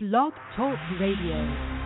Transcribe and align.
Blog 0.00 0.32
Talk 0.54 0.78
Radio. 1.00 1.77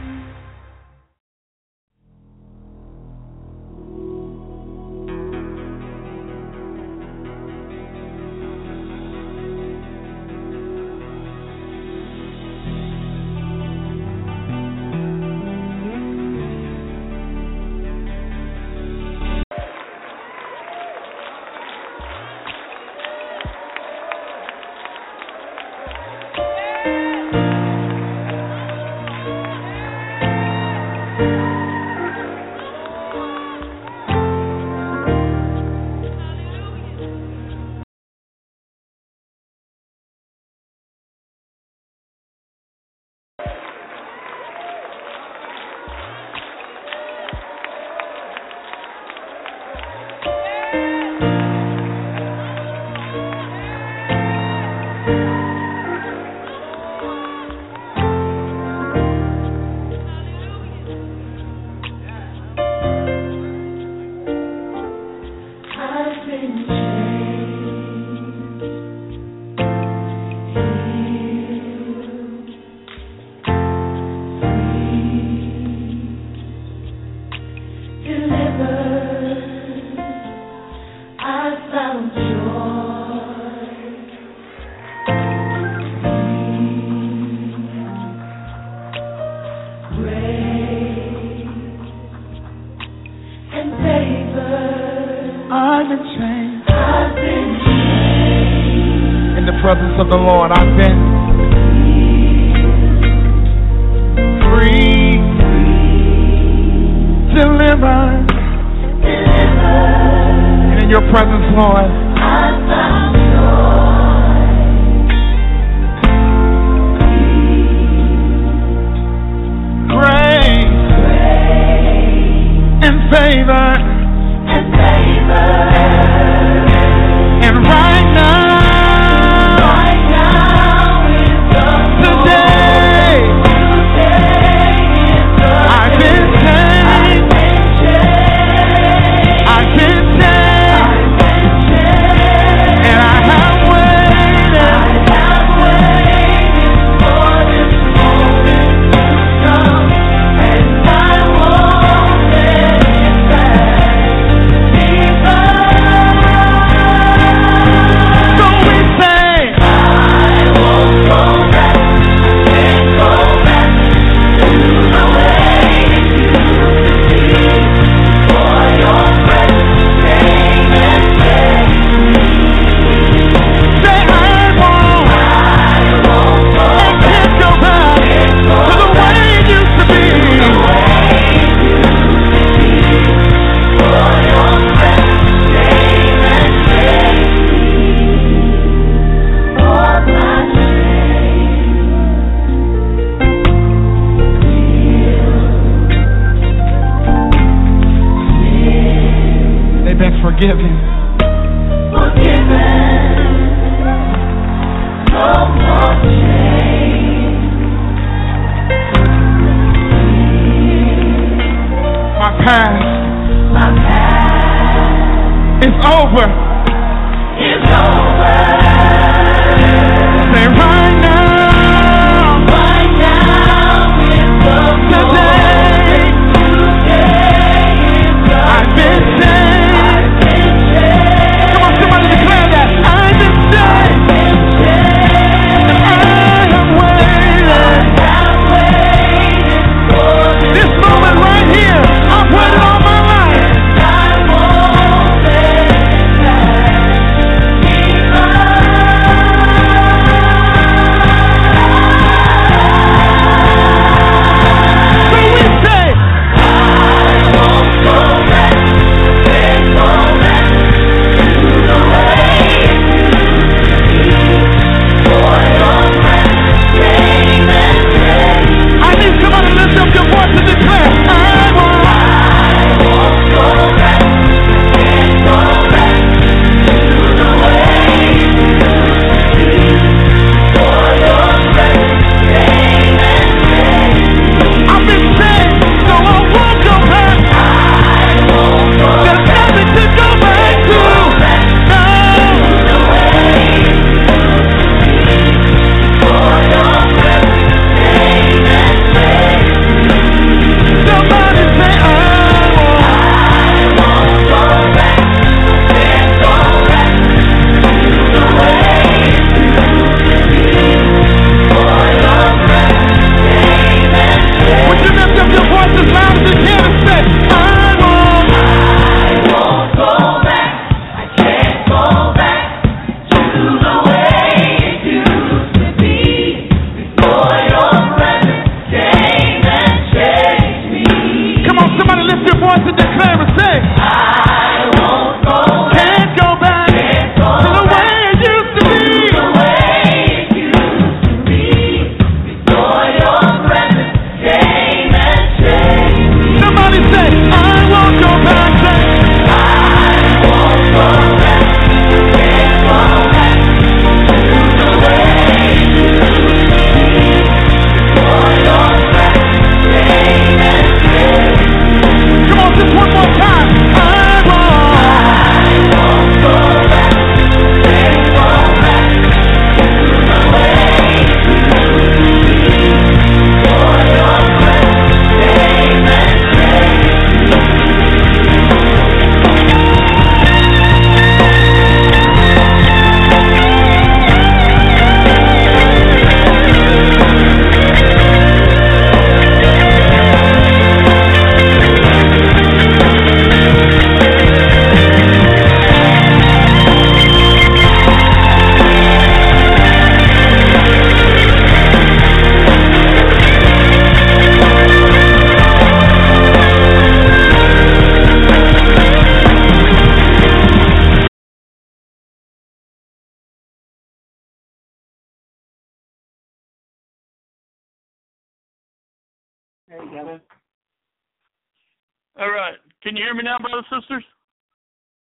Can 422.92 422.98
you 422.98 423.04
hear 423.04 423.14
me 423.14 423.22
now, 423.22 423.38
brothers 423.38 423.64
and 423.70 423.82
sisters? 423.82 424.04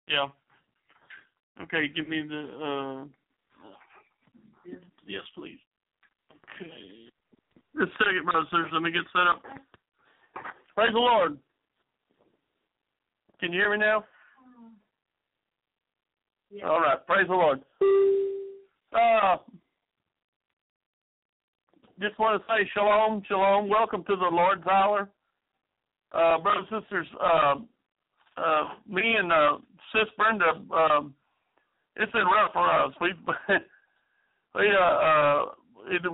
Yeah. 0.07 0.27
Okay, 1.63 1.87
give 1.87 2.07
me 2.07 2.21
the 2.21 2.43
uh 2.61 3.05
yes, 5.07 5.23
please. 5.33 5.57
Okay. 6.29 6.69
Just 7.75 7.89
a 7.99 8.03
second, 8.03 8.25
brothers 8.25 8.45
and 8.51 8.65
sisters. 8.65 8.71
Let 8.73 8.83
me 8.83 8.91
get 8.91 9.01
set 9.11 9.25
up. 9.25 9.41
Praise 10.75 10.93
the 10.93 10.99
Lord. 10.99 11.39
Can 13.39 13.51
you 13.51 13.59
hear 13.59 13.71
me 13.71 13.79
now? 13.79 14.05
Yeah. 16.51 16.67
All 16.67 16.79
right. 16.79 17.03
Praise 17.07 17.27
the 17.27 17.33
Lord. 17.33 17.61
Uh, 18.93 19.37
just 21.99 22.19
want 22.19 22.39
to 22.39 22.47
say 22.47 22.69
shalom, 22.75 23.23
shalom. 23.27 23.67
Welcome 23.67 24.03
to 24.03 24.15
the 24.15 24.29
Lord's 24.31 24.67
Hour. 24.67 25.09
Uh, 26.13 26.37
brothers 26.39 26.67
and 26.71 26.83
sisters, 26.83 27.07
uh, 27.21 27.55
uh, 28.37 28.63
me 28.87 29.15
and 29.17 29.31
uh, 29.31 29.57
Sis 29.91 30.09
Brenda, 30.17 30.61
um, 30.73 31.13
it's 31.95 32.11
been 32.11 32.25
rough 32.25 32.53
for 32.53 32.69
us. 32.69 32.93
We 33.01 33.13
we 34.55 34.69
uh, 34.69 34.79
uh, 34.79 35.45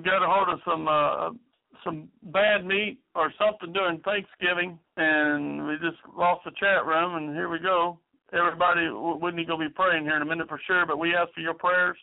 got 0.03 0.23
a 0.23 0.27
hold 0.27 0.49
of 0.49 0.59
some 0.65 0.87
uh, 0.87 1.29
some 1.83 2.09
bad 2.23 2.65
meat 2.65 2.99
or 3.15 3.31
something 3.37 3.73
during 3.73 3.99
Thanksgiving, 3.99 4.77
and 4.97 5.67
we 5.67 5.75
just 5.75 5.97
lost 6.17 6.41
the 6.45 6.51
chat 6.59 6.85
room. 6.85 7.15
And 7.15 7.35
here 7.35 7.49
we 7.49 7.59
go. 7.59 7.99
Everybody, 8.33 8.87
Whitney 8.91 9.45
gonna 9.45 9.67
be 9.67 9.73
praying 9.73 10.03
here 10.03 10.15
in 10.15 10.21
a 10.21 10.25
minute 10.25 10.47
for 10.47 10.61
sure. 10.67 10.85
But 10.85 10.99
we 10.99 11.15
ask 11.15 11.33
for 11.33 11.41
your 11.41 11.53
prayers. 11.53 11.97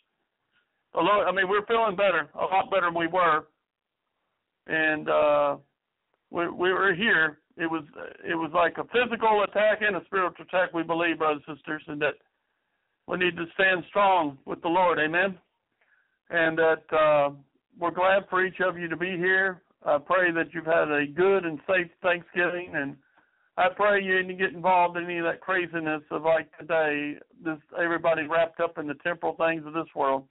Lord, 0.95 1.27
I 1.27 1.31
mean, 1.31 1.47
we're 1.47 1.65
feeling 1.67 1.95
better, 1.95 2.29
a 2.35 2.45
lot 2.45 2.71
better 2.71 2.87
than 2.87 2.95
we 2.95 3.07
were, 3.07 3.45
and 4.65 5.09
uh, 5.09 5.57
we 6.31 6.49
we 6.49 6.73
were 6.73 6.93
here. 6.93 7.39
It 7.57 7.69
was 7.69 7.83
it 8.23 8.35
was 8.35 8.51
like 8.53 8.77
a 8.77 8.85
physical 8.85 9.43
attack 9.43 9.79
and 9.81 9.95
a 9.95 10.05
spiritual 10.05 10.45
attack. 10.45 10.73
We 10.73 10.83
believe, 10.83 11.17
brothers 11.17 11.41
and 11.47 11.57
sisters, 11.57 11.83
and 11.87 12.01
that 12.01 12.13
we 13.07 13.17
need 13.17 13.35
to 13.35 13.45
stand 13.55 13.83
strong 13.89 14.37
with 14.45 14.61
the 14.61 14.67
Lord. 14.67 14.99
Amen. 14.99 15.37
And 16.29 16.57
that 16.57 16.83
uh, 16.93 17.29
we're 17.79 17.91
glad 17.91 18.23
for 18.29 18.45
each 18.45 18.59
of 18.59 18.77
you 18.77 18.87
to 18.89 18.97
be 18.97 19.17
here. 19.17 19.61
I 19.85 19.97
pray 19.97 20.31
that 20.31 20.53
you've 20.53 20.65
had 20.65 20.91
a 20.91 21.07
good 21.07 21.45
and 21.45 21.59
safe 21.67 21.87
Thanksgiving, 22.03 22.73
and 22.75 22.95
I 23.57 23.69
pray 23.75 24.03
you 24.03 24.17
didn't 24.17 24.37
get 24.37 24.53
involved 24.53 24.97
in 24.97 25.05
any 25.05 25.17
of 25.17 25.25
that 25.25 25.41
craziness 25.41 26.03
of 26.11 26.23
like 26.23 26.49
today, 26.59 27.15
this 27.43 27.57
everybody 27.81 28.23
wrapped 28.23 28.59
up 28.59 28.77
in 28.77 28.87
the 28.87 28.95
temporal 28.95 29.35
things 29.35 29.65
of 29.65 29.73
this 29.73 29.87
world. 29.95 30.25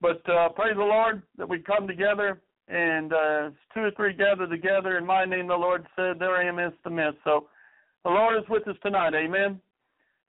But 0.00 0.28
uh, 0.28 0.50
praise 0.50 0.76
the 0.76 0.82
Lord 0.82 1.22
that 1.38 1.48
we 1.48 1.58
come 1.58 1.88
together 1.88 2.40
and 2.68 3.12
uh, 3.12 3.50
two 3.72 3.80
or 3.80 3.90
three 3.96 4.14
gathered 4.14 4.50
together 4.50 4.96
in 4.96 5.04
my 5.04 5.24
name, 5.24 5.48
the 5.48 5.54
Lord 5.54 5.86
said, 5.96 6.18
there 6.18 6.36
I 6.36 6.46
am 6.48 6.58
in 6.58 6.72
the 6.82 6.90
midst. 6.90 7.18
So 7.24 7.48
the 8.04 8.10
Lord 8.10 8.36
is 8.36 8.48
with 8.48 8.66
us 8.68 8.76
tonight, 8.82 9.14
amen. 9.14 9.60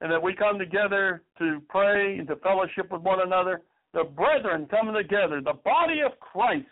And 0.01 0.11
that 0.11 0.21
we 0.21 0.35
come 0.35 0.59
together 0.59 1.21
to 1.39 1.61
pray 1.69 2.17
and 2.17 2.27
to 2.27 2.35
fellowship 2.37 2.91
with 2.91 3.01
one 3.01 3.21
another. 3.21 3.61
The 3.93 4.03
brethren 4.03 4.67
coming 4.69 4.93
together, 4.93 5.39
the 5.39 5.53
body 5.53 6.01
of 6.05 6.19
Christ, 6.19 6.67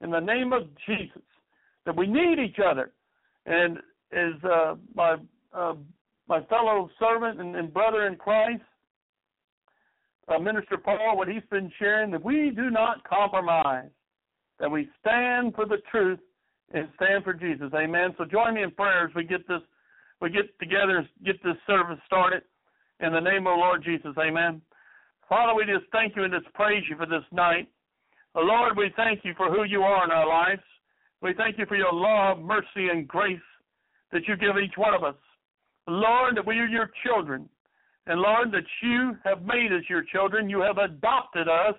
in 0.00 0.10
the 0.10 0.20
name 0.20 0.52
of 0.52 0.62
Jesus. 0.86 1.22
That 1.86 1.96
we 1.96 2.06
need 2.08 2.40
each 2.40 2.58
other. 2.64 2.90
And 3.46 3.78
as 4.12 4.42
uh, 4.42 4.74
my 4.94 5.16
uh, 5.52 5.74
my 6.28 6.42
fellow 6.44 6.90
servant 6.98 7.40
and, 7.40 7.54
and 7.54 7.72
brother 7.72 8.06
in 8.06 8.16
Christ, 8.16 8.62
uh, 10.28 10.38
Minister 10.38 10.78
Paul, 10.78 11.16
what 11.16 11.28
he's 11.28 11.42
been 11.50 11.70
sharing, 11.78 12.10
that 12.10 12.24
we 12.24 12.50
do 12.50 12.70
not 12.70 13.06
compromise, 13.08 13.90
that 14.60 14.70
we 14.70 14.88
stand 15.00 15.54
for 15.54 15.66
the 15.66 15.78
truth 15.90 16.18
and 16.72 16.88
stand 16.96 17.24
for 17.24 17.34
Jesus. 17.34 17.70
Amen. 17.74 18.14
So 18.18 18.24
join 18.24 18.54
me 18.54 18.62
in 18.62 18.70
prayer 18.70 19.06
as 19.06 19.14
we 19.14 19.24
get 19.24 19.46
this, 19.48 19.60
we 20.20 20.30
get 20.30 20.58
together 20.58 20.98
and 20.98 21.08
get 21.24 21.42
this 21.42 21.56
service 21.66 21.98
started 22.06 22.42
in 23.00 23.12
the 23.12 23.20
name 23.20 23.46
of 23.46 23.56
the 23.56 23.60
Lord 23.60 23.84
Jesus. 23.84 24.14
Amen. 24.18 24.60
Father, 25.28 25.54
we 25.54 25.64
just 25.64 25.90
thank 25.92 26.16
you 26.16 26.24
and 26.24 26.32
just 26.32 26.52
praise 26.54 26.84
you 26.88 26.96
for 26.96 27.06
this 27.06 27.24
night. 27.32 27.68
Lord, 28.34 28.76
we 28.76 28.90
thank 28.96 29.24
you 29.24 29.34
for 29.36 29.50
who 29.50 29.64
you 29.64 29.82
are 29.82 30.04
in 30.04 30.10
our 30.10 30.26
lives. 30.26 30.62
We 31.22 31.34
thank 31.34 31.58
you 31.58 31.66
for 31.66 31.76
your 31.76 31.92
love, 31.92 32.40
mercy, 32.40 32.88
and 32.90 33.06
grace 33.06 33.38
that 34.12 34.26
you 34.28 34.36
give 34.36 34.56
each 34.62 34.76
one 34.76 34.94
of 34.94 35.04
us. 35.04 35.14
Lord, 35.86 36.36
that 36.36 36.46
we 36.46 36.58
are 36.58 36.66
your 36.66 36.90
children. 37.04 37.48
And 38.06 38.20
Lord, 38.20 38.52
that 38.52 38.64
you 38.82 39.16
have 39.24 39.42
made 39.42 39.72
us 39.72 39.82
your 39.88 40.02
children. 40.02 40.50
You 40.50 40.60
have 40.60 40.78
adopted 40.78 41.48
us 41.48 41.74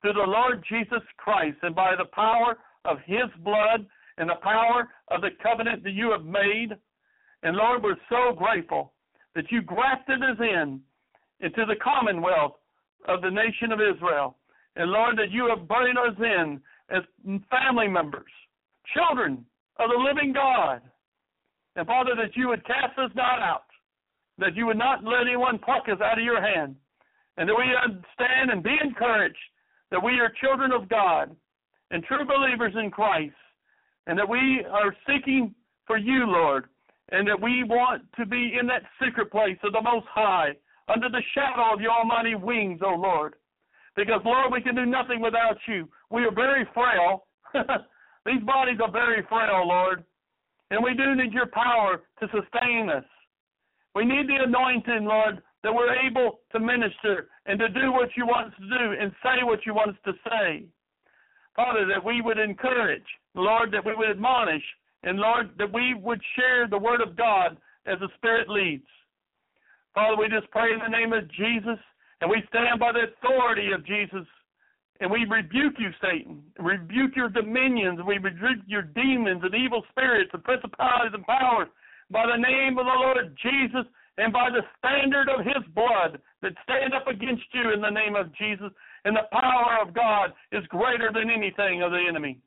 through 0.00 0.14
the 0.14 0.20
Lord 0.20 0.64
Jesus 0.68 1.02
Christ. 1.16 1.58
And 1.62 1.74
by 1.74 1.94
the 1.96 2.06
power 2.06 2.56
of 2.84 2.98
his 3.06 3.28
blood 3.44 3.86
and 4.18 4.28
the 4.28 4.36
power 4.42 4.88
of 5.08 5.20
the 5.20 5.30
covenant 5.42 5.84
that 5.84 5.92
you 5.92 6.10
have 6.10 6.24
made. 6.24 6.76
And 7.42 7.56
Lord, 7.56 7.82
we're 7.82 7.96
so 8.08 8.34
grateful 8.36 8.92
that 9.34 9.50
you 9.50 9.62
grafted 9.62 10.22
us 10.22 10.38
in 10.40 10.80
into 11.40 11.64
the 11.66 11.76
commonwealth 11.82 12.56
of 13.06 13.22
the 13.22 13.30
nation 13.30 13.72
of 13.72 13.80
Israel. 13.80 14.36
And 14.76 14.90
Lord, 14.90 15.16
that 15.18 15.30
you 15.30 15.48
have 15.48 15.68
brought 15.68 15.88
us 15.88 16.16
in 16.18 16.60
as 16.90 17.02
family 17.50 17.88
members, 17.88 18.30
children 18.94 19.44
of 19.78 19.90
the 19.90 19.96
living 19.96 20.32
God. 20.32 20.80
And 21.76 21.86
Father, 21.86 22.12
that 22.16 22.36
you 22.36 22.48
would 22.48 22.66
cast 22.66 22.98
us 22.98 23.10
not 23.14 23.40
out, 23.40 23.66
that 24.38 24.56
you 24.56 24.66
would 24.66 24.78
not 24.78 25.04
let 25.04 25.22
anyone 25.22 25.58
pluck 25.58 25.84
us 25.88 26.00
out 26.00 26.18
of 26.18 26.24
your 26.24 26.42
hand, 26.42 26.74
and 27.36 27.48
that 27.48 27.54
we 27.54 27.64
understand 27.76 28.50
and 28.50 28.62
be 28.62 28.76
encouraged 28.82 29.36
that 29.90 30.02
we 30.02 30.20
are 30.20 30.32
children 30.40 30.72
of 30.72 30.88
God 30.88 31.34
and 31.90 32.04
true 32.04 32.24
believers 32.24 32.74
in 32.76 32.90
Christ, 32.90 33.34
and 34.06 34.18
that 34.18 34.28
we 34.28 34.64
are 34.70 34.94
seeking 35.06 35.54
for 35.86 35.96
you, 35.96 36.26
Lord, 36.26 36.66
and 37.12 37.26
that 37.26 37.40
we 37.40 37.64
want 37.64 38.02
to 38.18 38.26
be 38.26 38.56
in 38.60 38.66
that 38.66 38.82
secret 39.02 39.30
place 39.30 39.56
of 39.64 39.72
the 39.72 39.80
Most 39.80 40.06
High, 40.12 40.50
under 40.88 41.08
the 41.08 41.22
shadow 41.34 41.72
of 41.72 41.80
your 41.80 41.92
almighty 41.92 42.34
wings, 42.34 42.80
O 42.84 42.94
Lord. 42.94 43.34
Because, 43.96 44.20
Lord, 44.24 44.52
we 44.52 44.62
can 44.62 44.74
do 44.74 44.86
nothing 44.86 45.20
without 45.20 45.56
you. 45.66 45.88
We 46.10 46.24
are 46.24 46.34
very 46.34 46.66
frail. 46.72 47.26
These 48.26 48.42
bodies 48.44 48.78
are 48.82 48.90
very 48.90 49.22
frail, 49.28 49.66
Lord. 49.66 50.04
And 50.70 50.84
we 50.84 50.94
do 50.94 51.14
need 51.14 51.32
your 51.32 51.46
power 51.46 52.02
to 52.20 52.26
sustain 52.26 52.90
us. 52.90 53.04
We 53.94 54.04
need 54.04 54.28
the 54.28 54.44
anointing, 54.44 55.04
Lord, 55.04 55.42
that 55.62 55.74
we're 55.74 55.94
able 56.06 56.40
to 56.52 56.60
minister 56.60 57.28
and 57.46 57.58
to 57.58 57.68
do 57.68 57.92
what 57.92 58.10
you 58.16 58.26
want 58.26 58.48
us 58.48 58.58
to 58.58 58.68
do 58.68 59.00
and 59.00 59.12
say 59.22 59.42
what 59.42 59.66
you 59.66 59.74
want 59.74 59.90
us 59.90 59.96
to 60.04 60.12
say. 60.28 60.64
Father, 61.56 61.86
that 61.86 62.04
we 62.04 62.20
would 62.20 62.38
encourage, 62.38 63.06
Lord, 63.34 63.72
that 63.72 63.84
we 63.84 63.94
would 63.94 64.10
admonish, 64.10 64.62
and 65.02 65.18
Lord, 65.18 65.50
that 65.58 65.72
we 65.72 65.94
would 65.94 66.20
share 66.36 66.68
the 66.68 66.78
word 66.78 67.00
of 67.00 67.16
God 67.16 67.56
as 67.86 67.98
the 67.98 68.08
Spirit 68.16 68.48
leads. 68.48 68.86
Father, 69.94 70.16
we 70.16 70.28
just 70.28 70.50
pray 70.52 70.72
in 70.72 70.78
the 70.78 70.88
name 70.88 71.12
of 71.12 71.28
Jesus, 71.32 71.78
and 72.20 72.30
we 72.30 72.42
stand 72.48 72.78
by 72.78 72.92
the 72.92 73.10
authority 73.10 73.72
of 73.72 73.84
Jesus, 73.84 74.26
and 75.00 75.10
we 75.10 75.26
rebuke 75.28 75.74
you, 75.78 75.90
Satan, 76.00 76.42
rebuke 76.58 77.16
your 77.16 77.28
dominions, 77.28 77.98
we 78.06 78.18
rebuke 78.18 78.62
your 78.66 78.82
demons 78.82 79.42
and 79.42 79.54
evil 79.54 79.82
spirits 79.90 80.30
and 80.32 80.44
principalities 80.44 81.14
and 81.14 81.26
powers 81.26 81.68
by 82.10 82.26
the 82.26 82.40
name 82.40 82.78
of 82.78 82.86
the 82.86 82.92
Lord 82.92 83.36
Jesus 83.42 83.86
and 84.18 84.32
by 84.32 84.50
the 84.50 84.62
standard 84.78 85.28
of 85.30 85.46
his 85.46 85.62
blood 85.74 86.18
that 86.42 86.52
stand 86.62 86.92
up 86.92 87.06
against 87.06 87.46
you 87.54 87.72
in 87.72 87.80
the 87.80 87.90
name 87.90 88.14
of 88.14 88.34
Jesus. 88.36 88.70
And 89.04 89.16
the 89.16 89.30
power 89.32 89.78
of 89.80 89.94
God 89.94 90.34
is 90.52 90.66
greater 90.68 91.10
than 91.14 91.30
anything 91.30 91.82
of 91.82 91.92
the 91.92 92.02
enemy. 92.06 92.38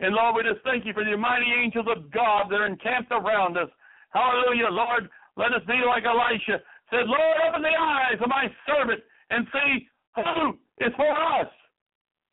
And 0.00 0.14
Lord, 0.14 0.36
we 0.36 0.42
just 0.42 0.62
thank 0.64 0.84
you 0.84 0.92
for 0.92 1.04
the 1.04 1.16
mighty 1.16 1.50
angels 1.50 1.86
of 1.88 2.10
God 2.10 2.46
that 2.50 2.60
are 2.60 2.66
encamped 2.66 3.10
around 3.10 3.56
us. 3.56 3.68
Hallelujah, 4.10 4.68
Lord. 4.70 5.08
Let 5.36 5.52
us 5.56 5.64
be 5.66 5.80
like 5.86 6.04
Elisha 6.04 6.60
said, 6.92 7.08
Lord, 7.08 7.36
open 7.48 7.64
the 7.64 7.72
eyes 7.72 8.20
of 8.20 8.28
my 8.28 8.52
servant 8.68 9.00
and 9.32 9.48
see 9.48 9.88
who 10.20 10.60
is 10.84 10.92
for 10.94 11.08
us. 11.08 11.48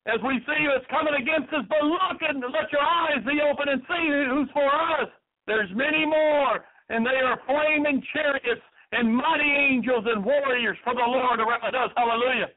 As 0.05 0.19
we 0.19 0.35
see 0.43 0.67
what's 0.67 0.85
coming 0.91 1.15
against 1.15 1.47
us, 1.55 1.63
but 1.71 1.79
look 1.79 2.19
and 2.19 2.43
let 2.51 2.67
your 2.75 2.83
eyes 2.83 3.23
be 3.23 3.39
open 3.39 3.71
and 3.71 3.81
see 3.87 4.05
who's 4.27 4.51
for 4.51 4.67
us. 4.67 5.07
There's 5.47 5.71
many 5.71 6.05
more, 6.05 6.65
and 6.89 7.05
they 7.05 7.21
are 7.23 7.39
flaming 7.45 8.03
chariots 8.13 8.61
and 8.91 9.15
mighty 9.15 9.49
angels 9.49 10.05
and 10.07 10.23
warriors 10.25 10.77
for 10.83 10.93
the 10.93 11.05
Lord 11.05 11.39
around 11.39 11.75
us. 11.75 11.91
Hallelujah. 11.95 12.49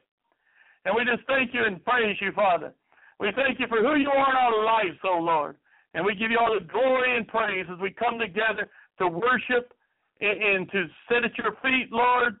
And 0.85 0.95
we 0.95 1.05
just 1.05 1.25
thank 1.27 1.53
you 1.53 1.63
and 1.65 1.83
praise 1.85 2.17
you, 2.19 2.31
Father. 2.33 2.73
We 3.19 3.31
thank 3.35 3.59
you 3.59 3.67
for 3.67 3.77
who 3.77 3.95
you 3.95 4.09
are 4.09 4.29
in 4.31 4.37
our 4.37 4.65
lives, 4.65 4.97
O 5.05 5.19
Lord. 5.19 5.55
And 5.93 6.03
we 6.03 6.15
give 6.15 6.31
you 6.31 6.39
all 6.39 6.57
the 6.59 6.65
glory 6.65 7.15
and 7.15 7.27
praise 7.27 7.65
as 7.71 7.79
we 7.79 7.91
come 7.91 8.17
together 8.17 8.69
to 8.97 9.07
worship 9.07 9.73
and, 10.19 10.69
to 10.71 10.85
sit 11.09 11.23
at 11.23 11.37
your 11.37 11.53
feet, 11.61 11.91
Lord, 11.91 12.35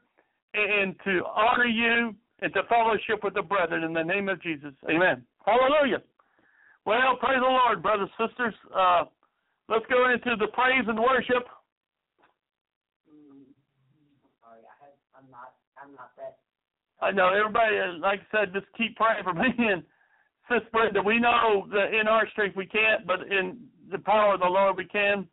and 0.53 0.95
to 1.05 1.21
honor 1.35 1.65
you 1.65 2.15
and 2.41 2.53
to 2.53 2.63
fellowship 2.67 3.23
with 3.23 3.33
the 3.33 3.41
brethren 3.41 3.83
in 3.83 3.93
the 3.93 4.03
name 4.03 4.27
of 4.29 4.41
Jesus. 4.41 4.73
Amen. 4.89 5.23
Hallelujah. 5.45 6.01
Well, 6.85 7.15
praise 7.19 7.39
the 7.39 7.47
Lord, 7.47 7.81
brothers 7.81 8.09
and 8.19 8.29
sisters. 8.29 8.53
Uh, 8.75 9.03
let's 9.69 9.85
go 9.89 10.11
into 10.11 10.35
the 10.35 10.47
praise 10.47 10.83
and 10.87 10.99
worship. 10.99 11.47
Sorry, 14.41 14.59
I 14.67 14.73
had, 14.83 14.93
I'm 15.15 15.31
not, 15.31 15.55
I'm 15.79 15.95
not 15.95 16.11
that. 16.17 16.37
I 17.03 17.11
know 17.11 17.27
everybody, 17.27 17.77
uh, 17.77 17.99
like 17.99 18.21
I 18.31 18.37
said, 18.37 18.53
just 18.53 18.65
keep 18.77 18.95
praying 18.95 19.25
for 19.25 19.33
me 19.33 19.49
and 19.57 19.83
Sis 20.49 20.61
Brenda. 20.71 21.01
We 21.01 21.19
know 21.19 21.67
that 21.71 21.93
in 21.93 22.07
our 22.07 22.27
strength 22.29 22.55
we 22.55 22.65
can't, 22.65 23.05
but 23.05 23.21
in 23.29 23.57
the 23.91 23.99
power 23.99 24.35
of 24.35 24.39
the 24.39 24.45
Lord 24.45 24.77
we 24.77 24.85
can. 24.85 25.27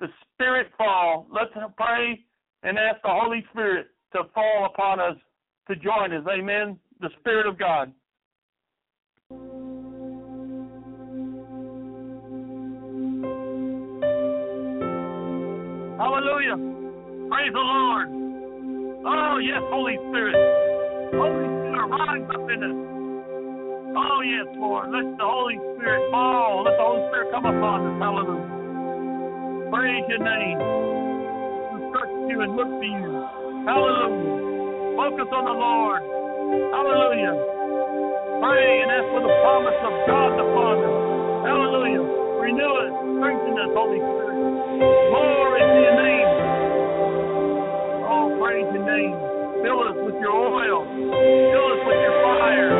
The 0.00 0.08
Spirit 0.34 0.68
fall. 0.76 1.28
Let's 1.30 1.52
pray 1.76 2.24
and 2.64 2.78
ask 2.78 3.00
the 3.02 3.10
Holy 3.10 3.44
Spirit 3.52 3.88
to 4.12 4.22
fall 4.34 4.66
upon 4.66 4.98
us, 4.98 5.16
to 5.68 5.76
join 5.76 6.12
us. 6.12 6.26
Amen. 6.28 6.76
The 7.00 7.10
Spirit 7.20 7.46
of 7.46 7.56
God. 7.56 7.92
Hallelujah. 15.96 16.56
Praise 17.28 17.52
the 17.52 17.60
Lord. 17.60 18.29
Oh, 19.00 19.40
yes, 19.40 19.64
Holy 19.72 19.96
Spirit. 20.12 20.36
Holy 21.16 21.48
Spirit, 21.48 21.88
rise 21.88 22.28
up 22.36 22.44
in 22.52 22.60
us. 22.60 22.76
Oh, 23.96 24.20
yes, 24.20 24.46
Lord. 24.60 24.92
Let 24.92 25.16
the 25.16 25.24
Holy 25.24 25.56
Spirit 25.72 26.04
fall. 26.12 26.68
Let 26.68 26.76
the 26.76 26.84
Holy 26.84 27.02
Spirit 27.08 27.28
come 27.32 27.46
upon 27.48 27.80
us. 27.80 27.96
Hallelujah. 27.96 28.60
Praise 29.72 30.04
your 30.04 30.20
name. 30.20 30.58
We 30.60 31.78
trust 31.96 32.12
you 32.28 32.44
and 32.44 32.52
look 32.60 32.68
to 32.68 32.86
you. 32.86 33.08
Hallelujah. 33.64 35.00
Focus 35.00 35.28
on 35.32 35.44
the 35.48 35.56
Lord. 35.56 36.04
Hallelujah. 36.76 37.34
Pray 38.44 38.68
and 38.84 38.90
ask 39.00 39.08
for 39.16 39.22
the 39.24 39.32
promise 39.40 39.80
of 39.80 39.94
God 40.12 40.32
upon 40.44 40.76
us. 40.76 40.96
Hallelujah. 41.48 42.04
Renew 42.36 42.72
us. 42.84 42.92
Strengthen 43.16 43.56
us, 43.64 43.72
Holy 43.72 43.96
Spirit. 43.96 44.36
Glory 45.08 45.60
to 45.64 45.76
your 45.88 45.96
name. 46.04 46.29
Praise 48.50 48.66
your 48.74 48.82
name. 48.82 49.14
Fill 49.62 49.78
us 49.78 49.94
with 50.02 50.18
your 50.18 50.34
oil. 50.34 50.82
Fill 50.82 51.66
us 51.70 51.82
with 51.86 52.00
your 52.02 52.16
fire. 52.18 52.70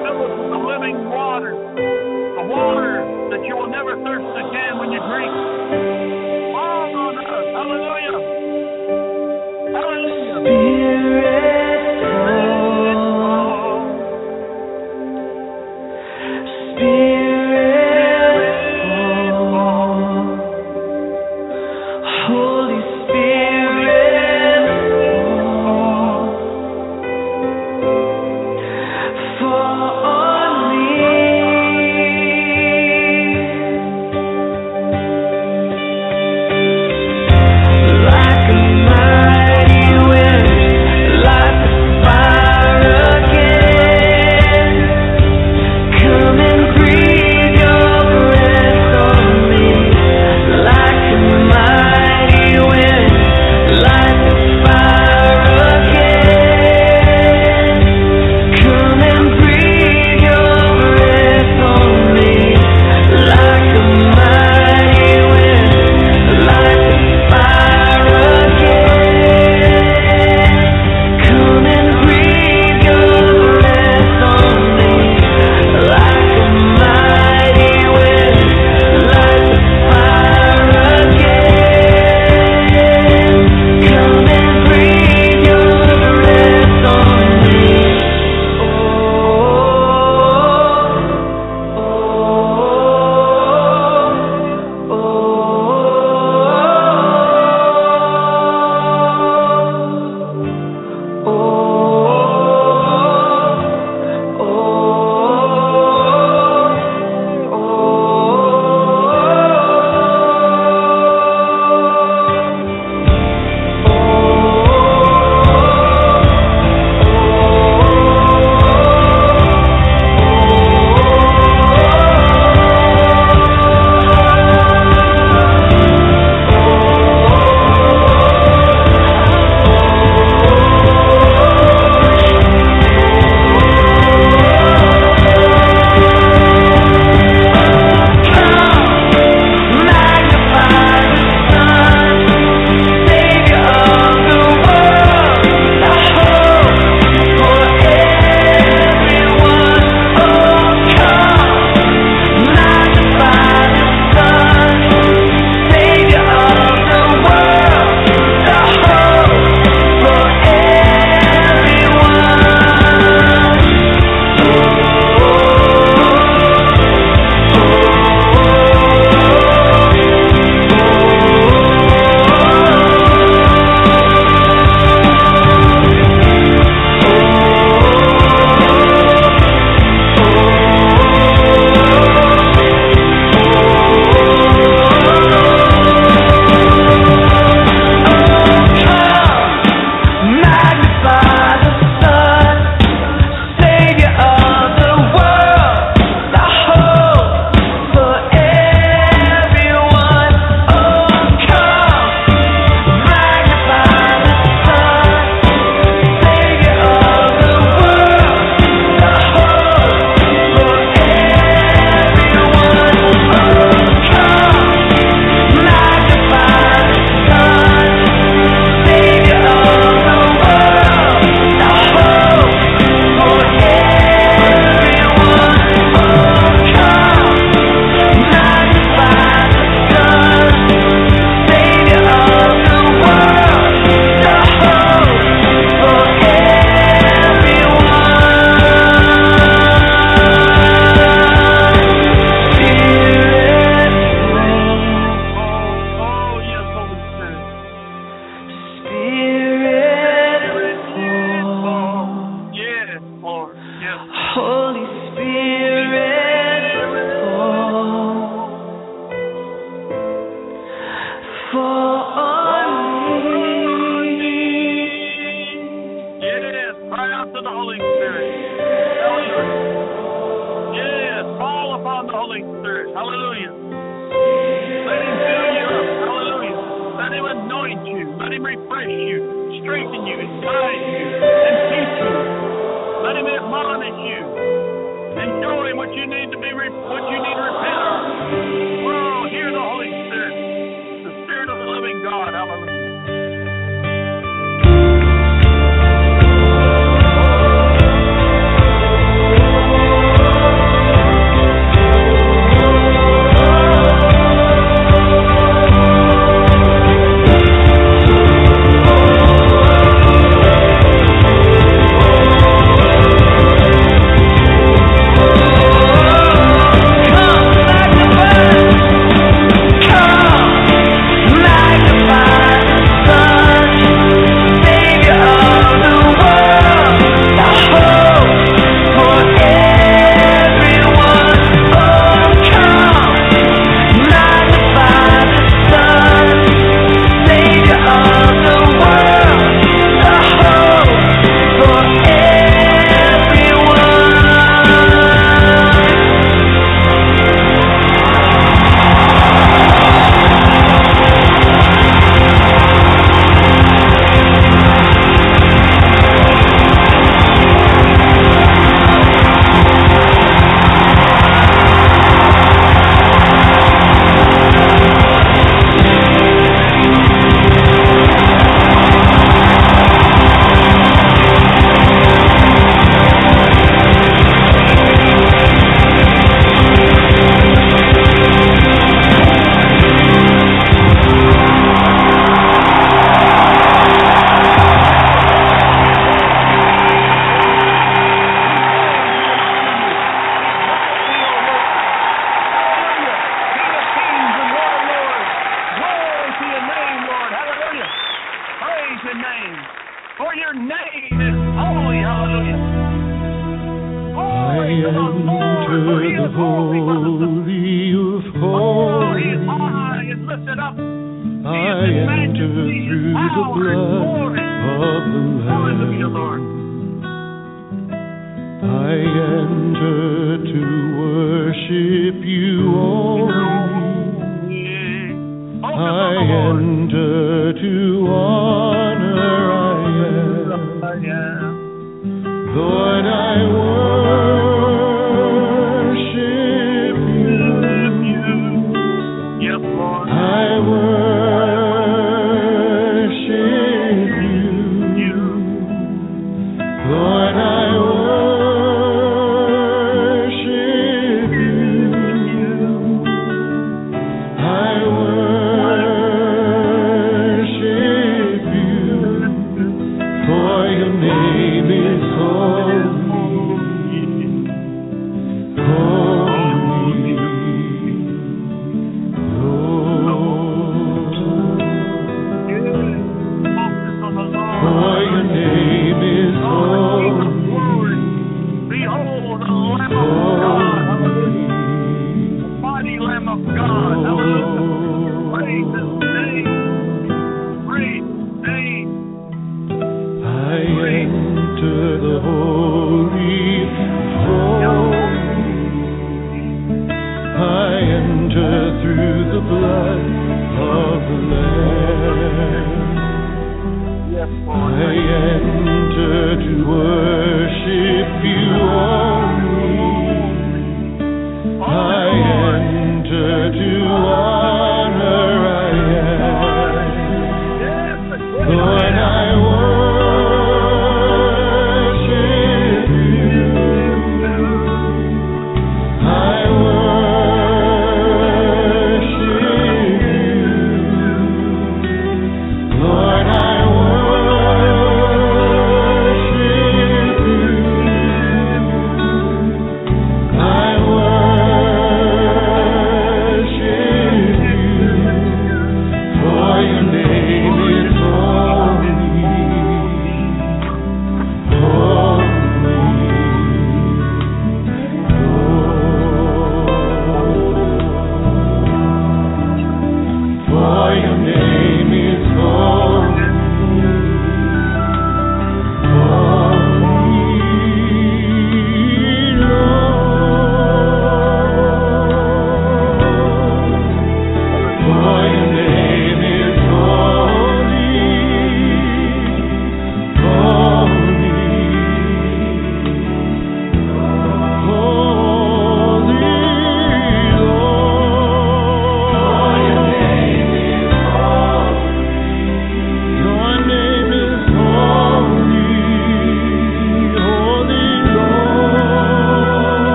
Fill 0.00 0.16
us 0.16 0.32
with 0.32 0.48
the 0.48 0.60
living 0.64 0.96
water. 1.12 1.52
The 2.40 2.44
water 2.48 3.04
that 3.28 3.44
you 3.44 3.52
will 3.52 3.68
never 3.68 4.00
thirst 4.00 4.24
again 4.24 4.80
when 4.80 4.88
you 4.88 5.00
drink. 5.12 5.79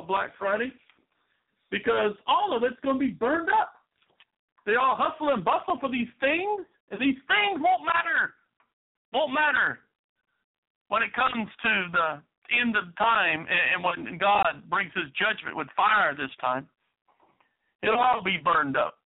Day 0.00 0.04
they 0.04 0.06
call 0.06 0.06
Black 0.06 0.30
Friday. 0.38 0.72
Because 1.70 2.12
all 2.26 2.56
of 2.56 2.62
it's 2.62 2.80
going 2.82 2.98
to 2.98 3.04
be 3.04 3.12
burned 3.12 3.48
up. 3.48 3.72
They 4.64 4.76
all 4.76 4.96
hustle 4.98 5.30
and 5.30 5.44
bustle 5.44 5.78
for 5.80 5.90
these 5.90 6.08
things, 6.20 6.66
and 6.90 7.00
these 7.00 7.16
things 7.28 7.60
won't 7.60 7.84
matter. 7.84 8.34
Won't 9.12 9.32
matter 9.32 9.80
when 10.88 11.02
it 11.02 11.12
comes 11.14 11.48
to 11.62 11.88
the 11.92 12.22
end 12.60 12.76
of 12.76 12.84
time 12.96 13.46
and 13.48 13.84
when 13.84 14.18
God 14.18 14.68
brings 14.70 14.92
his 14.94 15.12
judgment 15.12 15.56
with 15.56 15.68
fire 15.76 16.14
this 16.16 16.30
time. 16.40 16.66
It'll 17.82 18.00
all 18.00 18.22
be 18.22 18.38
burned 18.42 18.76
up. 18.76 18.98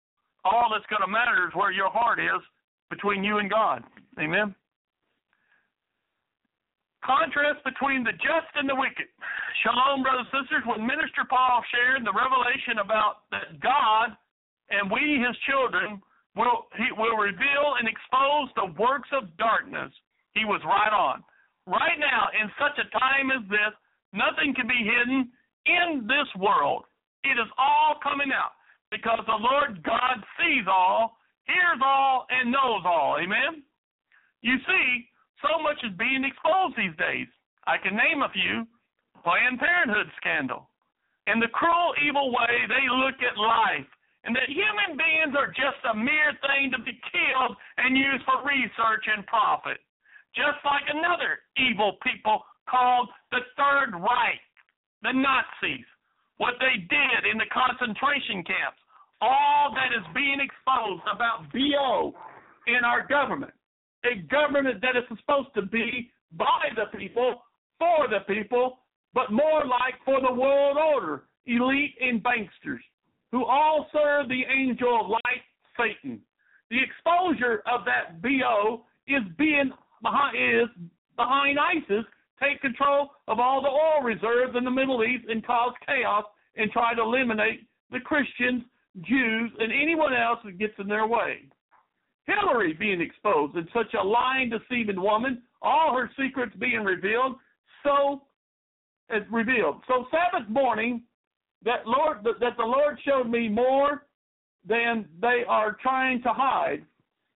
All 0.45 0.69
that's 0.71 0.85
going 0.89 1.01
to 1.01 1.07
matter 1.11 1.47
is 1.47 1.55
where 1.55 1.71
your 1.71 1.89
heart 1.89 2.19
is 2.19 2.41
between 2.89 3.23
you 3.23 3.37
and 3.37 3.49
God. 3.49 3.83
Amen. 4.19 4.55
Contrast 7.01 7.65
between 7.65 8.05
the 8.05 8.13
just 8.21 8.51
and 8.53 8.69
the 8.69 8.77
wicked. 8.77 9.09
Shalom, 9.65 10.05
brothers 10.05 10.29
and 10.29 10.45
sisters. 10.45 10.63
When 10.69 10.85
Minister 10.85 11.25
Paul 11.25 11.65
shared 11.73 12.05
the 12.05 12.13
revelation 12.13 12.77
about 12.77 13.25
that 13.33 13.57
God 13.57 14.13
and 14.69 14.85
we, 14.89 15.17
his 15.17 15.33
children, 15.49 15.97
will 16.37 16.69
he 16.77 16.93
will 16.93 17.17
reveal 17.17 17.81
and 17.81 17.89
expose 17.89 18.53
the 18.55 18.69
works 18.77 19.09
of 19.11 19.33
darkness, 19.37 19.91
he 20.37 20.45
was 20.45 20.61
right 20.63 20.93
on. 20.93 21.25
Right 21.65 21.97
now, 21.97 22.29
in 22.37 22.49
such 22.57 22.77
a 22.77 22.87
time 22.93 23.33
as 23.33 23.43
this, 23.49 23.73
nothing 24.13 24.53
can 24.53 24.67
be 24.69 24.85
hidden 24.85 25.29
in 25.65 26.07
this 26.07 26.29
world. 26.37 26.85
It 27.23 27.37
is 27.37 27.49
all 27.57 27.97
coming 28.01 28.29
out 28.33 28.57
because 28.89 29.19
the 29.25 29.41
Lord 29.41 29.81
God 29.83 30.21
sees 30.37 30.65
all, 30.69 31.17
hears 31.45 31.81
all, 31.83 32.25
and 32.29 32.51
knows 32.51 32.81
all. 32.85 33.17
Amen. 33.21 33.61
You 34.41 34.57
see, 34.65 35.10
so 35.41 35.61
much 35.61 35.81
is 35.83 35.93
being 35.97 36.23
exposed 36.23 36.77
these 36.77 36.95
days. 36.97 37.27
I 37.65 37.77
can 37.77 37.97
name 37.97 38.21
a 38.21 38.33
few. 38.33 38.65
Planned 39.23 39.59
Parenthood 39.59 40.09
scandal. 40.17 40.69
And 41.27 41.41
the 41.41 41.53
cruel, 41.53 41.93
evil 42.01 42.33
way 42.33 42.65
they 42.65 42.85
look 42.89 43.17
at 43.21 43.37
life. 43.37 43.89
And 44.23 44.35
that 44.35 44.49
human 44.49 44.97
beings 44.97 45.33
are 45.37 45.49
just 45.49 45.81
a 45.89 45.97
mere 45.97 46.33
thing 46.45 46.69
to 46.73 46.79
be 46.81 46.93
killed 47.09 47.57
and 47.77 47.97
used 47.97 48.25
for 48.25 48.45
research 48.45 49.05
and 49.09 49.25
profit. 49.25 49.81
Just 50.33 50.61
like 50.65 50.85
another 50.89 51.41
evil 51.57 51.97
people 52.01 52.41
called 52.69 53.09
the 53.33 53.41
Third 53.57 53.97
Reich, 53.97 54.41
the 55.01 55.13
Nazis, 55.13 55.85
what 56.37 56.55
they 56.61 56.85
did 56.85 57.21
in 57.29 57.37
the 57.37 57.49
concentration 57.49 58.45
camps. 58.45 58.81
All 59.21 59.73
that 59.73 59.93
is 59.93 60.05
being 60.13 60.41
exposed 60.41 61.05
about 61.09 61.49
BO 61.53 62.13
in 62.65 62.85
our 62.85 63.05
government 63.05 63.53
a 64.05 64.21
government 64.27 64.81
that 64.81 64.95
is 64.95 65.03
supposed 65.07 65.49
to 65.55 65.63
be 65.63 66.11
by 66.33 66.69
the 66.75 66.97
people, 66.97 67.43
for 67.77 68.07
the 68.07 68.19
people, 68.33 68.79
but 69.13 69.31
more 69.31 69.65
like 69.65 69.95
for 70.05 70.21
the 70.21 70.33
world 70.33 70.77
order, 70.77 71.23
elite 71.45 71.95
and 71.99 72.23
banksters, 72.23 72.79
who 73.31 73.45
all 73.45 73.87
serve 73.91 74.29
the 74.29 74.43
angel 74.49 75.01
of 75.01 75.09
light, 75.09 75.43
Satan. 75.77 76.19
The 76.69 76.77
exposure 76.81 77.63
of 77.71 77.81
that 77.85 78.21
BO 78.21 78.85
is 79.07 79.23
being 79.37 79.71
behind 80.01 80.37
is 80.37 80.69
behind 81.17 81.59
ISIS 81.59 82.05
take 82.41 82.61
control 82.61 83.11
of 83.27 83.39
all 83.39 83.61
the 83.61 83.67
oil 83.67 84.03
reserves 84.03 84.55
in 84.57 84.63
the 84.63 84.71
Middle 84.71 85.03
East 85.03 85.25
and 85.29 85.45
cause 85.45 85.73
chaos 85.85 86.25
and 86.55 86.71
try 86.71 86.93
to 86.93 87.01
eliminate 87.01 87.67
the 87.91 87.99
Christians, 87.99 88.63
Jews, 89.01 89.51
and 89.59 89.71
anyone 89.71 90.13
else 90.13 90.39
that 90.43 90.57
gets 90.57 90.73
in 90.79 90.87
their 90.87 91.07
way. 91.07 91.43
Hillary 92.25 92.73
being 92.73 93.01
exposed 93.01 93.55
and 93.55 93.67
such 93.73 93.93
a 93.99 94.03
lying, 94.03 94.49
deceiving 94.49 95.01
woman, 95.01 95.41
all 95.61 95.95
her 95.95 96.09
secrets 96.19 96.55
being 96.59 96.83
revealed, 96.83 97.35
so 97.83 98.23
it's 99.09 99.25
revealed. 99.31 99.81
So 99.87 100.05
Sabbath 100.11 100.49
morning, 100.49 101.03
that 101.63 101.85
Lord 101.85 102.23
that 102.23 102.57
the 102.57 102.63
Lord 102.63 102.97
showed 103.05 103.29
me 103.29 103.47
more 103.49 104.05
than 104.67 105.05
they 105.21 105.43
are 105.47 105.77
trying 105.81 106.21
to 106.23 106.29
hide, 106.29 106.83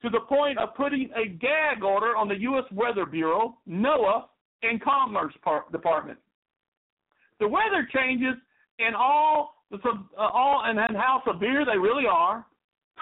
to 0.02 0.10
the 0.10 0.20
point 0.20 0.58
of 0.58 0.74
putting 0.74 1.10
a 1.16 1.28
gag 1.28 1.82
order 1.82 2.16
on 2.16 2.28
the 2.28 2.38
U.S. 2.40 2.64
Weather 2.72 3.06
Bureau, 3.06 3.56
NOAA, 3.68 4.24
and 4.62 4.82
Commerce 4.82 5.34
Department. 5.72 6.18
The 7.40 7.48
weather 7.48 7.88
changes 7.94 8.34
and 8.78 8.94
all 8.94 9.54
the 9.70 9.78
uh, 9.78 10.20
all 10.20 10.62
and 10.64 10.78
how 10.96 11.22
severe 11.26 11.64
they 11.64 11.78
really 11.78 12.04
are. 12.06 12.46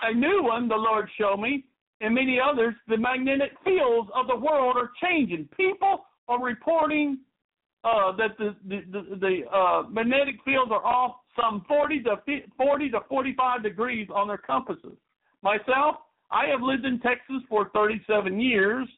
A 0.05 0.15
new 0.15 0.43
one 0.43 0.69
the 0.69 0.75
Lord 0.75 1.09
showed 1.19 1.39
me 1.39 1.65
and 2.03 2.15
many 2.15 2.39
others, 2.41 2.75
the 2.89 2.97
magnetic 2.99 3.53
fields 3.65 4.11
of 4.15 4.27
the 4.27 4.37
world 4.37 4.77
are 4.77 4.91
changing. 5.03 5.49
People 5.57 6.05
are 6.29 6.43
reporting 6.43 7.19
uh, 7.85 8.13
that 8.17 8.37
the 8.39 8.55
the, 8.69 8.83
the, 8.91 9.17
the 9.17 9.57
uh, 9.57 9.89
magnetic 9.89 10.37
fields 10.45 10.71
are 10.73 10.85
off 10.85 11.17
some 11.41 11.65
40 11.69 12.03
to 12.03 12.17
40 12.57 12.91
to 12.91 13.01
45 13.09 13.63
degrees 13.63 14.09
on 14.15 14.29
their 14.29 14.39
compasses. 14.39 14.99
Myself, 15.43 15.97
I 16.31 16.47
have 16.47 16.61
lived 16.61 16.85
in 16.85 17.01
Texas 17.01 17.43
for 17.49 17.71
37 17.73 18.41
years. 18.41 18.89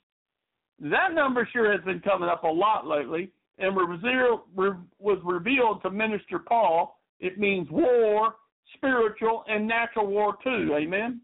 That 0.80 1.14
number 1.14 1.48
sure 1.52 1.70
has 1.72 1.84
been 1.84 2.00
coming 2.00 2.28
up 2.28 2.44
a 2.44 2.48
lot 2.48 2.86
lately, 2.86 3.30
and 3.58 3.76
was 3.76 5.18
revealed 5.24 5.82
to 5.82 5.90
Minister 5.90 6.38
Paul. 6.38 6.98
It 7.20 7.38
means 7.38 7.68
war, 7.70 8.34
spiritual, 8.74 9.44
and 9.46 9.66
natural 9.66 10.06
war 10.06 10.36
too. 10.42 10.74
Amen. 10.74 11.20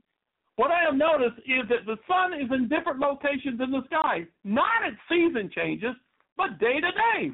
What 0.60 0.70
I 0.70 0.84
have 0.84 0.94
noticed 0.94 1.38
is 1.46 1.66
that 1.70 1.86
the 1.86 1.96
sun 2.06 2.34
is 2.34 2.50
in 2.52 2.68
different 2.68 3.00
locations 3.00 3.62
in 3.62 3.70
the 3.70 3.80
sky, 3.86 4.26
not 4.44 4.84
at 4.86 4.92
season 5.08 5.50
changes, 5.54 5.96
but 6.36 6.58
day 6.58 6.74
to 6.74 6.80
day. 6.80 7.30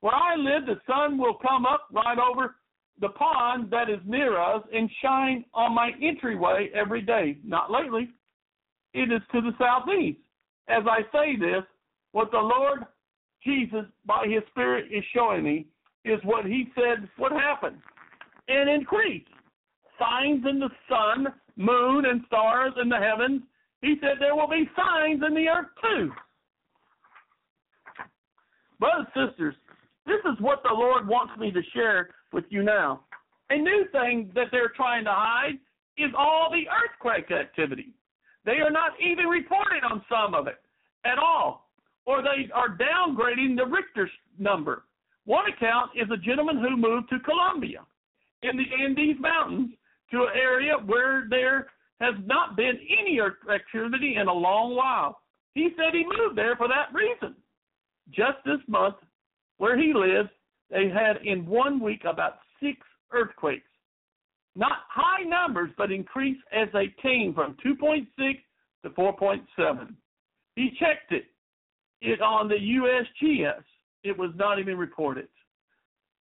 Where 0.00 0.14
I 0.14 0.36
live, 0.36 0.64
the 0.64 0.80
sun 0.86 1.18
will 1.18 1.34
come 1.34 1.66
up 1.66 1.88
right 1.92 2.16
over 2.16 2.56
the 2.98 3.10
pond 3.10 3.70
that 3.72 3.90
is 3.90 3.98
near 4.06 4.40
us 4.40 4.62
and 4.72 4.88
shine 5.02 5.44
on 5.52 5.74
my 5.74 5.90
entryway 6.02 6.70
every 6.74 7.02
day. 7.02 7.36
Not 7.44 7.70
lately. 7.70 8.08
It 8.94 9.12
is 9.12 9.20
to 9.32 9.42
the 9.42 9.52
southeast. 9.58 10.20
As 10.68 10.84
I 10.86 11.02
say 11.12 11.36
this, 11.36 11.64
what 12.12 12.30
the 12.30 12.38
Lord 12.38 12.86
Jesus, 13.44 13.84
by 14.06 14.24
his 14.26 14.44
Spirit, 14.50 14.86
is 14.90 15.04
showing 15.14 15.44
me 15.44 15.66
is 16.06 16.20
what 16.24 16.46
he 16.46 16.72
said 16.74 17.06
would 17.18 17.32
happen 17.32 17.82
and 18.48 18.70
increase. 18.70 19.26
Signs 20.02 20.44
in 20.48 20.58
the 20.58 20.70
sun 20.88 21.28
moon 21.56 22.06
and 22.06 22.22
stars 22.26 22.72
in 22.80 22.88
the 22.88 22.98
heavens. 22.98 23.42
He 23.82 23.96
said 24.00 24.16
there 24.18 24.34
will 24.34 24.48
be 24.48 24.68
signs 24.76 25.22
in 25.26 25.34
the 25.34 25.48
earth 25.48 25.68
too. 25.82 26.10
Brothers 28.78 29.06
sisters, 29.14 29.54
this 30.06 30.20
is 30.24 30.40
what 30.40 30.62
the 30.64 30.74
Lord 30.74 31.06
wants 31.06 31.38
me 31.38 31.52
to 31.52 31.60
share 31.72 32.10
with 32.32 32.44
you 32.50 32.62
now. 32.62 33.02
A 33.50 33.56
new 33.56 33.84
thing 33.92 34.30
that 34.34 34.46
they're 34.50 34.72
trying 34.74 35.04
to 35.04 35.12
hide 35.12 35.58
is 35.98 36.10
all 36.16 36.50
the 36.50 36.64
earthquake 36.68 37.30
activity. 37.30 37.92
They 38.44 38.58
are 38.58 38.70
not 38.70 38.92
even 39.00 39.26
reporting 39.26 39.82
on 39.88 40.02
some 40.08 40.34
of 40.34 40.46
it 40.46 40.60
at 41.04 41.18
all, 41.18 41.68
or 42.06 42.22
they 42.22 42.50
are 42.52 42.76
downgrading 42.76 43.56
the 43.56 43.66
Richter 43.66 44.10
number. 44.38 44.84
One 45.26 45.44
account 45.46 45.90
is 45.94 46.08
a 46.10 46.16
gentleman 46.16 46.58
who 46.58 46.76
moved 46.76 47.08
to 47.10 47.20
Colombia 47.20 47.80
in 48.42 48.56
the 48.56 48.64
Andes 48.82 49.20
Mountains 49.20 49.70
to 50.12 50.18
an 50.22 50.28
area 50.40 50.74
where 50.86 51.26
there 51.28 51.66
has 52.00 52.14
not 52.24 52.56
been 52.56 52.78
any 53.00 53.20
activity 53.20 54.16
in 54.20 54.28
a 54.28 54.32
long 54.32 54.76
while. 54.76 55.18
He 55.54 55.70
said 55.76 55.92
he 55.94 56.04
moved 56.04 56.36
there 56.36 56.56
for 56.56 56.68
that 56.68 56.92
reason. 56.94 57.34
Just 58.10 58.38
this 58.44 58.60
month, 58.66 58.96
where 59.58 59.78
he 59.78 59.92
lives, 59.94 60.28
they 60.70 60.88
had 60.88 61.24
in 61.24 61.46
one 61.46 61.80
week 61.80 62.02
about 62.04 62.38
six 62.60 62.78
earthquakes. 63.12 63.64
Not 64.54 64.78
high 64.88 65.24
numbers, 65.24 65.70
but 65.78 65.90
increased 65.90 66.42
as 66.52 66.68
they 66.72 66.94
came 67.00 67.32
from 67.34 67.56
2.6 67.64 68.06
to 68.82 68.90
4.7. 68.90 69.94
He 70.56 70.70
checked 70.78 71.12
it, 71.12 71.24
it 72.02 72.20
on 72.20 72.48
the 72.48 72.56
USGS. 72.56 73.62
It 74.04 74.18
was 74.18 74.32
not 74.34 74.58
even 74.58 74.76
reported. 74.76 75.28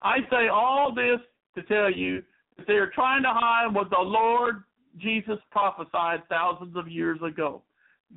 I 0.01 0.17
say 0.29 0.47
all 0.47 0.93
this 0.93 1.19
to 1.55 1.63
tell 1.63 1.91
you 1.91 2.23
that 2.61 2.71
they 2.71 2.77
are 2.77 2.91
trying 2.93 3.23
to 3.23 3.29
hide 3.29 3.73
what 3.73 3.89
the 3.89 3.97
Lord 3.97 4.63
Jesus 4.97 5.37
prophesied 5.51 6.21
thousands 6.29 6.75
of 6.75 6.87
years 6.87 7.19
ago. 7.25 7.63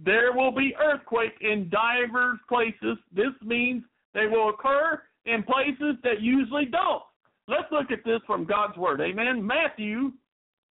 There 0.05 0.33
will 0.33 0.51
be 0.51 0.75
earthquake 0.79 1.35
in 1.41 1.71
divers 1.71 2.39
places. 2.49 2.99
This 3.15 3.33
means 3.43 3.85
they 4.13 4.27
will 4.27 4.51
occur 4.51 5.01
in 5.25 5.43
places 5.45 5.97
that 6.03 6.21
usually 6.21 6.67
don't. 6.67 7.03
Let's 7.49 7.71
look 7.71 7.91
at 7.91 8.05
this 8.05 8.21
from 8.27 8.45
God's 8.45 8.77
Word. 8.77 9.01
Amen. 9.01 9.47
Matthew 9.47 10.13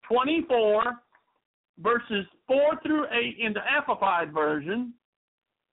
24, 0.08 0.84
verses 1.80 2.26
4 2.48 2.80
through 2.84 3.06
8 3.06 3.38
in 3.40 3.54
the 3.54 3.62
Amplified 3.70 4.34
Version. 4.34 4.94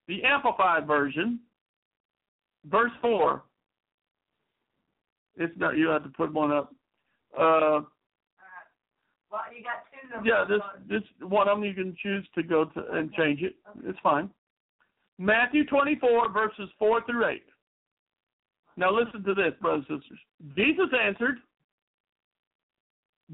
The 0.08 0.22
Amplified 0.24 0.86
Version, 0.86 1.40
verse 2.64 2.92
4. 3.02 3.42
It's 5.36 5.52
not, 5.56 5.76
you 5.76 5.88
have 5.88 6.04
to 6.04 6.10
put 6.10 6.32
one 6.32 6.52
up. 6.52 6.72
Uh, 7.36 7.80
Well, 9.30 9.42
you 9.56 9.62
got 9.62 9.86
two 9.92 10.18
of 10.18 10.26
yeah, 10.26 10.44
this 10.48 10.60
this 10.88 11.28
one 11.28 11.48
of 11.48 11.58
them 11.58 11.64
you 11.64 11.74
can 11.74 11.96
choose 12.02 12.26
to 12.34 12.42
go 12.42 12.64
to 12.64 12.92
and 12.92 13.12
change 13.12 13.42
it. 13.42 13.54
It's 13.84 13.98
fine. 14.02 14.28
Matthew 15.18 15.64
24 15.66 16.32
verses 16.32 16.68
4 16.78 17.04
through 17.04 17.26
8. 17.26 17.42
Now 18.76 18.90
listen 18.90 19.22
to 19.24 19.34
this, 19.34 19.52
brothers 19.60 19.84
and 19.88 20.00
sisters. 20.00 20.18
Jesus 20.56 20.88
answered, 20.98 21.38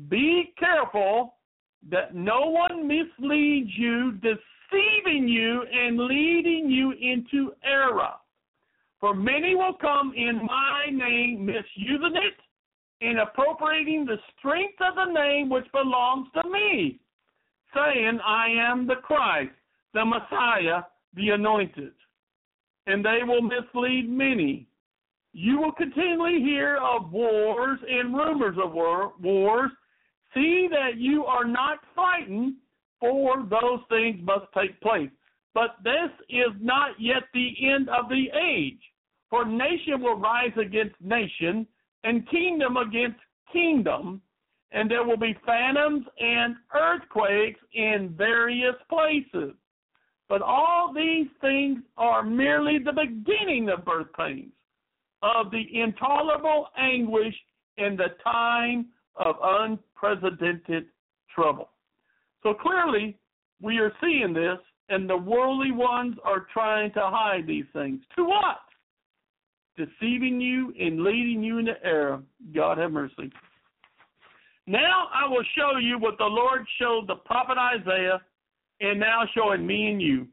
"Be 0.08 0.52
careful 0.58 1.36
that 1.88 2.14
no 2.14 2.46
one 2.46 2.86
misleads 2.86 3.70
you, 3.76 4.12
deceiving 4.12 5.28
you 5.28 5.62
and 5.62 5.98
leading 5.98 6.68
you 6.68 6.92
into 6.92 7.54
error. 7.64 8.12
For 8.98 9.14
many 9.14 9.54
will 9.54 9.74
come 9.74 10.12
in 10.16 10.44
my 10.44 10.86
name, 10.90 11.46
misusing 11.46 12.16
it 12.16 12.34
and 13.00 13.18
appropriating 13.18 14.04
the 14.06 14.16
strength 14.38 14.78
of 14.80 14.94
the 14.94 15.12
name 15.12 15.50
which 15.50 15.70
belongs 15.72 16.28
to 16.34 16.48
me, 16.48 16.98
saying, 17.74 18.18
I 18.24 18.48
am 18.48 18.86
the 18.86 18.96
Christ, 18.96 19.52
the 19.92 20.04
Messiah, 20.04 20.82
the 21.14 21.30
anointed. 21.30 21.92
And 22.86 23.04
they 23.04 23.20
will 23.26 23.42
mislead 23.42 24.08
many. 24.08 24.66
You 25.32 25.60
will 25.60 25.72
continually 25.72 26.40
hear 26.40 26.76
of 26.76 27.12
wars 27.12 27.78
and 27.88 28.14
rumors 28.14 28.56
of 28.62 28.72
war, 28.72 29.12
wars. 29.20 29.70
See 30.32 30.68
that 30.70 30.96
you 30.96 31.24
are 31.24 31.44
not 31.44 31.78
frightened, 31.94 32.54
for 33.00 33.44
those 33.48 33.80
things 33.88 34.18
must 34.22 34.46
take 34.56 34.80
place. 34.80 35.10
But 35.52 35.76
this 35.84 36.10
is 36.28 36.54
not 36.60 36.92
yet 36.98 37.24
the 37.34 37.54
end 37.62 37.88
of 37.88 38.08
the 38.08 38.26
age. 38.38 38.80
For 39.28 39.44
nation 39.44 40.00
will 40.00 40.18
rise 40.18 40.52
against 40.60 40.94
nation, 41.00 41.66
and 42.06 42.28
kingdom 42.30 42.76
against 42.76 43.18
kingdom, 43.52 44.22
and 44.70 44.88
there 44.88 45.04
will 45.04 45.16
be 45.16 45.36
phantoms 45.44 46.06
and 46.20 46.54
earthquakes 46.72 47.58
in 47.74 48.14
various 48.16 48.76
places. 48.88 49.54
But 50.28 50.40
all 50.40 50.92
these 50.94 51.26
things 51.40 51.78
are 51.96 52.22
merely 52.22 52.78
the 52.78 52.92
beginning 52.92 53.70
of 53.70 53.84
birth 53.84 54.06
pains, 54.16 54.52
of 55.22 55.50
the 55.50 55.64
intolerable 55.72 56.68
anguish 56.78 57.34
in 57.76 57.96
the 57.96 58.14
time 58.22 58.86
of 59.16 59.36
unprecedented 59.42 60.86
trouble. 61.34 61.70
So 62.42 62.54
clearly, 62.54 63.16
we 63.60 63.78
are 63.78 63.92
seeing 64.00 64.32
this, 64.32 64.58
and 64.88 65.10
the 65.10 65.16
worldly 65.16 65.72
ones 65.72 66.16
are 66.24 66.46
trying 66.52 66.92
to 66.92 67.00
hide 67.00 67.46
these 67.46 67.64
things. 67.72 68.00
To 68.16 68.24
what? 68.24 68.65
Deceiving 69.76 70.40
you 70.40 70.72
and 70.80 71.02
leading 71.02 71.42
you 71.42 71.58
into 71.58 71.74
error. 71.84 72.22
God 72.54 72.78
have 72.78 72.92
mercy. 72.92 73.30
Now 74.66 75.08
I 75.14 75.28
will 75.28 75.44
show 75.56 75.78
you 75.78 75.98
what 75.98 76.18
the 76.18 76.24
Lord 76.24 76.66
showed 76.80 77.06
the 77.06 77.16
prophet 77.16 77.56
Isaiah, 77.58 78.20
and 78.80 78.98
now 78.98 79.22
showing 79.34 79.66
me 79.66 79.90
and 79.90 80.02
you. 80.02 80.26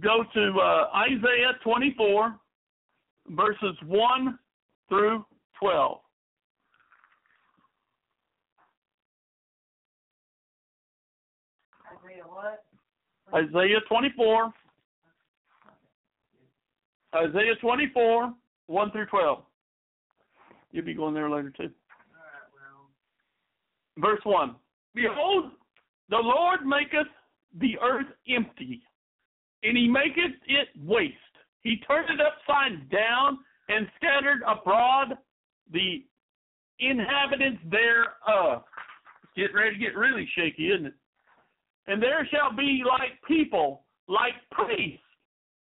Go 0.00 0.24
to 0.34 0.58
uh, 0.58 0.88
Isaiah 0.96 1.52
24, 1.62 2.34
verses 3.28 3.76
1 3.86 4.38
through 4.88 5.24
12. 5.60 5.98
Isaiah 12.04 12.22
what? 12.26 12.64
Isaiah 13.34 13.80
24. 13.88 14.52
Isaiah 17.14 17.54
24, 17.60 18.32
1 18.72 18.90
through 18.90 19.06
12. 19.06 19.38
You'll 20.72 20.84
be 20.84 20.94
going 20.94 21.14
there 21.14 21.30
later 21.30 21.52
too. 21.54 21.70
Verse 23.98 24.20
1 24.24 24.56
Behold, 24.94 25.52
the 26.08 26.16
Lord 26.16 26.60
maketh 26.64 27.06
the 27.60 27.78
earth 27.82 28.06
empty, 28.28 28.82
and 29.62 29.76
he 29.76 29.88
maketh 29.88 30.32
it 30.46 30.68
waste. 30.82 31.14
He 31.62 31.76
turned 31.86 32.08
it 32.08 32.20
upside 32.20 32.88
down 32.90 33.38
and 33.68 33.86
scattered 33.96 34.40
abroad 34.46 35.18
the 35.70 36.04
inhabitants 36.80 37.60
thereof. 37.70 38.64
Get 39.36 39.54
ready 39.54 39.74
to 39.74 39.80
get 39.80 39.96
really 39.96 40.28
shaky, 40.34 40.70
isn't 40.72 40.86
it? 40.86 40.94
And 41.86 42.02
there 42.02 42.26
shall 42.30 42.56
be 42.56 42.82
like 42.86 43.20
people, 43.28 43.84
like 44.08 44.34
priests, 44.50 44.98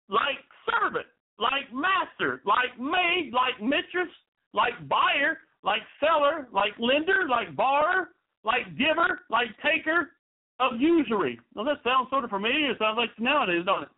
like 0.10 0.38
servant, 0.70 1.06
like 1.40 1.72
master, 1.74 2.42
like 2.46 2.78
maid, 2.80 3.32
like 3.34 3.62
mistress, 3.62 4.12
like 4.54 4.74
buyer, 4.88 5.40
like 5.64 5.82
seller, 6.00 6.48
like 6.54 6.74
lender, 6.80 7.28
like 7.30 7.56
borrower, 7.56 8.10
like 8.44 8.78
giver, 8.78 9.22
like 9.30 9.48
taker 9.64 10.12
of 10.60 10.80
usury. 10.80 11.40
Now 11.56 11.64
that 11.64 11.84
sounds 11.84 12.10
sort 12.10 12.24
of 12.24 12.30
familiar. 12.30 12.72
It 12.72 12.78
sounds 12.80 12.98
like 12.98 13.12
nowadays, 13.18 13.64
don't 13.66 13.84
it? 13.84 13.90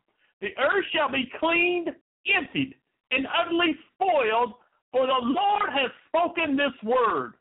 The 0.42 0.58
earth 0.62 0.86
shall 0.94 1.12
be 1.12 1.30
cleaned, 1.40 1.90
emptied, 2.34 2.76
and 3.12 3.28
utterly 3.28 3.76
spoiled, 3.94 4.54
for 4.92 5.06
the 5.06 5.20
Lord 5.22 5.70
has 5.72 5.92
spoken 6.08 6.56
this 6.56 6.74
word. 6.84 7.34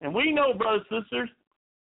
And 0.00 0.14
we 0.14 0.32
know, 0.32 0.54
brothers 0.54 0.86
and 0.90 1.02
sisters, 1.02 1.28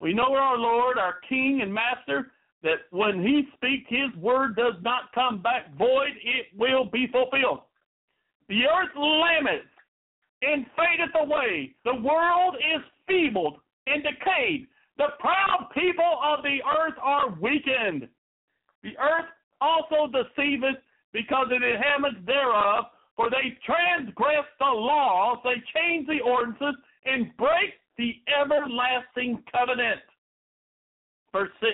we 0.00 0.14
know 0.14 0.34
our 0.34 0.56
Lord, 0.56 0.98
our 0.98 1.16
King 1.28 1.60
and 1.62 1.72
Master, 1.72 2.32
that 2.62 2.78
when 2.90 3.22
He 3.22 3.48
speaks, 3.54 3.88
His 3.88 4.14
word 4.20 4.56
does 4.56 4.74
not 4.82 5.12
come 5.14 5.40
back 5.42 5.74
void, 5.76 6.12
it 6.22 6.46
will 6.56 6.84
be 6.84 7.06
fulfilled. 7.06 7.60
The 8.48 8.64
earth 8.64 8.94
lamenteth 8.96 9.68
and 10.42 10.66
fadeth 10.76 11.14
away. 11.14 11.74
The 11.84 11.94
world 11.94 12.56
is 12.56 12.82
feebled 13.06 13.58
and 13.86 14.02
decayed. 14.02 14.66
The 14.96 15.08
proud 15.20 15.68
people 15.74 16.18
of 16.24 16.42
the 16.42 16.58
earth 16.64 16.98
are 17.00 17.30
weakened. 17.40 18.08
The 18.82 18.96
earth 18.98 19.30
also 19.60 20.10
deceiveth 20.10 20.76
because 21.12 21.46
it 21.50 21.62
inhabits 21.62 22.24
thereof, 22.26 22.86
for 23.16 23.30
they 23.30 23.58
transgress 23.64 24.44
the 24.58 24.66
laws, 24.66 25.38
they 25.44 25.62
change 25.74 26.06
the 26.06 26.20
ordinances, 26.20 26.74
and 27.04 27.36
break 27.36 27.74
the 27.96 28.14
everlasting 28.40 29.42
covenant. 29.52 30.00
Verse 31.32 31.50
6 31.60 31.72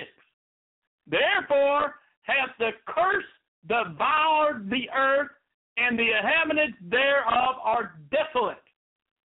Therefore 1.07 1.95
hath 2.23 2.51
the 2.59 2.71
curse 2.87 3.25
devoured 3.67 4.69
the 4.71 4.89
earth, 4.97 5.31
and 5.77 5.99
the 5.99 6.11
inhabitants 6.19 6.79
thereof 6.89 7.57
are 7.63 7.99
desolate. 8.11 8.63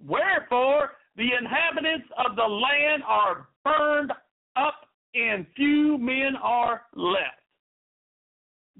Wherefore 0.05 0.91
the 1.15 1.29
inhabitants 1.37 2.07
of 2.17 2.35
the 2.35 2.43
land 2.43 3.03
are 3.05 3.47
burned 3.63 4.11
up, 4.55 4.87
and 5.13 5.45
few 5.55 5.97
men 5.97 6.35
are 6.41 6.83
left. 6.95 7.41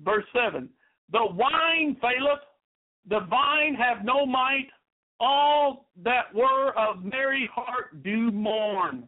Verse 0.04 0.26
7 0.34 0.70
The 1.12 1.26
wine 1.26 1.98
faileth, 2.02 2.40
the 3.08 3.22
vine 3.30 3.76
have 3.76 4.06
no 4.06 4.26
might, 4.26 4.68
all 5.20 5.90
that 6.04 6.34
were 6.34 6.78
of 6.78 7.04
merry 7.04 7.50
heart 7.54 8.04
do 8.04 8.32
mourn. 8.32 9.08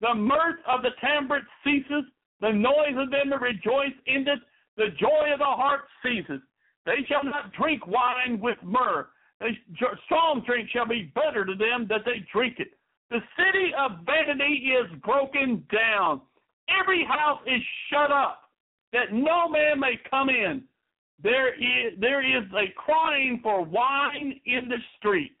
The 0.00 0.14
mirth 0.14 0.60
of 0.66 0.82
the 0.82 0.90
timbrel 1.00 1.42
ceases, 1.64 2.04
the 2.40 2.52
noise 2.52 2.96
of 2.96 3.10
them 3.10 3.30
that 3.30 3.40
rejoice 3.40 3.92
endeth, 4.06 4.40
the 4.76 4.88
joy 4.98 5.32
of 5.32 5.38
the 5.38 5.44
heart 5.44 5.82
ceases. 6.02 6.40
They 6.86 7.04
shall 7.08 7.24
not 7.24 7.52
drink 7.52 7.86
wine 7.86 8.40
with 8.40 8.56
myrrh. 8.62 9.08
They, 9.40 9.58
strong 10.04 10.42
drink 10.46 10.68
shall 10.70 10.86
be 10.86 11.12
better 11.14 11.44
to 11.44 11.54
them 11.54 11.86
that 11.88 12.02
they 12.04 12.24
drink 12.32 12.56
it. 12.58 12.68
The 13.10 13.20
city 13.36 13.72
of 13.76 14.06
vanity 14.06 14.72
is 14.72 14.86
broken 15.02 15.64
down, 15.72 16.20
every 16.80 17.04
house 17.04 17.40
is 17.46 17.60
shut 17.90 18.12
up, 18.12 18.50
that 18.92 19.12
no 19.12 19.48
man 19.48 19.80
may 19.80 19.98
come 20.08 20.28
in. 20.28 20.62
There 21.22 21.52
is 21.54 21.98
there 21.98 22.24
is 22.24 22.44
a 22.52 22.72
crying 22.76 23.40
for 23.42 23.62
wine 23.62 24.40
in 24.46 24.68
the 24.68 24.78
streets. 24.96 25.34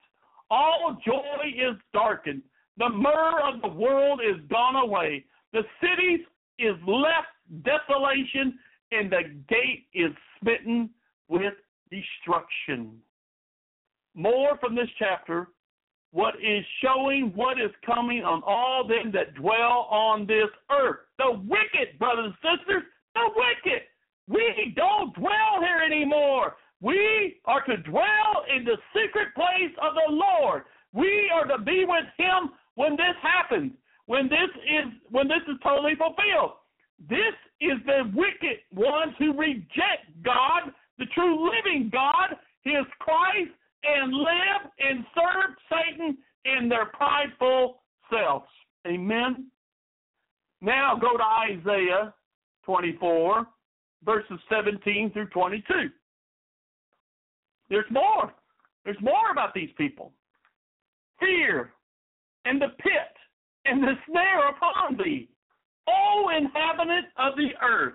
All 0.50 0.98
joy 1.06 1.46
is 1.46 1.76
darkened. 1.92 2.42
The 2.76 2.88
myrrh 2.88 3.40
of 3.42 3.62
the 3.62 3.68
world 3.68 4.20
is 4.20 4.40
gone 4.50 4.76
away. 4.76 5.24
The 5.52 5.62
cities 5.80 6.20
is 6.60 6.76
left 6.86 7.64
desolation, 7.64 8.58
and 8.92 9.10
the 9.10 9.22
gate 9.48 9.86
is 9.94 10.12
smitten 10.40 10.90
with 11.28 11.54
destruction. 11.90 12.98
More 14.14 14.58
from 14.58 14.74
this 14.74 14.88
chapter, 14.98 15.48
what 16.12 16.34
is 16.42 16.64
showing 16.82 17.32
what 17.34 17.60
is 17.60 17.70
coming 17.86 18.24
on 18.24 18.42
all 18.44 18.86
them 18.86 19.12
that 19.12 19.34
dwell 19.34 19.86
on 19.90 20.26
this 20.26 20.48
earth. 20.70 20.98
The 21.18 21.30
wicked, 21.30 21.98
brothers 21.98 22.32
and 22.42 22.58
sisters, 22.58 22.82
the 23.14 23.28
wicked. 23.36 23.82
We 24.28 24.72
don't 24.76 25.14
dwell 25.14 25.60
here 25.60 25.80
anymore. 25.84 26.56
We 26.80 27.40
are 27.44 27.62
to 27.64 27.76
dwell 27.76 28.44
in 28.54 28.64
the 28.64 28.76
secret 28.94 29.28
place 29.34 29.74
of 29.82 29.94
the 29.94 30.12
Lord. 30.12 30.62
We 30.92 31.30
are 31.32 31.46
to 31.46 31.62
be 31.62 31.84
with 31.86 32.06
Him 32.16 32.50
when 32.74 32.92
this 32.92 33.16
happens, 33.22 33.72
when 34.10 34.24
this 34.24 34.50
is 34.64 34.92
when 35.10 35.28
this 35.28 35.42
is 35.46 35.54
totally 35.62 35.94
fulfilled. 35.94 36.58
This 37.08 37.32
is 37.60 37.78
the 37.86 38.10
wicked 38.12 38.58
ones 38.74 39.14
who 39.20 39.38
reject 39.38 40.10
God, 40.24 40.72
the 40.98 41.06
true 41.14 41.48
living 41.48 41.90
God, 41.92 42.34
His 42.64 42.84
Christ, 42.98 43.52
and 43.84 44.12
live 44.12 44.72
and 44.80 45.04
serve 45.14 45.54
Satan 45.70 46.18
in 46.44 46.68
their 46.68 46.86
prideful 46.86 47.82
selves. 48.10 48.48
Amen. 48.84 49.46
Now 50.60 50.98
go 51.00 51.16
to 51.16 51.22
Isaiah 51.22 52.12
24, 52.64 53.46
verses 54.04 54.40
17 54.50 55.12
through 55.12 55.28
22. 55.28 55.62
There's 57.68 57.84
more. 57.92 58.34
There's 58.84 59.00
more 59.00 59.30
about 59.30 59.54
these 59.54 59.70
people. 59.78 60.12
Fear 61.20 61.70
and 62.44 62.60
the 62.60 62.70
pit 62.80 63.19
and 63.64 63.82
the 63.82 63.94
snare 64.08 64.48
upon 64.48 64.96
thee, 64.96 65.28
O 65.88 66.30
inhabitant 66.36 67.06
of 67.18 67.36
the 67.36 67.50
earth. 67.62 67.94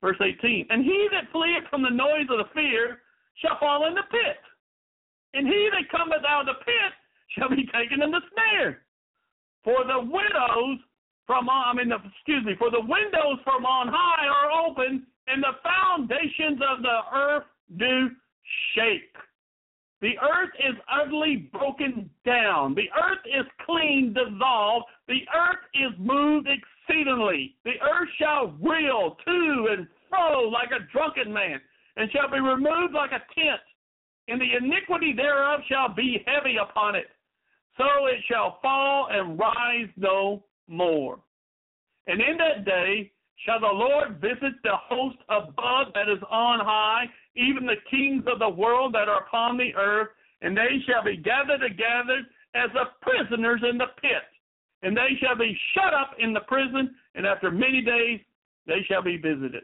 Verse 0.00 0.16
18 0.20 0.66
And 0.70 0.84
he 0.84 1.08
that 1.12 1.30
fleeth 1.32 1.68
from 1.68 1.82
the 1.82 1.90
noise 1.90 2.26
of 2.30 2.38
the 2.38 2.50
fear 2.54 3.00
shall 3.36 3.58
fall 3.58 3.86
in 3.86 3.94
the 3.94 4.04
pit, 4.10 4.40
and 5.34 5.46
he 5.46 5.68
that 5.72 5.90
cometh 5.90 6.24
out 6.26 6.48
of 6.48 6.56
the 6.56 6.64
pit 6.64 6.92
shall 7.36 7.50
be 7.50 7.66
taken 7.66 8.02
in 8.02 8.10
the 8.10 8.20
snare. 8.32 8.82
For 9.62 9.84
the 9.84 10.00
widows 10.00 10.78
from 11.26 11.48
I 11.48 11.72
mean, 11.74 11.90
the, 11.90 11.96
excuse 11.96 12.44
me, 12.44 12.54
for 12.58 12.70
the 12.70 12.80
windows 12.80 13.38
from 13.44 13.64
on 13.64 13.86
high 13.86 14.26
are 14.26 14.66
open, 14.66 15.06
and 15.28 15.42
the 15.42 15.54
foundations 15.62 16.58
of 16.58 16.82
the 16.82 16.98
earth 17.14 17.44
do 17.78 18.10
shake. 18.74 19.14
The 20.00 20.16
earth 20.18 20.50
is 20.58 20.76
utterly 20.90 21.50
broken 21.52 22.08
down. 22.24 22.74
The 22.74 22.88
earth 22.96 23.24
is 23.26 23.46
clean, 23.66 24.14
dissolved. 24.14 24.86
The 25.08 25.20
earth 25.34 25.60
is 25.74 25.92
moved 25.98 26.48
exceedingly. 26.48 27.56
The 27.64 27.80
earth 27.82 28.08
shall 28.18 28.54
reel 28.62 29.16
to 29.24 29.68
and 29.70 29.86
fro 30.08 30.48
like 30.48 30.70
a 30.70 30.90
drunken 30.90 31.32
man, 31.32 31.60
and 31.96 32.10
shall 32.12 32.30
be 32.30 32.40
removed 32.40 32.94
like 32.94 33.12
a 33.12 33.22
tent, 33.34 33.60
and 34.28 34.40
the 34.40 34.56
iniquity 34.56 35.12
thereof 35.12 35.60
shall 35.68 35.92
be 35.94 36.24
heavy 36.26 36.56
upon 36.56 36.96
it. 36.96 37.08
So 37.76 38.06
it 38.06 38.20
shall 38.26 38.58
fall 38.62 39.08
and 39.10 39.38
rise 39.38 39.88
no 39.96 40.44
more. 40.66 41.18
And 42.06 42.20
in 42.20 42.36
that 42.38 42.64
day 42.64 43.12
shall 43.44 43.60
the 43.60 43.66
Lord 43.66 44.20
visit 44.20 44.54
the 44.62 44.76
host 44.88 45.18
above 45.28 45.92
that 45.94 46.08
is 46.08 46.22
on 46.30 46.60
high, 46.60 47.04
even 47.36 47.66
the 47.66 47.80
kings 47.90 48.24
of 48.30 48.38
the 48.38 48.48
world 48.48 48.94
that 48.94 49.08
are 49.08 49.22
upon 49.22 49.56
the 49.56 49.74
earth, 49.76 50.08
and 50.42 50.56
they 50.56 50.82
shall 50.86 51.04
be 51.04 51.16
gathered 51.16 51.60
together 51.60 52.22
as 52.54 52.70
the 52.72 52.84
prisoners 53.02 53.60
in 53.68 53.78
the 53.78 53.86
pit. 54.00 54.24
And 54.82 54.96
they 54.96 55.10
shall 55.20 55.36
be 55.36 55.56
shut 55.74 55.92
up 55.94 56.12
in 56.18 56.32
the 56.32 56.40
prison, 56.40 56.94
and 57.14 57.26
after 57.26 57.50
many 57.50 57.82
days 57.82 58.20
they 58.66 58.82
shall 58.88 59.02
be 59.02 59.16
visited. 59.16 59.62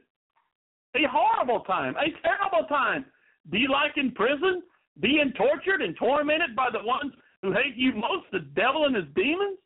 A 0.94 1.08
horrible 1.10 1.60
time, 1.60 1.94
a 1.96 2.10
terrible 2.22 2.68
time. 2.68 3.04
Be 3.50 3.66
like 3.70 3.96
in 3.96 4.12
prison, 4.12 4.62
being 5.00 5.32
tortured 5.36 5.82
and 5.82 5.96
tormented 5.96 6.56
by 6.56 6.68
the 6.72 6.84
ones 6.84 7.12
who 7.42 7.52
hate 7.52 7.76
you 7.76 7.92
most, 7.94 8.26
the 8.32 8.40
devil 8.54 8.86
and 8.86 8.96
his 8.96 9.04
demons. 9.14 9.58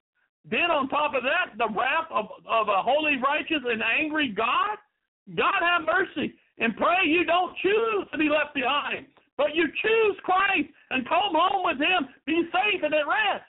Then 0.49 0.71
on 0.71 0.89
top 0.89 1.15
of 1.15 1.23
that, 1.23 1.57
the 1.59 1.69
wrath 1.69 2.09
of, 2.11 2.27
of 2.49 2.69
a 2.69 2.83
holy, 2.83 3.17
righteous, 3.17 3.63
and 3.65 3.83
angry 3.83 4.29
God. 4.29 4.79
God 5.37 5.61
have 5.61 5.83
mercy 5.87 6.35
and 6.61 6.77
pray 6.77 7.07
you 7.07 7.25
don't 7.25 7.57
choose 7.59 8.07
to 8.13 8.19
be 8.19 8.29
left 8.29 8.55
behind, 8.55 9.07
but 9.37 9.55
you 9.55 9.65
choose 9.83 10.17
Christ 10.23 10.69
and 10.91 11.09
come 11.09 11.33
home 11.33 11.65
with 11.65 11.79
Him. 11.79 12.09
Be 12.27 12.45
safe 12.53 12.83
and 12.83 12.95
at 12.95 13.09
rest. 13.09 13.49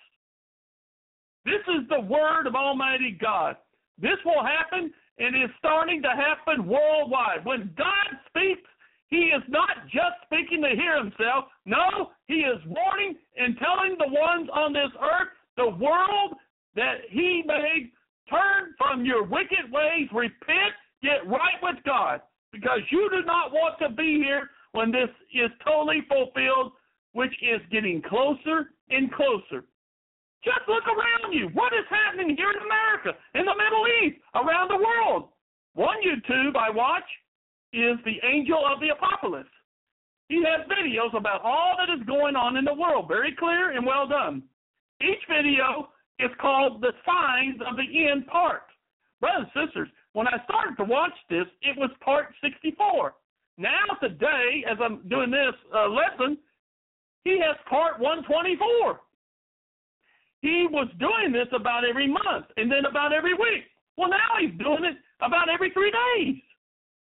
This 1.45 1.62
is 1.76 1.88
the 1.89 1.99
word 1.99 2.47
of 2.47 2.55
Almighty 2.55 3.18
God. 3.20 3.57
This 3.99 4.18
will 4.26 4.43
happen 4.43 4.93
and 5.20 5.36
is 5.36 5.49
starting 5.59 6.01
to 6.01 6.09
happen 6.09 6.68
worldwide. 6.68 7.43
When 7.43 7.74
God 7.78 8.09
speaks, 8.28 8.68
He 9.09 9.30
is 9.36 9.43
not 9.49 9.86
just 9.86 10.24
speaking 10.26 10.62
to 10.64 10.70
hear 10.70 10.97
Himself. 10.97 11.45
No, 11.66 12.12
He 12.28 12.47
is 12.47 12.59
warning 12.66 13.18
and 13.38 13.57
telling 13.59 13.97
the 13.97 14.07
ones 14.07 14.49
on 14.53 14.72
this 14.72 14.91
earth, 15.01 15.30
the 15.57 15.76
world 15.84 16.36
that 16.76 17.01
He 17.09 17.43
made, 17.45 17.91
turn 18.30 18.74
from 18.78 19.03
your 19.03 19.24
wicked 19.24 19.68
ways, 19.72 20.07
repent, 20.14 20.74
get 21.03 21.28
right 21.28 21.59
with 21.62 21.84
God, 21.86 22.22
because 22.51 22.79
you 22.91 23.09
do 23.09 23.25
not 23.25 23.51
want 23.51 23.79
to 23.79 23.89
be 23.89 24.21
here 24.23 24.49
when 24.73 24.91
this 24.91 25.09
is 25.33 25.49
totally 25.65 26.01
fulfilled, 26.07 26.73
which 27.13 27.33
is 27.41 27.61
getting 27.71 28.01
closer 28.01 28.71
and 28.89 29.11
closer. 29.13 29.65
Just 30.43 30.65
look 30.67 30.83
around 30.87 31.33
you. 31.33 31.49
What 31.53 31.73
is 31.73 31.85
happening 31.89 32.35
here 32.35 32.49
in 32.51 32.63
America, 32.65 33.11
in 33.35 33.45
the 33.45 33.55
Middle 33.55 33.85
East, 34.01 34.17
around 34.35 34.69
the 34.69 34.83
world? 34.83 35.29
One 35.73 35.97
YouTube 36.01 36.55
I 36.55 36.69
watch 36.69 37.05
is 37.73 37.97
the 38.03 38.19
Angel 38.27 38.59
of 38.65 38.79
the 38.79 38.89
Apocalypse. 38.89 39.49
He 40.27 40.43
has 40.43 40.67
videos 40.67 41.15
about 41.15 41.41
all 41.43 41.75
that 41.77 41.93
is 41.93 42.05
going 42.07 42.35
on 42.35 42.57
in 42.57 42.65
the 42.65 42.73
world, 42.73 43.07
very 43.07 43.35
clear 43.37 43.71
and 43.71 43.85
well 43.85 44.07
done. 44.07 44.43
Each 45.01 45.21
video 45.29 45.89
is 46.19 46.31
called 46.39 46.81
The 46.81 46.93
Signs 47.05 47.59
of 47.67 47.75
the 47.75 48.07
End 48.07 48.27
Part. 48.27 48.63
Brothers 49.19 49.47
and 49.53 49.67
sisters, 49.67 49.89
when 50.14 50.28
I 50.28 50.43
started 50.43 50.76
to 50.78 50.84
watch 50.84 51.14
this, 51.30 51.45
it 51.62 51.78
was 51.78 51.89
part 52.03 52.34
64. 52.43 53.14
Now, 53.57 53.86
today, 54.01 54.64
as 54.70 54.78
I'm 54.82 55.07
doing 55.07 55.32
this 55.32 55.53
uh, 55.74 55.88
lesson, 55.88 56.38
he 57.24 57.39
has 57.39 57.55
part 57.70 57.99
124. 57.99 58.99
He 60.41 60.68
was 60.70 60.88
doing 60.99 61.32
this 61.32 61.47
about 61.55 61.86
every 61.86 62.07
month 62.07 62.47
and 62.57 62.72
then 62.72 62.86
about 62.89 63.14
every 63.14 63.34
week. 63.34 63.64
Well, 63.97 64.09
now 64.09 64.39
he's 64.39 64.57
doing 64.57 64.84
it 64.86 64.97
about 65.22 65.49
every 65.49 65.70
three 65.72 65.91
days. 65.91 66.41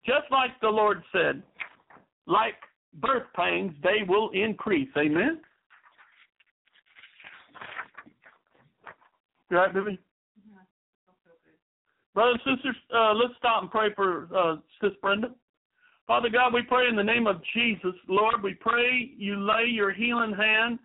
Just 0.05 0.29
like 0.31 0.51
the 0.61 0.69
Lord 0.69 1.01
said, 1.11 1.41
like 2.27 2.55
birth 2.95 3.23
pains, 3.35 3.73
they 3.81 4.03
will 4.07 4.29
increase. 4.31 4.89
Amen? 4.97 5.39
You 9.49 9.57
right, 9.57 9.73
Bibi? 9.73 9.99
Brothers 12.13 12.39
and 12.45 12.57
sisters, 12.57 12.75
uh, 12.95 13.13
let's 13.13 13.33
stop 13.37 13.63
and 13.63 13.71
pray 13.71 13.93
for 13.95 14.29
uh, 14.35 14.55
Sis 14.81 14.91
Brenda. 15.01 15.31
Father 16.05 16.29
God, 16.29 16.53
we 16.53 16.61
pray 16.61 16.87
in 16.87 16.95
the 16.95 17.03
name 17.03 17.27
of 17.27 17.41
Jesus. 17.55 17.93
Lord, 18.07 18.43
we 18.43 18.53
pray 18.53 19.11
you 19.17 19.39
lay 19.39 19.65
your 19.67 19.91
healing 19.91 20.33
hand 20.33 20.79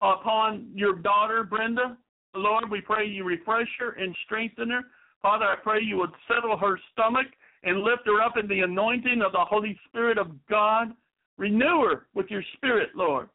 upon 0.00 0.70
your 0.74 0.94
daughter, 0.94 1.44
Brenda. 1.44 1.96
Lord, 2.34 2.70
we 2.70 2.80
pray 2.80 3.06
you 3.06 3.24
refresh 3.24 3.68
her 3.80 3.92
and 3.92 4.16
strengthen 4.24 4.70
her. 4.70 4.82
Father, 5.20 5.44
I 5.44 5.56
pray 5.62 5.80
you 5.82 5.98
would 5.98 6.10
settle 6.26 6.56
her 6.56 6.78
stomach 6.92 7.26
and 7.64 7.80
lift 7.80 8.02
her 8.06 8.22
up 8.22 8.36
in 8.36 8.48
the 8.48 8.60
anointing 8.60 9.22
of 9.24 9.32
the 9.32 9.44
Holy 9.44 9.78
Spirit 9.88 10.18
of 10.18 10.28
God. 10.48 10.88
Renew 11.36 11.84
her 11.84 12.06
with 12.14 12.26
your 12.30 12.42
spirit, 12.56 12.90
Lord, 12.94 13.28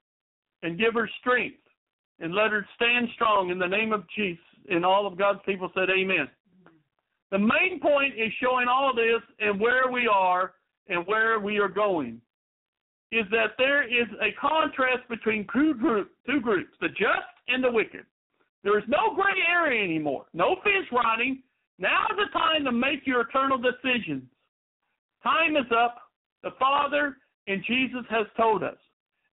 and 0.63 0.77
give 0.77 0.93
her 0.93 1.09
strength 1.19 1.59
and 2.19 2.33
let 2.33 2.51
her 2.51 2.65
stand 2.75 3.07
strong 3.15 3.51
in 3.51 3.59
the 3.59 3.67
name 3.67 3.93
of 3.93 4.03
Jesus. 4.15 4.43
And 4.69 4.85
all 4.85 5.07
of 5.07 5.17
God's 5.17 5.39
people 5.45 5.71
said, 5.73 5.89
Amen. 5.89 6.27
The 7.31 7.39
main 7.39 7.79
point 7.81 8.13
is 8.17 8.31
showing 8.41 8.67
all 8.67 8.93
this 8.95 9.21
and 9.39 9.59
where 9.59 9.91
we 9.91 10.07
are 10.07 10.53
and 10.87 11.05
where 11.05 11.39
we 11.39 11.57
are 11.59 11.67
going. 11.67 12.21
Is 13.11 13.25
that 13.31 13.51
there 13.57 13.83
is 13.83 14.07
a 14.21 14.31
contrast 14.39 15.07
between 15.09 15.45
two 15.53 15.73
groups, 15.75 16.11
two 16.25 16.41
groups, 16.41 16.71
the 16.81 16.89
just 16.89 17.31
and 17.47 17.63
the 17.63 17.71
wicked. 17.71 18.05
There 18.63 18.77
is 18.77 18.83
no 18.87 19.15
gray 19.15 19.39
area 19.49 19.83
anymore, 19.83 20.25
no 20.33 20.55
fence 20.63 20.87
riding. 20.91 21.41
Now 21.79 22.05
is 22.11 22.17
the 22.17 22.37
time 22.37 22.65
to 22.65 22.71
make 22.71 23.05
your 23.05 23.21
eternal 23.21 23.57
decisions. 23.57 24.23
Time 25.23 25.55
is 25.55 25.71
up. 25.71 25.97
The 26.43 26.51
Father 26.59 27.17
and 27.47 27.63
Jesus 27.65 28.05
has 28.09 28.27
told 28.35 28.63
us. 28.63 28.77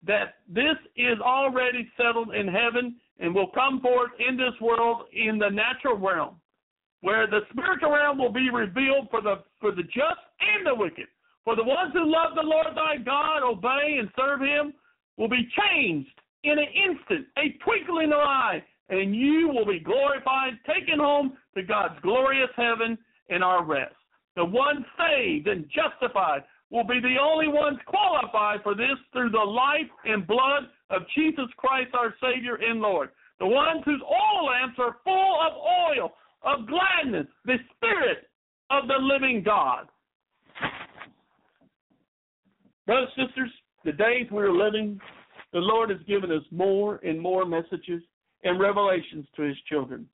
that 0.06 0.34
this 0.48 0.76
is 0.96 1.18
already 1.20 1.88
settled 1.96 2.34
in 2.34 2.46
heaven 2.46 2.96
and 3.18 3.34
will 3.34 3.48
come 3.48 3.80
forth 3.80 4.12
in 4.26 4.36
this 4.36 4.54
world 4.60 5.02
in 5.12 5.38
the 5.38 5.48
natural 5.48 5.96
realm, 5.96 6.36
where 7.00 7.26
the 7.26 7.40
spiritual 7.52 7.92
realm 7.92 8.18
will 8.18 8.32
be 8.32 8.50
revealed 8.50 9.08
for 9.10 9.20
the 9.20 9.42
for 9.60 9.70
the 9.72 9.82
just 9.84 10.22
and 10.40 10.66
the 10.66 10.74
wicked. 10.74 11.06
For 11.44 11.56
the 11.56 11.64
ones 11.64 11.92
who 11.92 12.04
love 12.04 12.34
the 12.34 12.42
Lord 12.42 12.66
thy 12.74 13.02
God, 13.02 13.42
obey 13.42 13.98
and 13.98 14.08
serve 14.16 14.40
him, 14.40 14.74
will 15.16 15.28
be 15.28 15.48
changed 15.56 16.10
in 16.44 16.58
an 16.58 16.68
instant, 16.74 17.26
a 17.38 17.56
twinkling 17.64 18.12
of 18.12 18.20
an 18.20 18.26
eye, 18.26 18.64
and 18.90 19.14
you 19.14 19.48
will 19.48 19.66
be 19.66 19.80
glorified, 19.80 20.58
taken 20.66 20.98
home 20.98 21.36
to 21.56 21.62
God's 21.62 21.98
glorious 22.02 22.50
heaven 22.56 22.98
and 23.30 23.42
our 23.42 23.64
rest. 23.64 23.94
The 24.36 24.44
ones 24.44 24.84
saved 24.96 25.48
and 25.48 25.68
justified 25.68 26.42
will 26.70 26.84
be 26.84 27.00
the 27.00 27.16
only 27.20 27.48
ones 27.48 27.78
qualified 27.86 28.62
for 28.62 28.74
this 28.74 28.96
through 29.12 29.30
the 29.30 29.38
life 29.38 29.90
and 30.04 30.26
blood 30.26 30.68
of 30.90 31.02
Jesus 31.14 31.46
Christ 31.56 31.90
our 31.94 32.14
Savior 32.20 32.56
and 32.56 32.80
Lord. 32.80 33.10
The 33.40 33.46
ones 33.46 33.82
whose 33.84 34.02
oil 34.02 34.46
lamps 34.46 34.78
are 34.78 34.96
full 35.04 35.38
of 35.40 35.52
oil, 35.54 36.12
of 36.42 36.66
gladness, 36.66 37.26
the 37.44 37.56
Spirit 37.76 38.28
of 38.70 38.88
the 38.88 38.98
living 39.00 39.42
God. 39.44 39.88
Brothers 42.86 43.08
and 43.16 43.28
sisters, 43.28 43.50
the 43.84 43.92
days 43.92 44.26
we're 44.30 44.52
living, 44.52 45.00
the 45.52 45.58
Lord 45.58 45.90
has 45.90 45.98
given 46.06 46.30
us 46.30 46.42
more 46.50 46.96
and 47.04 47.20
more 47.20 47.44
messages 47.44 48.02
and 48.44 48.60
revelations 48.60 49.26
to 49.36 49.42
his 49.42 49.56
children. 49.68 50.06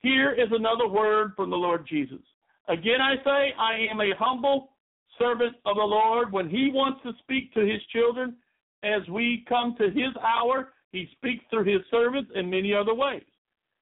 Here 0.00 0.32
is 0.32 0.48
another 0.50 0.88
word 0.88 1.32
from 1.36 1.50
the 1.50 1.56
Lord 1.56 1.86
Jesus. 1.88 2.20
Again, 2.68 3.00
I 3.00 3.16
say, 3.24 3.54
I 3.58 3.86
am 3.90 4.00
a 4.00 4.16
humble 4.18 4.70
servant 5.18 5.56
of 5.64 5.76
the 5.76 5.82
Lord. 5.82 6.32
When 6.32 6.48
he 6.48 6.70
wants 6.72 7.00
to 7.04 7.12
speak 7.22 7.52
to 7.54 7.60
his 7.60 7.80
children, 7.92 8.36
as 8.82 9.06
we 9.08 9.44
come 9.48 9.74
to 9.78 9.84
his 9.84 10.14
hour, 10.22 10.72
he 10.90 11.08
speaks 11.12 11.44
through 11.50 11.64
his 11.64 11.82
servants 11.90 12.30
in 12.34 12.50
many 12.50 12.74
other 12.74 12.94
ways. 12.94 13.22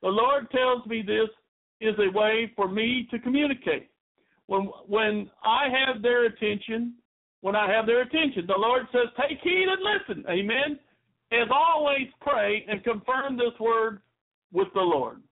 The 0.03 0.09
Lord 0.09 0.51
tells 0.51 0.84
me 0.86 1.03
this 1.03 1.28
is 1.80 1.94
a 1.98 2.16
way 2.16 2.52
for 2.56 2.68
me 2.68 3.08
to 3.10 3.18
communicate. 3.18 3.90
When 4.46 4.70
when 4.86 5.30
I 5.44 5.68
have 5.68 6.02
their 6.02 6.26
attention, 6.26 6.94
when 7.40 7.56
I 7.56 7.70
have 7.72 7.86
their 7.86 8.02
attention, 8.02 8.46
the 8.46 8.54
Lord 8.56 8.82
says, 8.92 9.08
Take 9.18 9.38
heed 9.42 9.66
and 9.68 9.82
listen. 9.82 10.24
Amen. 10.28 10.78
As 11.32 11.48
always, 11.50 12.08
pray 12.20 12.64
and 12.68 12.82
confirm 12.82 13.36
this 13.36 13.58
word 13.60 14.00
with 14.52 14.68
the 14.74 14.80
Lord. 14.80 15.22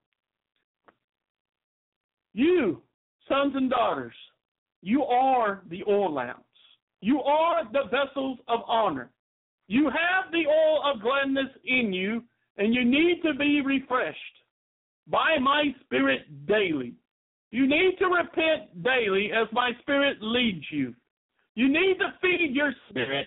You, 2.34 2.82
sons 3.28 3.54
and 3.56 3.68
daughters, 3.68 4.14
you 4.80 5.02
are 5.02 5.62
the 5.68 5.82
oil 5.88 6.14
lamps. 6.14 6.44
You 7.00 7.20
are 7.20 7.64
the 7.72 7.84
vessels 7.90 8.38
of 8.46 8.60
honor. 8.66 9.10
You 9.66 9.86
have 9.86 10.30
the 10.30 10.46
oil 10.46 10.82
of 10.84 11.02
gladness 11.02 11.50
in 11.64 11.92
you, 11.92 12.22
and 12.56 12.74
you 12.74 12.84
need 12.84 13.22
to 13.24 13.34
be 13.34 13.60
refreshed 13.60 14.37
by 15.10 15.38
my 15.40 15.74
Spirit 15.84 16.46
daily. 16.46 16.94
You 17.50 17.66
need 17.66 17.96
to 17.98 18.06
repent 18.06 18.82
daily 18.82 19.30
as 19.32 19.48
my 19.52 19.72
Spirit 19.80 20.18
leads 20.20 20.64
you. 20.70 20.94
You 21.54 21.68
need 21.68 21.96
to 21.98 22.14
feed 22.20 22.54
your 22.54 22.72
spirit 22.88 23.26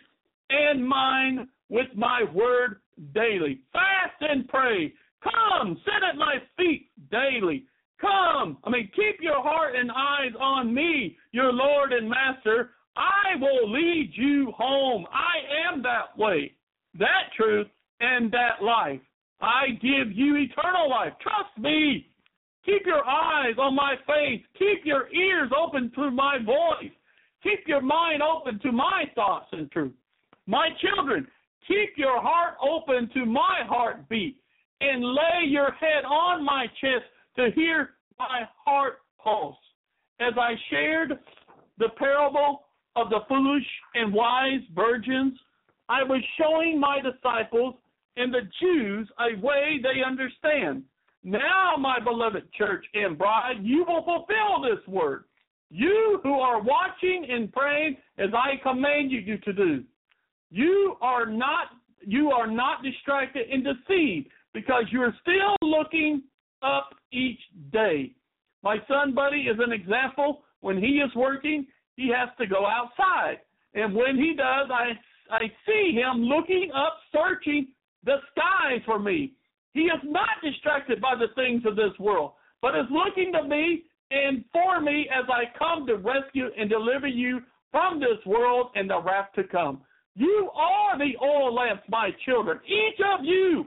and 0.49 0.87
mind 0.87 1.47
with 1.69 1.87
my 1.95 2.23
word 2.33 2.81
daily. 3.13 3.61
Fast 3.73 4.21
and 4.21 4.47
pray. 4.47 4.93
Come, 5.23 5.77
sit 5.83 6.03
at 6.09 6.17
my 6.17 6.35
feet 6.57 6.89
daily. 7.11 7.65
Come, 7.99 8.57
I 8.63 8.69
mean, 8.69 8.89
keep 8.95 9.17
your 9.21 9.41
heart 9.43 9.75
and 9.75 9.91
eyes 9.91 10.31
on 10.39 10.73
me, 10.73 11.17
your 11.31 11.51
Lord 11.51 11.93
and 11.93 12.09
Master. 12.09 12.71
I 12.95 13.35
will 13.39 13.71
lead 13.71 14.11
you 14.15 14.51
home. 14.57 15.05
I 15.11 15.69
am 15.69 15.83
that 15.83 16.17
way, 16.17 16.53
that 16.97 17.29
truth, 17.37 17.67
and 17.99 18.31
that 18.31 18.63
life. 18.63 19.01
I 19.41 19.71
give 19.81 20.11
you 20.11 20.35
eternal 20.35 20.89
life. 20.89 21.13
Trust 21.21 21.57
me. 21.57 22.07
Keep 22.65 22.85
your 22.85 23.03
eyes 23.07 23.55
on 23.57 23.75
my 23.75 23.95
face. 24.05 24.41
Keep 24.57 24.85
your 24.85 25.11
ears 25.13 25.51
open 25.57 25.91
to 25.95 26.11
my 26.11 26.37
voice. 26.45 26.91
Keep 27.41 27.67
your 27.67 27.81
mind 27.81 28.21
open 28.21 28.59
to 28.59 28.71
my 28.71 29.05
thoughts 29.15 29.47
and 29.51 29.71
truth. 29.71 29.93
My 30.45 30.69
children, 30.79 31.27
keep 31.67 31.93
your 31.97 32.21
heart 32.21 32.55
open 32.61 33.09
to 33.15 33.25
my 33.25 33.61
heartbeat 33.67 34.37
and 34.79 35.03
lay 35.03 35.45
your 35.47 35.71
head 35.71 36.05
on 36.05 36.45
my 36.45 36.67
chest 36.79 37.05
to 37.37 37.49
hear 37.55 37.91
my 38.19 38.41
heart 38.63 38.99
pulse. 39.23 39.57
As 40.19 40.33
I 40.39 40.53
shared 40.69 41.13
the 41.79 41.89
parable 41.97 42.63
of 42.95 43.09
the 43.09 43.21
foolish 43.27 43.65
and 43.95 44.13
wise 44.13 44.61
virgins, 44.75 45.33
I 45.89 46.03
was 46.03 46.21
showing 46.39 46.79
my 46.79 46.99
disciples 47.01 47.75
and 48.17 48.33
the 48.33 48.41
Jews 48.59 49.09
a 49.19 49.39
way 49.39 49.79
they 49.81 50.03
understand. 50.05 50.83
Now, 51.23 51.75
my 51.77 51.99
beloved 51.99 52.51
church 52.53 52.85
and 52.93 53.17
bride, 53.17 53.57
you 53.61 53.85
will 53.87 54.03
fulfill 54.03 54.61
this 54.61 54.85
word. 54.87 55.25
You 55.69 56.19
who 56.23 56.33
are 56.39 56.61
watching 56.61 57.27
and 57.29 57.51
praying 57.51 57.97
as 58.17 58.29
I 58.33 58.61
command 58.61 59.11
you 59.11 59.37
to 59.37 59.53
do. 59.53 59.83
You 60.49 60.97
are 61.01 61.25
not 61.25 61.67
you 62.03 62.31
are 62.31 62.47
not 62.47 62.83
distracted 62.83 63.47
and 63.49 63.63
deceived 63.63 64.27
because 64.53 64.85
you're 64.91 65.15
still 65.21 65.55
looking 65.61 66.23
up 66.63 66.95
each 67.13 67.39
day. 67.71 68.11
My 68.63 68.77
son 68.87 69.13
Buddy 69.13 69.41
is 69.41 69.57
an 69.59 69.71
example. 69.71 70.41
When 70.61 70.77
he 70.77 70.99
is 70.99 71.13
working, 71.15 71.67
he 71.95 72.09
has 72.09 72.29
to 72.39 72.47
go 72.47 72.65
outside. 72.65 73.39
And 73.73 73.95
when 73.95 74.17
he 74.17 74.33
does, 74.35 74.69
I 74.71 74.91
I 75.33 75.43
see 75.65 75.93
him 75.93 76.23
looking 76.23 76.71
up, 76.75 76.97
searching 77.13 77.67
the 78.03 78.17
skies 78.31 78.81
for 78.85 78.99
me. 78.99 79.33
He 79.73 79.81
is 79.81 79.99
not 80.03 80.29
distracted 80.43 81.01
by 81.01 81.15
the 81.15 81.33
things 81.35 81.63
of 81.65 81.75
this 81.75 81.97
world, 81.99 82.33
but 82.61 82.75
is 82.75 82.85
looking 82.91 83.31
to 83.33 83.43
me 83.43 83.83
and 84.11 84.43
for 84.51 84.81
me 84.81 85.07
as 85.11 85.25
I 85.29 85.57
come 85.57 85.87
to 85.87 85.95
rescue 85.95 86.49
and 86.57 86.69
deliver 86.69 87.07
you 87.07 87.41
from 87.71 87.99
this 87.99 88.23
world 88.25 88.71
and 88.75 88.89
the 88.89 89.01
wrath 89.01 89.29
to 89.35 89.43
come. 89.45 89.81
You 90.15 90.49
are 90.53 90.97
the 90.97 91.13
oil 91.23 91.53
lamps, 91.53 91.83
my 91.89 92.09
children. 92.25 92.59
Each 92.65 92.99
of 93.13 93.23
you. 93.23 93.65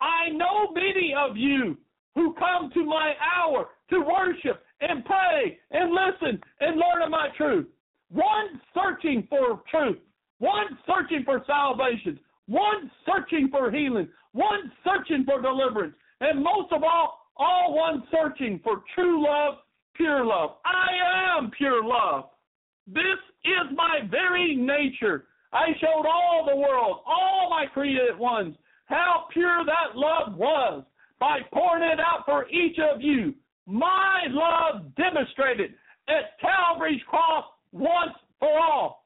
I 0.00 0.30
know 0.30 0.72
many 0.72 1.14
of 1.16 1.36
you 1.36 1.76
who 2.14 2.34
come 2.34 2.70
to 2.74 2.84
my 2.84 3.14
hour 3.36 3.68
to 3.90 4.00
worship 4.00 4.62
and 4.80 5.04
pray 5.04 5.58
and 5.70 5.92
listen 5.92 6.40
and 6.60 6.76
learn 6.76 7.02
of 7.02 7.10
my 7.10 7.28
truth. 7.36 7.66
One 8.10 8.60
searching 8.74 9.26
for 9.28 9.60
truth, 9.70 9.98
one 10.38 10.78
searching 10.86 11.22
for 11.24 11.42
salvation, 11.46 12.18
one 12.48 12.90
searching 13.06 13.48
for 13.50 13.70
healing, 13.70 14.08
one 14.32 14.72
searching 14.84 15.24
for 15.24 15.40
deliverance, 15.40 15.94
and 16.20 16.42
most 16.42 16.72
of 16.72 16.82
all, 16.82 17.20
all 17.36 17.76
one 17.76 18.02
searching 18.10 18.60
for 18.64 18.82
true 18.94 19.24
love, 19.24 19.54
pure 19.94 20.24
love. 20.24 20.56
I 20.64 21.38
am 21.38 21.50
pure 21.50 21.84
love. 21.84 22.30
This 22.86 23.20
is 23.44 23.76
my 23.76 24.00
very 24.10 24.56
nature. 24.56 25.26
I 25.52 25.68
showed 25.80 26.06
all 26.06 26.46
the 26.48 26.56
world, 26.56 27.00
all 27.06 27.48
my 27.50 27.66
created 27.72 28.18
ones, 28.18 28.56
how 28.86 29.26
pure 29.32 29.64
that 29.64 29.96
love 29.96 30.36
was 30.36 30.84
by 31.20 31.40
pouring 31.52 31.90
it 31.90 32.00
out 32.00 32.24
for 32.24 32.48
each 32.48 32.78
of 32.78 33.00
you. 33.02 33.34
My 33.66 34.24
love 34.28 34.94
demonstrated 34.96 35.74
at 36.08 36.38
Calvary's 36.40 37.02
cross 37.08 37.44
once 37.72 38.16
for 38.38 38.58
all. 38.58 39.04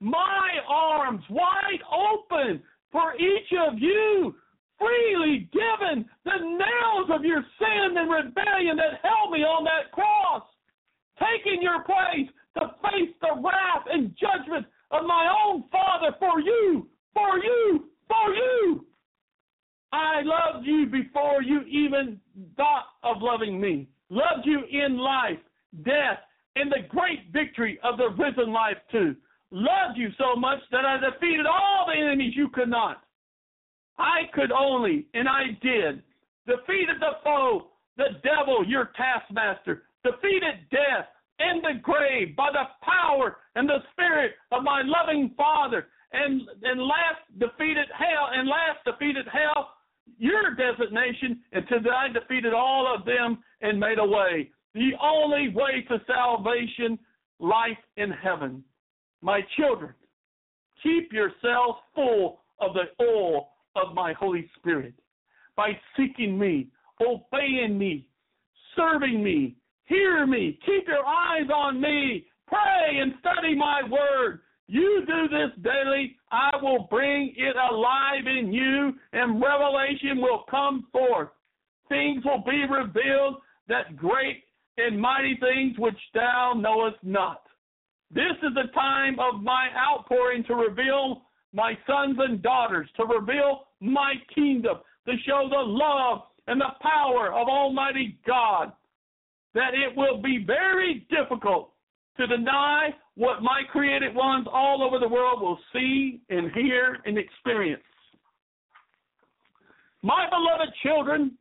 My 0.00 0.50
arms 0.68 1.22
wide 1.30 1.82
open 1.90 2.62
for 2.92 3.14
each 3.14 3.52
of 3.68 3.78
you, 3.78 4.34
freely 4.78 5.48
given 5.52 6.04
the 6.24 6.38
nails 6.38 7.10
of 7.10 7.24
your 7.24 7.44
sin 7.58 7.96
and 7.96 8.10
rebellion 8.10 8.76
that 8.76 9.00
held 9.02 9.32
me 9.32 9.40
on 9.40 9.64
that 9.64 9.92
cross, 9.92 10.42
taking 11.18 11.62
your 11.62 11.82
place 11.82 12.28
to 12.58 12.74
face 12.82 13.14
the 13.20 13.40
wrath 13.42 13.86
and 13.90 14.14
judgment 14.18 14.66
of 14.90 15.04
my 15.04 15.34
own 15.44 15.64
Father 15.70 16.14
for 16.18 16.40
you, 16.40 16.88
for 17.14 17.38
you, 17.38 17.86
for 18.08 18.34
you. 18.34 18.86
I 19.92 20.22
loved 20.22 20.66
you 20.66 20.86
before 20.86 21.42
you 21.42 21.62
even 21.62 22.20
thought 22.56 22.86
of 23.02 23.16
loving 23.20 23.60
me. 23.60 23.88
Loved 24.10 24.44
you 24.44 24.60
in 24.70 24.98
life, 24.98 25.38
death, 25.84 26.18
and 26.54 26.70
the 26.70 26.86
great 26.88 27.32
victory 27.32 27.78
of 27.82 27.96
the 27.96 28.10
risen 28.10 28.52
life 28.52 28.76
too. 28.90 29.16
Loved 29.50 29.96
you 29.96 30.08
so 30.18 30.38
much 30.38 30.58
that 30.70 30.84
I 30.84 30.98
defeated 30.98 31.46
all 31.46 31.86
the 31.86 31.98
enemies 31.98 32.34
you 32.36 32.48
could 32.48 32.68
not. 32.68 33.02
I 33.98 34.22
could 34.34 34.52
only, 34.52 35.06
and 35.14 35.28
I 35.28 35.56
did, 35.62 36.02
defeated 36.46 36.96
the 37.00 37.16
foe, 37.24 37.68
the 37.96 38.20
devil, 38.22 38.64
your 38.66 38.90
taskmaster, 38.96 39.84
defeated 40.04 40.68
death 40.70 41.06
and 41.38 41.62
the 41.62 41.80
grave 41.82 42.36
by 42.36 42.50
the 42.52 42.64
power 42.82 43.36
and 43.54 43.68
the 43.68 43.78
spirit 43.92 44.32
of 44.52 44.62
my 44.62 44.82
loving 44.84 45.32
Father, 45.36 45.86
and 46.12 46.42
and 46.62 46.80
last 46.80 47.22
defeated 47.38 47.86
hell, 47.96 48.28
and 48.32 48.48
last 48.48 48.78
defeated 48.84 49.26
hell, 49.32 49.70
your 50.18 50.54
designation, 50.54 51.40
until 51.52 51.78
I 51.92 52.08
defeated 52.08 52.54
all 52.54 52.92
of 52.92 53.04
them 53.04 53.38
and 53.60 53.78
made 53.78 53.98
a 53.98 54.06
way. 54.06 54.50
The 54.74 54.92
only 55.02 55.48
way 55.50 55.84
to 55.88 56.00
salvation, 56.06 56.98
life 57.38 57.78
in 57.96 58.10
heaven. 58.10 58.62
My 59.22 59.40
children, 59.56 59.94
keep 60.82 61.12
yourselves 61.12 61.78
full 61.96 62.42
of 62.60 62.74
the 62.74 63.04
oil 63.04 63.48
of 63.74 63.94
my 63.94 64.12
Holy 64.12 64.48
Spirit 64.58 64.94
by 65.56 65.70
seeking 65.96 66.38
me, 66.38 66.68
obeying 67.00 67.76
me, 67.76 68.06
serving 68.76 69.24
me, 69.24 69.56
hear 69.86 70.26
me, 70.26 70.58
keep 70.64 70.86
your 70.86 71.04
eyes 71.04 71.48
on 71.52 71.80
me, 71.80 72.26
pray 72.46 73.00
and 73.00 73.14
study 73.20 73.56
my 73.56 73.82
word. 73.82 74.40
You 74.68 75.04
do 75.06 75.28
this 75.28 75.50
daily, 75.62 76.16
I 76.30 76.50
will 76.60 76.86
bring 76.90 77.32
it 77.36 77.56
alive 77.56 78.26
in 78.26 78.52
you, 78.52 78.92
and 79.12 79.40
revelation 79.40 80.20
will 80.20 80.44
come 80.50 80.86
forth. 80.92 81.28
Things 81.88 82.24
will 82.24 82.42
be 82.44 82.64
revealed 82.68 83.36
that 83.68 83.96
great 83.96 84.42
and 84.76 85.00
mighty 85.00 85.38
things 85.40 85.78
which 85.78 85.98
thou 86.14 86.52
knowest 86.56 86.96
not. 87.02 87.42
This 88.10 88.36
is 88.42 88.54
the 88.54 88.72
time 88.74 89.18
of 89.18 89.42
my 89.42 89.68
outpouring 89.76 90.44
to 90.44 90.54
reveal 90.54 91.22
my 91.56 91.72
sons 91.86 92.16
and 92.20 92.42
daughters, 92.42 92.88
to 92.96 93.04
reveal 93.06 93.62
my 93.80 94.14
kingdom, 94.34 94.76
to 95.06 95.12
show 95.26 95.48
the 95.48 95.56
love 95.56 96.20
and 96.46 96.60
the 96.60 96.74
power 96.80 97.32
of 97.32 97.48
Almighty 97.48 98.18
God, 98.26 98.72
that 99.54 99.72
it 99.72 99.96
will 99.96 100.20
be 100.20 100.44
very 100.46 101.06
difficult 101.10 101.70
to 102.18 102.26
deny 102.26 102.90
what 103.14 103.42
my 103.42 103.62
created 103.72 104.14
ones 104.14 104.46
all 104.52 104.82
over 104.82 104.98
the 104.98 105.08
world 105.08 105.40
will 105.40 105.58
see 105.72 106.20
and 106.28 106.52
hear 106.52 106.98
and 107.06 107.16
experience. 107.16 107.82
My 110.02 110.28
beloved 110.28 110.72
children, 110.82 111.32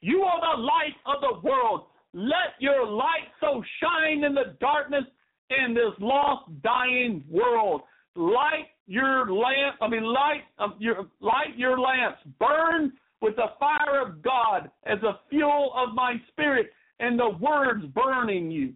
you 0.00 0.22
are 0.22 0.56
the 0.56 0.62
light 0.62 0.96
of 1.04 1.20
the 1.20 1.48
world. 1.48 1.84
Let 2.14 2.58
your 2.58 2.86
light 2.86 3.28
so 3.40 3.62
shine 3.80 4.24
in 4.24 4.34
the 4.34 4.56
darkness 4.58 5.04
in 5.50 5.74
this 5.74 5.92
lost, 6.00 6.50
dying 6.62 7.22
world. 7.30 7.82
Light 8.16 8.66
your 8.90 9.30
lamp. 9.32 9.76
I 9.80 9.88
mean, 9.88 10.02
light 10.02 10.42
um, 10.58 10.74
your 10.80 11.06
light 11.20 11.56
your 11.56 11.78
lamps. 11.78 12.18
Burn 12.40 12.92
with 13.22 13.36
the 13.36 13.46
fire 13.58 14.04
of 14.04 14.20
God 14.20 14.68
as 14.84 14.98
a 15.02 15.20
fuel 15.30 15.72
of 15.76 15.94
my 15.94 16.14
spirit, 16.32 16.70
and 16.98 17.18
the 17.18 17.30
words 17.40 17.84
burn 17.94 18.28
in 18.30 18.50
you. 18.50 18.72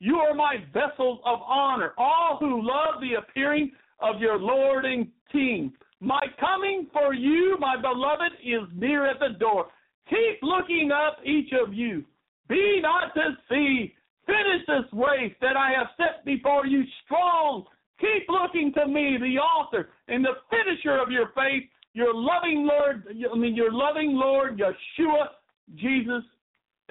You 0.00 0.16
are 0.16 0.34
my 0.34 0.56
vessels 0.72 1.20
of 1.24 1.40
honor, 1.46 1.92
all 1.98 2.38
who 2.40 2.66
love 2.66 3.00
the 3.00 3.18
appearing 3.18 3.70
of 4.00 4.18
your 4.18 4.38
Lord 4.38 4.86
and 4.86 5.08
King. 5.30 5.72
My 6.00 6.22
coming 6.40 6.88
for 6.92 7.12
you, 7.12 7.56
my 7.60 7.76
beloved, 7.80 8.32
is 8.42 8.68
near 8.74 9.06
at 9.08 9.20
the 9.20 9.38
door. 9.38 9.66
Keep 10.08 10.42
looking 10.42 10.90
up, 10.90 11.18
each 11.24 11.52
of 11.52 11.74
you. 11.74 12.04
Be 12.48 12.80
not 12.82 13.14
deceived. 13.14 13.92
Finish 14.26 14.66
this 14.66 14.92
race 14.92 15.34
that 15.42 15.56
I 15.56 15.72
have 15.76 15.88
set 15.98 16.24
before 16.24 16.66
you 16.66 16.82
strong. 17.04 17.64
Keep 18.00 18.28
looking 18.28 18.72
to 18.74 18.86
me, 18.86 19.16
the 19.20 19.38
author 19.38 19.90
and 20.08 20.24
the 20.24 20.32
finisher 20.50 20.98
of 20.98 21.10
your 21.10 21.28
faith, 21.34 21.64
your 21.92 22.12
loving 22.12 22.68
Lord, 22.68 23.04
I 23.32 23.36
mean, 23.36 23.54
your 23.54 23.72
loving 23.72 24.14
Lord, 24.14 24.58
Yeshua, 24.58 25.28
Jesus. 25.76 26.24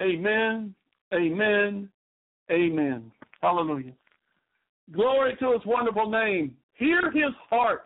Amen, 0.00 0.74
amen, 1.12 1.88
amen. 2.50 3.12
Hallelujah. 3.42 3.92
Glory 4.92 5.36
to 5.40 5.52
his 5.52 5.62
wonderful 5.66 6.10
name. 6.10 6.56
Hear 6.74 7.10
his 7.10 7.32
heart. 7.50 7.84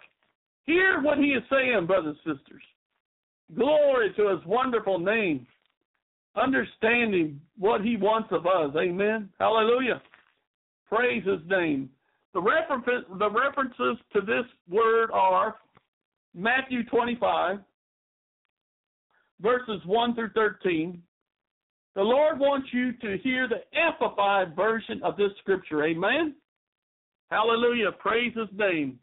Hear 0.65 1.01
what 1.03 1.19
he 1.19 1.27
is 1.27 1.43
saying, 1.51 1.87
brothers 1.87 2.17
and 2.25 2.39
sisters. 2.39 2.63
Glory 3.55 4.13
to 4.17 4.29
his 4.29 4.45
wonderful 4.47 4.99
name. 4.99 5.47
Understanding 6.37 7.41
what 7.59 7.81
he 7.81 7.97
wants 7.97 8.29
of 8.31 8.47
us. 8.47 8.75
Amen. 8.77 9.29
Hallelujah. 9.41 10.01
Praise 10.89 11.25
his 11.27 11.41
name. 11.49 11.91
The, 12.35 12.41
refer- 12.41 13.05
the 13.19 13.31
references 13.31 13.97
to 14.13 14.21
this 14.21 14.45
word 14.69 15.11
are 15.13 15.57
Matthew 16.35 16.85
25, 16.85 17.59
verses 19.41 19.81
1 19.87 20.15
through 20.15 20.31
13. 20.35 21.03
The 21.95 22.03
Lord 22.03 22.39
wants 22.39 22.69
you 22.73 22.93
to 22.93 23.19
hear 23.19 23.49
the 23.49 23.63
amplified 23.77 24.55
version 24.55 25.01
of 25.03 25.17
this 25.17 25.33
scripture. 25.41 25.85
Amen. 25.85 26.35
Hallelujah. 27.31 27.93
Praise 27.99 28.33
his 28.37 28.49
name. 28.57 28.99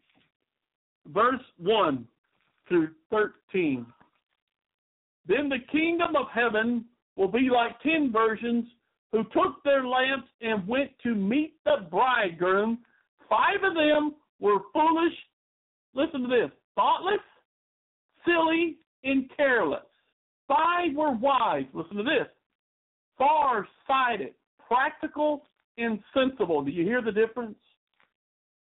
Verse 1.08 1.42
1 1.58 2.06
through 2.68 2.88
13. 3.10 3.86
Then 5.26 5.48
the 5.48 5.58
kingdom 5.70 6.16
of 6.16 6.26
heaven 6.32 6.84
will 7.16 7.28
be 7.28 7.48
like 7.52 7.80
ten 7.80 8.12
virgins 8.12 8.64
who 9.12 9.24
took 9.24 9.62
their 9.64 9.86
lamps 9.86 10.28
and 10.40 10.66
went 10.66 10.90
to 11.02 11.14
meet 11.14 11.54
the 11.64 11.86
bridegroom. 11.90 12.78
Five 13.28 13.62
of 13.64 13.74
them 13.74 14.14
were 14.40 14.58
foolish. 14.72 15.14
Listen 15.94 16.22
to 16.22 16.28
this 16.28 16.50
thoughtless, 16.74 17.20
silly, 18.24 18.76
and 19.04 19.30
careless. 19.36 19.80
Five 20.48 20.94
were 20.94 21.12
wise. 21.12 21.64
Listen 21.72 21.96
to 21.96 22.02
this 22.02 22.28
far 23.18 23.66
sighted, 23.86 24.34
practical, 24.66 25.42
and 25.78 25.98
sensible. 26.14 26.62
Do 26.62 26.70
you 26.70 26.84
hear 26.84 27.02
the 27.02 27.12
difference? 27.12 27.56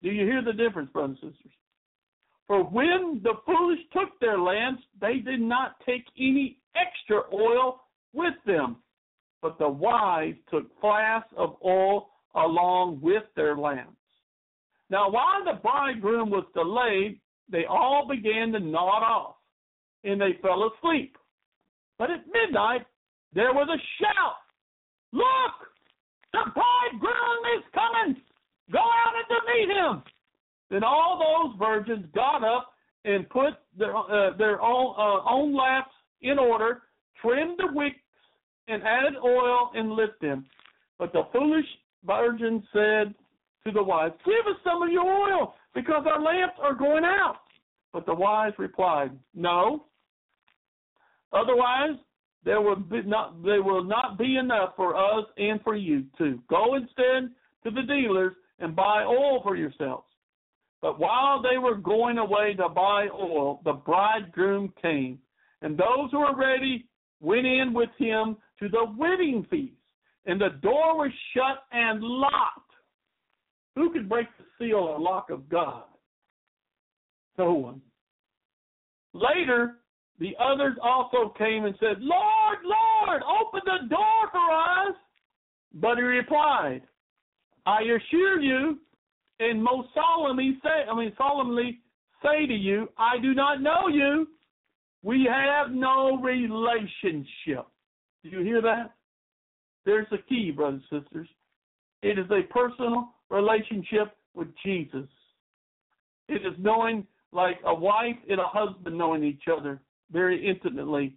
Do 0.02 0.10
you 0.10 0.24
hear 0.24 0.42
the 0.42 0.52
difference, 0.52 0.90
brothers 0.90 1.18
and 1.22 1.32
sisters? 1.32 1.52
For 2.46 2.62
when 2.62 3.20
the 3.24 3.34
foolish 3.44 3.80
took 3.92 4.20
their 4.20 4.38
lamps, 4.38 4.82
they 5.00 5.18
did 5.18 5.40
not 5.40 5.76
take 5.84 6.04
any 6.18 6.58
extra 6.76 7.22
oil 7.34 7.80
with 8.12 8.34
them, 8.46 8.76
but 9.42 9.58
the 9.58 9.68
wise 9.68 10.34
took 10.50 10.64
flasks 10.80 11.32
of 11.36 11.56
oil 11.64 12.10
along 12.34 13.00
with 13.00 13.24
their 13.34 13.56
lamps. 13.56 13.95
Now, 14.90 15.10
while 15.10 15.44
the 15.44 15.60
bridegroom 15.60 16.30
was 16.30 16.44
delayed, 16.54 17.20
they 17.50 17.64
all 17.64 18.06
began 18.08 18.52
to 18.52 18.60
nod 18.60 19.02
off, 19.02 19.36
and 20.04 20.20
they 20.20 20.38
fell 20.42 20.70
asleep. 20.70 21.16
But 21.98 22.10
at 22.10 22.24
midnight, 22.32 22.86
there 23.32 23.52
was 23.52 23.68
a 23.68 23.80
shout 24.00 24.36
Look! 25.12 25.72
The 26.32 26.50
bridegroom 26.52 27.40
is 27.56 27.64
coming! 27.72 28.22
Go 28.70 28.78
out 28.78 29.14
and 29.16 29.28
to 29.28 29.40
meet 29.52 29.76
him! 29.76 30.02
Then 30.70 30.84
all 30.84 31.18
those 31.18 31.58
virgins 31.58 32.06
got 32.14 32.44
up 32.44 32.72
and 33.04 33.28
put 33.30 33.54
their, 33.78 33.96
uh, 33.96 34.36
their 34.36 34.60
own, 34.60 34.94
uh, 34.98 35.22
own 35.30 35.56
lamps 35.56 35.90
in 36.22 36.38
order, 36.38 36.82
trimmed 37.22 37.58
the 37.58 37.68
wicks, 37.72 37.96
and 38.68 38.82
added 38.82 39.14
oil 39.24 39.70
and 39.74 39.92
lit 39.92 40.20
them. 40.20 40.44
But 40.98 41.12
the 41.12 41.22
foolish 41.32 41.66
virgins 42.04 42.64
said 42.72 43.14
to 43.66 43.72
the 43.72 43.82
wise, 43.82 44.12
Give 44.24 44.34
us 44.48 44.60
some 44.64 44.82
of 44.82 44.90
your 44.90 45.04
oil, 45.04 45.54
because 45.74 46.06
our 46.06 46.20
lamps 46.20 46.56
are 46.62 46.74
going 46.74 47.04
out. 47.04 47.40
But 47.92 48.06
the 48.06 48.14
wise 48.14 48.52
replied, 48.58 49.10
No. 49.34 49.86
Otherwise, 51.32 51.96
there 52.44 52.60
will 52.60 52.76
be 52.76 53.02
not 53.02 53.42
there 53.42 53.62
will 53.62 53.82
not 53.82 54.18
be 54.18 54.36
enough 54.36 54.74
for 54.76 54.96
us 54.96 55.26
and 55.36 55.60
for 55.62 55.74
you 55.74 56.04
too. 56.16 56.40
Go 56.48 56.76
instead 56.76 57.30
to 57.64 57.70
the 57.70 57.82
dealers 57.82 58.34
and 58.60 58.74
buy 58.76 59.02
oil 59.02 59.40
for 59.42 59.56
yourselves. 59.56 60.06
But 60.80 61.00
while 61.00 61.42
they 61.42 61.58
were 61.58 61.74
going 61.74 62.18
away 62.18 62.54
to 62.54 62.68
buy 62.68 63.08
oil, 63.12 63.60
the 63.64 63.72
bridegroom 63.72 64.72
came, 64.80 65.18
and 65.62 65.76
those 65.76 66.10
who 66.12 66.20
were 66.20 66.36
ready 66.36 66.86
went 67.20 67.46
in 67.46 67.72
with 67.74 67.90
him 67.98 68.36
to 68.60 68.68
the 68.68 68.86
wedding 68.96 69.44
feast, 69.50 69.74
and 70.26 70.40
the 70.40 70.50
door 70.62 70.98
was 70.98 71.10
shut 71.34 71.64
and 71.72 72.00
locked. 72.02 72.65
Who 73.76 73.90
could 73.90 74.08
break 74.08 74.26
the 74.38 74.44
seal 74.58 74.78
or 74.78 74.98
lock 74.98 75.30
of 75.30 75.48
God? 75.48 75.84
No 77.38 77.52
one. 77.52 77.82
Later, 79.12 79.76
the 80.18 80.34
others 80.40 80.76
also 80.82 81.34
came 81.36 81.66
and 81.66 81.74
said, 81.78 82.00
Lord, 82.00 82.58
Lord, 82.64 83.22
open 83.22 83.60
the 83.64 83.88
door 83.88 84.30
for 84.32 84.52
us. 84.52 84.96
But 85.74 85.96
he 85.96 86.02
replied, 86.02 86.82
I 87.66 87.80
assure 87.82 88.40
you, 88.40 88.78
and 89.40 89.62
most 89.62 89.88
solemnly 89.94 90.58
say, 90.62 90.90
I 90.90 90.96
mean, 90.96 91.12
solemnly 91.18 91.80
say 92.22 92.46
to 92.46 92.54
you, 92.54 92.88
I 92.96 93.18
do 93.20 93.34
not 93.34 93.60
know 93.60 93.88
you. 93.92 94.28
We 95.02 95.28
have 95.30 95.70
no 95.70 96.18
relationship. 96.22 97.66
Do 98.22 98.30
you 98.30 98.40
hear 98.40 98.62
that? 98.62 98.94
There's 99.84 100.06
the 100.10 100.18
key, 100.28 100.50
brothers 100.50 100.82
and 100.90 101.02
sisters. 101.02 101.28
It 102.02 102.18
is 102.18 102.26
a 102.30 102.50
personal 102.50 103.10
relationship 103.30 104.16
with 104.34 104.48
Jesus. 104.64 105.08
It 106.28 106.46
is 106.46 106.54
knowing 106.58 107.06
like 107.32 107.58
a 107.64 107.74
wife 107.74 108.16
and 108.28 108.40
a 108.40 108.46
husband 108.46 108.96
knowing 108.96 109.24
each 109.24 109.44
other 109.54 109.80
very 110.12 110.48
intimately 110.48 111.16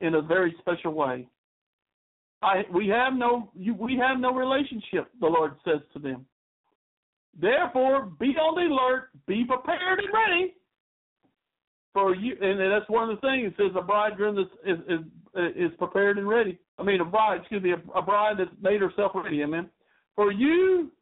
in 0.00 0.14
a 0.14 0.22
very 0.22 0.54
special 0.60 0.92
way. 0.92 1.26
I, 2.42 2.62
we 2.72 2.86
have 2.88 3.14
no 3.14 3.50
you, 3.54 3.74
we 3.74 3.96
have 3.96 4.20
no 4.20 4.32
relationship, 4.32 5.10
the 5.20 5.26
Lord 5.26 5.54
says 5.64 5.80
to 5.92 5.98
them. 5.98 6.24
Therefore, 7.40 8.10
be 8.18 8.26
on 8.36 8.54
the 8.54 8.72
alert, 8.72 9.10
be 9.26 9.44
prepared 9.44 10.00
and 10.00 10.08
ready. 10.12 10.54
For 11.94 12.14
you, 12.14 12.36
and 12.40 12.60
that's 12.60 12.88
one 12.88 13.10
of 13.10 13.16
the 13.16 13.26
things. 13.26 13.52
It 13.52 13.54
says 13.56 13.76
a 13.76 13.82
bridegroom 13.82 14.38
is 14.38 14.46
is 14.64 14.78
is, 14.88 15.00
is 15.56 15.76
prepared 15.78 16.18
and 16.18 16.28
ready. 16.28 16.58
I 16.78 16.84
mean, 16.84 17.00
a 17.00 17.04
bride, 17.04 17.40
excuse 17.40 17.62
me, 17.62 17.72
a, 17.72 17.98
a 17.98 18.02
bride 18.02 18.36
that's 18.38 18.50
made 18.62 18.80
herself 18.80 19.12
ready. 19.14 19.42
Amen. 19.42 19.68
For 20.14 20.30
you 20.30 20.92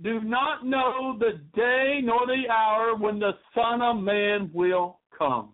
do 0.00 0.20
not 0.20 0.64
know 0.64 1.16
the 1.18 1.40
day 1.54 2.00
nor 2.02 2.26
the 2.26 2.50
hour 2.50 2.96
when 2.96 3.18
the 3.18 3.32
Son 3.54 3.82
of 3.82 3.98
Man 3.98 4.50
will 4.54 5.00
come. 5.16 5.50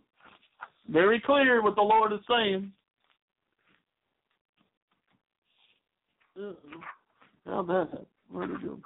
Very 0.89 1.20
clear 1.20 1.62
what 1.62 1.74
the 1.74 1.82
Lord 1.82 2.12
is 2.12 2.20
saying. 2.28 2.72
How 7.47 7.62
that? 7.62 8.07
Where 8.30 8.47
did 8.47 8.62
go? 8.62 8.78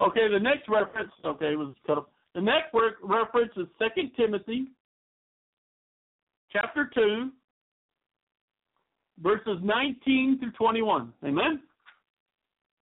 Okay, 0.00 0.28
the 0.30 0.38
next 0.38 0.68
reference. 0.68 1.10
Okay, 1.24 1.52
it 1.52 1.58
was 1.58 1.74
cut 1.86 1.98
up. 1.98 2.10
The 2.34 2.40
next 2.40 2.72
re- 2.72 2.90
reference 3.02 3.52
is 3.56 3.66
Second 3.78 4.12
Timothy, 4.16 4.68
chapter 6.52 6.90
two, 6.94 7.30
verses 9.22 9.58
nineteen 9.62 10.38
through 10.38 10.52
twenty-one. 10.52 11.12
Amen. 11.24 11.60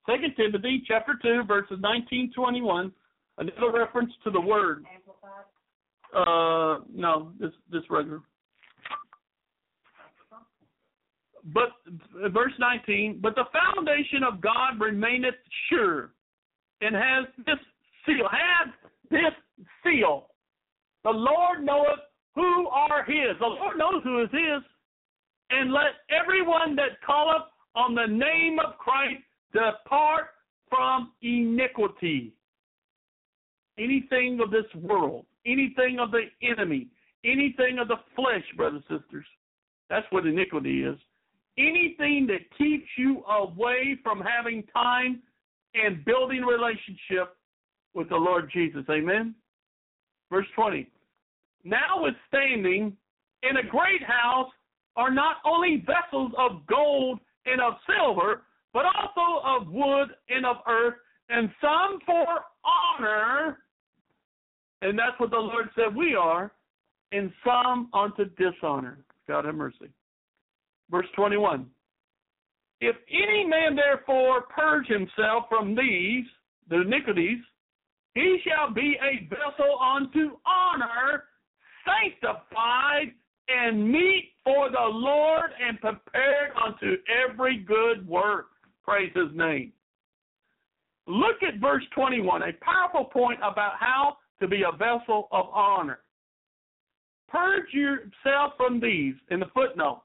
Second 0.06 0.34
Timothy, 0.36 0.84
chapter 0.88 1.14
two, 1.22 1.44
verses 1.48 1.78
nineteen 1.80 2.32
twenty-one. 2.34 2.92
Another 3.38 3.72
reference 3.72 4.12
to 4.24 4.32
the 4.32 4.42
word. 4.42 4.86
Uh, 6.16 6.80
no, 6.94 7.32
this 7.40 7.52
this 7.72 7.84
regular. 7.90 8.22
But 11.54 11.70
verse 12.34 12.52
19, 12.60 13.20
but 13.22 13.34
the 13.36 13.46
foundation 13.54 14.24
of 14.24 14.42
God 14.42 14.80
remaineth 14.80 15.36
sure, 15.70 16.12
and 16.82 16.94
has 16.96 17.26
this 17.46 17.56
seal. 18.06 18.28
Has 18.30 18.74
this 19.10 19.66
seal. 19.84 20.28
The 21.04 21.12
Lord 21.12 21.64
knoweth 21.64 22.00
who 22.36 22.68
are 22.68 23.04
His. 23.06 23.38
The 23.40 23.46
Lord 23.46 23.78
knows 23.78 24.04
who 24.04 24.22
is 24.24 24.30
His. 24.32 24.64
And 25.52 25.74
let 25.74 26.06
everyone 26.12 26.76
that 26.76 27.02
calleth 27.06 27.48
on 27.76 27.96
the 27.96 28.06
name 28.06 28.60
of 28.60 28.78
Christ 28.78 29.24
depart 29.54 30.28
from 30.70 31.12
iniquity. 31.22 32.34
Anything 33.78 34.40
of 34.44 34.52
this 34.52 34.66
world, 34.76 35.26
anything 35.46 36.00
of 36.00 36.12
the 36.12 36.26
enemy, 36.42 36.88
anything 37.24 37.80
of 37.80 37.88
the 37.88 37.98
flesh, 38.16 38.44
brothers 38.56 38.84
and 38.90 39.00
sisters. 39.02 39.26
That's 39.90 40.06
what 40.12 40.26
iniquity 40.26 40.84
is. 40.84 40.98
Anything 41.58 42.28
that 42.28 42.42
keeps 42.58 42.88
you 42.98 43.24
away 43.26 43.98
from 44.04 44.22
having 44.22 44.64
time 44.74 45.22
and 45.74 46.04
building 46.06 46.42
relationship 46.42 47.36
with 47.94 48.10
the 48.10 48.16
Lord 48.16 48.50
Jesus. 48.54 48.84
Amen. 48.90 49.36
Verse 50.32 50.46
20. 50.56 50.90
Notwithstanding, 51.64 52.96
in 53.44 53.58
a 53.58 53.68
great 53.68 54.04
house 54.04 54.52
are 54.96 55.12
not 55.12 55.38
only 55.46 55.86
vessels 55.86 56.32
of 56.38 56.66
gold 56.68 57.20
and 57.46 57.62
of 57.62 57.74
silver, 57.88 58.44
but 58.74 58.86
also 58.86 59.46
of 59.46 59.68
wood 59.72 60.10
and 60.30 60.46
of 60.46 60.58
earth, 60.68 60.96
and 61.30 61.50
some 61.62 62.00
for 62.06 62.26
honor, 62.64 63.60
and 64.82 64.98
that's 64.98 65.20
what 65.20 65.32
the 65.32 65.38
Lord 65.38 65.70
said 65.76 65.96
we 65.96 66.16
are, 66.16 66.52
and 67.12 67.32
some 67.44 67.90
unto 67.94 68.26
dishonor. 68.36 69.00
God 69.28 69.46
have 69.46 69.56
mercy. 69.56 69.90
Verse 70.90 71.08
21. 71.16 71.66
If 72.82 72.96
any 73.12 73.46
man 73.46 73.76
therefore 73.76 74.44
purge 74.44 74.88
himself 74.88 75.46
from 75.50 75.76
these, 75.76 76.26
the 76.70 76.82
iniquities, 76.82 77.40
he 78.16 78.40
shall 78.48 78.74
be 78.74 78.98
a 79.02 79.28
vessel 79.28 79.80
unto 79.80 80.38
honor, 80.46 81.26
sanctified 81.86 83.14
and 83.50 83.92
meet 83.92 84.32
for 84.44 84.70
the 84.70 84.78
Lord 84.80 85.52
and 85.66 85.80
prepared 85.80 86.52
unto 86.66 86.98
every 87.28 87.58
good 87.58 88.08
work. 88.08 88.48
Praise 88.90 89.12
his 89.14 89.36
name. 89.36 89.72
Look 91.06 91.44
at 91.48 91.60
verse 91.62 91.84
21, 91.94 92.42
a 92.42 92.54
powerful 92.54 93.06
point 93.06 93.38
about 93.38 93.74
how 93.80 94.18
to 94.42 94.48
be 94.48 94.64
a 94.64 94.76
vessel 94.76 95.28
of 95.32 95.46
honor. 95.54 96.00
Purge 97.28 97.72
yourself 97.72 98.54
from 98.58 98.80
these 98.80 99.14
in 99.30 99.42
the 99.42 99.46
footnote. 99.54 100.02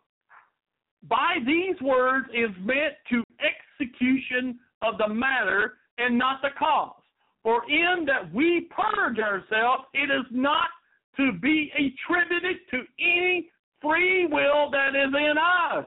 By 1.08 1.36
these 1.46 1.80
words 1.80 2.26
is 2.34 2.50
meant 2.60 2.92
to 3.08 3.24
execution 3.40 4.58
of 4.82 4.98
the 4.98 5.08
matter 5.08 5.74
and 5.96 6.18
not 6.18 6.42
the 6.42 6.50
cause. 6.58 7.00
For 7.42 7.62
in 7.70 8.04
that 8.04 8.34
we 8.34 8.68
purge 8.68 9.18
ourselves, 9.18 9.84
it 9.94 10.10
is 10.10 10.26
not 10.30 10.68
to 11.16 11.32
be 11.32 11.72
attributed 11.72 12.56
to 12.70 12.82
any 13.00 13.48
free 13.80 14.26
will 14.26 14.70
that 14.72 14.90
is 14.90 15.14
in 15.14 15.36
us, 15.38 15.86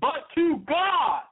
but 0.00 0.26
to 0.34 0.60
God, 0.66 1.22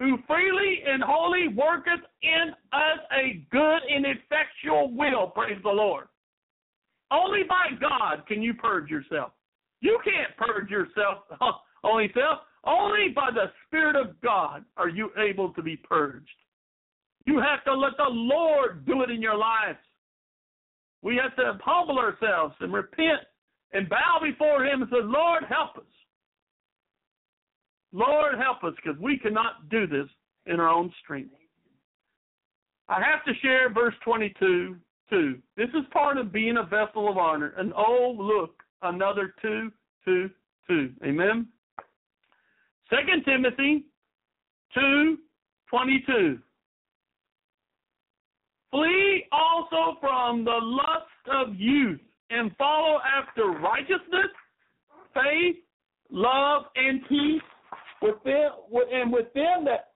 who 0.00 0.18
freely 0.26 0.82
and 0.86 1.02
wholly 1.02 1.48
worketh 1.48 2.00
in 2.22 2.50
us 2.72 2.98
a 3.12 3.46
good 3.52 3.80
and 3.88 4.06
effectual 4.06 4.90
will. 4.92 5.28
Praise 5.28 5.60
the 5.62 5.68
Lord. 5.68 6.08
Only 7.12 7.42
by 7.48 7.76
God 7.78 8.26
can 8.26 8.42
you 8.42 8.54
purge 8.54 8.90
yourself. 8.90 9.32
You 9.80 9.98
can't 10.02 10.36
purge 10.36 10.70
yourself 10.70 11.24
only 11.84 12.10
self. 12.14 12.40
Only 12.64 13.08
by 13.14 13.30
the 13.32 13.52
Spirit 13.66 13.96
of 13.96 14.20
God 14.20 14.64
are 14.76 14.88
you 14.88 15.10
able 15.16 15.52
to 15.54 15.62
be 15.62 15.76
purged. 15.76 16.28
You 17.26 17.38
have 17.40 17.64
to 17.64 17.74
let 17.74 17.96
the 17.96 18.08
Lord 18.08 18.86
do 18.86 19.02
it 19.02 19.10
in 19.10 19.22
your 19.22 19.36
lives. 19.36 19.78
We 21.02 21.16
have 21.22 21.34
to 21.36 21.58
humble 21.64 21.98
ourselves 21.98 22.54
and 22.60 22.72
repent 22.72 23.20
and 23.72 23.88
bow 23.88 24.18
before 24.22 24.64
Him 24.64 24.82
and 24.82 24.90
say, 24.90 24.98
Lord, 25.02 25.44
help 25.48 25.78
us. 25.78 25.84
Lord, 27.92 28.34
help 28.38 28.62
us 28.64 28.74
because 28.76 29.00
we 29.00 29.18
cannot 29.18 29.68
do 29.68 29.86
this 29.86 30.06
in 30.46 30.60
our 30.60 30.68
own 30.68 30.92
strength. 31.02 31.34
I 32.88 33.00
have 33.00 33.24
to 33.24 33.32
share 33.40 33.72
verse 33.72 33.94
22 34.04 34.76
too. 35.08 35.38
This 35.56 35.68
is 35.70 35.84
part 35.92 36.16
of 36.16 36.32
being 36.32 36.56
a 36.56 36.62
vessel 36.62 37.08
of 37.08 37.18
honor. 37.18 37.52
And 37.56 37.72
oh, 37.76 38.14
look, 38.16 38.62
another 38.82 39.34
two, 39.42 39.70
two, 40.04 40.30
two. 40.68 40.92
Amen. 41.04 41.48
Second 42.88 43.24
Timothy 43.24 43.84
two 44.74 45.18
twenty 45.68 46.02
two. 46.06 46.38
Flee 48.70 49.26
also 49.32 49.98
from 50.00 50.44
the 50.44 50.58
lust 50.60 51.06
of 51.32 51.56
youth 51.56 52.00
and 52.30 52.54
follow 52.56 53.00
after 53.04 53.46
righteousness, 53.46 54.30
faith, 55.12 55.56
love, 56.10 56.64
and 56.76 57.00
peace 57.08 57.42
within 58.02 58.48
and 58.92 59.12
within 59.12 59.64
that 59.64 59.90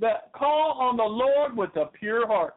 that 0.00 0.32
call 0.32 0.78
on 0.80 0.96
the 0.96 1.02
Lord 1.02 1.56
with 1.56 1.74
a 1.76 1.86
pure 1.98 2.26
heart. 2.26 2.54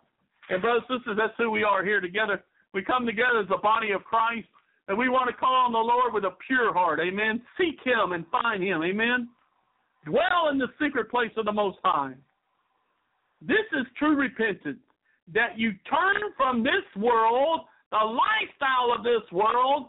And 0.49 0.61
brothers 0.61 0.83
and 0.89 0.99
sisters, 0.99 1.17
that's 1.17 1.33
who 1.37 1.51
we 1.51 1.63
are 1.63 1.83
here 1.83 1.99
together. 1.99 2.43
We 2.73 2.81
come 2.81 3.05
together 3.05 3.39
as 3.39 3.47
a 3.53 3.57
body 3.57 3.91
of 3.91 4.03
Christ, 4.03 4.47
and 4.87 4.97
we 4.97 5.09
want 5.09 5.29
to 5.29 5.35
call 5.35 5.53
on 5.53 5.71
the 5.71 5.79
Lord 5.79 6.13
with 6.13 6.23
a 6.23 6.35
pure 6.47 6.73
heart. 6.73 6.99
Amen. 6.99 7.41
Seek 7.57 7.79
Him 7.83 8.13
and 8.13 8.25
find 8.27 8.63
Him. 8.63 8.83
Amen. 8.83 9.29
Dwell 10.05 10.49
in 10.51 10.57
the 10.57 10.67
secret 10.81 11.09
place 11.09 11.31
of 11.37 11.45
the 11.45 11.51
Most 11.51 11.77
High. 11.83 12.13
This 13.41 13.65
is 13.73 13.85
true 13.97 14.15
repentance. 14.15 14.79
That 15.33 15.57
you 15.57 15.71
turn 15.89 16.21
from 16.37 16.63
this 16.63 16.85
world, 16.95 17.61
the 17.91 17.97
lifestyle 17.97 18.93
of 18.95 19.03
this 19.03 19.29
world, 19.31 19.87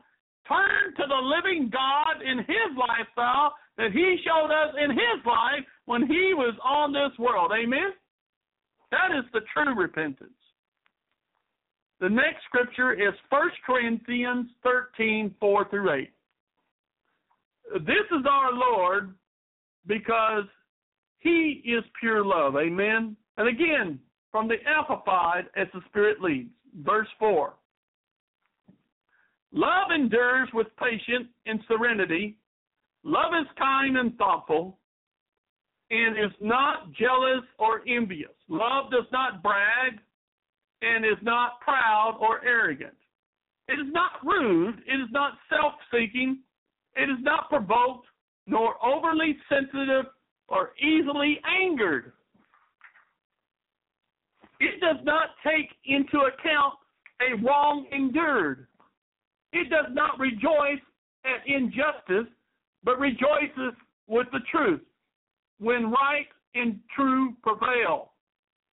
turn 0.48 0.94
to 0.96 1.04
the 1.06 1.14
living 1.14 1.70
God 1.70 2.22
in 2.22 2.38
His 2.38 2.72
lifestyle 2.78 3.54
that 3.78 3.92
He 3.92 4.18
showed 4.24 4.50
us 4.50 4.74
in 4.82 4.90
His 4.90 5.24
life 5.24 5.64
when 5.86 6.06
He 6.06 6.34
was 6.34 6.54
on 6.64 6.92
this 6.92 7.16
world. 7.18 7.52
Amen? 7.52 7.92
That 8.90 9.16
is 9.16 9.24
the 9.32 9.40
true 9.52 9.74
repentance. 9.74 10.30
The 12.00 12.08
next 12.08 12.44
scripture 12.46 12.92
is 12.92 13.14
1 13.30 13.50
Corinthians 13.64 14.46
13, 14.62 15.34
4 15.40 15.70
through 15.70 15.92
8. 15.92 16.10
This 17.80 18.06
is 18.18 18.24
our 18.30 18.52
Lord 18.52 19.14
because 19.86 20.44
He 21.18 21.62
is 21.64 21.82
pure 21.98 22.24
love. 22.24 22.56
Amen? 22.56 23.16
And 23.38 23.48
again, 23.48 23.98
from 24.30 24.48
the 24.48 24.56
Amplified 24.66 25.46
as 25.56 25.66
the 25.72 25.80
Spirit 25.88 26.20
leads. 26.20 26.50
Verse 26.84 27.08
4. 27.18 27.54
Love 29.52 29.90
endures 29.94 30.48
with 30.52 30.66
patience 30.76 31.28
and 31.46 31.60
serenity. 31.66 32.36
Love 33.06 33.34
is 33.40 33.46
kind 33.56 33.96
and 33.96 34.18
thoughtful 34.18 34.78
and 35.92 36.18
is 36.18 36.32
not 36.40 36.92
jealous 36.92 37.44
or 37.56 37.82
envious. 37.86 38.32
Love 38.48 38.90
does 38.90 39.06
not 39.12 39.44
brag 39.44 39.92
and 40.82 41.04
is 41.04 41.22
not 41.22 41.60
proud 41.60 42.18
or 42.20 42.44
arrogant. 42.44 42.96
It 43.68 43.74
is 43.74 43.92
not 43.92 44.10
rude. 44.24 44.80
It 44.88 45.00
is 45.00 45.08
not 45.12 45.34
self 45.48 45.74
seeking. 45.92 46.40
It 46.96 47.08
is 47.08 47.18
not 47.20 47.48
provoked, 47.48 48.08
nor 48.48 48.74
overly 48.84 49.36
sensitive 49.48 50.06
or 50.48 50.72
easily 50.80 51.38
angered. 51.62 52.12
It 54.58 54.80
does 54.80 54.96
not 55.04 55.28
take 55.46 55.68
into 55.84 56.18
account 56.26 56.74
a 57.20 57.40
wrong 57.40 57.86
endured. 57.92 58.66
It 59.52 59.70
does 59.70 59.92
not 59.92 60.18
rejoice 60.18 60.82
at 61.24 61.46
injustice, 61.46 62.32
but 62.86 63.00
rejoices 63.00 63.74
with 64.06 64.28
the 64.32 64.38
truth. 64.50 64.80
When 65.58 65.90
right 65.90 66.28
and 66.54 66.78
true 66.94 67.34
prevail. 67.42 68.12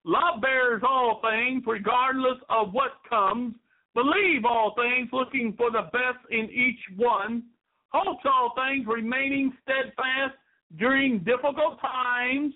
Love 0.05 0.41
bears 0.41 0.83
all 0.87 1.21
things, 1.21 1.63
regardless 1.65 2.37
of 2.49 2.71
what 2.71 2.91
comes. 3.09 3.55
Believe 3.95 4.45
all 4.45 4.75
things, 4.75 5.09
looking 5.11 5.53
for 5.57 5.71
the 5.71 5.89
best 5.91 6.19
in 6.29 6.49
each 6.49 6.79
one. 6.97 7.43
Hopes 7.89 8.23
all 8.25 8.53
things, 8.55 8.85
remaining 8.87 9.53
steadfast 9.63 10.35
during 10.77 11.19
difficult 11.19 11.79
times. 11.81 12.53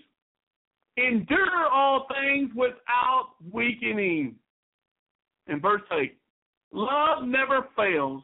Endure 0.97 1.67
all 1.71 2.07
things 2.07 2.49
without 2.55 3.33
weakening. 3.51 4.35
In 5.47 5.61
verse 5.61 5.83
8, 5.91 6.17
love 6.71 7.23
never 7.23 7.67
fails. 7.75 8.23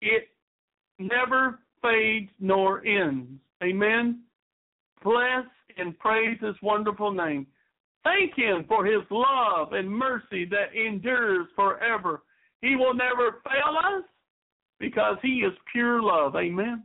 It 0.00 0.28
never 0.98 1.60
fades 1.86 2.30
nor 2.40 2.84
ends. 2.84 3.30
Amen. 3.62 4.22
Bless 5.02 5.44
and 5.78 5.98
praise 5.98 6.38
his 6.40 6.54
wonderful 6.62 7.12
name. 7.12 7.46
Thank 8.04 8.34
him 8.36 8.64
for 8.68 8.84
his 8.84 9.02
love 9.10 9.72
and 9.72 9.90
mercy 9.90 10.44
that 10.46 10.74
endures 10.74 11.46
forever. 11.54 12.22
He 12.62 12.76
will 12.76 12.94
never 12.94 13.40
fail 13.44 13.76
us 13.96 14.04
because 14.78 15.16
he 15.22 15.40
is 15.40 15.52
pure 15.72 16.02
love. 16.02 16.36
Amen. 16.36 16.84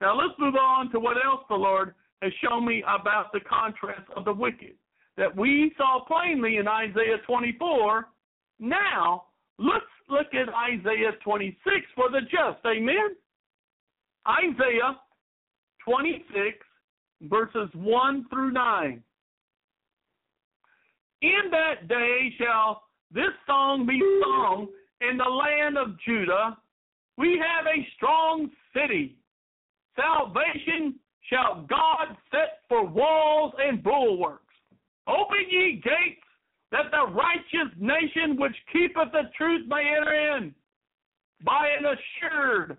Now 0.00 0.16
let's 0.16 0.38
move 0.38 0.54
on 0.54 0.90
to 0.92 1.00
what 1.00 1.16
else 1.24 1.42
the 1.48 1.54
Lord 1.54 1.94
has 2.22 2.32
shown 2.42 2.66
me 2.66 2.82
about 2.82 3.32
the 3.32 3.40
contrast 3.40 4.08
of 4.16 4.24
the 4.24 4.32
wicked 4.32 4.74
that 5.16 5.36
we 5.36 5.72
saw 5.76 6.04
plainly 6.06 6.56
in 6.56 6.68
Isaiah 6.68 7.18
24. 7.26 8.08
Now, 8.60 9.24
let's 9.58 9.84
look 10.08 10.28
at 10.32 10.48
Isaiah 10.54 11.12
26 11.24 11.58
for 11.94 12.10
the 12.10 12.20
just. 12.22 12.64
Amen. 12.64 13.16
Isaiah 14.28 14.96
26, 15.84 16.58
verses 17.22 17.70
1 17.74 18.26
through 18.30 18.52
9. 18.52 19.02
In 21.22 21.50
that 21.50 21.88
day 21.88 22.32
shall 22.38 22.82
this 23.10 23.32
song 23.46 23.86
be 23.86 23.98
sung 24.22 24.68
in 25.00 25.16
the 25.16 25.24
land 25.24 25.78
of 25.78 25.98
Judah. 26.06 26.58
We 27.16 27.40
have 27.42 27.66
a 27.66 27.86
strong 27.96 28.50
city. 28.76 29.16
Salvation 29.96 30.94
shall 31.30 31.66
God 31.68 32.16
set 32.30 32.60
for 32.68 32.86
walls 32.86 33.54
and 33.58 33.82
bulwarks. 33.82 34.44
Open 35.06 35.46
ye 35.50 35.80
gates, 35.82 36.20
that 36.70 36.90
the 36.90 37.12
righteous 37.12 37.74
nation 37.78 38.38
which 38.38 38.54
keepeth 38.72 39.10
the 39.12 39.30
truth 39.36 39.66
may 39.66 39.94
enter 39.96 40.36
in. 40.36 40.54
By 41.44 41.70
an 41.78 41.84
assured 41.86 42.76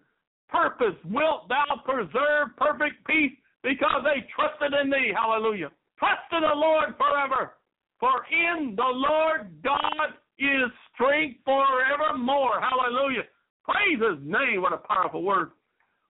purpose 0.49 0.95
wilt 1.05 1.47
thou 1.47 1.81
preserve 1.85 2.55
perfect 2.57 3.05
peace 3.05 3.33
because 3.63 4.03
they 4.03 4.25
trusted 4.35 4.73
in 4.81 4.89
thee. 4.89 5.13
Hallelujah. 5.15 5.71
Trust 5.97 6.31
in 6.31 6.41
the 6.41 6.55
Lord 6.55 6.95
forever. 6.97 7.53
For 7.99 8.25
in 8.31 8.75
the 8.75 8.83
Lord 8.83 9.51
God 9.63 10.15
is 10.37 10.71
strength 10.93 11.39
forevermore. 11.43 12.61
Hallelujah. 12.61 13.23
Praise 13.65 13.99
his 13.99 14.19
name. 14.23 14.61
What 14.61 14.73
a 14.73 14.77
powerful 14.77 15.23
word. 15.23 15.51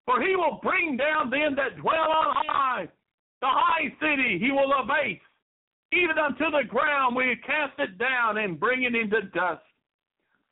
For 0.06 0.22
he 0.22 0.36
will 0.36 0.60
bring 0.64 0.98
down 0.98 1.30
them 1.30 1.56
that 1.56 1.82
dwell 1.82 2.10
on 2.10 2.36
high. 2.48 2.88
The 3.42 3.48
high 3.48 3.94
city 4.00 4.38
he 4.40 4.52
will 4.52 4.72
abase. 4.74 5.22
Even 5.92 6.18
unto 6.18 6.52
the 6.52 6.68
ground 6.68 7.16
will 7.16 7.30
he 7.30 7.36
cast 7.38 7.80
it 7.80 7.98
down 7.98 8.38
and 8.38 8.60
bring 8.60 8.84
it 8.84 8.96
into 8.96 9.22
dust. 9.34 9.64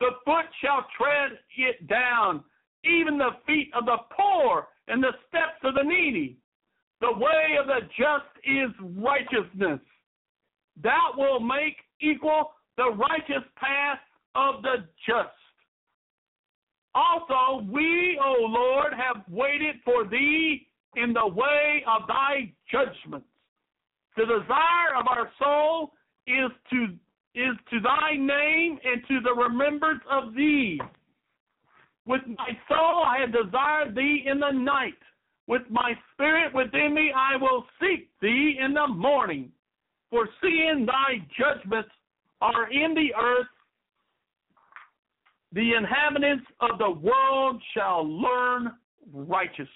The 0.00 0.10
foot 0.24 0.46
shall 0.62 0.86
tread 0.96 1.38
it 1.56 1.86
down, 1.88 2.44
even 2.88 3.18
the 3.18 3.30
feet 3.46 3.70
of 3.74 3.84
the 3.86 3.98
poor 4.16 4.68
and 4.88 5.02
the 5.02 5.12
steps 5.28 5.60
of 5.64 5.74
the 5.74 5.82
needy. 5.82 6.38
The 7.00 7.12
way 7.12 7.56
of 7.60 7.66
the 7.66 7.80
just 7.96 8.30
is 8.44 8.70
righteousness. 8.96 9.80
That 10.82 11.10
will 11.16 11.40
make 11.40 11.76
equal 12.00 12.52
the 12.76 12.90
righteous 12.90 13.44
path 13.56 13.98
of 14.34 14.62
the 14.62 14.86
just. 15.06 15.28
Also, 16.94 17.64
we, 17.70 18.18
O 18.22 18.46
Lord, 18.48 18.92
have 18.92 19.22
waited 19.28 19.76
for 19.84 20.04
thee 20.04 20.66
in 20.96 21.12
the 21.12 21.26
way 21.26 21.84
of 21.86 22.08
thy 22.08 22.52
judgments. 22.70 23.26
The 24.16 24.24
desire 24.24 24.96
of 24.98 25.06
our 25.06 25.30
soul 25.38 25.92
is 26.26 26.50
to 26.70 26.86
is 27.34 27.56
to 27.70 27.78
thy 27.80 28.16
name 28.16 28.78
and 28.84 29.02
to 29.06 29.20
the 29.20 29.32
remembrance 29.32 30.00
of 30.10 30.34
thee. 30.34 30.80
With 32.08 32.22
my 32.26 32.56
soul 32.68 33.04
I 33.04 33.18
have 33.20 33.32
desired 33.32 33.94
thee 33.94 34.24
in 34.26 34.40
the 34.40 34.50
night. 34.50 34.94
With 35.46 35.62
my 35.68 35.92
spirit 36.14 36.54
within 36.54 36.94
me 36.94 37.12
I 37.14 37.36
will 37.36 37.66
seek 37.78 38.08
thee 38.22 38.58
in 38.58 38.72
the 38.72 38.88
morning. 38.88 39.52
For 40.10 40.26
seeing 40.40 40.86
thy 40.86 41.26
judgments 41.38 41.90
are 42.40 42.70
in 42.72 42.94
the 42.94 43.14
earth, 43.14 43.46
the 45.52 45.74
inhabitants 45.74 46.46
of 46.60 46.78
the 46.78 46.90
world 46.90 47.62
shall 47.74 48.06
learn 48.06 48.72
righteousness. 49.12 49.68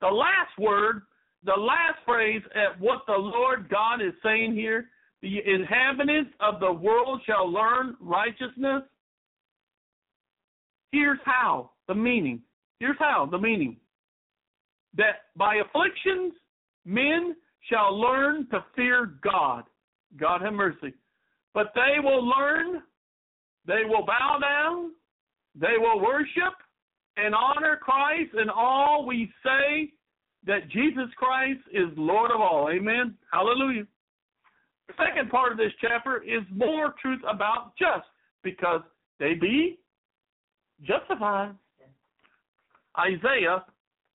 The 0.00 0.08
last 0.08 0.58
word, 0.58 1.02
the 1.44 1.52
last 1.52 1.98
phrase 2.04 2.42
at 2.54 2.80
what 2.80 3.02
the 3.06 3.16
Lord 3.16 3.68
God 3.68 4.02
is 4.02 4.12
saying 4.24 4.54
here, 4.54 4.86
the 5.22 5.38
inhabitants 5.46 6.30
of 6.40 6.58
the 6.58 6.72
world 6.72 7.20
shall 7.26 7.50
learn 7.50 7.96
righteousness. 8.00 8.82
Here's 10.96 11.18
how, 11.26 11.72
the 11.88 11.94
meaning. 11.94 12.40
Here's 12.80 12.96
how, 12.98 13.28
the 13.30 13.36
meaning. 13.36 13.76
That 14.96 15.26
by 15.36 15.56
afflictions, 15.56 16.32
men 16.86 17.36
shall 17.70 18.00
learn 18.00 18.48
to 18.48 18.64
fear 18.74 19.12
God. 19.22 19.64
God 20.18 20.40
have 20.40 20.54
mercy. 20.54 20.94
But 21.52 21.72
they 21.74 22.00
will 22.02 22.26
learn, 22.26 22.82
they 23.66 23.82
will 23.86 24.06
bow 24.06 24.38
down, 24.40 24.92
they 25.54 25.76
will 25.76 26.00
worship 26.00 26.54
and 27.18 27.34
honor 27.34 27.76
Christ 27.76 28.30
and 28.32 28.50
all 28.50 29.04
we 29.04 29.30
say 29.44 29.92
that 30.46 30.70
Jesus 30.70 31.12
Christ 31.18 31.60
is 31.74 31.88
Lord 31.98 32.30
of 32.30 32.40
all. 32.40 32.70
Amen. 32.70 33.16
Hallelujah. 33.30 33.86
The 34.88 34.94
second 34.96 35.28
part 35.28 35.52
of 35.52 35.58
this 35.58 35.72
chapter 35.78 36.22
is 36.22 36.42
more 36.50 36.94
truth 37.02 37.20
about 37.28 37.72
just 37.78 38.08
because 38.42 38.80
they 39.20 39.34
be 39.34 39.78
justified. 40.82 41.54
Isaiah 42.98 43.64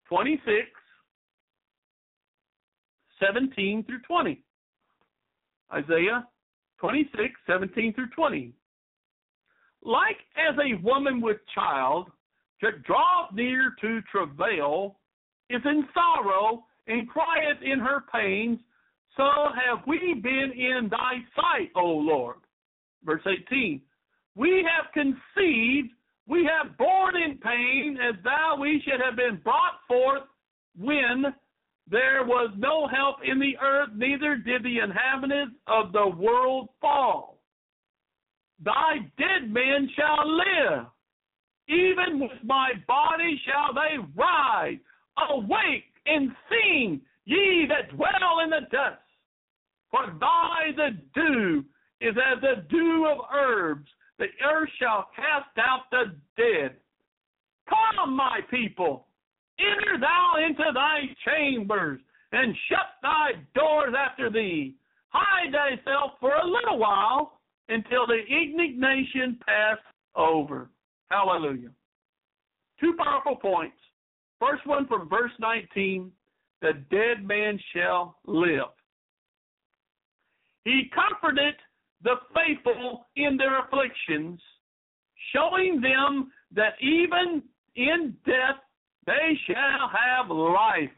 26, 0.07 0.68
17 3.20 3.84
through 3.86 4.01
20. 4.01 4.43
Isaiah 5.74 6.28
26, 6.80 7.34
17 7.47 7.93
through 7.93 8.09
20. 8.16 8.53
Like 9.84 10.18
as 10.36 10.55
a 10.57 10.82
woman 10.84 11.22
with 11.22 11.38
child 11.53 12.09
that 12.62 12.84
draweth 12.84 13.34
near 13.34 13.74
to 13.82 14.01
travail 14.12 14.99
is 15.49 15.62
in 15.66 15.86
sorrow 15.93 16.64
and 16.88 17.07
crieth 17.07 17.62
in 17.64 17.80
her 17.80 18.03
pains, 18.14 18.59
so 19.18 19.24
have 19.24 19.86
we 19.88 20.16
been 20.22 20.51
in 20.55 20.89
thy 20.89 21.16
sight, 21.36 21.70
O 21.76 21.86
Lord. 21.86 22.38
Verse 23.03 23.22
18. 23.26 23.82
We 24.36 24.66
have 24.66 24.91
conceived, 24.93 25.89
we 26.28 26.46
have 26.46 26.78
borne 26.78 27.16
in 27.16 27.38
pain, 27.38 27.98
as 28.02 28.16
thou 28.24 28.58
we 28.60 28.82
should 28.86 29.02
have 29.02 29.16
been 29.16 29.42
brought 29.44 29.80
forth 29.88 30.24
when 30.78 31.26
there 31.90 32.24
was 32.24 32.52
no 32.58 32.88
help 32.88 33.18
in 33.24 33.40
the 33.40 33.58
earth, 33.62 33.90
neither 33.96 34.38
did 34.38 34.64
the 34.64 34.80
inhabitants 34.80 35.56
of 35.68 35.92
the 35.92 36.08
world 36.08 36.70
fall. 36.80 37.40
Thy 38.64 39.00
dead 39.18 39.52
men 39.52 39.90
shall 39.96 40.38
live, 40.38 40.86
even 41.68 42.20
with 42.20 42.44
my 42.44 42.72
body 42.88 43.40
shall 43.46 43.74
they 43.74 43.98
rise. 44.16 44.78
Awake 45.30 45.84
and 46.06 46.32
sing, 46.50 47.02
ye 47.26 47.68
that 47.68 47.96
dwell 47.96 48.40
in 48.44 48.50
the 48.50 48.62
dust. 48.72 49.02
For 49.90 50.06
thy 50.20 50.72
the 50.76 50.98
dew 51.14 51.66
is 52.00 52.16
as 52.16 52.42
the 52.42 52.64
dew 52.70 53.08
of 53.12 53.26
herbs. 53.34 53.90
The 54.22 54.28
earth 54.46 54.70
shall 54.78 55.10
cast 55.16 55.58
out 55.58 55.90
the 55.90 56.16
dead. 56.38 56.76
Come, 57.68 58.16
my 58.16 58.42
people, 58.52 59.08
enter 59.58 60.00
thou 60.00 60.36
into 60.46 60.64
thy 60.76 61.00
chambers, 61.26 62.00
and 62.32 62.56
shut 62.70 63.02
thy 63.02 63.32
doors 63.56 63.96
after 63.98 64.30
thee. 64.30 64.76
Hide 65.10 65.52
thyself 65.52 66.12
for 66.20 66.36
a 66.36 66.46
little 66.46 66.78
while 66.78 67.40
until 67.68 68.06
the 68.06 68.20
indignation 68.30 69.40
pass 69.44 69.80
over. 70.16 70.70
Hallelujah. 71.10 71.72
Two 72.80 72.94
powerful 73.00 73.38
points. 73.38 73.78
First 74.40 74.68
one 74.68 74.86
from 74.86 75.10
verse 75.10 75.32
19 75.40 76.12
the 76.62 76.74
dead 76.92 77.26
man 77.26 77.60
shall 77.74 78.20
live. 78.28 78.70
He 80.64 80.92
comforted 80.94 81.56
the 82.04 82.16
faithful 82.34 83.08
in 83.16 83.38
their 83.38 83.60
afflictions, 83.60 84.41
showing 85.34 85.82
them 85.82 86.32
that 86.56 86.74
even 86.82 87.43
in 87.76 88.16
death 88.26 88.60
they 89.06 89.38
shall 89.47 89.89
have 89.89 90.30
life. 90.30 90.89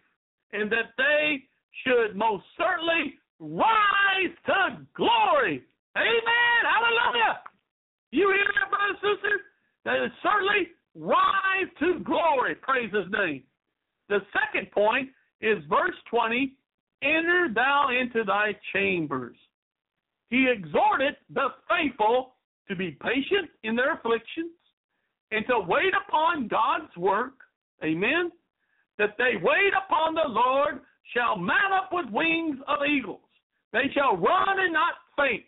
and 0.54 0.72
that 0.72 0.94
they 0.98 1.42
should 1.84 2.16
most 2.16 2.44
certainly 2.58 3.16
rise 3.40 4.36
to 4.46 4.86
glory. 4.96 5.64
Amen. 5.98 6.62
Hallelujah. 6.62 7.40
You 8.12 8.30
hear 8.30 8.46
that, 8.54 8.70
brothers 8.70 8.98
and 9.02 9.18
sisters? 9.18 9.42
They 9.84 9.98
certainly 10.22 10.68
rise 10.96 11.70
to 11.80 12.04
glory. 12.04 12.54
Praise 12.56 12.94
his 12.94 13.12
name. 13.12 13.44
The 14.10 14.20
second 14.32 14.70
point 14.72 15.10
is 15.42 15.58
verse 15.68 15.96
20 16.12 16.54
Enter 17.02 17.50
thou 17.54 17.90
into 17.90 18.24
thy 18.24 18.56
chambers. 18.72 19.36
He 20.34 20.48
exhorted 20.50 21.16
the 21.32 21.50
faithful 21.70 22.34
to 22.68 22.76
be 22.76 22.98
patient 23.04 23.52
in 23.64 23.76
their 23.76 23.94
afflictions 23.94 24.50
and 25.30 25.46
to 25.46 25.60
wait 25.60 25.94
upon 26.08 26.48
God's 26.48 26.98
work. 26.98 27.34
Amen. 27.84 28.32
That 28.98 29.14
they 29.20 29.34
wait 29.40 29.74
upon 29.86 30.16
the 30.16 30.28
Lord 30.28 30.80
shall 31.16 31.38
mount 31.38 31.72
up 31.72 31.90
with 31.92 32.08
wings 32.12 32.58
of 32.68 32.80
eagles. 32.84 33.22
They 33.74 33.92
shall 33.94 34.18
run 34.18 34.60
and 34.60 34.74
not 34.74 34.96
faint. 35.16 35.44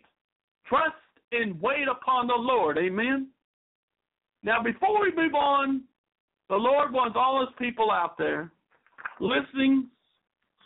Trust 0.68 0.94
and 1.32 1.60
wait 1.60 1.88
upon 1.90 2.28
the 2.28 2.34
Lord. 2.38 2.78
Amen. 2.78 3.30
Now, 4.44 4.62
before 4.62 5.00
we 5.00 5.10
move 5.16 5.34
on, 5.34 5.82
the 6.48 6.54
Lord 6.54 6.92
wants 6.92 7.16
all 7.18 7.40
his 7.40 7.52
people 7.58 7.90
out 7.90 8.16
there 8.18 8.52
listening, 9.18 9.88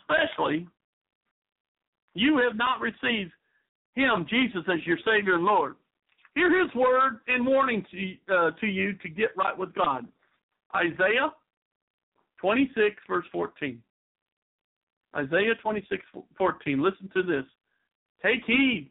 especially, 0.01 0.67
you 2.13 2.37
have 2.37 2.55
not 2.55 2.81
received 2.81 3.31
him, 3.95 4.25
Jesus, 4.29 4.61
as 4.71 4.85
your 4.85 4.97
Savior 5.05 5.35
and 5.35 5.43
Lord. 5.43 5.75
Hear 6.35 6.61
his 6.63 6.73
word 6.73 7.19
and 7.27 7.45
warning 7.45 7.85
to, 7.91 8.33
uh, 8.33 8.51
to 8.59 8.67
you 8.67 8.93
to 8.93 9.09
get 9.09 9.29
right 9.35 9.57
with 9.57 9.73
God. 9.73 10.07
Isaiah 10.75 11.31
26, 12.39 12.95
verse 13.07 13.25
14. 13.31 13.81
Isaiah 15.15 15.55
26, 15.61 16.03
14. 16.37 16.81
Listen 16.81 17.09
to 17.13 17.23
this. 17.23 17.43
Take 18.23 18.45
heed. 18.45 18.89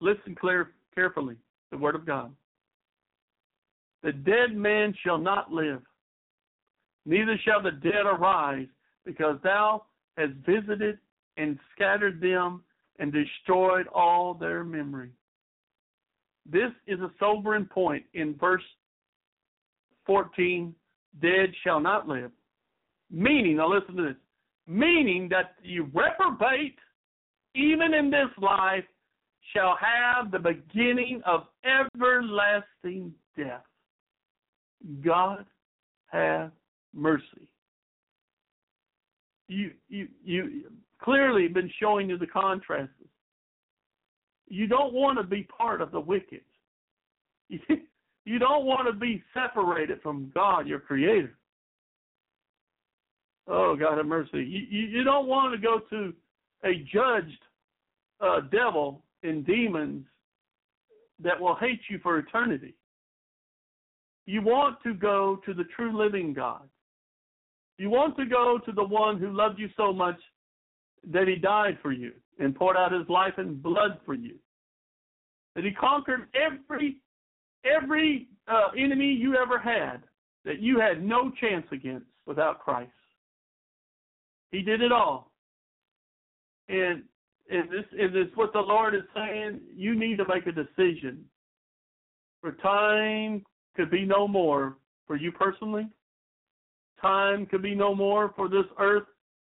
Listen 0.00 0.34
clear, 0.34 0.72
carefully. 0.94 1.36
The 1.72 1.78
word 1.78 1.96
of 1.96 2.06
God. 2.06 2.32
The 4.04 4.12
dead 4.12 4.54
man 4.54 4.94
shall 5.02 5.16
not 5.16 5.50
live, 5.50 5.80
neither 7.06 7.40
shall 7.42 7.62
the 7.62 7.70
dead 7.70 8.04
arise, 8.04 8.68
because 9.06 9.38
thou 9.42 9.86
hast 10.18 10.32
visited 10.46 10.98
and 11.38 11.58
scattered 11.74 12.20
them 12.20 12.62
and 12.98 13.12
destroyed 13.12 13.86
all 13.94 14.34
their 14.34 14.64
memory. 14.64 15.10
This 16.50 16.70
is 16.86 17.00
a 17.00 17.10
sobering 17.18 17.64
point 17.64 18.04
in 18.14 18.34
verse 18.34 18.62
14 20.06 20.74
dead 21.20 21.52
shall 21.62 21.80
not 21.80 22.08
live. 22.08 22.30
Meaning, 23.10 23.56
now 23.56 23.72
listen 23.72 23.96
to 23.96 24.02
this, 24.02 24.16
meaning 24.66 25.28
that 25.30 25.54
the 25.62 25.80
reprobate, 25.80 26.78
even 27.54 27.94
in 27.94 28.10
this 28.10 28.28
life, 28.40 28.84
shall 29.54 29.76
have 29.80 30.30
the 30.30 30.38
beginning 30.38 31.20
of 31.26 31.44
everlasting 31.64 33.12
death. 33.36 33.62
God 35.04 35.44
have 36.06 36.50
mercy. 36.94 37.48
You 39.48 39.72
you 39.88 40.08
you 40.24 40.64
clearly 41.04 41.48
been 41.48 41.70
showing 41.78 42.08
you 42.08 42.18
the 42.18 42.26
contrasts. 42.26 42.92
You 44.48 44.66
don't 44.66 44.94
want 44.94 45.18
to 45.18 45.24
be 45.24 45.42
part 45.44 45.80
of 45.80 45.92
the 45.92 46.00
wicked. 46.00 46.40
You 48.26 48.38
don't 48.38 48.64
want 48.64 48.86
to 48.86 48.94
be 48.94 49.22
separated 49.34 50.00
from 50.00 50.32
God, 50.34 50.66
your 50.66 50.80
creator. 50.80 51.36
Oh, 53.46 53.76
God 53.76 53.98
have 53.98 54.06
mercy. 54.06 54.38
You, 54.38 54.62
you, 54.70 54.86
you 54.86 55.04
don't 55.04 55.26
want 55.26 55.54
to 55.54 55.60
go 55.60 55.80
to 55.90 56.14
a 56.64 56.82
judged 56.90 57.38
uh, 58.22 58.40
devil 58.50 59.02
and 59.22 59.46
demons 59.46 60.06
that 61.22 61.38
will 61.38 61.56
hate 61.56 61.80
you 61.90 61.98
for 62.02 62.18
eternity. 62.18 62.74
You 64.24 64.40
want 64.40 64.78
to 64.84 64.94
go 64.94 65.38
to 65.44 65.52
the 65.52 65.64
true 65.76 65.94
living 65.94 66.32
God. 66.32 66.62
You 67.76 67.90
want 67.90 68.16
to 68.16 68.24
go 68.24 68.58
to 68.64 68.72
the 68.72 68.84
one 68.84 69.18
who 69.18 69.36
loved 69.36 69.58
you 69.58 69.68
so 69.76 69.92
much 69.92 70.18
that 71.12 71.28
he 71.28 71.36
died 71.36 71.78
for 71.82 71.92
you 71.92 72.12
and 72.38 72.54
poured 72.54 72.76
out 72.76 72.92
his 72.92 73.08
life 73.08 73.34
and 73.36 73.62
blood 73.62 73.98
for 74.04 74.14
you. 74.14 74.36
That 75.54 75.64
he 75.64 75.72
conquered 75.72 76.28
every 76.34 76.98
every 77.64 78.28
uh, 78.48 78.68
enemy 78.76 79.06
you 79.06 79.36
ever 79.36 79.58
had 79.58 80.02
that 80.44 80.60
you 80.60 80.78
had 80.78 81.02
no 81.02 81.30
chance 81.40 81.66
against 81.72 82.06
without 82.26 82.60
Christ. 82.60 82.90
He 84.50 84.62
did 84.62 84.82
it 84.82 84.92
all. 84.92 85.32
And 86.68 87.02
and 87.50 87.70
this 87.70 87.84
and 87.98 88.14
this 88.14 88.28
what 88.34 88.52
the 88.52 88.60
Lord 88.60 88.94
is 88.94 89.02
saying, 89.14 89.60
you 89.74 89.98
need 89.98 90.16
to 90.18 90.24
make 90.28 90.46
a 90.46 90.52
decision. 90.52 91.24
For 92.40 92.52
time 92.52 93.44
could 93.76 93.90
be 93.90 94.04
no 94.04 94.28
more 94.28 94.76
for 95.06 95.16
you 95.16 95.32
personally. 95.32 95.88
Time 97.00 97.46
could 97.46 97.62
be 97.62 97.74
no 97.74 97.94
more 97.94 98.32
for 98.36 98.48
this 98.48 98.64
earth 98.78 99.04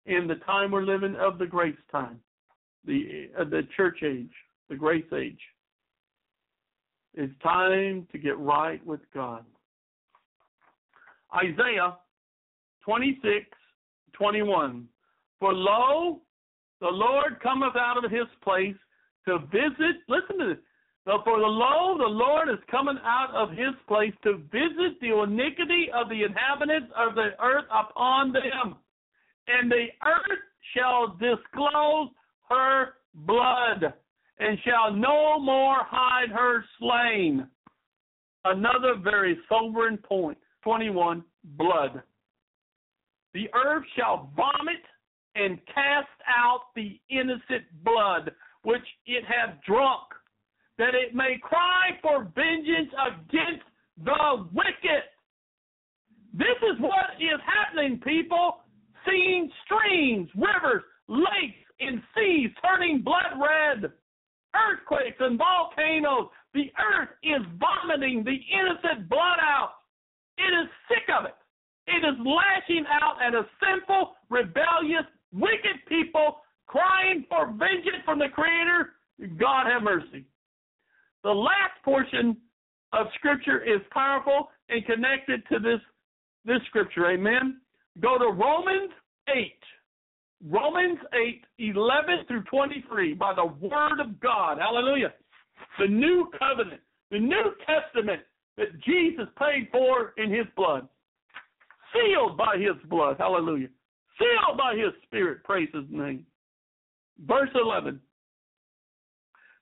in 0.06 0.26
the 0.26 0.36
time 0.46 0.70
we're 0.70 0.84
living 0.84 1.16
of 1.16 1.38
the 1.38 1.46
grace 1.46 1.76
time, 1.90 2.20
the 2.84 3.30
uh, 3.38 3.44
the 3.44 3.62
church 3.76 3.98
age, 4.02 4.32
the 4.68 4.76
grace 4.76 5.04
age. 5.16 5.40
It's 7.14 7.32
time 7.42 8.06
to 8.12 8.18
get 8.18 8.38
right 8.38 8.84
with 8.84 9.00
God. 9.14 9.44
Isaiah 11.34 11.96
26, 12.84 13.46
21. 14.12 14.86
For 15.40 15.52
lo, 15.52 16.20
the 16.80 16.88
Lord 16.88 17.40
cometh 17.42 17.76
out 17.76 18.04
of 18.04 18.10
his 18.10 18.26
place 18.42 18.76
to 19.26 19.38
visit. 19.50 19.96
Listen 20.08 20.38
to 20.38 20.54
this. 20.54 20.64
For 21.04 21.38
the 21.38 21.46
lo, 21.46 21.98
the 21.98 22.04
Lord 22.04 22.48
is 22.48 22.58
coming 22.70 22.98
out 23.04 23.30
of 23.34 23.50
his 23.50 23.74
place 23.86 24.14
to 24.22 24.38
visit 24.50 24.98
the 25.00 25.22
iniquity 25.22 25.88
of 25.94 26.08
the 26.08 26.22
inhabitants 26.22 26.90
of 26.96 27.14
the 27.14 27.30
earth 27.42 27.66
upon 27.70 28.32
them. 28.32 28.76
And 29.48 29.70
the 29.70 29.86
earth 30.04 30.38
shall 30.74 31.08
disclose 31.18 32.08
her 32.48 32.94
blood, 33.14 33.92
and 34.38 34.58
shall 34.64 34.92
no 34.92 35.38
more 35.38 35.78
hide 35.80 36.30
her 36.30 36.64
slain. 36.78 37.46
Another 38.44 38.96
very 39.02 39.38
sobering 39.48 39.98
point. 39.98 40.38
21. 40.62 41.22
Blood. 41.56 42.02
The 43.34 43.48
earth 43.54 43.84
shall 43.96 44.30
vomit 44.34 44.82
and 45.34 45.58
cast 45.66 46.08
out 46.28 46.60
the 46.74 46.98
innocent 47.10 47.64
blood 47.84 48.30
which 48.62 48.82
it 49.06 49.24
hath 49.24 49.62
drunk, 49.66 50.02
that 50.78 50.94
it 50.94 51.14
may 51.14 51.36
cry 51.40 51.90
for 52.02 52.24
vengeance 52.34 52.90
against 53.06 53.64
the 54.02 54.46
wicked. 54.52 55.04
This 56.32 56.56
is 56.72 56.80
what 56.80 57.20
is 57.20 57.40
happening, 57.44 58.00
people. 58.00 58.63
Seeing 59.06 59.50
streams, 59.64 60.28
rivers, 60.34 60.82
lakes, 61.08 61.64
and 61.80 62.00
seas 62.14 62.50
turning 62.64 63.02
blood 63.02 63.36
red, 63.36 63.92
earthquakes 64.54 65.16
and 65.20 65.38
volcanoes. 65.38 66.28
The 66.54 66.70
earth 66.78 67.10
is 67.22 67.42
vomiting 67.58 68.24
the 68.24 68.38
innocent 68.52 69.08
blood 69.08 69.38
out. 69.42 69.72
It 70.38 70.52
is 70.54 70.68
sick 70.88 71.08
of 71.16 71.24
it. 71.26 71.34
It 71.86 72.06
is 72.06 72.16
lashing 72.24 72.84
out 72.88 73.16
at 73.20 73.34
a 73.34 73.42
sinful, 73.60 74.14
rebellious, 74.30 75.04
wicked 75.32 75.84
people 75.88 76.38
crying 76.66 77.24
for 77.28 77.46
vengeance 77.46 78.02
from 78.04 78.18
the 78.18 78.28
Creator. 78.32 78.92
God 79.38 79.66
have 79.66 79.82
mercy. 79.82 80.24
The 81.24 81.30
last 81.30 81.76
portion 81.84 82.36
of 82.92 83.06
Scripture 83.16 83.62
is 83.62 83.80
powerful 83.90 84.48
and 84.68 84.84
connected 84.86 85.42
to 85.50 85.58
this, 85.58 85.80
this 86.44 86.60
Scripture. 86.68 87.10
Amen. 87.10 87.60
Go 88.00 88.18
to 88.18 88.26
Romans 88.26 88.90
8. 89.28 89.52
Romans 90.50 90.98
8, 91.14 91.44
11 91.58 92.26
through 92.28 92.42
23, 92.42 93.14
by 93.14 93.34
the 93.34 93.46
Word 93.46 94.00
of 94.00 94.20
God. 94.20 94.58
Hallelujah. 94.58 95.12
The 95.78 95.86
new 95.88 96.30
covenant, 96.38 96.80
the 97.10 97.18
New 97.18 97.52
Testament 97.66 98.20
that 98.56 98.78
Jesus 98.80 99.26
paid 99.38 99.68
for 99.72 100.12
in 100.18 100.30
His 100.30 100.46
blood. 100.56 100.86
Sealed 101.92 102.36
by 102.36 102.56
His 102.56 102.76
blood. 102.90 103.16
Hallelujah. 103.18 103.68
Sealed 104.18 104.58
by 104.58 104.74
His 104.74 104.92
Spirit. 105.04 105.42
Praise 105.44 105.68
His 105.72 105.84
name. 105.88 106.26
Verse 107.26 107.50
11. 107.54 108.00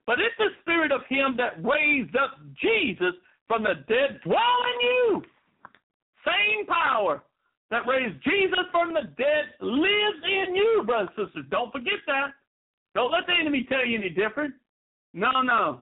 But 0.06 0.18
if 0.18 0.32
the 0.38 0.48
Spirit 0.62 0.90
of 0.90 1.02
Him 1.09 1.36
that 1.36 1.62
raised 1.64 2.16
up 2.16 2.38
Jesus 2.60 3.14
from 3.46 3.62
the 3.62 3.74
dead 3.88 4.20
dwell 4.24 4.36
in 4.36 4.80
you, 4.80 5.22
same 6.26 6.66
power 6.66 7.22
that 7.73 7.86
raised 7.86 8.23
Jesus 8.23 8.66
from 8.70 8.93
the 8.93 9.09
dead 9.16 9.44
lives 9.62 10.23
in 10.27 10.55
you, 10.55 10.82
brothers 10.85 11.09
and 11.16 11.27
sisters. 11.28 11.47
Don't 11.51 11.73
forget 11.73 12.05
that. 12.07 12.32
Don't 12.94 13.11
let 13.11 13.27
the 13.27 13.32
enemy 13.32 13.66
tell 13.66 13.85
you 13.86 13.99
any 13.99 14.11
different. 14.11 14.53
No, 15.15 15.40
no. 15.40 15.81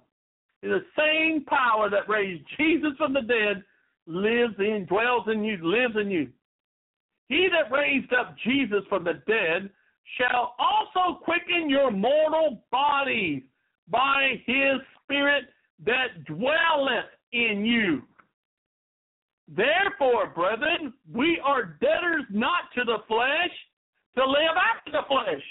The 0.63 0.85
same 0.97 1.45
power 1.47 1.91
that 1.91 2.09
raised 2.09 2.45
Jesus 2.57 2.93
from 2.97 3.13
the 3.13 3.23
dead 3.23 3.65
lives 4.07 4.55
in, 4.61 4.87
dwells 4.89 5.25
in 5.27 5.43
you, 5.43 5.59
lives 5.63 5.97
in 6.01 6.13
you. 6.13 6.29
he 7.29 7.49
that 7.51 7.75
raised 7.75 8.13
up 8.13 8.37
Jesus 8.45 8.85
from 8.89 9.03
the 9.03 9.21
dead 9.27 9.69
shall 10.17 10.55
also 10.61 11.19
quicken 11.19 11.69
your 11.69 11.91
mortal 11.91 12.63
bodies 12.71 13.43
by 13.89 14.41
his 14.47 14.79
Spirit 15.03 15.45
that 15.85 16.25
dwelleth 16.25 17.11
in 17.33 17.65
you. 17.65 18.03
Therefore, 19.55 20.29
brethren, 20.29 20.93
we 21.13 21.41
are 21.45 21.77
debtors 21.81 22.25
not 22.31 22.71
to 22.77 22.85
the 22.85 22.99
flesh 23.09 23.51
to 24.17 24.25
live 24.25 24.57
after 24.57 24.93
the 24.93 25.03
flesh. 25.09 25.43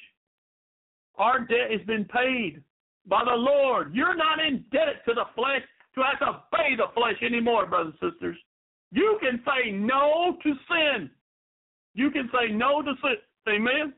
Our 1.16 1.40
debt 1.40 1.72
has 1.72 1.82
been 1.86 2.06
paid 2.06 2.64
by 3.06 3.24
the 3.26 3.36
Lord. 3.36 3.94
You're 3.94 4.16
not 4.16 4.40
indebted 4.40 5.04
to 5.06 5.14
the 5.14 5.26
flesh 5.36 5.62
to 5.96 6.02
have 6.02 6.20
to 6.20 6.30
obey 6.30 6.76
the 6.78 6.88
flesh 6.94 7.22
anymore, 7.22 7.66
brothers 7.66 7.94
and 8.02 8.12
sisters. 8.12 8.38
You 8.92 9.18
can 9.22 9.42
say 9.46 9.72
no 9.72 10.38
to 10.44 10.54
sin. 10.70 11.10
You 11.94 12.10
can 12.12 12.30
say 12.32 12.54
no 12.54 12.82
to 12.82 12.94
sin. 13.02 13.16
Amen. 13.50 13.94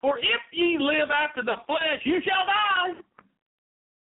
For 0.00 0.18
if 0.18 0.42
ye 0.52 0.78
live 0.78 1.10
after 1.10 1.42
the 1.42 1.56
flesh, 1.66 2.00
you 2.04 2.20
shall 2.22 2.46
die. 2.46 3.00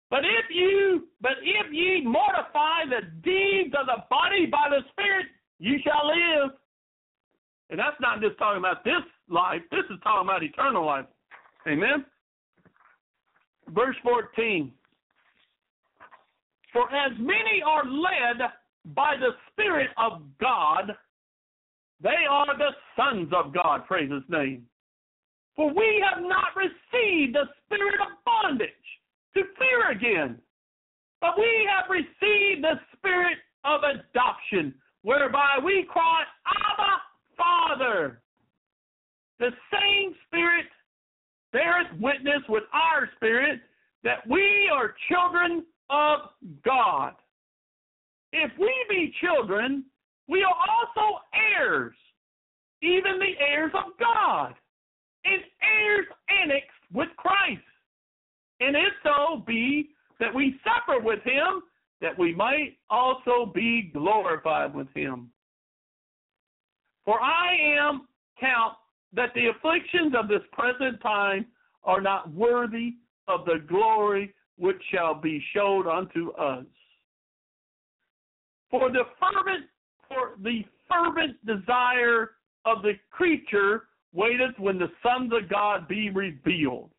But 0.09 0.19
if 0.23 0.45
you 0.49 1.07
but 1.21 1.33
if 1.43 1.73
ye 1.73 2.01
mortify 2.03 2.85
the 2.89 3.07
deeds 3.23 3.73
of 3.77 3.87
the 3.87 4.03
body 4.09 4.45
by 4.45 4.69
the 4.69 4.81
Spirit, 4.91 5.27
you 5.59 5.77
shall 5.83 6.07
live. 6.07 6.51
And 7.69 7.77
that's 7.77 7.99
not 7.99 8.21
just 8.21 8.37
talking 8.37 8.59
about 8.59 8.85
this 8.85 9.03
life, 9.29 9.61
this 9.71 9.83
is 9.89 9.99
talking 10.03 10.29
about 10.29 10.43
eternal 10.43 10.85
life. 10.85 11.05
Amen. 11.67 12.05
Verse 13.69 13.95
14. 14.03 14.71
For 16.71 16.83
as 16.93 17.11
many 17.19 17.61
are 17.65 17.83
led 17.83 18.49
by 18.95 19.15
the 19.19 19.31
Spirit 19.51 19.89
of 19.97 20.21
God, 20.39 20.95
they 22.01 22.25
are 22.29 22.57
the 22.57 22.71
sons 22.95 23.33
of 23.35 23.53
God, 23.53 23.85
praise 23.87 24.09
his 24.09 24.23
name. 24.29 24.65
For 25.55 25.73
we 25.73 26.05
have 26.07 26.23
not 26.23 26.55
received 26.55 27.35
the 27.35 27.45
spirit 27.65 27.99
of 27.99 28.23
bondage 28.23 28.69
to 29.37 29.43
fear 29.59 29.91
again, 29.91 30.39
but 31.21 31.37
we 31.37 31.69
have 31.69 31.89
received 31.89 32.63
the 32.63 32.79
spirit 32.97 33.37
of 33.63 33.81
adoption, 33.83 34.73
whereby 35.03 35.59
we 35.63 35.85
cry, 35.91 36.23
Abba, 36.45 36.91
Father. 37.37 38.21
The 39.39 39.51
same 39.71 40.15
Spirit 40.25 40.65
beareth 41.53 41.87
witness 41.99 42.41
with 42.49 42.63
our 42.73 43.09
spirit 43.15 43.59
that 44.03 44.27
we 44.27 44.69
are 44.73 44.95
children 45.09 45.63
of 45.89 46.19
God. 46.65 47.13
If 48.33 48.51
we 48.59 48.73
be 48.89 49.13
children, 49.21 49.85
we 50.27 50.43
are 50.43 50.55
also 50.55 51.19
heirs, 51.33 51.95
even 52.81 53.19
the 53.19 53.33
heirs 53.39 53.71
of 53.75 53.97
God, 53.99 54.55
and 55.25 55.41
heirs 55.61 56.05
annexed 56.29 56.69
with 56.93 57.09
Christ. 57.17 57.61
And 58.59 58.75
if 58.75 58.93
so 59.03 59.43
be 59.45 59.89
that 60.19 60.33
we 60.33 60.59
suffer 60.63 60.99
with 60.99 61.21
him, 61.23 61.61
that 62.01 62.17
we 62.17 62.33
might 62.33 62.77
also 62.89 63.51
be 63.53 63.91
glorified 63.93 64.73
with 64.73 64.87
him. 64.93 65.29
For 67.05 67.19
I 67.21 67.55
am 67.79 68.07
count 68.39 68.73
that 69.13 69.33
the 69.33 69.47
afflictions 69.47 70.13
of 70.17 70.27
this 70.27 70.41
present 70.51 71.01
time 71.01 71.45
are 71.83 72.01
not 72.01 72.33
worthy 72.33 72.95
of 73.27 73.45
the 73.45 73.63
glory 73.67 74.33
which 74.57 74.81
shall 74.91 75.13
be 75.13 75.43
showed 75.53 75.87
unto 75.87 76.31
us. 76.31 76.65
For 78.69 78.91
the 78.91 79.03
fervent 79.19 79.65
for 80.07 80.35
the 80.41 80.63
fervent 80.89 81.37
desire 81.45 82.31
of 82.65 82.81
the 82.81 82.93
creature 83.11 83.83
waiteth 84.13 84.57
when 84.57 84.77
the 84.77 84.91
sons 85.03 85.31
of 85.33 85.49
God 85.49 85.87
be 85.87 86.09
revealed. 86.09 86.91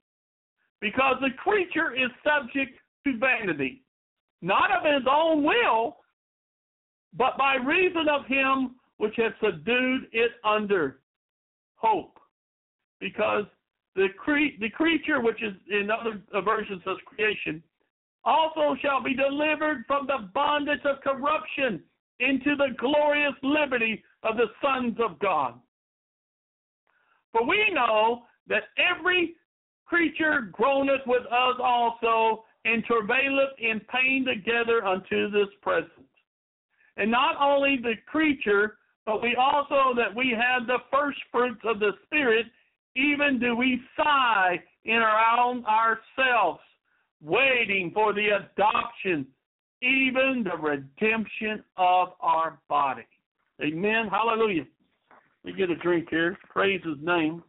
Because 0.81 1.17
the 1.21 1.31
creature 1.37 1.93
is 1.95 2.11
subject 2.25 2.79
to 3.05 3.19
vanity, 3.19 3.83
not 4.43 4.71
of 4.71 4.85
his 4.85 5.07
own 5.11 5.43
will, 5.43 5.97
but 7.15 7.37
by 7.37 7.57
reason 7.57 8.07
of 8.09 8.27
him 8.27 8.77
which 8.99 9.15
has 9.17 9.33
subdued 9.43 10.09
it 10.13 10.33
under 10.45 11.01
hope. 11.77 12.19
Because 13.01 13.45
the, 13.95 14.09
cre- 14.17 14.59
the 14.61 14.71
creature, 14.71 15.21
which 15.21 15.43
is 15.43 15.55
in 15.71 15.91
other 15.91 16.21
versions 16.43 16.83
says 16.85 16.97
creation, 17.07 17.63
also 18.25 18.77
shall 18.83 19.03
be 19.03 19.15
delivered 19.15 19.85
from 19.87 20.07
the 20.07 20.29
bondage 20.35 20.85
of 20.85 21.01
corruption 21.01 21.83
into 22.21 22.57
the 22.57 22.75
glorious 22.79 23.35
liberty 23.43 24.03
of 24.23 24.37
the 24.37 24.47
sons 24.63 24.97
of 25.01 25.19
God. 25.19 25.55
For 27.33 27.47
we 27.47 27.71
know 27.73 28.25
that 28.49 28.65
every 28.77 29.37
creature 29.89 30.51
groaneth 30.53 31.01
with 31.07 31.23
us 31.27 31.57
also, 31.63 32.45
and 32.65 32.85
travaileth 32.85 33.51
in 33.59 33.81
pain 33.93 34.27
together 34.27 34.85
unto 34.85 35.31
this 35.31 35.49
present. 35.63 35.93
And 36.97 37.11
not 37.11 37.37
only 37.41 37.79
the 37.81 37.95
creature, 38.07 38.77
but 39.07 39.23
we 39.23 39.37
also 39.37 39.95
that 39.97 40.15
we 40.15 40.37
have 40.37 40.67
the 40.67 40.79
first 40.93 41.19
fruits 41.33 41.61
of 41.65 41.79
the 41.79 41.93
Spirit, 42.05 42.47
even 42.95 43.39
do 43.39 43.57
we 43.57 43.81
sigh 43.97 44.61
in 44.85 44.97
our 44.97 45.39
own 45.39 45.65
ourselves, 45.65 46.61
waiting 47.23 47.91
for 47.95 48.13
the 48.13 48.29
adoption, 48.29 49.27
even 49.81 50.45
the 50.45 50.57
redemption 50.57 51.63
of 51.77 52.09
our 52.21 52.59
body. 52.69 53.07
Amen. 53.63 54.09
Hallelujah. 54.11 54.67
Me 55.45 55.53
get 55.57 55.71
a 55.71 55.77
drink 55.77 56.09
here. 56.11 56.37
Praise 56.51 56.81
his 56.85 56.99
name. 57.01 57.43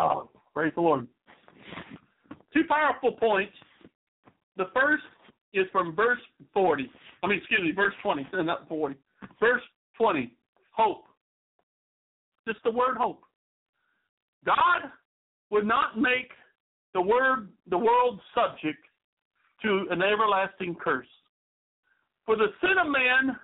Oh, 0.00 0.30
praise 0.54 0.72
the 0.74 0.80
Lord. 0.80 1.06
Two 2.54 2.62
powerful 2.68 3.12
points. 3.12 3.52
The 4.56 4.64
first 4.74 5.02
is 5.52 5.66
from 5.72 5.94
verse 5.94 6.20
40. 6.54 6.90
I 7.22 7.26
mean, 7.26 7.38
excuse 7.38 7.60
me, 7.60 7.72
verse 7.72 7.94
20, 8.02 8.26
not 8.44 8.66
40. 8.68 8.96
Verse 9.38 9.62
20, 9.98 10.32
hope. 10.72 11.04
Just 12.48 12.60
the 12.64 12.70
word 12.70 12.96
hope. 12.96 13.22
God 14.46 14.90
would 15.50 15.66
not 15.66 15.98
make 15.98 16.30
the 16.94 17.02
word 17.02 17.48
the 17.68 17.76
world 17.76 18.20
subject 18.34 18.78
to 19.62 19.86
an 19.90 20.02
everlasting 20.02 20.76
curse. 20.82 21.06
For 22.24 22.36
the 22.36 22.46
sin 22.60 22.78
of 22.80 22.90
man, 22.90 23.36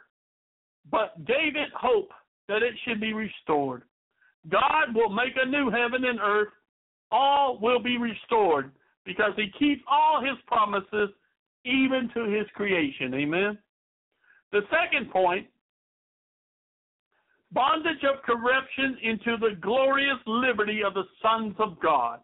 but 0.91 1.25
gave 1.27 1.57
it 1.57 1.69
hope 1.79 2.11
that 2.49 2.63
it 2.63 2.75
should 2.87 3.01
be 3.01 3.13
restored. 3.13 3.83
God 4.51 4.95
will 4.95 5.11
make 5.11 5.35
a 5.37 5.49
new 5.49 5.71
heaven 5.71 6.05
and 6.05 6.21
earth. 6.21 6.49
All 7.11 7.59
will 7.61 7.81
be 7.81 7.99
restored 7.99 8.73
because 9.05 9.33
he 9.37 9.49
keeps 9.59 9.83
all 9.91 10.21
his 10.21 10.37
promises 10.47 11.11
even 11.65 12.11
to 12.15 12.25
his 12.25 12.47
creation. 12.55 13.15
Amen. 13.15 13.59
The 14.53 14.61
second 14.71 15.11
point 15.11 15.47
bondage 17.53 18.05
of 18.05 18.23
corruption 18.23 18.99
into 19.03 19.37
the 19.39 19.57
glorious 19.61 20.19
liberty 20.27 20.83
of 20.83 20.95
the 20.95 21.05
sons 21.23 21.55
of 21.59 21.81
God. 21.81 22.21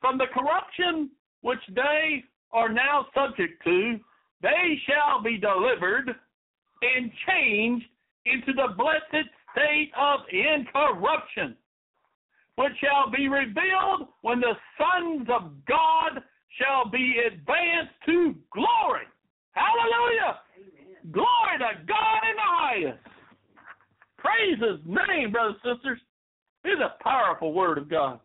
From 0.00 0.18
the 0.18 0.26
corruption 0.32 1.10
which 1.42 1.60
they 1.74 2.24
are 2.52 2.68
now 2.68 3.06
subject 3.14 3.62
to, 3.64 3.98
they 4.42 4.80
shall 4.86 5.22
be 5.22 5.38
delivered 5.38 6.10
and 6.82 7.10
changed 7.28 7.86
into 8.24 8.52
the 8.52 8.74
blessed 8.76 9.28
state 9.52 9.92
of 9.98 10.20
incorruption, 10.30 11.56
which 12.56 12.72
shall 12.80 13.10
be 13.10 13.28
revealed 13.28 14.08
when 14.22 14.40
the 14.40 14.54
sons 14.78 15.28
of 15.30 15.52
God 15.66 16.22
shall 16.58 16.90
be 16.90 17.16
advanced 17.26 17.94
to 18.06 18.34
glory. 18.52 19.06
Hallelujah! 19.52 20.40
Amen. 20.56 21.12
Glory 21.12 21.58
to 21.58 21.86
God 21.86 22.20
in 22.28 22.36
the 22.36 22.42
highest. 22.42 22.98
Praise 24.18 24.58
his 24.60 24.80
name, 24.84 25.32
brothers 25.32 25.56
and 25.64 25.78
sisters. 25.78 26.00
It's 26.64 26.80
a 26.80 27.02
powerful 27.02 27.54
word 27.54 27.78
of 27.78 27.88
God. 27.88 28.20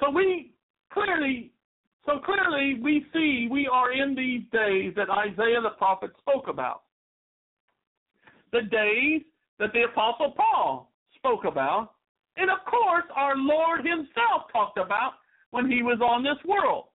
So 0.00 0.10
we 0.10 0.52
clearly 0.92 1.52
so 2.06 2.18
clearly 2.18 2.80
we 2.82 3.06
see 3.12 3.48
we 3.50 3.68
are 3.68 3.92
in 3.92 4.14
these 4.14 4.42
days 4.52 4.92
that 4.96 5.08
Isaiah 5.10 5.60
the 5.62 5.70
prophet 5.78 6.10
spoke 6.18 6.48
about. 6.48 6.82
The 8.52 8.62
days 8.62 9.22
that 9.58 9.72
the 9.72 9.84
apostle 9.84 10.34
Paul 10.36 10.92
spoke 11.16 11.44
about, 11.44 11.94
and 12.36 12.50
of 12.50 12.58
course 12.66 13.04
our 13.14 13.36
Lord 13.36 13.80
himself 13.84 14.50
talked 14.52 14.78
about 14.78 15.14
when 15.50 15.70
he 15.70 15.82
was 15.82 16.00
on 16.00 16.22
this 16.22 16.42
world. 16.46 16.86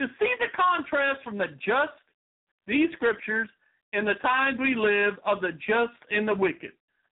To 0.00 0.06
see 0.18 0.32
the 0.40 0.46
contrast 0.56 1.22
from 1.22 1.38
the 1.38 1.48
just, 1.64 1.92
these 2.66 2.88
scriptures, 2.96 3.48
and 3.92 4.06
the 4.06 4.14
times 4.14 4.58
we 4.58 4.74
live 4.74 5.14
of 5.24 5.40
the 5.40 5.52
just 5.52 5.94
and 6.10 6.26
the 6.26 6.34
wicked. 6.34 6.72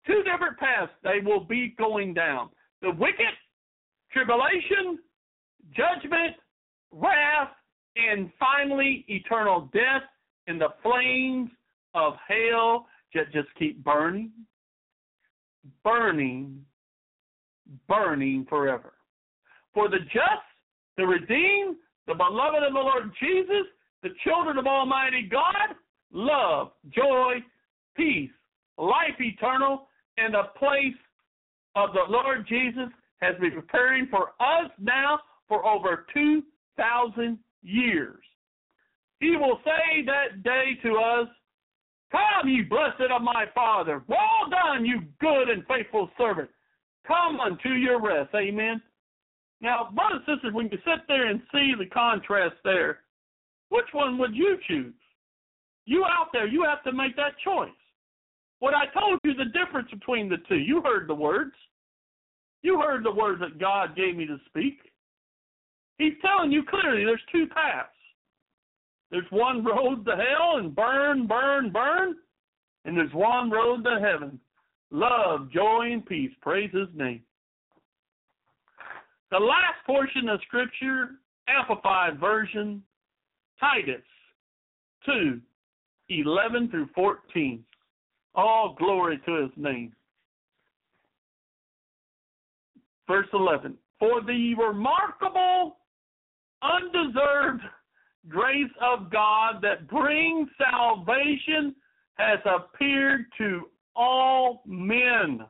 Two 0.06 0.24
different 0.24 0.58
paths 0.58 0.92
they 1.04 1.20
will 1.24 1.44
be 1.44 1.74
going 1.78 2.14
down. 2.14 2.50
The 2.82 2.92
wicked, 2.92 3.34
tribulation, 4.12 5.00
judgment, 5.72 6.36
wrath, 6.92 7.52
and 7.96 8.30
finally 8.40 9.06
eternal 9.08 9.70
death 9.74 10.04
in 10.48 10.60
the 10.60 10.70
flames 10.84 11.50
of 11.94 12.14
hell 12.28 12.88
that 13.14 13.32
just 13.32 13.48
keep 13.58 13.84
burning, 13.84 14.32
burning, 15.84 16.64
burning 17.88 18.46
forever. 18.50 18.94
For 19.74 19.90
the 19.90 20.00
just, 20.00 20.46
the 20.98 21.06
redeemed, 21.06 21.78
the 22.08 22.14
beloved 22.14 22.64
of 22.64 22.74
the 22.74 22.80
Lord 22.80 23.12
Jesus, 23.20 23.66
the 24.04 24.10
children 24.24 24.58
of 24.58 24.68
Almighty 24.68 25.28
God, 25.30 25.76
love, 26.12 26.72
joy, 26.94 27.44
peace, 27.96 28.30
life 28.78 29.20
eternal, 29.20 29.88
and 30.18 30.34
the 30.34 30.44
place 30.58 30.96
of 31.76 31.90
the 31.94 32.04
Lord 32.10 32.48
Jesus 32.48 32.90
has 33.22 33.36
been 33.40 33.52
preparing 33.52 34.08
for 34.08 34.30
us 34.40 34.72
now 34.80 35.20
for 35.48 35.66
over 35.66 36.06
2,000 36.14 37.40
years. 37.64 38.24
He 39.20 39.36
will 39.36 39.60
say 39.64 40.06
that 40.06 40.44
day 40.44 40.78
to 40.84 40.96
us, 40.96 41.28
Come, 42.12 42.48
ye 42.48 42.62
blessed 42.62 43.12
of 43.12 43.22
my 43.22 43.46
Father. 43.54 44.04
Well 44.08 44.50
done, 44.50 44.86
you 44.86 45.02
good 45.20 45.50
and 45.50 45.66
faithful 45.68 46.10
servant. 46.18 46.50
Come 47.08 47.40
unto 47.40 47.70
your 47.70 48.02
rest. 48.02 48.34
Amen. 48.36 48.82
Now, 49.62 49.90
brothers 49.94 50.22
and 50.28 50.38
sisters, 50.38 50.54
when 50.54 50.70
you 50.72 50.78
sit 50.86 51.08
there 51.08 51.28
and 51.28 51.42
see 51.52 51.74
the 51.78 51.88
contrast 51.88 52.56
there, 52.64 53.00
which 53.70 53.86
one 53.94 54.18
would 54.18 54.36
you 54.36 54.58
choose? 54.68 54.94
You 55.86 56.04
out 56.04 56.28
there, 56.34 56.48
you 56.48 56.64
have 56.64 56.84
to 56.84 56.92
make 56.92 57.16
that 57.16 57.38
choice. 57.44 57.70
What 58.60 58.74
I 58.74 58.86
told 58.88 59.20
you, 59.24 59.34
the 59.34 59.46
difference 59.46 59.90
between 59.92 60.30
the 60.30 60.38
two, 60.48 60.58
you 60.58 60.82
heard 60.82 61.08
the 61.08 61.16
words. 61.16 61.54
You 62.62 62.80
heard 62.80 63.04
the 63.04 63.12
words 63.12 63.42
that 63.42 63.60
God 63.60 63.96
gave 63.96 64.16
me 64.16 64.26
to 64.26 64.38
speak. 64.48 64.80
He's 65.98 66.14
telling 66.22 66.52
you 66.52 66.64
clearly 66.64 67.06
there's 67.06 67.22
two 67.32 67.48
paths. 67.48 67.90
There's 69.12 69.26
one 69.30 69.64
road 69.64 70.06
to 70.06 70.16
hell 70.16 70.58
and 70.58 70.76
burn, 70.76 71.28
burn, 71.28 71.72
burn, 71.72 72.16
and 72.86 72.98
there's 72.98 73.14
one 73.14 73.50
road 73.50 73.84
to 73.84 74.00
heaven. 74.02 74.40
Love, 74.92 75.52
joy, 75.52 75.90
and 75.92 76.06
peace. 76.06 76.32
Praise 76.42 76.72
his 76.74 76.88
name. 76.96 77.22
The 79.32 79.38
last 79.38 79.86
portion 79.86 80.30
of 80.30 80.40
Scripture, 80.48 81.12
Amplified 81.48 82.20
Version, 82.20 82.82
Titus 83.60 84.04
2, 85.06 85.40
11 86.10 86.70
through 86.70 86.90
14. 86.94 87.64
All 88.36 88.76
glory 88.78 89.20
to 89.26 89.42
his 89.44 89.52
name. 89.56 89.94
Verse 93.08 93.28
11. 93.34 93.76
For 94.00 94.22
the 94.22 94.54
remarkable, 94.56 95.78
undeserved 96.62 97.62
grace 98.30 98.72
of 98.82 99.12
God 99.12 99.62
that 99.62 99.88
brings 99.88 100.50
salvation 100.58 101.76
has 102.16 102.40
appeared 102.46 103.26
to 103.38 103.64
all 103.96 104.62
men. 104.66 105.42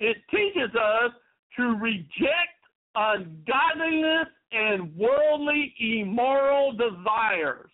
It 0.00 0.16
teaches 0.30 0.70
us 0.74 1.12
to 1.56 1.74
reject 1.80 2.58
ungodliness 2.94 4.28
and 4.52 4.94
worldly 4.96 5.74
immoral 5.78 6.72
desires 6.72 7.70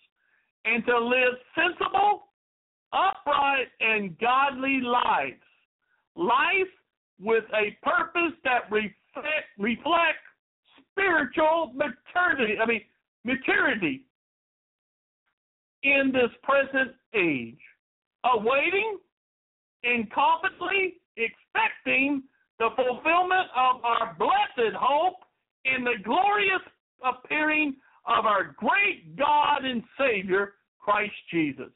and 0.65 0.85
to 0.87 0.99
live 0.99 1.35
sensible, 1.55 2.25
upright, 2.93 3.69
and 3.81 4.19
godly 4.19 4.81
lives. 4.81 5.41
Life 6.17 6.71
with 7.21 7.45
a 7.55 7.77
purpose 7.83 8.33
that 8.45 8.71
reflect, 8.71 10.19
spiritual 10.91 11.73
maturity. 11.75 12.59
I 12.61 12.67
mean, 12.67 12.81
maturity 13.25 14.05
in 15.83 16.13
this 16.13 16.31
present 16.43 16.95
age, 17.15 17.59
awaiting 18.25 18.99
and 19.83 20.11
confidently 20.13 20.95
expecting 21.17 22.23
the 22.59 22.69
fulfillment 22.77 23.49
of 23.57 23.85
our 23.85 24.17
blessed 24.19 24.75
hope 24.79 25.17
in 25.65 25.85
the 25.85 25.95
glorious 26.05 26.63
appearing 27.05 27.75
of 28.07 28.27
our 28.27 28.55
great 28.57 29.17
God 29.17 29.65
and 29.65 29.83
Savior, 29.99 30.55
Christ 30.79 31.13
Jesus. 31.31 31.73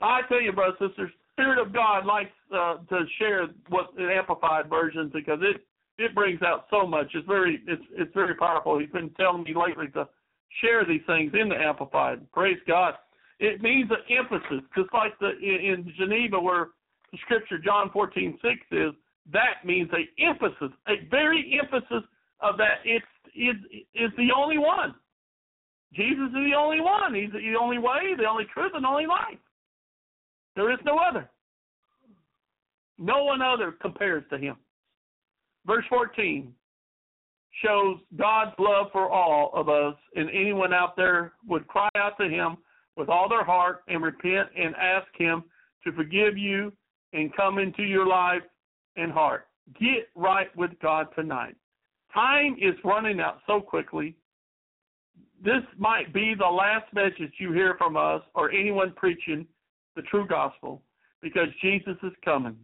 I 0.00 0.20
tell 0.28 0.40
you, 0.40 0.52
brothers 0.52 0.76
and 0.80 0.90
sisters, 0.90 1.10
Spirit 1.32 1.58
of 1.58 1.72
God 1.72 2.04
likes 2.04 2.30
uh, 2.54 2.76
to 2.88 3.04
share 3.18 3.46
what 3.68 3.90
an 3.96 4.10
amplified 4.10 4.68
version 4.68 5.10
because 5.12 5.38
it 5.42 5.62
it 5.98 6.14
brings 6.14 6.42
out 6.42 6.66
so 6.70 6.86
much. 6.86 7.06
It's 7.14 7.26
very 7.26 7.62
it's 7.66 7.82
it's 7.92 8.12
very 8.14 8.34
powerful. 8.34 8.78
He's 8.78 8.90
been 8.90 9.10
telling 9.10 9.44
me 9.44 9.54
lately 9.54 9.86
to 9.94 10.08
share 10.60 10.84
these 10.84 11.02
things 11.06 11.32
in 11.38 11.48
the 11.48 11.56
amplified. 11.56 12.30
Praise 12.32 12.58
God. 12.66 12.94
It 13.38 13.60
means 13.62 13.90
an 13.90 14.16
emphasis, 14.16 14.62
just 14.76 14.92
like 14.92 15.18
the 15.18 15.30
in, 15.38 15.84
in 15.86 15.92
Geneva 15.98 16.40
where 16.40 16.68
the 17.10 17.18
scripture 17.22 17.58
John 17.58 17.90
fourteen 17.92 18.38
six 18.42 18.60
is. 18.70 18.92
That 19.32 19.64
means 19.64 19.90
a 19.92 20.22
emphasis, 20.22 20.76
a 20.88 21.08
very 21.10 21.58
emphasis 21.60 22.04
of 22.40 22.56
that. 22.58 22.80
It's 22.84 23.06
is 23.34 23.56
is 23.94 24.10
the 24.16 24.28
only 24.36 24.58
one. 24.58 24.94
Jesus 25.94 26.28
is 26.28 26.34
the 26.50 26.54
only 26.56 26.80
one. 26.80 27.14
He's 27.14 27.32
the 27.32 27.54
only 27.60 27.78
way, 27.78 28.14
the 28.16 28.24
only 28.24 28.44
truth, 28.52 28.72
and 28.74 28.84
the 28.84 28.88
only 28.88 29.06
life. 29.06 29.38
There 30.56 30.72
is 30.72 30.78
no 30.84 30.98
other. 30.98 31.28
No 32.98 33.24
one 33.24 33.42
other 33.42 33.72
compares 33.72 34.24
to 34.30 34.38
him. 34.38 34.56
Verse 35.66 35.84
14 35.88 36.52
shows 37.64 37.98
God's 38.16 38.52
love 38.58 38.86
for 38.92 39.10
all 39.10 39.50
of 39.54 39.68
us, 39.68 39.94
and 40.14 40.28
anyone 40.30 40.72
out 40.72 40.96
there 40.96 41.32
would 41.46 41.66
cry 41.66 41.88
out 41.96 42.16
to 42.18 42.28
him 42.28 42.56
with 42.96 43.08
all 43.08 43.28
their 43.28 43.44
heart 43.44 43.82
and 43.88 44.02
repent 44.02 44.48
and 44.56 44.74
ask 44.76 45.06
him 45.16 45.44
to 45.84 45.92
forgive 45.92 46.36
you 46.36 46.72
and 47.12 47.34
come 47.36 47.58
into 47.58 47.82
your 47.82 48.06
life 48.06 48.42
and 48.96 49.12
heart. 49.12 49.46
Get 49.78 50.08
right 50.14 50.54
with 50.56 50.70
God 50.80 51.08
tonight. 51.14 51.54
Time 52.12 52.56
is 52.60 52.74
running 52.84 53.20
out 53.20 53.38
so 53.46 53.60
quickly. 53.60 54.16
This 55.42 55.62
might 55.78 56.12
be 56.12 56.34
the 56.38 56.46
last 56.46 56.92
message 56.94 57.32
you 57.38 57.52
hear 57.52 57.74
from 57.78 57.96
us 57.96 58.22
or 58.34 58.50
anyone 58.50 58.92
preaching 58.96 59.46
the 59.96 60.02
true 60.02 60.26
gospel 60.26 60.82
because 61.20 61.48
Jesus 61.60 61.96
is 62.02 62.12
coming. 62.24 62.56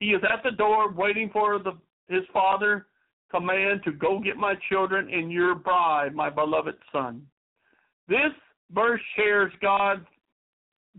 He 0.00 0.10
is 0.10 0.22
at 0.22 0.42
the 0.42 0.56
door 0.56 0.92
waiting 0.92 1.30
for 1.32 1.58
the, 1.58 1.72
his 2.08 2.24
father 2.32 2.86
command 3.30 3.82
to 3.84 3.92
go 3.92 4.18
get 4.20 4.36
my 4.36 4.54
children 4.68 5.08
and 5.12 5.30
your 5.30 5.54
bride, 5.54 6.14
my 6.14 6.30
beloved 6.30 6.76
son. 6.92 7.22
This 8.08 8.32
verse 8.72 9.00
shares 9.16 9.52
God's 9.60 10.06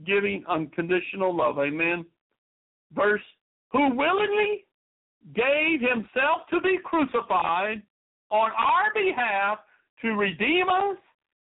giving 0.05 0.43
unconditional 0.47 1.35
love. 1.35 1.57
Amen. 1.59 2.05
Verse, 2.93 3.21
who 3.71 3.95
willingly 3.95 4.65
gave 5.35 5.81
himself 5.81 6.41
to 6.49 6.61
be 6.61 6.77
crucified 6.83 7.81
on 8.29 8.51
our 8.51 8.93
behalf 8.93 9.59
to 10.01 10.09
redeem 10.09 10.69
us 10.69 10.97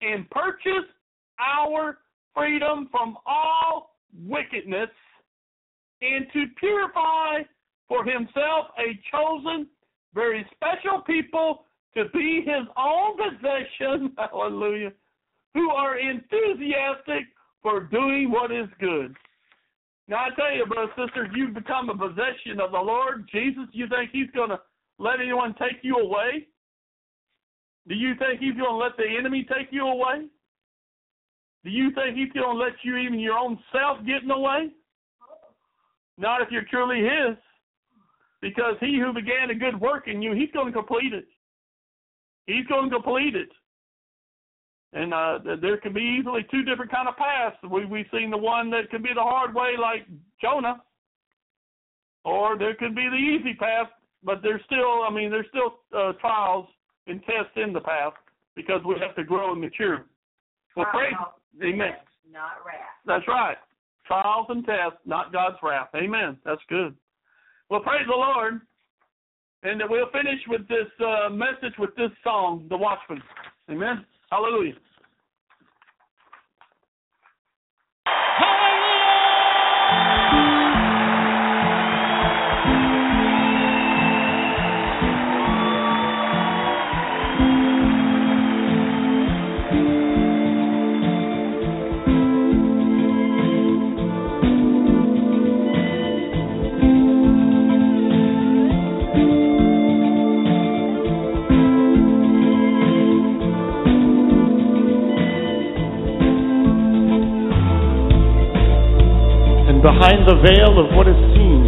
and 0.01 0.29
purchase 0.31 0.89
our 1.39 1.99
freedom 2.35 2.89
from 2.91 3.17
all 3.27 3.97
wickedness 4.27 4.91
and 6.01 6.27
to 6.33 6.47
purify 6.59 7.43
for 7.89 8.05
himself 8.05 8.67
a 8.79 8.99
chosen, 9.11 9.67
very 10.15 10.47
special 10.55 11.01
people 11.03 11.65
to 11.97 12.05
be 12.15 12.43
his 12.45 12.67
own 12.77 13.17
possession, 13.17 14.13
hallelujah, 14.19 14.93
who 15.55 15.71
are 15.71 15.99
enthusiastic 15.99 17.25
for 17.63 17.81
doing 17.85 18.31
what 18.31 18.51
is 18.51 18.69
good. 18.81 19.15
Now, 20.09 20.17
I 20.17 20.35
tell 20.35 20.55
you, 20.55 20.67
brothers 20.67 20.91
and 20.97 21.09
sisters, 21.09 21.29
you've 21.35 21.55
become 21.55 21.89
a 21.89 21.97
possession 21.97 22.61
of 22.61 22.73
the 22.73 22.79
Lord 22.79 23.29
Jesus. 23.31 23.65
You 23.73 23.87
think 23.89 24.11
he's 24.13 24.31
going 24.35 24.51
to 24.51 24.61
let 24.99 25.21
anyone 25.21 25.55
take 25.55 25.79
you 25.83 25.97
away? 25.97 26.49
Do 27.89 27.95
you 27.95 28.15
think 28.19 28.41
he's 28.41 28.55
going 28.55 28.71
to 28.71 28.77
let 28.77 28.97
the 28.97 29.05
enemy 29.19 29.47
take 29.49 29.69
you 29.71 29.87
away? 29.87 30.27
Do 31.65 31.71
you 31.71 31.93
think 31.95 32.17
he's 32.17 32.33
going 32.33 32.57
to 32.57 32.63
let 32.63 32.73
you 32.83 32.97
even 32.97 33.21
your 33.21 33.39
own 33.39 33.59
self 33.73 34.05
get 34.05 34.23
in 34.23 34.29
the 34.29 34.39
way? 34.39 34.71
Not 36.19 36.43
if 36.43 36.49
you're 36.51 36.65
truly 36.71 37.01
his. 37.01 37.37
Because 38.43 38.75
he 38.81 38.99
who 38.99 39.15
began 39.15 39.51
a 39.51 39.55
good 39.55 39.81
work 39.81 40.09
in 40.09 40.21
you, 40.21 40.35
he's 40.35 40.51
going 40.51 40.67
to 40.67 40.73
complete 40.73 41.15
it. 41.15 41.27
He's 42.47 42.67
going 42.67 42.91
to 42.91 42.97
complete 42.97 43.37
it. 43.37 43.49
And 44.93 45.15
uh, 45.15 45.39
there 45.63 45.79
can 45.79 45.95
be 45.95 46.19
easily 46.19 46.45
two 46.51 46.65
different 46.65 46.91
kind 46.91 47.09
of 47.09 47.17
paths. 47.17 47.57
We 47.71 47.87
we've 47.87 48.07
seen 48.13 48.31
the 48.31 48.37
one 48.37 48.69
that 48.71 48.91
can 48.91 49.01
be 49.01 49.11
the 49.15 49.23
hard 49.23 49.55
way, 49.55 49.75
like 49.81 50.07
Jonah, 50.41 50.83
or 52.25 52.59
there 52.59 52.75
could 52.75 52.95
be 52.95 53.09
the 53.09 53.17
easy 53.17 53.55
path. 53.55 53.87
But 54.25 54.41
there's 54.43 54.61
still, 54.67 55.03
I 55.03 55.11
mean, 55.11 55.31
there's 55.31 55.47
still 55.49 55.79
uh, 55.97 56.13
trials 56.21 56.67
and 57.07 57.21
tests 57.23 57.57
in 57.57 57.73
the 57.73 57.81
path 57.81 58.13
because 58.55 58.81
we 58.87 58.97
have 59.01 59.17
to 59.17 59.25
grow 59.25 59.53
and 59.53 59.61
mature. 59.61 60.05
Well, 60.77 60.87
praise, 60.93 61.15
Amen. 61.63 61.93
Not 62.31 62.65
wrath. 62.65 62.77
That's 63.07 63.27
right. 63.27 63.57
Trials 64.07 64.47
and 64.49 64.65
tests, 64.65 64.99
not 65.07 65.33
God's 65.33 65.57
wrath. 65.63 65.89
Amen. 65.95 66.37
That's 66.45 66.61
good. 66.69 66.95
Well, 67.73 67.81
praise 67.81 68.05
the 68.07 68.13
Lord. 68.13 68.61
And 69.63 69.81
we'll 69.89 70.11
finish 70.11 70.39
with 70.47 70.69
this 70.69 70.89
uh, 71.01 71.31
message 71.31 71.73
with 71.79 71.97
this 71.97 72.11
song, 72.23 72.67
The 72.69 72.77
Watchman. 72.77 73.23
Amen. 73.71 74.05
Hallelujah. 74.31 74.75
Behind 109.83 110.23
the 110.31 110.39
veil 110.39 110.79
of 110.79 110.95
what 110.95 111.11
is 111.11 111.19
seen, 111.35 111.63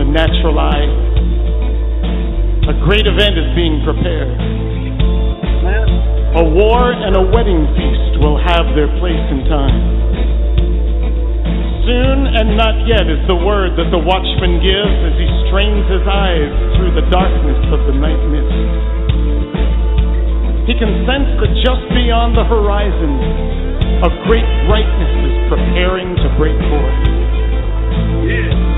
the 0.00 0.06
natural 0.08 0.56
eye, 0.56 0.88
a 2.72 2.74
great 2.88 3.04
event 3.04 3.36
is 3.36 3.52
being 3.52 3.84
prepared. 3.84 4.32
A 6.40 6.44
war 6.56 6.88
and 6.88 7.20
a 7.20 7.24
wedding 7.28 7.68
feast 7.76 8.24
will 8.24 8.40
have 8.40 8.72
their 8.72 8.88
place 8.96 9.20
in 9.28 9.44
time. 9.44 9.76
Soon 11.84 12.32
and 12.32 12.56
not 12.56 12.88
yet 12.88 13.04
is 13.04 13.20
the 13.28 13.36
word 13.36 13.76
that 13.76 13.92
the 13.92 14.00
watchman 14.00 14.64
gives 14.64 14.96
as 15.04 15.14
he 15.20 15.28
strains 15.52 15.84
his 15.84 16.08
eyes 16.08 16.52
through 16.80 16.96
the 16.96 17.04
darkness 17.12 17.60
of 17.76 17.80
the 17.92 17.96
night 17.96 18.22
mist. 18.32 18.56
He 20.64 20.72
can 20.80 21.04
sense 21.04 21.28
that 21.44 21.52
just 21.60 21.84
beyond 21.92 22.40
the 22.40 22.44
horizon, 22.48 23.20
a 24.00 24.08
great 24.24 24.48
brightness 24.64 25.12
is 25.28 25.34
preparing 25.52 26.16
to 26.24 26.28
break 26.40 26.56
forth. 26.72 27.17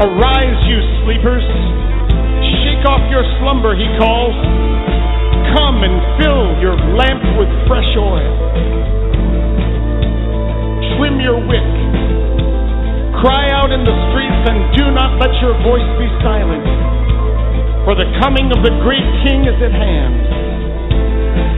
Arise, 0.01 0.57
you 0.65 0.81
sleepers. 1.05 1.45
Shake 2.65 2.89
off 2.89 3.05
your 3.13 3.21
slumber, 3.37 3.77
he 3.77 3.85
calls. 4.01 4.33
Come 5.53 5.85
and 5.85 6.01
fill 6.17 6.57
your 6.57 6.73
lamp 6.97 7.21
with 7.37 7.53
fresh 7.69 7.93
oil. 8.01 8.33
Trim 10.97 11.21
your 11.21 11.37
wick. 11.37 11.69
Cry 13.21 13.53
out 13.53 13.69
in 13.77 13.85
the 13.85 13.93
streets 14.09 14.41
and 14.49 14.73
do 14.73 14.89
not 14.89 15.21
let 15.21 15.37
your 15.45 15.53
voice 15.61 15.91
be 16.01 16.09
silent. 16.25 16.65
For 17.85 17.93
the 17.93 18.09
coming 18.25 18.49
of 18.57 18.65
the 18.65 18.73
great 18.81 19.05
King 19.29 19.45
is 19.45 19.59
at 19.61 19.75
hand. 19.77 20.17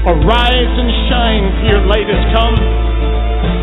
Arise 0.02 0.74
and 0.82 0.90
shine, 1.06 1.46
for 1.62 1.66
your 1.78 1.82
light 1.86 2.10
has 2.10 2.24
come, 2.34 2.58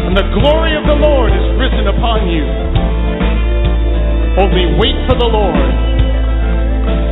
and 0.08 0.16
the 0.16 0.28
glory 0.40 0.72
of 0.80 0.88
the 0.88 0.96
Lord 0.96 1.36
is 1.36 1.48
risen 1.60 1.92
upon 1.92 2.32
you. 2.32 2.48
Only 4.38 4.66
wait 4.78 4.96
for 5.10 5.16
the 5.18 5.26
Lord. 5.26 5.56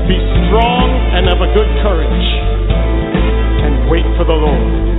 Be 0.08 0.18
strong 0.48 0.90
and 1.16 1.28
of 1.28 1.42
a 1.42 1.50
good 1.54 1.72
courage, 1.82 2.28
and 3.66 3.90
wait 3.90 4.06
for 4.18 4.24
the 4.24 4.38
Lord. 4.38 4.97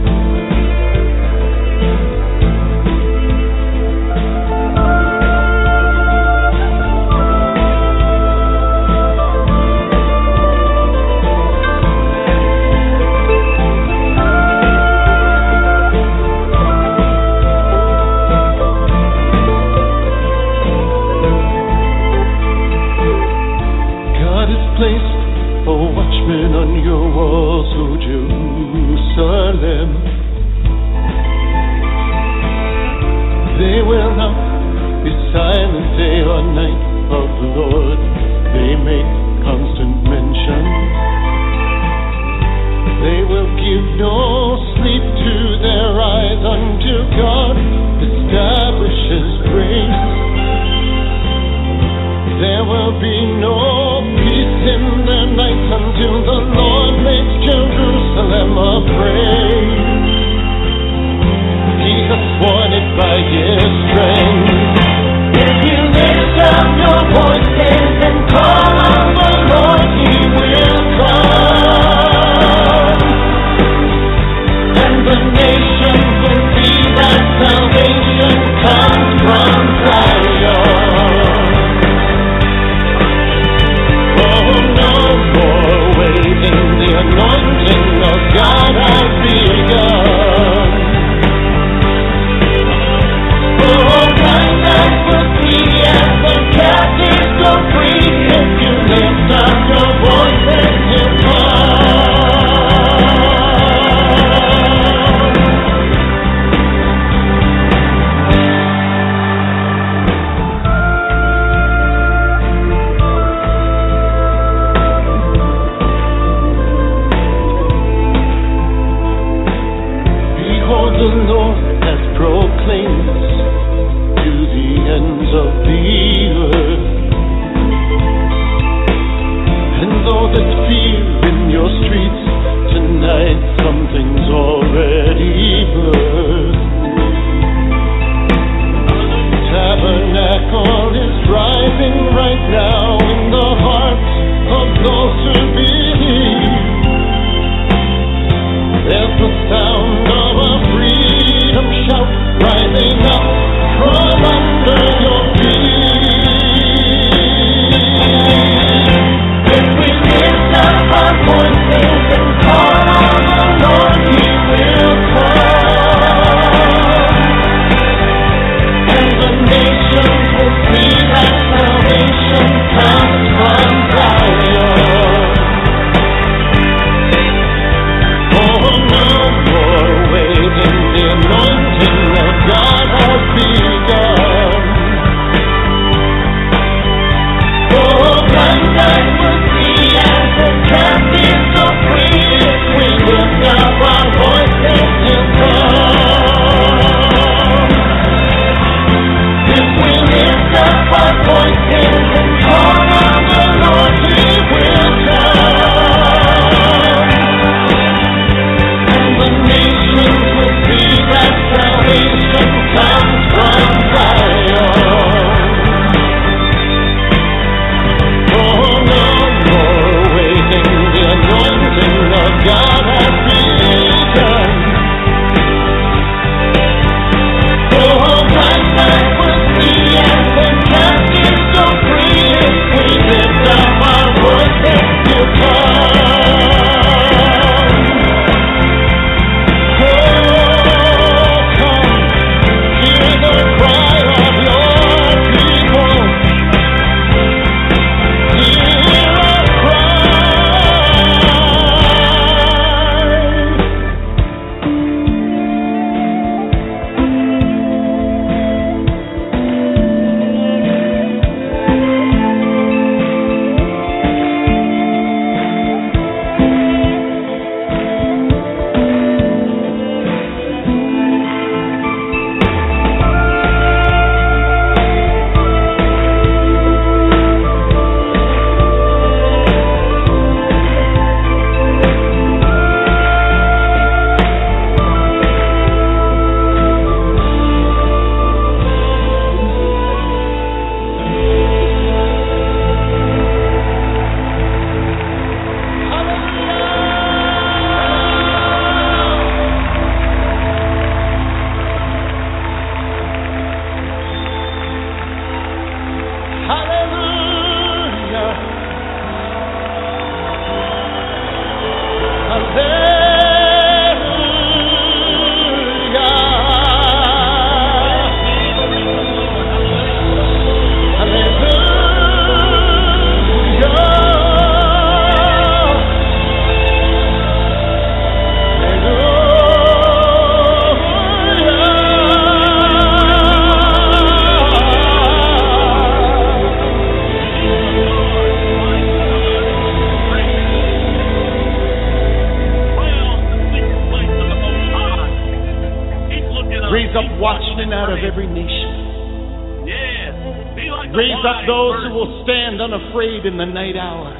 Of 347.06 348.00
every 348.02 348.26
nation. 348.26 349.66
Yes. 349.68 350.14
Be 350.56 350.66
like 350.70 350.90
the 350.90 350.98
Raise 350.98 351.22
up 351.22 351.46
those 351.46 351.86
who 351.86 351.94
will 351.94 352.24
stand 352.24 352.60
unafraid 352.60 353.26
in 353.26 353.38
the 353.38 353.46
night 353.46 353.76
hour, 353.76 354.10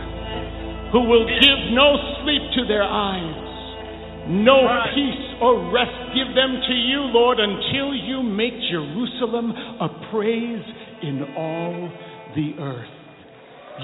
who 0.92 1.02
will 1.08 1.26
give 1.26 1.60
no 1.74 1.96
sleep 2.22 2.42
to 2.54 2.66
their 2.68 2.84
eyes, 2.84 4.28
no 4.28 4.62
peace 4.94 5.26
or 5.42 5.72
rest. 5.72 5.90
Give 6.14 6.30
them 6.36 6.60
to 6.68 6.74
you, 6.74 7.00
Lord, 7.10 7.40
until 7.40 7.94
you 7.94 8.22
make 8.22 8.54
Jerusalem 8.70 9.50
a 9.80 9.88
praise 10.12 10.64
in 11.02 11.34
all 11.36 11.90
the 12.36 12.54
earth. 12.62 12.94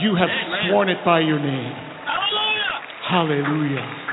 You 0.03 0.15
have 0.17 0.29
sworn 0.69 0.89
it 0.89 0.99
by 1.05 1.21
your 1.21 1.39
name. 1.39 1.73
Hallelujah. 2.05 2.83
Hallelujah. 3.09 4.05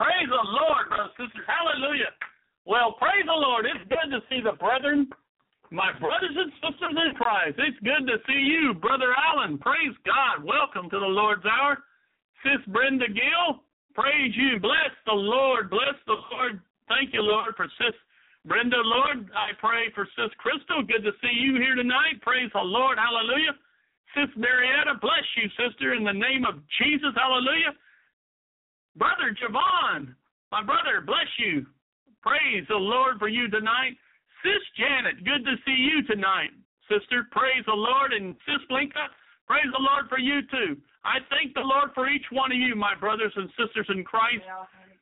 Praise 0.00 0.28
the 0.28 0.36
Lord, 0.36 0.88
brothers 0.88 1.00
and 1.00 1.09
sisters. 1.20 1.44
Hallelujah. 1.44 2.12
Well, 2.64 2.96
praise 2.96 3.28
the 3.28 3.36
Lord. 3.36 3.68
It's 3.68 3.84
good 3.92 4.08
to 4.08 4.20
see 4.32 4.40
the 4.40 4.56
brethren, 4.56 5.08
my 5.68 5.92
brothers 6.00 6.32
and 6.32 6.52
sisters 6.64 6.96
in 6.96 7.12
Christ. 7.16 7.60
It's 7.60 7.80
good 7.84 8.08
to 8.08 8.16
see 8.24 8.40
you, 8.40 8.74
Brother 8.74 9.12
Allen. 9.12 9.60
Praise 9.60 9.96
God. 10.08 10.44
Welcome 10.44 10.88
to 10.88 10.98
the 10.98 11.12
Lord's 11.12 11.44
Hour. 11.44 11.78
Sis 12.40 12.64
Brenda 12.72 13.08
Gill, 13.08 13.60
praise 13.92 14.32
you. 14.32 14.60
Bless 14.60 14.92
the 15.04 15.16
Lord. 15.16 15.68
Bless 15.68 15.96
the 16.06 16.16
Lord. 16.32 16.60
Thank 16.88 17.12
you, 17.12 17.20
Lord, 17.20 17.52
for 17.56 17.68
Sis 17.76 17.96
Brenda, 18.44 18.80
Lord. 18.80 19.28
I 19.36 19.52
pray 19.60 19.92
for 19.94 20.08
Sis 20.16 20.32
Crystal. 20.40 20.82
Good 20.82 21.04
to 21.04 21.12
see 21.20 21.32
you 21.36 21.60
here 21.60 21.76
tonight. 21.76 22.20
Praise 22.22 22.50
the 22.52 22.64
Lord. 22.64 22.96
Hallelujah. 22.96 23.52
Sis 24.16 24.32
Marietta, 24.36 24.98
bless 25.00 25.26
you, 25.36 25.46
sister, 25.54 25.94
in 25.94 26.02
the 26.02 26.16
name 26.16 26.44
of 26.44 26.58
Jesus. 26.80 27.14
Hallelujah. 27.14 27.76
Brother 28.96 29.36
Javon, 29.38 30.16
my 30.50 30.62
brother, 30.62 31.00
bless 31.04 31.30
you. 31.38 31.66
Praise 32.22 32.66
the 32.68 32.76
Lord 32.76 33.18
for 33.18 33.28
you 33.28 33.48
tonight. 33.48 33.96
Sis 34.42 34.64
Janet, 34.76 35.24
good 35.24 35.44
to 35.44 35.54
see 35.64 35.76
you 35.76 36.02
tonight, 36.04 36.50
sister. 36.88 37.28
Praise 37.30 37.64
the 37.66 37.76
Lord. 37.76 38.12
And 38.12 38.34
Sis 38.44 38.60
Blinka, 38.70 39.08
praise 39.46 39.68
the 39.72 39.80
Lord 39.80 40.08
for 40.08 40.18
you 40.18 40.42
too. 40.50 40.76
I 41.04 41.20
thank 41.30 41.54
the 41.54 41.64
Lord 41.64 41.90
for 41.94 42.08
each 42.08 42.24
one 42.30 42.52
of 42.52 42.58
you, 42.58 42.76
my 42.76 42.94
brothers 42.94 43.32
and 43.36 43.48
sisters 43.56 43.86
in 43.88 44.04
Christ. 44.04 44.44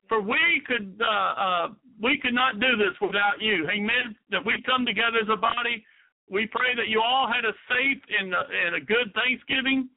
For 0.08 0.22
we 0.22 0.62
could 0.66 1.00
uh, 1.02 1.32
uh, 1.36 1.66
we 2.00 2.18
could 2.18 2.34
not 2.34 2.60
do 2.60 2.76
this 2.76 2.94
without 3.00 3.40
you. 3.40 3.68
Amen. 3.68 4.16
That 4.30 4.44
we 4.44 4.62
come 4.64 4.86
together 4.86 5.18
as 5.22 5.28
a 5.30 5.36
body. 5.36 5.84
We 6.30 6.46
pray 6.46 6.74
that 6.76 6.88
you 6.88 7.02
all 7.02 7.26
had 7.26 7.44
a 7.44 7.52
safe 7.68 8.02
and 8.18 8.32
a, 8.32 8.42
and 8.66 8.74
a 8.76 8.80
good 8.80 9.12
Thanksgiving, 9.14 9.88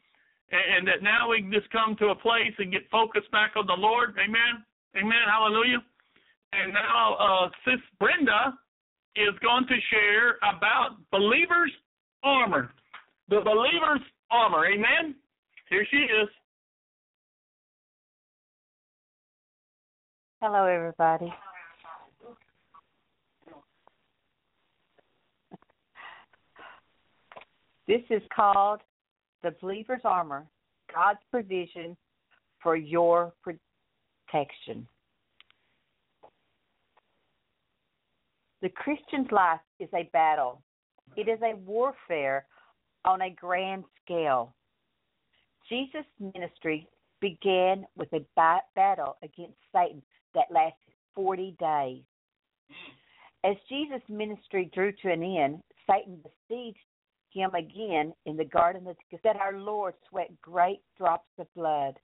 and, 0.52 0.66
and 0.78 0.88
that 0.88 1.04
now 1.04 1.30
we 1.30 1.42
can 1.42 1.52
just 1.52 1.70
come 1.72 1.96
to 2.00 2.10
a 2.10 2.16
place 2.16 2.56
and 2.58 2.72
get 2.72 2.90
focused 2.90 3.30
back 3.32 3.54
on 3.56 3.68
the 3.68 3.78
Lord. 3.78 4.16
Amen. 4.18 4.64
Amen. 4.98 5.26
Hallelujah. 5.28 5.84
And 6.54 6.74
now, 6.74 7.16
uh, 7.16 7.50
Sis 7.66 7.80
Brenda 8.00 8.58
is 9.16 9.38
going 9.42 9.66
to 9.68 9.76
share 9.90 10.38
about 10.38 10.98
believers' 11.12 11.72
armor. 12.24 12.72
The 13.30 13.40
believer's 13.42 14.06
armor. 14.30 14.66
Amen. 14.68 15.16
Here 15.70 15.86
she 15.90 15.98
is. 15.98 16.30
Hello, 20.42 20.66
everybody. 20.66 21.32
This 27.88 28.02
is 28.10 28.22
called 28.36 28.82
the 29.44 29.54
believer's 29.62 30.02
armor, 30.04 30.46
God's 30.94 31.20
provision 31.30 31.96
for 32.62 32.76
your 32.76 33.34
protection. 34.32 34.88
The 38.62 38.70
Christian's 38.70 39.32
life 39.32 39.60
is 39.80 39.90
a 39.94 40.10
battle. 40.14 40.62
It 41.18 41.28
is 41.28 41.40
a 41.42 41.56
warfare 41.58 42.46
on 43.06 43.22
a 43.22 43.30
grand 43.30 43.84
scale. 44.04 44.54
Jesus' 45.68 46.06
ministry 46.36 46.88
began 47.20 47.86
with 47.96 48.10
a 48.14 48.26
battle 48.76 49.18
against 49.24 49.58
Satan 49.74 50.02
that 50.36 50.46
lasted 50.52 50.94
40 51.16 51.56
days. 51.60 52.04
As 53.44 53.56
Jesus' 53.68 54.02
ministry 54.08 54.70
drew 54.74 54.92
to 54.92 55.12
an 55.12 55.24
end, 55.24 55.62
Satan 55.90 56.20
besieged 56.48 56.78
him 57.32 57.52
again 57.56 58.14
in 58.26 58.38
the 58.38 58.46
Garden 58.46 58.88
of 58.88 58.96
that 59.24 59.38
our 59.38 59.58
Lord 59.58 59.96
sweat 60.10 60.30
great 60.42 60.82
drops 60.98 61.30
of 61.40 61.48
blood. 61.56 61.96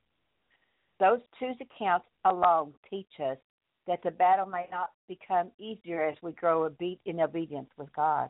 Those 1.00 1.20
two 1.40 1.54
accounts 1.62 2.08
alone 2.26 2.74
teach 2.90 3.20
us 3.20 3.38
that 3.86 4.02
the 4.04 4.12
battle 4.12 4.46
may 4.46 4.66
not 4.72 4.92
become 5.08 5.52
easier 5.58 6.04
as 6.04 6.18
we 6.22 6.32
grow 6.34 6.70
in 7.06 7.20
obedience 7.22 7.70
with 7.78 7.94
God. 7.96 8.30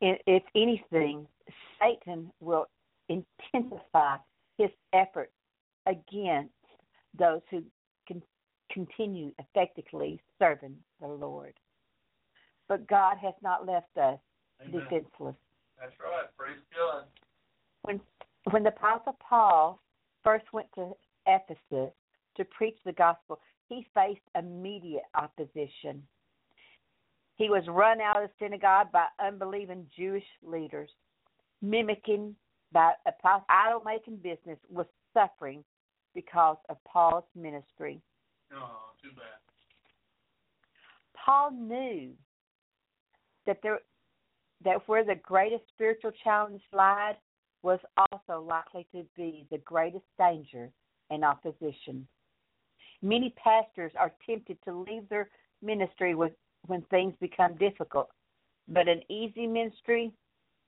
If 0.00 0.42
anything, 0.54 1.26
Satan 1.80 2.30
will 2.40 2.66
intensify 3.08 4.16
his 4.58 4.70
efforts 4.92 5.32
against 5.86 6.52
those 7.18 7.40
who 7.50 7.62
can 8.06 8.22
continue 8.70 9.32
effectively 9.38 10.20
serving 10.38 10.76
the 11.00 11.06
Lord. 11.06 11.54
But 12.68 12.86
God 12.88 13.16
has 13.22 13.34
not 13.42 13.66
left 13.66 13.96
us 13.96 14.18
defenseless. 14.64 15.36
That's 15.78 15.92
right. 16.00 16.26
Praise 16.36 16.58
God. 16.76 17.04
When 17.82 18.00
when 18.50 18.62
the 18.62 18.70
Apostle 18.70 19.16
Paul 19.28 19.80
first 20.24 20.44
went 20.52 20.68
to 20.74 20.96
Ephesus 21.26 21.92
to 22.36 22.44
preach 22.50 22.76
the 22.84 22.92
gospel, 22.92 23.40
he 23.68 23.86
faced 23.94 24.20
immediate 24.36 25.04
opposition. 25.14 26.02
He 27.36 27.48
was 27.48 27.64
run 27.68 28.00
out 28.00 28.22
of 28.22 28.28
the 28.28 28.44
synagogue 28.44 28.92
by 28.92 29.06
unbelieving 29.24 29.86
Jewish 29.96 30.24
leaders, 30.42 30.90
mimicking 31.60 32.34
by 32.72 32.92
idol 33.48 33.82
making 33.84 34.16
business 34.16 34.58
was 34.70 34.86
suffering 35.12 35.64
because 36.14 36.56
of 36.68 36.76
Paul's 36.84 37.24
ministry. 37.34 38.00
Oh, 38.54 38.92
too 39.02 39.10
bad. 39.14 39.24
Paul 41.14 41.52
knew 41.52 42.10
that 43.46 43.58
there 43.62 43.80
that 44.64 44.86
where 44.86 45.04
the 45.04 45.16
greatest 45.16 45.64
spiritual 45.74 46.12
challenge 46.22 46.62
lied 46.72 47.16
was 47.62 47.78
also 47.96 48.42
likely 48.42 48.86
to 48.92 49.04
be 49.16 49.46
the 49.50 49.58
greatest 49.58 50.04
danger 50.18 50.70
and 51.10 51.24
opposition. 51.24 52.06
Many 53.02 53.34
pastors 53.42 53.92
are 53.98 54.12
tempted 54.26 54.58
to 54.64 54.72
leave 54.72 55.08
their 55.08 55.28
ministry 55.62 56.14
with, 56.14 56.32
when 56.66 56.82
things 56.82 57.14
become 57.20 57.56
difficult, 57.56 58.08
but 58.68 58.88
an 58.88 59.02
easy 59.08 59.46
ministry 59.46 60.12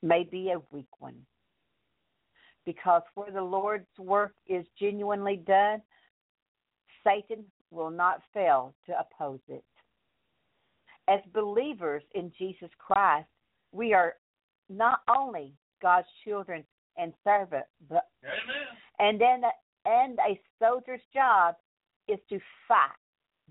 may 0.03 0.25
be 0.25 0.51
a 0.51 0.61
weak 0.71 0.89
one. 1.01 1.16
Because 2.66 3.03
where 3.15 3.31
the 3.31 3.43
Lord's 3.43 3.87
work 3.99 4.35
is 4.47 4.65
genuinely 4.79 5.37
done, 5.37 5.83
Satan 7.07 7.45
will 7.71 7.91
not 7.91 8.23
fail 8.33 8.75
to 8.87 8.95
oppose 8.99 9.41
it. 9.49 9.65
As 11.09 11.21
believers 11.35 12.03
in 12.15 12.33
Jesus 12.39 12.71
Christ, 12.79 13.29
we 13.73 13.93
are 13.93 14.15
not 14.71 15.01
only 15.15 15.53
God's 15.83 16.09
children 16.25 16.65
and 16.97 17.12
servant, 17.25 17.65
but 17.89 18.09
Amen. 18.23 18.66
and 18.99 19.21
then 19.21 19.43
and 19.85 20.19
a 20.21 20.41
soldier's 20.59 21.01
job 21.12 21.57
is 22.09 22.19
to 22.29 22.39
fight 22.66 22.91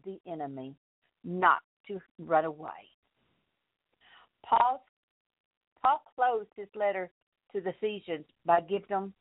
the 0.05 0.19
enemy, 0.31 0.75
not 1.23 1.59
to 1.87 1.99
run 2.19 2.45
away. 2.45 2.69
Paul 4.45 4.83
Paul 5.81 6.01
closed 6.15 6.49
his 6.55 6.67
letter 6.75 7.11
to 7.53 7.61
the 7.61 7.69
Ephesians 7.69 8.25
by 8.45 8.61
giving 8.61 8.87
them 8.89 9.13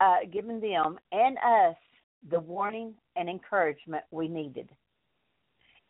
uh, 0.00 0.16
giving 0.32 0.60
them 0.60 0.98
and 1.12 1.38
us 1.38 1.76
the 2.30 2.40
warning 2.40 2.94
and 3.16 3.28
encouragement 3.28 4.04
we 4.10 4.28
needed. 4.28 4.68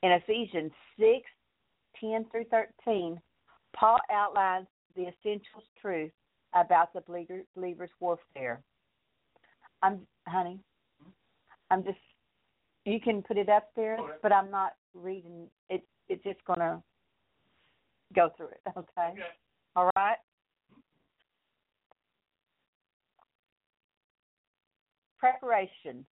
In 0.02 0.12
Ephesians 0.12 0.72
six, 0.98 1.22
ten 2.00 2.26
through 2.30 2.44
thirteen, 2.44 3.20
Paul 3.74 3.98
outlines 4.12 4.66
the 4.94 5.02
essential 5.02 5.62
truth 5.80 6.12
about 6.54 6.92
the 6.92 7.00
believer, 7.02 7.42
believer's 7.54 7.90
warfare. 8.00 8.62
I'm, 9.82 10.00
honey, 10.26 10.60
I'm 11.70 11.84
just. 11.84 11.98
You 12.84 13.00
can 13.00 13.22
put 13.22 13.38
it 13.38 13.48
up 13.48 13.70
there, 13.76 13.96
Okay. 13.98 14.12
but 14.22 14.32
I'm 14.32 14.50
not 14.50 14.72
reading. 14.94 15.46
It, 15.70 15.82
it's 16.08 16.22
just 16.22 16.44
gonna 16.44 16.82
go 18.14 18.30
through 18.36 18.48
it. 18.48 18.60
Okay. 18.76 18.82
Okay. 18.98 19.20
All 19.76 19.90
right. 19.96 20.16
Preparation, 25.18 26.04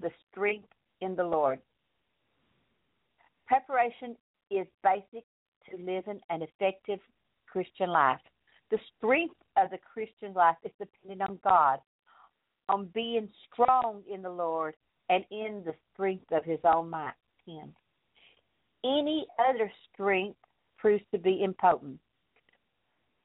the 0.00 0.10
strength 0.30 0.68
in 1.00 1.14
the 1.14 1.22
Lord. 1.22 1.60
Preparation 3.46 4.16
is 4.50 4.66
basic 4.82 5.24
to 5.68 5.76
living 5.76 6.20
an 6.30 6.42
effective 6.42 6.98
Christian 7.46 7.90
life. 7.90 8.20
The 8.70 8.78
strength 8.96 9.34
of 9.56 9.70
the 9.70 9.78
Christian 9.78 10.34
life 10.34 10.56
is 10.64 10.72
dependent 10.78 11.30
on 11.30 11.38
God. 11.42 11.80
on 12.68 12.86
being 12.94 13.28
strong 13.50 14.02
in 14.12 14.20
the 14.20 14.30
Lord 14.30 14.74
and 15.08 15.24
in 15.30 15.62
the 15.64 15.74
strength 15.92 16.30
of 16.32 16.44
his 16.44 16.58
own 16.64 16.90
might. 16.90 17.14
10. 17.46 17.74
Any 18.84 19.26
other 19.48 19.72
strength 19.92 20.38
proves 20.76 21.02
to 21.12 21.18
be 21.18 21.42
impotent. 21.42 21.98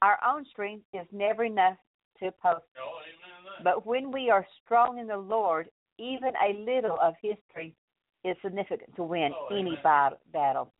Our 0.01 0.17
own 0.25 0.45
strength 0.45 0.85
is 0.93 1.05
never 1.11 1.43
enough 1.43 1.77
to 2.19 2.27
oppose. 2.27 2.61
Oh, 2.77 2.99
amen. 3.01 3.43
to 3.43 3.49
that. 3.57 3.63
But 3.63 3.85
when 3.85 4.11
we 4.11 4.29
are 4.29 4.47
strong 4.63 4.97
in 4.97 5.07
the 5.07 5.17
Lord, 5.17 5.69
even 5.99 6.31
a 6.41 6.53
little 6.59 6.97
of 7.01 7.15
his 7.21 7.35
strength 7.49 7.75
is 8.23 8.37
significant 8.41 8.95
to 8.95 9.03
win 9.03 9.33
Oh, 9.35 9.53
any 9.53 9.77
battle. 9.83 10.71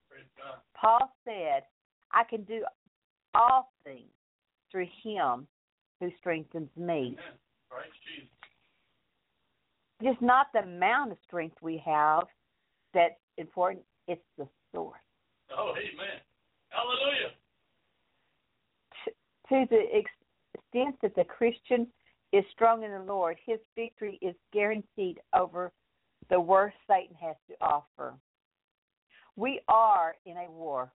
Paul 0.74 1.14
said, 1.26 1.64
I 2.12 2.24
can 2.24 2.44
do 2.44 2.64
all 3.36 3.72
things 3.84 4.10
through 4.74 4.88
him 5.04 5.48
who 6.02 6.10
strengthens 6.20 6.70
me. 6.76 7.16
It's 10.02 10.22
not 10.22 10.48
the 10.54 10.60
amount 10.60 11.14
of 11.14 11.18
strength 11.26 11.56
we 11.62 11.82
have 11.86 12.24
that's 12.94 13.14
important, 13.38 13.86
it's 14.08 14.22
the 14.38 14.48
source. 14.74 15.00
Oh, 15.56 15.74
amen. 15.78 16.20
Hallelujah. 16.70 17.32
To 19.50 19.66
the 19.70 19.84
extent 19.98 20.98
that 21.02 21.16
the 21.16 21.24
Christian 21.24 21.88
is 22.34 22.44
strong 22.52 22.84
in 22.84 22.92
the 22.92 23.00
Lord, 23.00 23.38
his 23.46 23.60
victory 23.76 24.18
is 24.22 24.36
guaranteed 24.52 25.20
over 25.34 25.72
the 26.30 26.40
worst 26.40 26.76
Satan 26.90 27.16
has 27.22 27.36
to 27.50 27.56
offer. 27.62 28.16
We 29.36 29.62
are 29.68 30.16
in 30.26 30.38
a 30.38 30.50
war, 30.52 30.92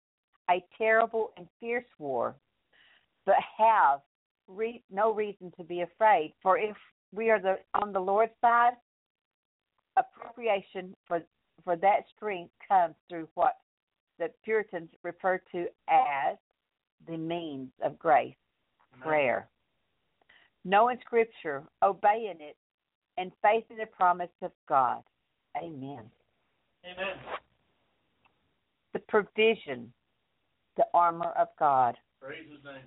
a 0.51 0.65
terrible 0.78 1.32
and 1.36 1.47
fierce 1.61 1.85
war, 1.98 2.35
but 3.27 3.35
have 3.59 4.01
re- 4.48 4.82
no 4.90 5.12
reason 5.12 5.53
to 5.59 5.65
be 5.65 5.82
afraid. 5.82 6.32
For 6.43 6.59
if 6.59 6.77
we 7.12 7.31
are 7.31 7.40
the, 7.40 7.59
on 7.74 7.93
the 7.93 8.01
Lord's 8.01 8.32
side, 8.40 8.73
appropriation 9.97 10.94
for 11.07 11.23
for 11.65 11.77
that 11.77 12.05
strength 12.15 12.53
comes 12.69 12.94
through 13.09 13.28
what 13.35 13.57
the 14.19 14.28
Puritans 14.44 14.90
refer 15.03 15.40
to 15.53 15.66
as 15.89 16.36
the 17.09 17.16
means 17.16 17.70
of 17.82 17.98
grace, 17.98 18.35
prayer. 19.01 19.48
Knowing 20.65 20.98
Scripture, 21.01 21.62
obeying 21.82 22.39
it, 22.40 22.57
and 23.19 23.32
facing 23.43 23.78
the 23.78 23.86
promise 23.86 24.31
of 24.43 24.53
God. 24.69 25.03
Amen. 25.57 26.03
Amen. 26.85 27.16
The 28.93 28.98
provision, 29.01 29.93
the 30.77 30.85
armor 30.93 31.32
of 31.39 31.48
God. 31.59 31.97
Praise 32.20 32.44
his 32.51 32.62
name. 32.65 32.85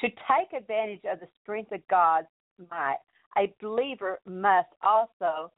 To 0.00 0.08
take 0.08 0.52
advantage 0.56 1.04
of 1.10 1.20
the 1.20 1.28
strength 1.42 1.72
of 1.72 1.80
God's 1.88 2.26
might, 2.70 2.98
a 3.38 3.52
believer 3.60 4.20
must 4.26 4.68
also 4.82 5.52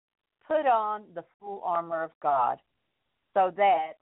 put 0.47 0.67
on 0.67 1.05
the 1.15 1.25
full 1.41 1.63
armor 1.65 2.03
of 2.03 2.11
God 2.23 2.59
so 3.35 3.53
that 3.57 3.95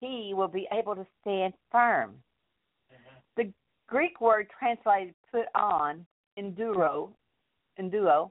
he 0.00 0.32
will 0.34 0.48
be 0.48 0.68
able 0.72 0.94
to 0.94 1.06
stand 1.20 1.54
firm. 1.70 2.14
Mm-hmm. 2.92 3.18
The 3.36 3.52
Greek 3.86 4.20
word 4.20 4.48
translated 4.58 5.14
put 5.30 5.46
on, 5.54 6.04
enduro, 6.38 7.10
enduo, 7.80 8.30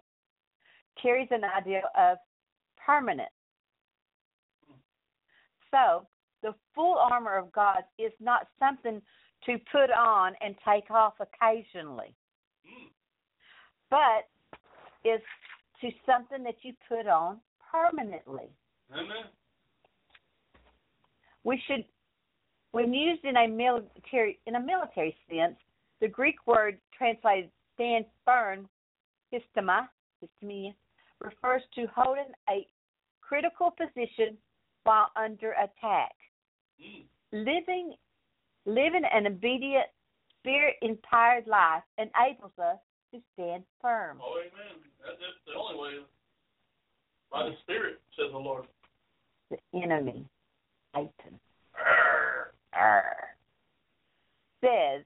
carries 1.01 1.29
an 1.31 1.43
idea 1.43 1.81
of 1.97 2.17
permanent. 2.85 3.29
Hmm. 4.67 4.75
So, 5.71 6.07
the 6.43 6.53
full 6.75 6.97
armor 6.97 7.38
of 7.38 7.51
God 7.51 7.83
is 7.97 8.11
not 8.19 8.47
something 8.59 9.01
to 9.45 9.57
put 9.72 9.89
on 9.91 10.34
and 10.41 10.55
take 10.68 10.89
off 10.91 11.13
occasionally, 11.19 12.13
but 13.89 14.27
is 15.03 15.22
to 15.81 15.89
something 16.05 16.43
that 16.43 16.55
you 16.61 16.73
put 16.88 17.07
on 17.07 17.39
permanently. 17.72 18.49
Amen. 18.93 19.26
We 21.43 21.61
should, 21.68 21.85
when 22.72 22.93
used 22.93 23.26
in 23.26 23.38
a 23.38 23.47
military 23.47 24.39
in 24.45 24.55
a 24.55 24.59
military 24.59 25.15
sense, 25.30 25.55
the 25.99 26.07
Greek 26.07 26.35
word 26.45 26.77
translated 26.95 27.49
"stand 27.73 28.05
firm," 28.26 28.69
histema, 29.34 29.88
histemia, 30.22 30.73
refers 31.19 31.63
to 31.76 31.88
holding 31.95 32.31
a 32.49 32.68
critical 33.22 33.72
position 33.72 34.38
while 34.84 35.09
under 35.15 35.53
attack. 35.53 36.13
Mm. 36.84 37.05
Living, 37.31 37.95
living 38.65 39.03
an 39.11 39.27
obedient, 39.27 39.88
spirit-inspired 40.39 41.47
life 41.47 41.83
enables 41.97 42.51
us 42.57 42.77
to 43.13 43.19
stand 43.33 43.63
firm. 43.81 44.19
Oh, 44.21 44.39
amen. 44.39 44.81
That, 45.01 45.17
that's 45.19 45.39
the 45.45 45.53
only 45.59 45.79
way. 45.79 46.05
By 47.31 47.49
the 47.49 47.55
Spirit, 47.61 47.99
says 48.17 48.31
the 48.31 48.38
Lord. 48.38 48.65
The 49.49 49.57
enemy, 49.73 50.25
Satan. 50.93 51.39
Arr. 51.75 52.53
Arr. 52.73 53.35
says 54.61 55.03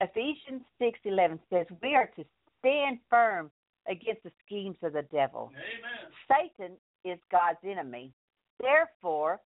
Ephesians 0.00 0.62
six 0.78 0.98
eleven 1.04 1.40
says 1.50 1.66
we 1.82 1.94
are 1.94 2.10
to 2.16 2.24
stand 2.60 2.98
firm 3.08 3.50
against 3.88 4.22
the 4.22 4.32
schemes 4.44 4.76
of 4.82 4.92
the 4.92 5.04
devil. 5.12 5.50
Amen. 5.54 6.50
Satan 6.58 6.76
is 7.04 7.18
God's 7.30 7.58
enemy. 7.64 8.12
Therefore, 8.60 9.40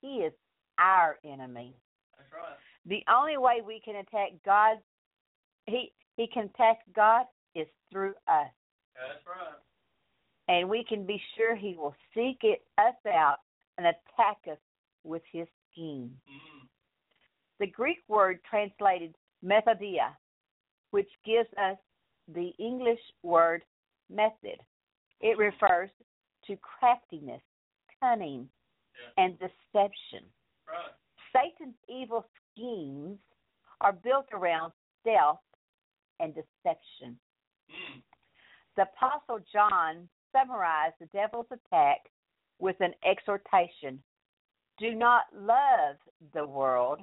he 0.00 0.18
is 0.18 0.32
our 0.78 1.18
enemy. 1.24 1.74
That's 2.16 2.32
right. 2.32 2.56
The 2.86 3.02
only 3.12 3.36
way 3.36 3.60
we 3.64 3.80
can 3.84 3.96
attack 3.96 4.30
God 4.44 4.78
he 5.66 5.92
he 6.16 6.26
can 6.26 6.50
attack 6.54 6.78
God 6.94 7.26
is 7.54 7.66
through 7.90 8.14
us. 8.28 8.50
That's 8.94 9.24
right. 9.26 9.58
And 10.48 10.68
we 10.68 10.84
can 10.84 11.06
be 11.06 11.20
sure 11.36 11.54
he 11.54 11.76
will 11.78 11.94
seek 12.14 12.38
it 12.42 12.62
us 12.78 12.94
out 13.06 13.38
and 13.78 13.86
attack 13.86 14.38
us 14.50 14.58
with 15.04 15.22
his 15.32 15.46
scheme. 15.72 16.10
Mm. 16.28 16.66
the 17.60 17.66
Greek 17.66 17.98
word 18.08 18.40
translated 18.48 19.14
methodia, 19.44 20.10
which 20.90 21.08
gives 21.24 21.48
us 21.56 21.78
the 22.34 22.52
English 22.58 23.00
word 23.22 23.62
method. 24.10 24.58
It 25.20 25.38
refers 25.38 25.90
to 26.46 26.56
craftiness, 26.56 27.42
cunning, 28.00 28.48
and 29.16 29.38
deception. 29.38 30.26
Right. 30.68 30.92
Satan's 31.32 31.76
evil 31.88 32.26
schemes 32.52 33.18
are 33.80 33.92
built 33.92 34.26
around 34.32 34.72
stealth 35.00 35.40
and 36.18 36.34
deception. 36.34 37.18
Mm. 37.70 38.02
The 38.76 38.82
Apostle 38.82 39.44
John 39.52 40.08
summarized 40.32 40.94
the 41.00 41.06
devil's 41.06 41.46
attack 41.50 41.98
with 42.58 42.76
an 42.80 42.92
exhortation 43.04 44.02
Do 44.78 44.94
not 44.94 45.24
love 45.34 45.96
the 46.34 46.46
world, 46.46 47.00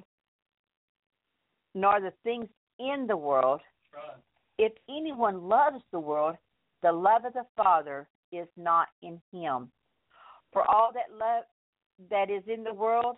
nor 1.74 2.00
the 2.00 2.12
things 2.24 2.48
in 2.78 3.06
the 3.06 3.16
world. 3.16 3.60
Right. 3.94 4.16
If 4.58 4.72
anyone 4.88 5.48
loves 5.48 5.82
the 5.92 6.00
world, 6.00 6.36
the 6.82 6.92
love 6.92 7.24
of 7.24 7.32
the 7.32 7.46
Father 7.56 8.08
is 8.32 8.48
not 8.56 8.88
in 9.02 9.20
him. 9.32 9.70
For 10.52 10.68
all 10.68 10.90
that 10.94 11.16
love 11.16 11.44
that 12.10 12.30
is 12.30 12.42
in 12.46 12.64
the 12.64 12.74
world, 12.74 13.16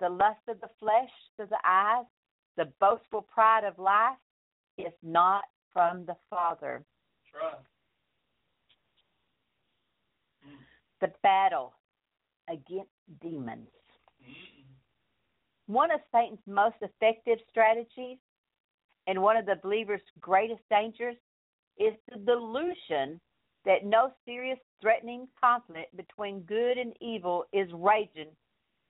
the 0.00 0.08
lust 0.08 0.40
of 0.48 0.60
the 0.60 0.70
flesh, 0.78 1.10
to 1.38 1.46
the 1.46 1.58
eyes, 1.64 2.06
the 2.56 2.72
boastful 2.80 3.22
pride 3.22 3.64
of 3.64 3.78
life, 3.78 4.16
is 4.78 4.92
not 5.02 5.44
from 5.72 6.04
the 6.06 6.16
Father. 6.28 6.82
Right. 7.34 7.54
The 11.00 11.12
battle 11.22 11.74
against 12.48 12.90
demons. 13.22 13.68
One 15.66 15.90
of 15.90 16.00
Satan's 16.12 16.40
most 16.46 16.76
effective 16.82 17.38
strategies 17.48 18.18
and 19.06 19.22
one 19.22 19.36
of 19.36 19.46
the 19.46 19.56
believer's 19.62 20.00
greatest 20.20 20.60
dangers 20.68 21.16
is 21.78 21.94
the 22.10 22.18
delusion 22.18 23.20
that 23.64 23.84
no 23.84 24.10
serious 24.24 24.58
threatening 24.80 25.28
conflict 25.40 25.96
between 25.96 26.40
good 26.40 26.76
and 26.76 26.92
evil 27.00 27.44
is 27.52 27.68
raging 27.72 28.30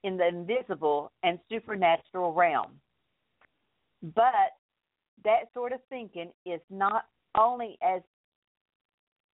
in 0.04 0.16
the 0.16 0.26
invisible 0.28 1.12
and 1.22 1.38
supernatural 1.50 2.32
realm. 2.32 2.80
But 4.02 4.56
that 5.24 5.52
sort 5.52 5.72
of 5.72 5.80
thinking 5.88 6.30
is 6.46 6.60
not 6.70 7.04
only 7.36 7.78
as 7.82 8.00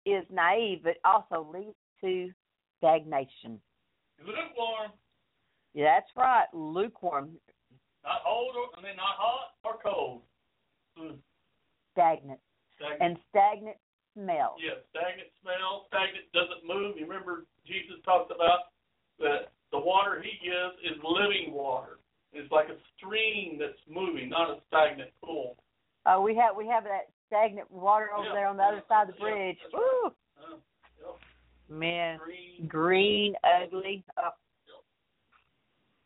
is 0.05 0.25
naive, 0.31 0.81
but 0.83 0.97
also 1.05 1.47
leads 1.53 1.75
to 2.01 2.31
stagnation. 2.77 3.59
Lukewarm. 4.19 4.91
Yeah, 5.73 5.95
that's 5.95 6.11
right, 6.15 6.45
lukewarm, 6.53 7.31
Not 8.03 8.21
old 8.27 8.55
or, 8.55 8.77
I 8.77 8.83
mean, 8.83 8.95
not 8.95 9.15
hot 9.17 9.55
or 9.63 9.79
cold. 9.81 10.21
Mm. 10.99 11.17
stagnant, 11.93 12.39
Stagnant. 12.77 13.01
and 13.01 13.17
stagnant 13.31 13.77
smell. 14.13 14.55
Yeah, 14.61 14.77
stagnant 14.93 15.29
smell, 15.41 15.85
stagnant 15.89 16.29
doesn't 16.33 16.61
move. 16.67 16.97
You 16.97 17.07
remember 17.07 17.45
Jesus 17.65 17.97
talked 18.05 18.29
about 18.31 18.69
that 19.19 19.52
the 19.73 19.79
water 19.79 20.23
he 20.23 20.37
gives 20.45 20.75
is 20.85 21.03
living 21.03 21.51
water. 21.51 21.97
It's 22.31 22.49
like 22.51 22.69
a 22.69 22.77
stream 22.95 23.57
that's 23.59 23.77
moving, 23.89 24.29
not 24.29 24.49
a 24.51 24.57
stagnant 24.67 25.09
pool. 25.23 25.57
Uh, 26.05 26.21
we 26.21 26.35
have 26.35 26.55
we 26.55 26.67
have 26.67 26.83
that 26.83 27.09
stagnant 27.27 27.69
water 27.71 28.09
over 28.15 28.27
Yeah, 28.27 28.33
there 28.33 28.47
on 28.47 28.57
the 28.57 28.63
other 28.63 28.83
side 28.87 29.09
of 29.09 29.15
the 29.15 29.25
yeah, 29.25 29.33
bridge. 29.33 29.57
Woo! 29.73 30.11
Uh, 30.39 31.13
Man, 31.69 32.19
green. 32.23 32.67
green, 32.67 33.33
ugly. 33.43 34.05
Oh. 34.17 34.29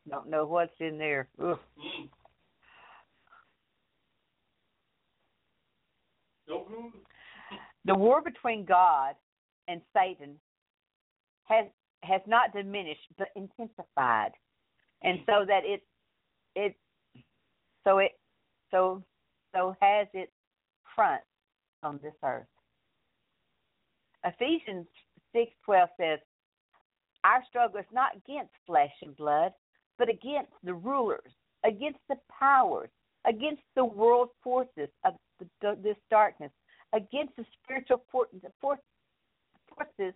Don't 0.10 0.30
know 0.30 0.46
what's 0.46 0.72
in 0.80 0.98
there. 0.98 1.28
Ugh. 1.44 1.60
Mm. 1.78 2.10
The 7.84 7.96
war 7.96 8.22
between 8.22 8.64
God 8.64 9.16
and 9.68 9.82
Satan 9.94 10.36
has 11.46 11.66
has 12.08 12.22
not 12.26 12.54
diminished 12.54 13.08
but 13.18 13.30
intensified, 13.36 14.32
and 15.04 15.20
so 15.26 15.46
that 15.46 15.62
it 15.66 15.82
it 16.56 16.76
so 17.84 17.98
it 18.00 18.12
so 18.72 19.04
so 19.54 19.76
has 19.82 20.08
its 20.14 20.32
front 20.96 21.22
on 21.84 22.00
this 22.02 22.14
earth. 22.24 22.48
Ephesians 24.24 24.88
six 25.34 25.52
twelve 25.64 25.90
says, 25.98 26.20
"Our 27.24 27.44
struggle 27.50 27.80
is 27.80 27.86
not 27.92 28.16
against 28.16 28.54
flesh 28.66 28.94
and 29.02 29.16
blood, 29.16 29.54
but 29.98 30.10
against 30.10 30.52
the 30.64 30.74
rulers, 30.74 31.32
against 31.64 32.00
the 32.10 32.18
powers, 32.40 32.90
against 33.26 33.64
the 33.76 33.86
world 33.86 34.30
forces 34.44 34.90
of 35.04 35.14
the, 35.62 35.78
this 35.84 35.98
darkness, 36.10 36.52
against 36.94 37.36
the 37.36 37.46
spiritual 37.64 38.04
for- 38.12 38.30
for- 38.62 38.80
forces 39.76 40.14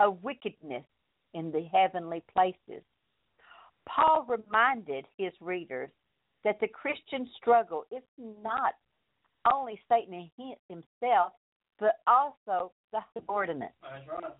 of 0.00 0.22
wickedness 0.22 0.84
in 1.34 1.50
the 1.50 1.64
heavenly 1.64 2.22
places." 2.32 2.82
Paul 3.88 4.24
reminded 4.24 5.06
his 5.16 5.32
readers 5.40 5.90
that 6.44 6.60
the 6.60 6.68
Christian 6.68 7.28
struggle 7.36 7.84
is 7.90 8.02
not 8.18 8.74
only 9.52 9.80
Satan 9.88 10.30
himself, 10.68 11.32
but 11.78 12.00
also 12.06 12.72
the 12.92 13.00
subordinates 13.14 13.74
right. 13.82 14.32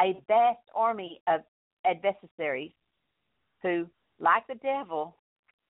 a 0.00 0.20
vast 0.28 0.60
army 0.74 1.20
of 1.26 1.40
adversaries 1.84 2.72
who, 3.62 3.88
like 4.20 4.46
the 4.46 4.56
devil, 4.56 5.16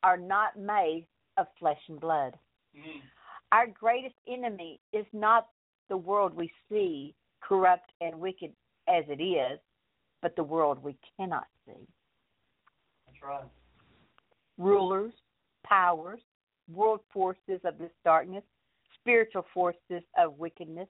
are 0.03 0.17
not 0.17 0.59
made 0.59 1.07
of 1.37 1.47
flesh 1.59 1.81
and 1.89 2.01
blood. 2.01 2.37
Mm. 2.77 3.01
Our 3.53 3.67
greatest 3.69 4.17
enemy 4.29 4.81
is 4.93 5.07
not 5.13 5.49
the 5.89 5.97
world 5.97 6.35
we 6.35 6.51
see, 6.69 7.15
corrupt 7.41 7.93
and 8.01 8.19
wicked 8.19 8.53
as 8.89 9.05
it 9.09 9.23
is, 9.23 9.59
but 10.23 10.37
the 10.37 10.43
world 10.43 10.83
we 10.83 10.97
cannot 11.17 11.47
see. 11.67 11.87
That's 13.07 13.23
right. 13.23 13.45
Rulers, 14.59 15.13
powers, 15.65 16.21
world 16.73 17.01
forces 17.13 17.61
of 17.65 17.79
this 17.79 17.91
darkness, 18.05 18.45
spiritual 19.01 19.45
forces 19.53 20.03
of 20.19 20.39
wickedness, 20.39 20.89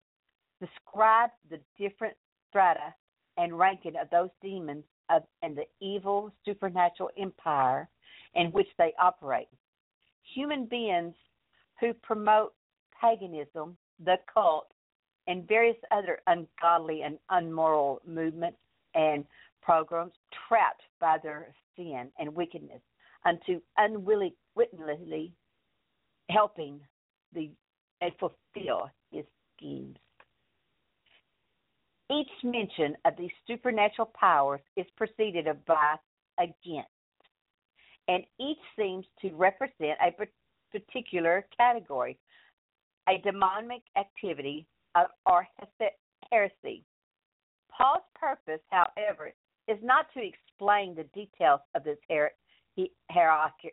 describe 0.60 1.30
the 1.50 1.60
different 1.78 2.14
strata 2.48 2.94
and 3.36 3.58
ranking 3.58 3.94
of 4.00 4.08
those 4.10 4.30
demons 4.42 4.84
of, 5.10 5.22
and 5.42 5.56
the 5.56 5.66
evil 5.80 6.32
supernatural 6.44 7.10
empire 7.18 7.88
in 8.34 8.46
which 8.52 8.68
they 8.78 8.92
operate. 9.00 9.48
Human 10.34 10.66
beings 10.66 11.14
who 11.80 11.92
promote 11.94 12.54
paganism, 13.00 13.76
the 14.04 14.16
cult, 14.32 14.68
and 15.26 15.46
various 15.46 15.76
other 15.90 16.20
ungodly 16.26 17.02
and 17.02 17.18
unmoral 17.30 18.00
movements 18.06 18.58
and 18.96 19.24
programs 19.62 20.12
trapped 20.48 20.82
by 21.00 21.18
their 21.22 21.54
sin 21.76 22.08
and 22.18 22.34
wickedness 22.34 22.80
unto 23.24 23.60
unwillingly 23.76 25.32
helping 26.30 26.80
the 27.32 27.50
and 28.00 28.12
fulfill 28.18 28.90
his 29.10 29.24
schemes. 29.56 29.96
Each 32.10 32.28
mention 32.44 32.96
of 33.04 33.14
these 33.18 33.30
supernatural 33.46 34.10
powers 34.18 34.60
is 34.76 34.86
preceded 34.96 35.46
by 35.66 35.96
against, 36.38 36.90
and 38.06 38.22
each 38.38 38.58
seems 38.78 39.06
to 39.22 39.34
represent 39.34 39.98
a 40.00 40.12
particular 40.70 41.46
category, 41.56 42.18
a 43.08 43.18
demonic 43.24 43.82
activity 43.96 44.66
of, 44.94 45.06
or 45.24 45.48
heresy. 46.30 46.84
Paul's 47.76 48.02
purpose, 48.14 48.60
however, 48.70 49.32
is 49.68 49.78
not 49.82 50.06
to 50.14 50.20
explain 50.22 50.94
the 50.94 51.04
details 51.14 51.60
of 51.74 51.84
this 51.84 51.98
hier- 52.08 52.32
hierarchy, 53.10 53.72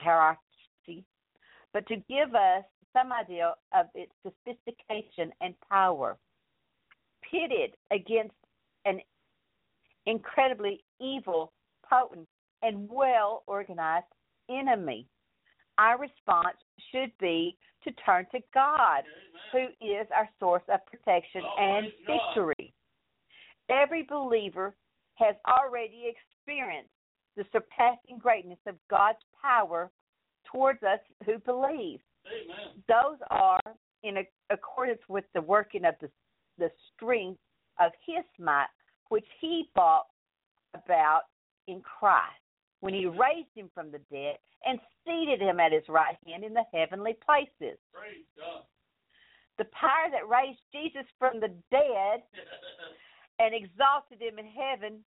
hierarchy, 0.00 1.04
but 1.72 1.86
to 1.88 1.96
give 2.08 2.34
us 2.34 2.64
some 2.92 3.12
idea 3.12 3.54
of 3.72 3.86
its 3.94 4.12
sophistication 4.22 5.32
and 5.40 5.54
power. 5.68 6.16
Pitted 7.30 7.76
against 7.90 8.34
an 8.84 9.00
incredibly 10.06 10.82
evil, 11.00 11.52
potent, 11.88 12.28
and 12.62 12.88
well 12.88 13.44
organized 13.46 14.06
enemy, 14.48 15.06
our 15.78 15.98
response 15.98 16.56
should 16.90 17.12
be 17.18 17.56
to 17.84 17.92
turn 18.04 18.26
to 18.32 18.40
God, 18.52 19.04
who 19.52 19.66
is 19.80 20.06
our 20.14 20.28
source 20.38 20.62
of 20.68 20.80
protection 20.86 21.42
oh, 21.44 21.62
and 21.62 21.86
victory. 22.06 22.54
God. 22.58 22.79
Every 23.70 24.02
believer 24.02 24.74
has 25.14 25.36
already 25.46 26.12
experienced 26.12 26.90
the 27.36 27.44
surpassing 27.52 28.18
greatness 28.18 28.58
of 28.66 28.74
God's 28.90 29.18
power 29.40 29.90
towards 30.50 30.82
us 30.82 30.98
who 31.24 31.38
believe. 31.38 32.00
Amen. 32.26 32.82
Those 32.88 33.18
are 33.30 33.60
in 34.02 34.18
a, 34.18 34.28
accordance 34.50 35.00
with 35.08 35.24
the 35.34 35.42
working 35.42 35.84
of 35.84 35.94
the, 36.00 36.10
the 36.58 36.70
strength 36.94 37.40
of 37.78 37.92
His 38.06 38.24
might, 38.38 38.66
which 39.08 39.26
He 39.40 39.70
brought 39.74 40.06
about 40.74 41.22
in 41.68 41.80
Christ 41.80 42.40
when 42.80 42.94
He 42.94 43.06
raised 43.06 43.54
Him 43.54 43.70
from 43.74 43.90
the 43.92 44.00
dead 44.10 44.36
and 44.64 44.78
seated 45.04 45.40
Him 45.40 45.60
at 45.60 45.72
His 45.72 45.88
right 45.88 46.16
hand 46.26 46.44
in 46.44 46.54
the 46.54 46.64
heavenly 46.74 47.16
places. 47.24 47.78
Praise 47.92 48.26
God. 48.36 48.64
The 49.58 49.64
power 49.72 50.08
that 50.10 50.28
raised 50.28 50.60
Jesus 50.72 51.06
from 51.18 51.38
the 51.38 51.52
dead 51.70 52.22
and 53.40 53.54
exalted 53.54 54.20
Him 54.20 54.38
in 54.38 54.46
heaven 54.46 55.02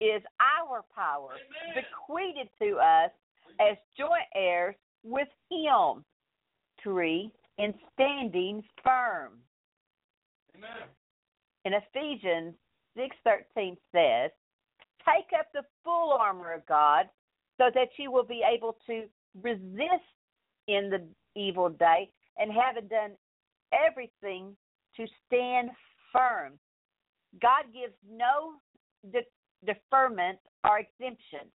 is 0.00 0.22
our 0.40 0.84
power, 0.94 1.32
Amen. 1.34 1.84
bequeathed 1.84 2.48
to 2.62 2.78
us 2.78 3.10
as 3.60 3.76
joint 3.98 4.30
heirs 4.34 4.76
with 5.04 5.28
Him. 5.50 6.04
Three, 6.82 7.30
in 7.58 7.74
standing 7.92 8.62
firm. 8.82 9.32
Amen. 10.56 10.88
In 11.66 11.74
Ephesians 11.74 12.54
six 12.96 13.14
thirteen 13.22 13.76
says, 13.92 14.30
"Take 15.04 15.38
up 15.38 15.52
the 15.52 15.64
full 15.84 16.12
armor 16.12 16.54
of 16.54 16.64
God, 16.64 17.10
so 17.58 17.70
that 17.74 17.88
you 17.98 18.10
will 18.10 18.24
be 18.24 18.42
able 18.42 18.78
to 18.86 19.06
resist 19.42 20.14
in 20.68 20.88
the 20.88 21.06
evil 21.34 21.68
day, 21.68 22.10
and 22.38 22.50
having 22.50 22.88
done 22.88 23.12
everything 23.72 24.56
to 24.96 25.06
stand 25.26 25.70
firm." 26.12 26.58
God 27.40 27.64
gives 27.72 27.94
no 28.10 28.54
de- 29.12 29.26
deferment 29.64 30.38
or 30.64 30.78
exemption. 30.78 31.48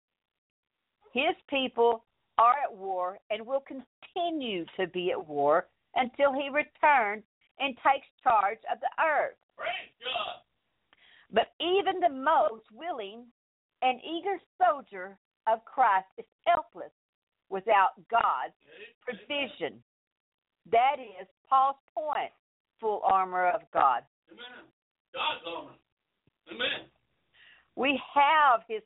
His 1.13 1.35
people 1.49 2.03
are 2.37 2.55
at 2.63 2.75
war 2.75 3.19
and 3.29 3.45
will 3.45 3.63
continue 3.67 4.65
to 4.79 4.87
be 4.87 5.11
at 5.11 5.27
war 5.27 5.67
until 5.95 6.33
he 6.33 6.49
returns 6.49 7.23
and 7.59 7.75
takes 7.77 8.07
charge 8.23 8.59
of 8.71 8.79
the 8.79 9.03
earth. 9.03 9.37
But 11.31 11.53
even 11.59 11.99
the 11.99 12.09
most 12.09 12.65
willing 12.71 13.25
and 13.81 13.99
eager 14.03 14.37
soldier 14.61 15.17
of 15.47 15.63
Christ 15.65 16.07
is 16.17 16.25
helpless 16.45 16.91
without 17.49 17.91
God's 18.09 18.53
provision. 19.01 19.81
That 20.71 20.97
is 20.99 21.27
Paul's 21.49 21.75
point 21.93 22.31
full 22.79 23.01
armor 23.03 23.47
of 23.49 23.61
God. 23.73 24.03
Amen. 24.31 24.65
God's 25.13 25.41
armor. 25.47 25.77
Amen. 26.51 26.89
We 27.75 27.99
have 28.13 28.61
his 28.67 28.81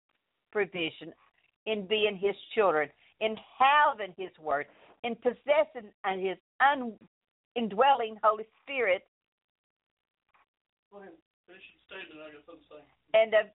provision 0.52 1.14
in 1.66 1.88
being 1.88 2.18
his 2.18 2.36
children, 2.56 2.90
in 3.20 3.36
having 3.58 4.14
his 4.18 4.32
word, 4.40 4.68
in 5.04 5.16
possessing 5.16 5.92
and 6.04 6.26
his 6.26 6.38
un- 6.62 6.94
indwelling 7.56 8.18
Holy 8.24 8.46
Spirit, 8.62 9.04
Go 10.92 11.00
ahead. 11.00 11.12
Finish 11.48 11.64
your 11.68 11.84
statement. 12.00 12.24
I 12.24 12.32
got 12.32 12.46
something 12.46 12.64
to 12.64 12.76
say. 12.80 13.20
and 13.20 13.34
of 13.34 13.46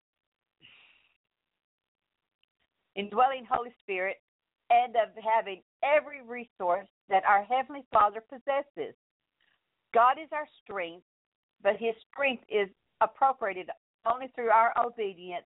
indwelling 2.94 3.46
Holy 3.48 3.72
Spirit, 3.82 4.20
and 4.68 4.96
of 4.96 5.08
having 5.16 5.62
every 5.82 6.20
resource 6.22 6.88
that 7.08 7.24
our 7.24 7.44
Heavenly 7.44 7.84
Father 7.92 8.22
possesses. 8.28 8.94
God 9.94 10.16
is 10.22 10.28
our 10.32 10.46
strength, 10.62 11.04
but 11.62 11.76
His 11.78 11.94
strength 12.10 12.44
is 12.50 12.68
appropriated 13.00 13.70
only 14.06 14.28
through 14.34 14.50
our 14.50 14.72
obedience, 14.78 15.46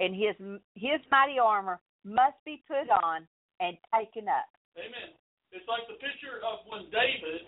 and 0.00 0.14
His 0.14 0.34
His 0.74 1.00
mighty 1.10 1.38
armor 1.38 1.80
must 2.04 2.36
be 2.44 2.62
put 2.68 2.90
on 2.90 3.26
and 3.60 3.76
taken 3.94 4.28
up. 4.28 4.48
Amen. 4.76 5.14
It's 5.52 5.66
like 5.70 5.86
the 5.86 5.94
picture 6.02 6.42
of 6.42 6.66
when 6.66 6.90
David 6.90 7.46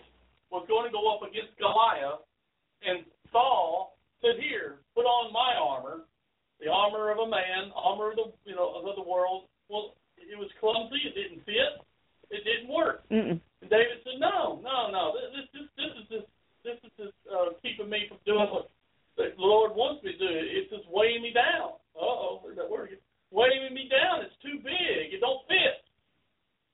was 0.49 0.63
going 0.71 0.87
to 0.87 0.93
go 0.95 1.03
up 1.11 1.27
against 1.27 1.59
Goliath, 1.59 2.23
and 2.81 3.03
Saul 3.31 3.99
said, 4.23 4.39
"Here, 4.39 4.79
put 4.95 5.03
on 5.03 5.33
my 5.35 5.59
armor, 5.59 6.07
the 6.63 6.71
armor 6.71 7.11
of 7.11 7.19
a 7.19 7.27
man, 7.27 7.75
armor 7.75 8.11
of 8.11 8.17
the 8.17 8.27
you 8.47 8.55
know 8.55 8.79
of 8.79 8.95
the 8.95 9.03
world." 9.03 9.51
Well, 9.67 9.99
it 10.15 10.39
was 10.39 10.47
clumsy. 10.59 11.03
It 11.03 11.15
didn't 11.19 11.43
fit. 11.43 11.83
It 12.31 12.43
didn't 12.47 12.71
work. 12.71 13.03
Mm-mm. 13.11 13.39
And 13.61 13.69
David 13.69 13.99
said, 14.03 14.19
"No, 14.19 14.63
no, 14.63 14.87
no. 14.87 15.11
This, 15.35 15.51
this, 15.51 15.67
this 15.75 15.91
is 15.99 16.05
just, 16.07 16.27
this 16.67 16.83
is 16.83 16.91
just 16.99 17.19
uh, 17.31 17.55
keeping 17.63 17.87
me 17.87 18.11
from 18.11 18.19
doing 18.27 18.51
what 18.51 18.67
the 19.15 19.31
Lord 19.39 19.71
wants 19.71 20.03
me 20.03 20.11
to 20.11 20.19
do. 20.19 20.27
It's 20.27 20.67
just 20.67 20.83
weighing 20.91 21.23
me 21.23 21.31
down. 21.31 21.79
Uh 21.95 22.03
oh, 22.03 22.43
there's 22.43 22.59
that 22.59 22.67
word 22.67 22.91
again. 22.91 23.03
Weighing 23.31 23.71
me 23.71 23.87
down. 23.87 24.27
It's 24.27 24.35
too 24.43 24.59
big. 24.59 25.15
It 25.15 25.23
don't 25.23 25.47
fit. 25.47 25.87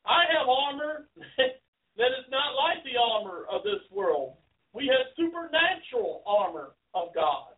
I 0.03 0.25
have 0.33 0.49
armor 0.49 1.07
that 1.37 2.11
is 2.17 2.27
not 2.33 2.57
like 2.57 2.81
the 2.83 2.97
armor 2.97 3.45
of 3.47 3.61
this 3.61 3.85
world. 3.93 4.41
We 4.73 4.89
have 4.89 5.13
supernatural 5.13 6.25
armor 6.25 6.73
of 6.97 7.13
God. 7.13 7.53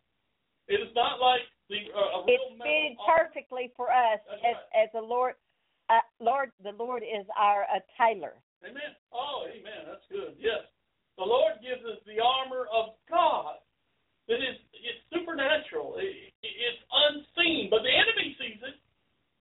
It 0.68 0.84
is 0.84 0.92
not 0.94 1.24
like 1.24 1.48
the 1.72 1.88
uh, 1.96 2.20
a 2.20 2.28
It's 2.28 2.36
real 2.36 2.60
metal 2.60 2.68
fitted 2.68 2.98
perfectly 3.08 3.72
for 3.80 3.90
us 3.90 4.20
That's 4.28 4.44
as 4.44 4.58
as 4.76 4.90
the 4.92 5.02
Lord. 5.02 5.40
Uh, 5.88 6.02
Lord, 6.20 6.50
the 6.66 6.74
Lord 6.74 7.04
is 7.06 7.26
our 7.38 7.64
uh, 7.70 7.78
tailor. 7.94 8.34
Amen. 8.66 8.98
Oh, 9.14 9.46
amen. 9.46 9.86
That's 9.86 10.06
good. 10.10 10.34
Yes. 10.42 10.66
The 11.18 11.24
Lord 11.24 11.60
gives 11.64 11.84
us 11.88 12.00
the 12.04 12.20
armor 12.20 12.68
of 12.72 13.00
God. 13.08 13.60
That 14.28 14.42
is, 14.42 14.58
it's 14.74 15.04
supernatural. 15.14 15.96
It, 16.02 16.34
it's 16.42 16.82
unseen, 16.90 17.70
but 17.70 17.86
the 17.86 17.94
enemy 17.94 18.36
sees 18.42 18.60
it. 18.60 18.76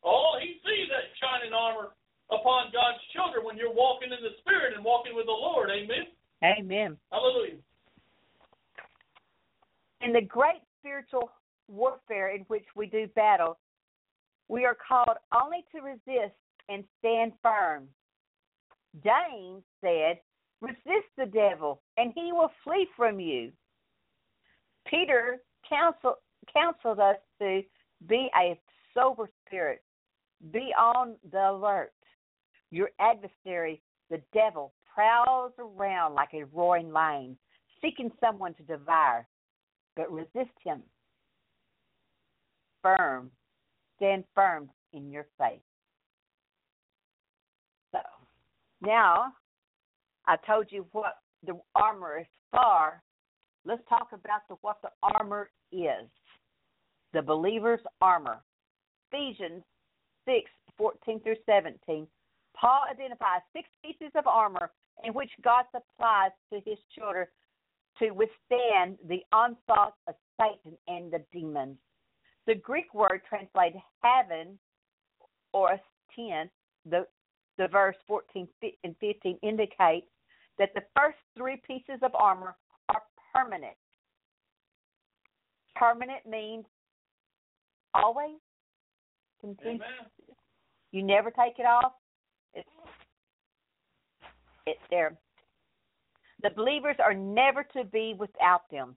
Oh, 0.05 0.37
he 0.39 0.61
sees 0.61 0.89
that 0.93 1.09
shining 1.17 1.57
armor 1.57 1.97
upon 2.31 2.69
God's 2.71 3.01
children 3.17 3.45
when 3.45 3.57
you're 3.57 3.73
walking 3.73 4.13
in 4.13 4.21
the 4.21 4.37
Spirit 4.45 4.77
and 4.77 4.85
walking 4.85 5.17
with 5.17 5.27
the 5.27 5.33
Lord. 5.33 5.71
Amen. 5.73 6.13
Amen. 6.45 6.97
Hallelujah. 7.11 7.59
In 10.03 10.13
the 10.13 10.21
great 10.21 10.61
spiritual 10.81 11.31
warfare 11.69 12.35
in 12.35 12.43
which 12.49 12.67
we 12.77 12.87
do 12.87 13.09
battle, 13.17 13.59
we 14.49 14.67
are 14.67 14.77
called 14.77 15.17
only 15.33 15.65
to 15.75 15.81
resist 15.81 16.37
and 16.69 16.85
stand 16.99 17.33
firm. 17.43 17.89
James 19.03 19.63
said, 19.81 20.21
Resist 20.65 21.09
the 21.17 21.27
devil, 21.27 21.83
and 21.97 22.13
he 22.15 22.33
will 22.33 22.51
flee 22.63 22.87
from 22.97 23.21
you. 23.21 23.53
Peter 24.87 25.39
counsel, 25.69 26.17
counseled 26.53 27.01
us 27.01 27.17
to 27.41 27.63
be 28.09 28.29
a 28.39 28.59
sober 28.95 29.29
spirit, 29.47 29.83
be 30.53 30.73
on 30.79 31.17
the 31.31 31.51
alert. 31.51 31.93
Your 32.71 32.91
adversary, 33.01 33.83
the 34.11 34.21
devil, 34.33 34.73
prowls 34.93 35.53
around 35.59 36.15
like 36.15 36.35
a 36.35 36.45
roaring 36.45 36.93
lion, 36.93 37.37
seeking 37.81 38.11
someone 38.21 38.55
to 38.55 38.63
devour 38.63 39.27
but 39.97 40.11
resist 40.11 40.55
him. 40.63 40.83
Firm. 42.83 43.31
Stand 43.97 44.25
firm 44.35 44.69
in 44.93 45.11
your 45.11 45.27
faith. 45.39 45.63
So, 47.93 48.01
now 48.83 49.33
I 50.27 50.37
told 50.47 50.67
you 50.71 50.87
what 50.93 51.19
the 51.47 51.59
armor 51.75 52.21
is 52.21 52.27
for. 52.51 53.03
Let's 53.65 53.83
talk 53.89 54.09
about 54.13 54.43
the, 54.49 54.57
what 54.61 54.79
the 54.83 54.91
armor 55.03 55.51
is. 55.73 56.09
The 57.13 57.23
believer's 57.23 57.81
armor. 58.01 58.43
Ephesians 59.13 59.63
6 60.27 60.51
14 60.77 61.21
through 61.21 61.37
17. 61.47 62.07
Paul 62.57 62.81
identifies 62.91 63.41
six 63.53 63.69
pieces 63.85 64.13
of 64.17 64.27
armor 64.27 64.71
in 65.05 65.13
which 65.13 65.31
God 65.43 65.65
supplies 65.71 66.31
to 66.53 66.61
his 66.65 66.79
children 66.97 67.27
to 67.99 68.11
withstand 68.11 68.99
the 69.09 69.21
onslaught 69.33 69.95
of 70.09 70.15
Satan 70.41 70.77
and 70.89 71.13
the 71.13 71.23
demons. 71.33 71.77
The 72.47 72.57
Greek 72.57 72.93
word 72.93 73.23
translated 73.29 73.81
heaven 74.03 74.59
or 75.53 75.81
ten, 76.15 76.51
the, 76.85 77.07
the 77.57 77.69
verse 77.69 77.97
14 78.07 78.49
and 78.83 78.97
15 79.01 79.39
indicate 79.43 80.05
that 80.59 80.71
the 80.75 80.83
first 80.97 81.19
three 81.37 81.61
pieces 81.67 82.01
of 82.03 82.15
armor 82.15 82.57
are 82.89 83.03
permanent. 83.35 83.77
Permanent 85.75 86.27
means 86.29 86.65
always, 87.95 88.39
continue. 89.41 89.75
Amen. 89.77 90.37
You 90.93 91.03
never 91.03 91.31
take 91.31 91.59
it 91.59 91.67
off. 91.67 91.93
It's 92.55 92.69
it's 94.67 94.81
there. 94.91 95.17
The 96.43 96.51
believers 96.51 96.97
are 97.03 97.15
never 97.15 97.65
to 97.77 97.85
be 97.85 98.15
without 98.19 98.71
them. 98.71 98.97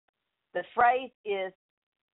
The 0.53 0.63
phrase 0.75 1.11
is 1.25 1.51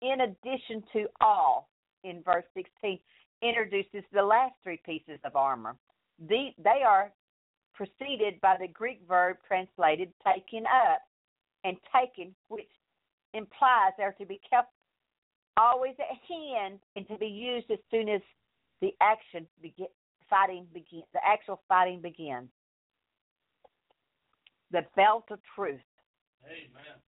in 0.03 0.21
addition 0.21 0.83
to 0.93 1.07
all 1.21 1.71
in 2.05 2.23
verse 2.23 2.45
16 2.55 2.99
introduces 3.43 4.03
the 4.13 4.23
last 4.23 4.55
three 4.63 4.81
pieces 4.85 5.19
of 5.25 5.37
armor. 5.37 5.77
The, 6.29 6.49
they 6.63 6.83
are 6.87 7.13
preceded 7.81 8.39
by 8.43 8.57
the 8.61 8.69
Greek 8.69 9.01
verb 9.09 9.39
translated 9.49 10.13
taken 10.23 10.65
up 10.67 11.01
and 11.65 11.79
taken, 11.97 12.35
which 12.49 12.69
implies 13.33 13.93
they're 13.97 14.15
to 14.21 14.27
be 14.27 14.39
kept 14.49 14.71
always 15.57 15.95
at 15.99 16.17
hand 16.29 16.79
and 16.95 17.09
to 17.09 17.17
be 17.17 17.27
used 17.27 17.71
as 17.71 17.79
soon 17.91 18.11
as 18.11 18.21
the 18.83 18.91
action 19.01 19.47
begin, 19.63 19.87
fighting 20.29 20.67
begins. 20.75 21.05
The 21.15 21.21
actual 21.27 21.63
fighting 21.69 22.03
begins. 22.03 22.49
The 24.73 24.83
belt 24.95 25.25
of 25.31 25.39
truth. 25.55 25.81
Amen. 26.45 27.01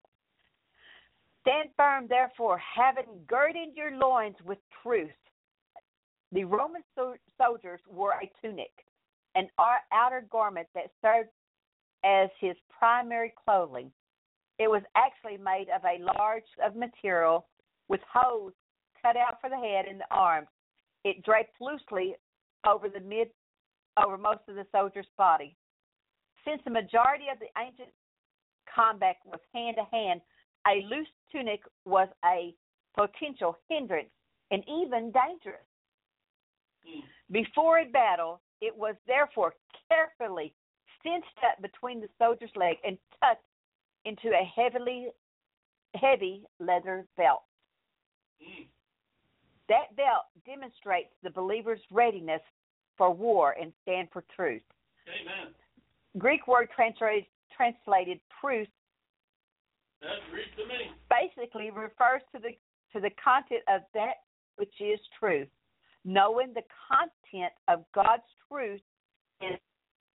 Stand 1.42 1.68
firm, 1.76 2.06
therefore, 2.08 2.58
having 2.58 3.04
girded 3.26 3.76
your 3.76 3.90
loins 3.90 4.36
with 4.42 4.58
truth. 4.82 5.10
The 6.32 6.44
Roman 6.44 6.82
so- 6.94 7.16
soldiers 7.36 7.80
wore 7.86 8.12
a 8.12 8.30
tunic, 8.40 8.70
an 9.34 9.48
outer 9.58 10.26
garment 10.30 10.68
that 10.74 10.90
served 11.00 11.30
as 12.04 12.28
his 12.40 12.56
primary 12.76 13.32
clothing. 13.44 13.90
It 14.58 14.68
was 14.68 14.82
actually 14.96 15.38
made 15.38 15.68
of 15.74 15.82
a 15.84 16.02
large 16.18 16.44
of 16.64 16.76
material 16.76 17.46
with 17.88 18.00
holes 18.12 18.52
cut 19.00 19.16
out 19.16 19.40
for 19.40 19.50
the 19.50 19.56
head 19.56 19.86
and 19.88 20.00
the 20.00 20.14
arms. 20.14 20.48
It 21.04 21.24
draped 21.24 21.60
loosely 21.60 22.14
over 22.66 22.88
the 22.88 23.00
mid 23.00 23.28
over 24.02 24.16
most 24.16 24.40
of 24.48 24.54
the 24.54 24.66
soldier's 24.72 25.06
body. 25.18 25.56
Since 26.46 26.62
the 26.64 26.70
majority 26.70 27.26
of 27.30 27.38
the 27.38 27.48
ancient 27.60 27.90
combat 28.72 29.16
was 29.24 29.40
hand 29.54 29.76
to 29.76 29.96
hand, 29.96 30.20
a 30.66 30.86
loose 30.88 31.08
tunic 31.30 31.60
was 31.84 32.08
a 32.24 32.54
potential 32.96 33.58
hindrance 33.68 34.10
and 34.50 34.62
even 34.68 35.12
dangerous. 35.12 35.66
Mm. 36.86 37.02
Before 37.30 37.80
a 37.80 37.84
battle, 37.84 38.40
it 38.62 38.74
was 38.74 38.94
therefore 39.06 39.54
carefully 39.90 40.54
cinched 41.02 41.26
up 41.44 41.60
between 41.60 42.00
the 42.00 42.08
soldier's 42.18 42.54
leg 42.54 42.76
and 42.86 42.96
tucked 43.20 43.44
into 44.04 44.28
a 44.28 44.44
heavily 44.56 45.08
heavy 45.96 46.44
leather 46.60 47.04
belt. 47.16 47.42
Mm. 48.40 48.66
That 49.68 49.94
belt 49.96 50.24
demonstrates 50.46 51.10
the 51.22 51.30
believer's 51.30 51.80
readiness 51.90 52.40
for 52.96 53.10
war 53.10 53.56
and 53.60 53.72
stand 53.82 54.08
for 54.12 54.24
truth. 54.34 54.62
Amen. 55.08 55.52
Greek 56.18 56.46
word 56.46 56.68
translated, 56.74 57.24
translated 57.56 58.20
truth 58.40 58.68
That's 60.00 60.12
Greek 60.30 60.54
to 60.56 60.66
me. 60.66 60.92
basically 61.10 61.70
refers 61.70 62.22
to 62.34 62.40
the 62.40 62.50
to 62.92 63.00
the 63.00 63.10
content 63.22 63.62
of 63.68 63.80
that 63.94 64.22
which 64.56 64.74
is 64.80 65.00
truth. 65.18 65.48
Knowing 66.04 66.52
the 66.54 66.62
content 66.90 67.52
of 67.68 67.84
God's 67.94 68.26
truth 68.48 68.80
is 69.40 69.58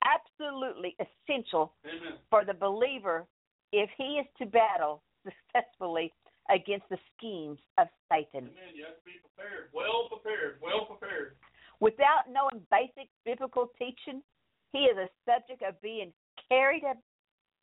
absolutely 0.03 0.95
essential 0.99 1.73
Amen. 1.85 2.19
for 2.29 2.43
the 2.43 2.53
believer 2.53 3.25
if 3.71 3.89
he 3.97 4.19
is 4.19 4.27
to 4.37 4.45
battle 4.45 5.01
successfully 5.23 6.13
against 6.49 6.87
the 6.89 6.97
schemes 7.15 7.59
of 7.77 7.87
Satan. 8.11 8.47
Amen. 8.47 8.71
You 8.75 8.85
have 8.85 8.95
to 8.95 9.05
be 9.05 9.19
prepared. 9.19 9.69
Well 9.73 10.07
prepared. 10.07 10.59
Well 10.61 10.85
prepared. 10.85 11.35
Without 11.79 12.31
knowing 12.31 12.63
basic 12.71 13.09
biblical 13.25 13.69
teaching, 13.77 14.23
he 14.71 14.87
is 14.87 14.97
a 14.97 15.07
subject 15.27 15.61
of 15.63 15.79
being 15.81 16.11
carried 16.49 16.83
ab- 16.83 17.03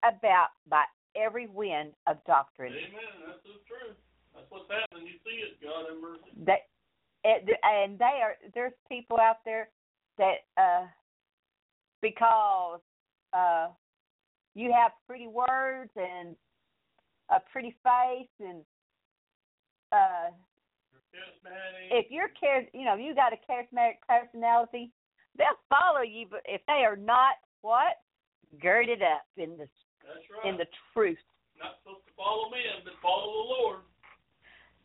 about 0.04 0.52
by 0.68 0.84
every 1.16 1.46
wind 1.46 1.92
of 2.06 2.22
doctrine. 2.24 2.72
Amen. 2.72 3.14
That's 3.26 3.42
the 3.44 3.60
truth. 3.64 3.96
That's 4.34 4.46
what's 4.50 4.68
happening. 4.68 5.08
You 5.08 5.18
see 5.24 5.38
it. 5.40 5.60
God 5.62 5.88
have 5.88 6.00
mercy. 6.00 6.30
That 6.44 6.68
it- 7.24 7.60
and 7.62 7.98
they 7.98 8.20
are 8.22 8.36
there's 8.54 8.72
people 8.88 9.18
out 9.18 9.38
there 9.44 9.68
that 10.18 10.44
uh 10.56 10.86
because 12.02 12.80
uh 13.32 13.68
you 14.54 14.72
have 14.72 14.92
pretty 15.06 15.26
words 15.26 15.90
and 15.96 16.36
a 17.30 17.40
pretty 17.52 17.74
face 17.82 18.28
and 18.40 18.62
uh 19.92 20.30
if 21.90 22.06
you're 22.10 22.30
char 22.40 22.62
you 22.72 22.84
know 22.84 22.94
you 22.94 23.14
got 23.14 23.32
a 23.32 23.36
charismatic 23.50 23.94
personality 24.08 24.90
they'll 25.38 25.46
follow 25.68 26.02
you 26.02 26.26
but 26.30 26.40
if 26.44 26.60
they 26.66 26.84
are 26.84 26.96
not 26.96 27.36
what 27.62 28.00
girded 28.60 29.02
up 29.02 29.24
in 29.36 29.56
the 29.56 29.66
right. 29.66 30.44
in 30.44 30.56
the 30.56 30.66
truth 30.92 31.18
Not 31.58 31.76
supposed 31.82 32.04
to 32.06 32.12
follow 32.16 32.50
men, 32.50 32.82
but 32.84 32.92
follow 33.02 33.32
the 33.32 33.48
Lord. 33.48 33.78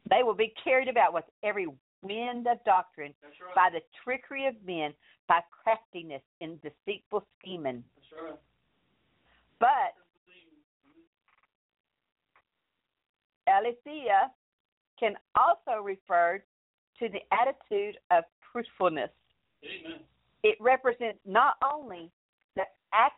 They 0.10 0.24
will 0.24 0.36
be 0.36 0.54
carried 0.64 0.88
about 0.88 1.14
with 1.14 1.26
every 1.44 1.68
wind 2.02 2.48
of 2.48 2.64
doctrine 2.66 3.14
right. 3.24 3.56
by 3.56 3.70
the 3.72 3.82
trickery 4.04 4.48
of 4.48 4.56
men, 4.66 4.94
by 5.28 5.40
craftiness 5.52 6.22
in 6.42 6.58
deceitful 6.58 7.26
scheming. 7.40 7.84
Right. 8.12 8.36
But 9.60 9.94
aletheia 13.48 14.32
can 15.00 15.16
also 15.36 15.82
refer 15.84 16.44
to 17.00 17.10
the 17.10 17.20
attitude 17.34 17.98
of 18.12 18.24
truthfulness. 18.52 19.10
Amen. 19.64 20.00
It 20.44 20.58
represents 20.60 21.20
not 21.26 21.56
only 21.64 22.12
the 22.56 22.64
ac- 22.94 23.14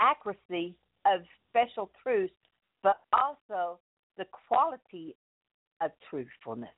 accuracy 0.00 0.74
of 1.06 1.20
special 1.48 1.90
truths, 2.02 2.32
but 2.82 2.98
also 3.12 3.78
the 4.18 4.26
quality 4.48 5.16
of 5.80 5.90
truthfulness. 6.08 6.70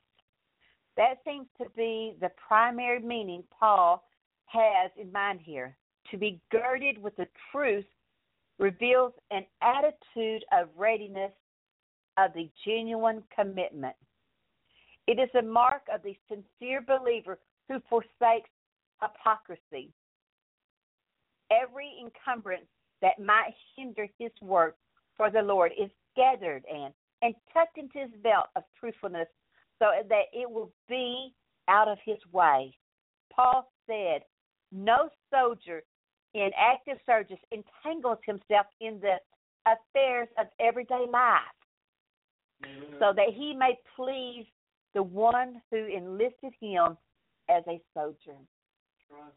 That 0.97 1.19
seems 1.25 1.47
to 1.61 1.69
be 1.77 2.15
the 2.21 2.31
primary 2.49 3.01
meaning 3.01 3.43
Paul 3.59 4.05
has 4.47 4.91
in 4.97 5.11
mind 5.11 5.41
here. 5.43 5.77
To 6.11 6.19
be 6.19 6.41
girded 6.51 7.03
with 7.03 7.17
the 7.17 7.27
truth 7.51 7.87
reveals 8.59 9.13
an 9.31 9.45
attitude 9.63 10.45
of 10.53 10.69
readiness 10.77 11.33
of 12.17 12.33
the 12.35 12.49
genuine 12.65 13.25
commitment. 13.35 13.97
It 15.07 15.19
is 15.19 15.31
a 15.35 15.43
mark 15.43 15.83
of 15.93 16.03
the 16.03 16.17
sincere 16.29 16.81
believer 16.81 17.39
who 17.69 17.81
forsakes 17.89 18.51
hypocrisy. 19.03 19.91
Every 21.51 21.93
encumbrance 22.01 22.67
that 23.03 23.19
might 23.19 23.55
hinder 23.77 24.07
his 24.19 24.31
work 24.41 24.77
for 25.17 25.31
the 25.31 25.43
Lord 25.43 25.73
is 25.79 25.91
gathered 26.17 26.65
and, 26.73 26.95
and 27.23 27.35
tucked 27.53 27.79
into 27.79 27.99
his 27.99 28.11
belt 28.23 28.47
of 28.55 28.63
truthfulness 28.79 29.29
so 29.79 29.87
that 30.09 30.25
it 30.33 30.51
will 30.51 30.71
be 30.89 31.33
out 31.69 31.89
of 31.89 31.99
his 32.05 32.19
way. 32.33 32.77
Paul 33.35 33.71
said, 33.87 34.23
No 34.73 35.09
soldier 35.33 35.83
in 36.35 36.51
active 36.59 36.99
service 37.07 37.39
entangles 37.53 38.19
himself 38.27 38.67
in 38.81 39.01
the 39.01 39.17
affairs 39.67 40.29
of 40.39 40.47
everyday 40.61 41.07
life 41.11 41.41
Amen. 42.65 42.99
so 42.99 43.13
that 43.15 43.29
he 43.35 43.55
may 43.55 43.79
please 43.97 44.47
the 44.95 45.03
one 45.03 45.61
who 45.71 45.87
enlisted 45.87 46.53
him 46.61 46.97
as 47.49 47.63
a 47.69 47.81
soldier. 47.95 48.39
Right. 49.11 49.33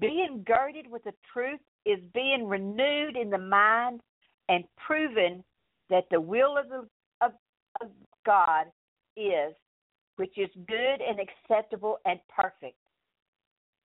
Being 0.00 0.44
girded 0.46 0.90
with 0.90 1.04
the 1.04 1.14
truth 1.32 1.60
is 1.86 1.98
being 2.14 2.46
renewed 2.46 3.16
in 3.16 3.30
the 3.30 3.38
mind 3.38 4.00
and 4.48 4.64
proven 4.86 5.44
that 5.90 6.04
the 6.10 6.20
will 6.20 6.56
of, 6.56 6.68
the, 6.68 6.88
of, 7.20 7.32
of 7.80 7.88
God 8.26 8.66
is, 9.16 9.54
which 10.16 10.36
is 10.36 10.50
good 10.66 11.00
and 11.00 11.18
acceptable 11.20 11.98
and 12.04 12.20
perfect. 12.34 12.76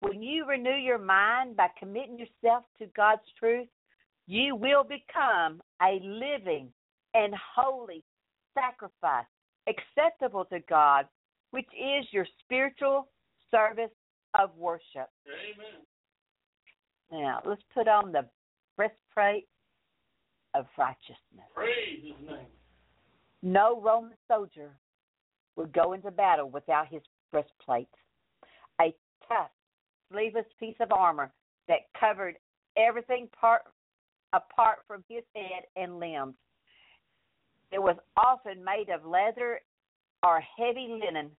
When 0.00 0.22
you 0.22 0.46
renew 0.46 0.76
your 0.76 0.98
mind 0.98 1.56
by 1.56 1.68
committing 1.78 2.18
yourself 2.18 2.64
to 2.78 2.86
God's 2.96 3.22
truth, 3.38 3.68
you 4.26 4.54
will 4.54 4.84
become 4.84 5.60
a 5.82 6.00
living 6.02 6.68
and 7.14 7.34
holy 7.56 8.04
sacrifice 8.54 9.24
acceptable 9.68 10.44
to 10.46 10.60
God, 10.68 11.06
which 11.50 11.66
is 11.74 12.06
your 12.10 12.26
spiritual 12.44 13.08
service 13.50 13.90
of 14.38 14.50
worship. 14.56 15.08
Amen. 15.26 15.82
Now, 17.10 17.40
let's 17.44 17.62
put 17.74 17.88
on 17.88 18.12
the 18.12 18.26
breastplate 18.76 19.48
of 20.54 20.66
righteousness. 20.76 21.48
Praise 21.54 22.00
his 22.02 22.28
name. 22.28 22.46
No 23.42 23.80
Roman 23.80 24.12
soldier 24.26 24.70
would 25.58 25.72
go 25.72 25.92
into 25.92 26.10
battle 26.10 26.48
without 26.48 26.86
his 26.88 27.02
breastplate. 27.30 27.88
A 28.80 28.94
tough, 29.26 29.50
sleeveless 30.10 30.46
piece 30.58 30.76
of 30.80 30.92
armor 30.92 31.32
that 31.66 31.92
covered 31.98 32.36
everything 32.76 33.28
part 33.38 33.62
apart 34.32 34.78
from 34.86 35.04
his 35.08 35.24
head 35.34 35.64
and 35.76 35.98
limbs. 35.98 36.36
It 37.72 37.82
was 37.82 37.96
often 38.16 38.64
made 38.64 38.88
of 38.88 39.04
leather 39.04 39.60
or 40.22 40.40
heavy 40.56 41.00
linen, 41.02 41.30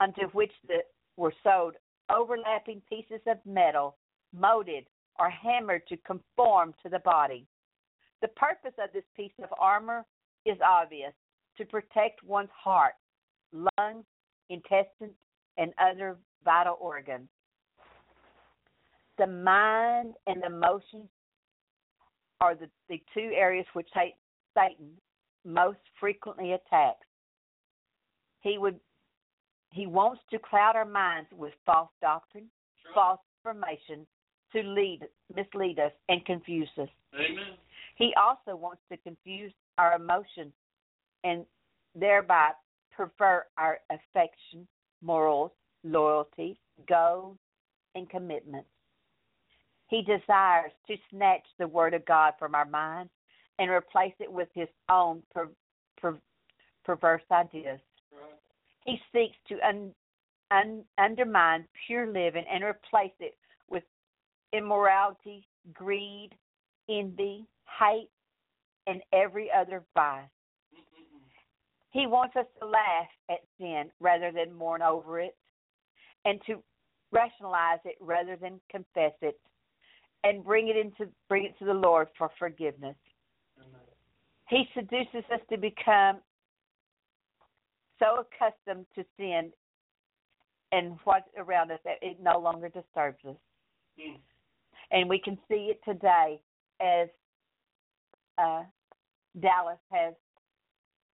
unto 0.00 0.28
which 0.32 0.52
the, 0.68 0.78
were 1.16 1.32
sewed 1.42 1.76
overlapping 2.14 2.82
pieces 2.88 3.20
of 3.26 3.38
metal, 3.46 3.96
molded 4.32 4.84
or 5.18 5.30
hammered 5.30 5.86
to 5.88 5.96
conform 5.98 6.74
to 6.82 6.88
the 6.88 6.98
body. 7.00 7.46
The 8.20 8.28
purpose 8.28 8.74
of 8.78 8.92
this 8.92 9.04
piece 9.16 9.32
of 9.42 9.48
armor 9.58 10.04
is 10.44 10.58
obvious 10.64 11.12
to 11.56 11.64
protect 11.64 12.22
one's 12.22 12.50
heart, 12.52 12.94
lungs, 13.54 14.04
intestines, 14.50 15.14
and 15.56 15.72
other 15.78 16.16
vital 16.44 16.76
organs. 16.80 17.28
The 19.18 19.26
mind 19.26 20.14
and 20.26 20.42
emotions 20.44 21.08
are 22.40 22.54
the, 22.54 22.68
the 22.88 23.00
two 23.14 23.30
areas 23.34 23.66
which 23.72 23.88
Satan 23.94 24.90
most 25.44 25.78
frequently 26.00 26.52
attacks. 26.52 27.06
He 28.40 28.58
would 28.58 28.80
he 29.70 29.86
wants 29.86 30.20
to 30.30 30.38
cloud 30.38 30.76
our 30.76 30.84
minds 30.84 31.28
with 31.36 31.52
false 31.66 31.90
doctrine, 32.00 32.46
false 32.94 33.18
information 33.40 34.06
to 34.52 34.62
lead 34.62 35.00
mislead 35.34 35.78
us 35.78 35.92
and 36.08 36.24
confuse 36.24 36.68
us. 36.80 36.88
Amen. 37.14 37.56
He 37.96 38.12
also 38.16 38.56
wants 38.56 38.82
to 38.90 38.96
confuse 38.98 39.52
our 39.78 39.96
emotions 39.96 40.52
and 41.24 41.44
thereby 41.94 42.50
pervert 42.96 43.46
our 43.58 43.78
affection, 43.90 44.66
morals, 45.02 45.52
loyalty, 45.82 46.58
goals, 46.88 47.36
and 47.94 48.08
commitments. 48.08 48.68
He 49.88 50.02
desires 50.02 50.72
to 50.88 50.96
snatch 51.10 51.44
the 51.58 51.68
Word 51.68 51.94
of 51.94 52.04
God 52.04 52.34
from 52.38 52.54
our 52.54 52.64
minds 52.64 53.10
and 53.58 53.70
replace 53.70 54.14
it 54.18 54.32
with 54.32 54.48
his 54.54 54.68
own 54.90 55.22
per, 55.32 55.48
per, 56.00 56.16
perverse 56.84 57.22
ideas. 57.30 57.80
He 58.84 58.98
seeks 59.12 59.36
to 59.48 59.58
un, 59.66 59.92
un, 60.50 60.84
undermine 60.98 61.66
pure 61.86 62.06
living 62.06 62.44
and 62.52 62.64
replace 62.64 63.12
it 63.20 63.36
with 63.70 63.84
immorality, 64.52 65.46
greed, 65.72 66.30
envy, 66.88 67.46
hate, 67.78 68.10
and 68.86 69.00
every 69.12 69.50
other 69.50 69.82
vice. 69.94 70.28
He 71.94 72.08
wants 72.08 72.34
us 72.34 72.46
to 72.60 72.66
laugh 72.66 73.06
at 73.30 73.38
sin 73.56 73.84
rather 74.00 74.32
than 74.32 74.52
mourn 74.52 74.82
over 74.82 75.20
it, 75.20 75.36
and 76.24 76.40
to 76.46 76.60
rationalize 77.12 77.78
it 77.84 77.94
rather 78.00 78.34
than 78.34 78.60
confess 78.68 79.12
it, 79.22 79.38
and 80.24 80.44
bring 80.44 80.66
it 80.66 80.76
into 80.76 81.08
bring 81.28 81.44
it 81.44 81.56
to 81.60 81.64
the 81.64 81.72
Lord 81.72 82.08
for 82.18 82.30
forgiveness. 82.36 82.96
He 84.48 84.64
seduces 84.74 85.24
us 85.32 85.40
to 85.50 85.56
become 85.56 86.18
so 88.00 88.24
accustomed 88.26 88.86
to 88.96 89.04
sin 89.16 89.52
and 90.72 90.98
what's 91.04 91.28
around 91.38 91.70
us 91.70 91.78
that 91.84 91.98
it 92.02 92.18
no 92.20 92.40
longer 92.40 92.68
disturbs 92.68 93.24
us. 93.24 93.36
Mm. 94.00 94.18
And 94.90 95.08
we 95.08 95.20
can 95.20 95.38
see 95.48 95.70
it 95.70 95.80
today 95.88 96.40
as 96.80 97.08
uh, 98.36 98.64
Dallas 99.40 99.78
has 99.92 100.14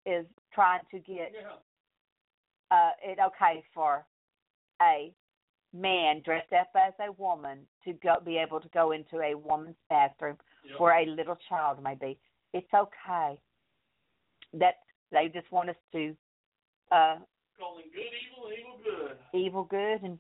is 0.07 0.25
trying 0.53 0.81
to 0.91 0.99
get 0.99 1.33
Yeah. 1.35 1.53
uh, 2.71 2.91
it 3.03 3.19
okay 3.19 3.63
for 3.75 4.05
a 4.83 5.13
man 5.73 6.21
dressed 6.25 6.53
up 6.53 6.69
as 6.75 6.95
a 7.01 7.13
woman 7.13 7.67
to 7.85 7.93
go 7.95 8.17
be 8.25 8.39
able 8.39 8.61
to 8.61 8.69
go 8.69 8.93
into 8.93 9.21
a 9.21 9.35
woman's 9.35 9.77
bathroom 9.91 10.39
Yep. 10.65 10.81
where 10.81 10.99
a 10.99 11.07
little 11.07 11.37
child 11.49 11.83
may 11.83 11.95
be. 11.95 12.19
It's 12.53 12.73
okay. 12.75 13.39
That 14.55 14.77
they 15.11 15.29
just 15.29 15.51
want 15.53 15.69
us 15.71 15.77
to 15.93 16.17
uh, 16.91 17.19
Calling 17.59 17.85
good 17.93 18.01
evil, 18.01 18.53
evil 18.53 18.79
good. 18.83 19.19
evil 19.33 19.65
good 19.65 20.03
and 20.03 20.19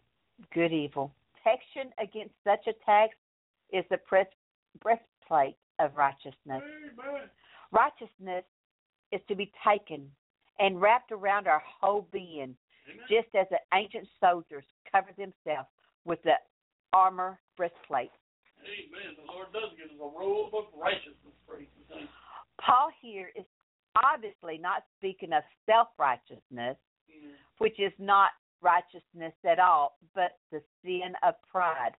good 0.52 0.72
evil. 0.72 1.14
Protection 1.42 1.92
against 1.98 2.34
such 2.44 2.66
attacks 2.66 3.16
is 3.72 3.84
the 3.90 3.98
breastplate 4.82 5.56
of 5.78 5.96
righteousness. 5.96 6.34
Amen. 6.62 7.30
Righteousness 7.70 8.44
is 9.12 9.20
to 9.28 9.34
be 9.34 9.50
taken 9.66 10.10
and 10.58 10.80
wrapped 10.80 11.12
around 11.12 11.46
our 11.46 11.62
whole 11.80 12.06
being, 12.12 12.54
Amen. 12.88 13.06
just 13.08 13.28
as 13.34 13.46
the 13.50 13.58
ancient 13.74 14.08
soldiers 14.20 14.64
covered 14.90 15.16
themselves 15.16 15.68
with 16.04 16.22
the 16.22 16.34
armor 16.92 17.38
breastplate. 17.56 18.10
Amen. 18.64 19.14
The 19.16 19.32
Lord 19.32 19.48
does 19.52 19.70
give 19.76 19.86
us 19.90 20.00
a 20.00 20.18
robe 20.18 20.54
of 20.54 20.64
righteousness. 20.76 21.34
Praise 21.46 21.68
His. 21.88 22.08
Paul 22.60 22.90
here 23.00 23.30
is 23.36 23.44
obviously 24.02 24.58
not 24.58 24.82
speaking 24.98 25.32
of 25.32 25.42
self 25.66 25.88
righteousness, 25.98 26.76
Mm. 27.08 27.32
which 27.58 27.78
is 27.80 27.92
not 27.98 28.32
righteousness 28.60 29.32
at 29.44 29.58
all, 29.58 29.96
but 30.14 30.38
the 30.50 30.62
sin 30.82 31.14
of 31.22 31.34
pride. 31.50 31.94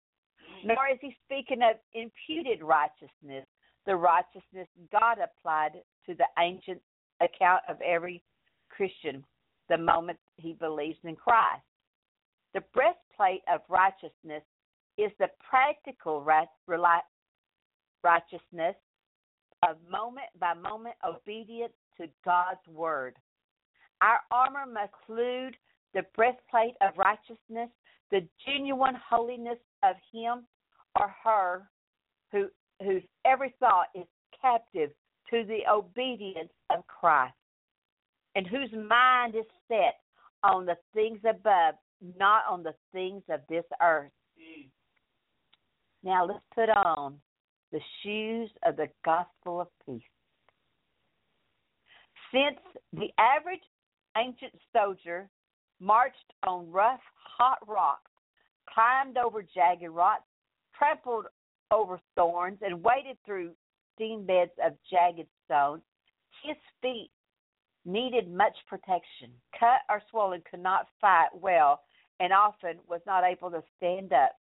Nor 0.64 0.88
is 0.88 1.00
he 1.00 1.16
speaking 1.26 1.62
of 1.64 1.78
imputed 1.94 2.62
righteousness, 2.62 3.48
the 3.86 3.96
righteousness 3.96 4.68
God 4.92 5.18
applied 5.20 5.82
to 6.06 6.14
the 6.16 6.28
ancient 6.38 6.82
account 7.22 7.62
of 7.68 7.80
every 7.82 8.22
Christian 8.70 9.24
the 9.70 9.78
moment 9.78 10.18
he 10.38 10.54
believes 10.54 10.98
in 11.04 11.16
Christ. 11.16 11.64
The 12.54 12.62
breastplate 12.74 13.42
of 13.54 13.62
righteousness 13.70 14.44
is 14.98 15.12
the 15.20 15.30
practical 15.48 16.24
righteousness 18.04 18.76
of 19.68 19.78
moment 19.90 20.28
by 20.40 20.54
moment 20.54 20.96
obedience 21.08 21.74
to 21.98 22.08
God's 22.26 22.66
word. 22.68 23.16
Our 24.02 24.20
armor 24.32 24.66
must 24.66 24.94
include 25.08 25.56
the 25.94 26.04
breastplate 26.16 26.76
of 26.82 26.98
righteousness, 26.98 27.70
the 28.12 28.28
genuine 28.46 28.96
holiness 29.08 29.60
of 29.84 29.96
him 30.12 30.46
or 31.00 31.14
her 31.24 31.70
who 32.32 32.48
whose 32.82 33.04
every 33.26 33.54
thought 33.60 33.88
is 33.94 34.06
captive 34.42 34.92
to 35.32 35.44
the 35.44 35.60
obedience 35.72 36.52
of 36.70 36.86
Christ, 36.88 37.34
and 38.36 38.48
whose 38.48 38.72
mind 38.72 39.36
is 39.36 39.46
set 39.68 40.00
on 40.44 40.66
the 40.66 40.78
things 40.94 41.20
above, 41.28 41.76
not 42.18 42.44
on 42.50 42.64
the 42.64 42.74
things 42.94 43.24
of 43.30 43.42
this 43.50 43.66
earth. 43.82 44.12
Now 46.04 46.26
let's 46.26 46.40
put 46.56 46.70
on 46.70 47.20
the 47.72 47.82
shoes 48.02 48.50
of 48.66 48.78
the 48.78 48.88
gospel 49.04 49.62
of 49.62 49.68
peace. 49.86 50.02
Since 52.32 52.60
the 52.94 53.10
average 53.20 53.60
ancient 54.18 54.54
soldier 54.76 55.30
marched 55.80 56.16
on 56.48 56.72
rough, 56.72 57.02
hot 57.16 57.58
rocks, 57.68 58.12
climbed 58.74 59.18
over 59.18 59.42
jagged 59.42 59.90
rocks, 59.90 60.24
trampled 60.78 61.26
over 61.72 62.00
thorns, 62.16 62.60
and 62.62 62.84
waded 62.84 63.18
through 63.26 63.52
steam 64.00 64.26
beds 64.26 64.52
of 64.66 64.74
jagged 64.90 65.28
stones, 65.46 65.82
his 66.44 66.56
feet 66.82 67.12
needed 67.86 68.32
much 68.32 68.56
protection. 68.68 69.32
Cut 69.60 69.82
or 69.90 70.02
swollen 70.10 70.42
could 70.50 70.62
not 70.62 70.88
fight 71.02 71.30
well 71.34 71.82
and 72.20 72.32
often 72.32 72.78
was 72.88 73.02
not 73.06 73.24
able 73.24 73.52
to 73.52 73.62
stand 73.78 74.14
up. 74.14 74.36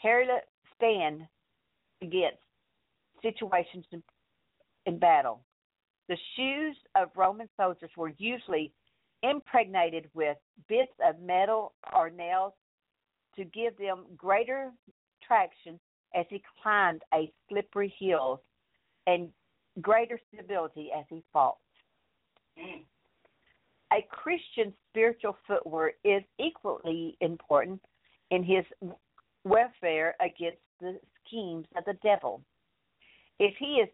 Perilous 0.00 0.42
stand 0.76 1.22
against 2.00 2.38
situations 3.22 3.84
in, 3.92 4.02
in 4.86 4.98
battle. 4.98 5.40
The 6.08 6.16
shoes 6.36 6.76
of 6.96 7.10
Roman 7.14 7.48
soldiers 7.56 7.90
were 7.96 8.12
usually 8.18 8.72
impregnated 9.22 10.08
with 10.14 10.36
bits 10.68 10.92
of 11.06 11.20
metal 11.20 11.74
or 11.94 12.10
nails 12.10 12.52
to 13.36 13.44
give 13.44 13.76
them 13.78 14.04
greater 14.16 14.70
traction 15.26 15.78
as 16.14 16.26
he 16.28 16.42
climbed 16.62 17.02
a 17.14 17.32
slippery 17.48 17.94
hill 17.98 18.42
and 19.06 19.28
greater 19.80 20.18
stability 20.32 20.90
as 20.96 21.04
he 21.08 21.22
fought. 21.32 21.56
A 23.92 24.06
Christian 24.10 24.72
spiritual 24.90 25.36
footwear 25.46 25.92
is 26.04 26.22
equally 26.38 27.16
important 27.20 27.80
in 28.30 28.42
his 28.42 28.64
warfare 29.44 30.14
against 30.20 30.62
the 30.80 30.98
schemes 31.26 31.66
of 31.76 31.84
the 31.84 31.98
devil. 32.02 32.42
If 33.38 33.54
he 33.58 33.76
is 33.76 33.88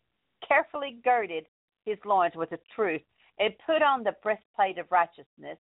carefully 0.47 0.99
girded 1.03 1.47
his 1.85 1.99
loins 2.05 2.35
with 2.37 2.51
the 2.51 2.61
truth 2.75 3.03
and 3.39 3.53
put 3.67 3.83
on 3.83 4.03
the 4.03 4.15
breastplate 4.23 4.79
of 4.79 4.91
righteousness, 4.91 5.59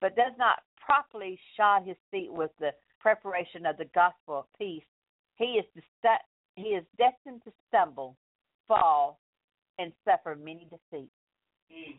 but 0.00 0.16
does 0.16 0.32
not 0.38 0.62
properly 0.84 1.38
shod 1.56 1.84
his 1.84 1.96
feet 2.10 2.32
with 2.32 2.50
the 2.58 2.70
preparation 3.00 3.66
of 3.66 3.76
the 3.76 3.84
gospel 3.94 4.40
of 4.40 4.44
peace, 4.58 4.84
he 5.36 5.60
is 5.60 5.64
he 6.56 6.70
is 6.70 6.84
destined 6.96 7.42
to 7.44 7.52
stumble, 7.68 8.16
fall, 8.68 9.18
and 9.78 9.92
suffer 10.04 10.36
many 10.36 10.68
defeats. 10.70 11.10
Mm. 11.72 11.98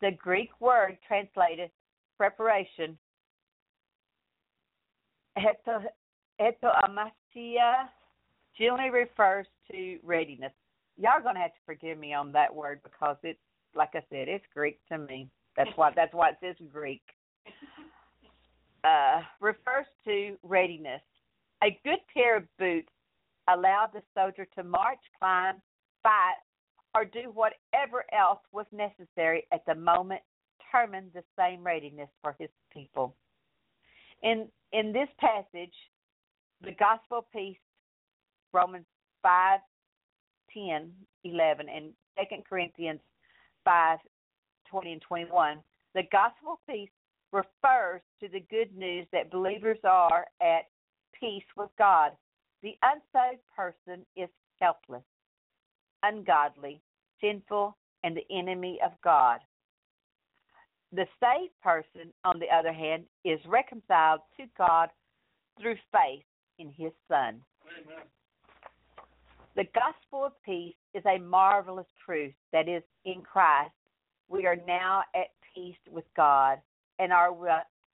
The 0.00 0.10
Greek 0.18 0.50
word 0.60 0.98
translated 1.06 1.70
preparation, 2.16 2.98
etoamasia, 5.38 5.92
generally 8.58 8.90
refers 8.90 9.46
to 9.70 9.98
readiness. 10.02 10.52
Y'all 10.98 11.12
are 11.12 11.22
gonna 11.22 11.40
have 11.40 11.54
to 11.54 11.60
forgive 11.64 11.98
me 11.98 12.12
on 12.12 12.32
that 12.32 12.54
word 12.54 12.80
because 12.82 13.16
it's 13.22 13.38
like 13.74 13.90
I 13.94 14.02
said, 14.10 14.28
it's 14.28 14.44
Greek 14.54 14.78
to 14.90 14.98
me. 14.98 15.30
That's 15.56 15.70
why 15.76 15.92
that's 15.94 16.12
why 16.12 16.30
it 16.30 16.36
says 16.40 16.56
Greek. 16.72 17.02
Uh, 18.84 19.22
refers 19.40 19.86
to 20.04 20.36
readiness. 20.42 21.00
A 21.62 21.78
good 21.84 22.00
pair 22.12 22.36
of 22.36 22.42
boots 22.58 22.90
allowed 23.48 23.90
the 23.92 24.02
soldier 24.16 24.46
to 24.56 24.62
march, 24.62 25.00
climb, 25.18 25.56
fight, 26.02 26.34
or 26.94 27.04
do 27.04 27.32
whatever 27.32 28.04
else 28.12 28.40
was 28.52 28.66
necessary 28.72 29.46
at 29.52 29.64
the 29.66 29.74
moment, 29.74 30.20
determined 30.58 31.10
the 31.14 31.24
same 31.38 31.64
readiness 31.64 32.08
for 32.22 32.36
his 32.38 32.50
people. 32.72 33.14
In 34.22 34.48
in 34.72 34.92
this 34.92 35.08
passage, 35.18 35.74
the 36.62 36.72
gospel 36.72 37.26
peace, 37.32 37.58
Romans 38.52 38.86
5, 39.22 39.60
10, 40.54 40.92
11, 41.24 41.68
and 41.68 41.92
2 42.18 42.36
Corinthians 42.48 43.00
5, 43.64 43.98
20 44.70 44.92
and 44.92 45.02
21, 45.02 45.58
the 45.94 46.02
gospel 46.10 46.60
peace 46.68 46.90
refers 47.32 48.00
to 48.20 48.28
the 48.28 48.40
good 48.50 48.74
news 48.76 49.06
that 49.12 49.30
believers 49.30 49.78
are 49.84 50.26
at 50.40 50.66
peace 51.18 51.44
with 51.56 51.70
God. 51.78 52.12
The 52.62 52.76
unsaved 52.82 53.42
person 53.56 54.06
is 54.16 54.28
helpless, 54.60 55.02
ungodly, 56.02 56.80
sinful, 57.20 57.76
and 58.04 58.16
the 58.16 58.26
enemy 58.30 58.78
of 58.84 58.92
God. 59.02 59.40
The 60.92 61.06
saved 61.20 61.52
person, 61.62 62.12
on 62.24 62.38
the 62.38 62.54
other 62.54 62.72
hand, 62.72 63.04
is 63.24 63.40
reconciled 63.46 64.20
to 64.36 64.44
God 64.58 64.90
through 65.60 65.76
faith 65.90 66.24
in 66.58 66.68
his 66.68 66.92
Son. 67.08 67.40
Amen. 67.66 68.04
The 69.54 69.64
gospel 69.74 70.24
of 70.24 70.32
peace 70.44 70.74
is 70.94 71.02
a 71.06 71.18
marvelous 71.18 71.86
truth 72.04 72.32
that 72.52 72.68
is 72.68 72.82
in 73.04 73.20
Christ. 73.20 73.72
We 74.28 74.46
are 74.46 74.56
now 74.66 75.02
at 75.14 75.28
peace 75.54 75.76
with 75.90 76.04
God 76.16 76.58
and 76.98 77.12
are 77.12 77.34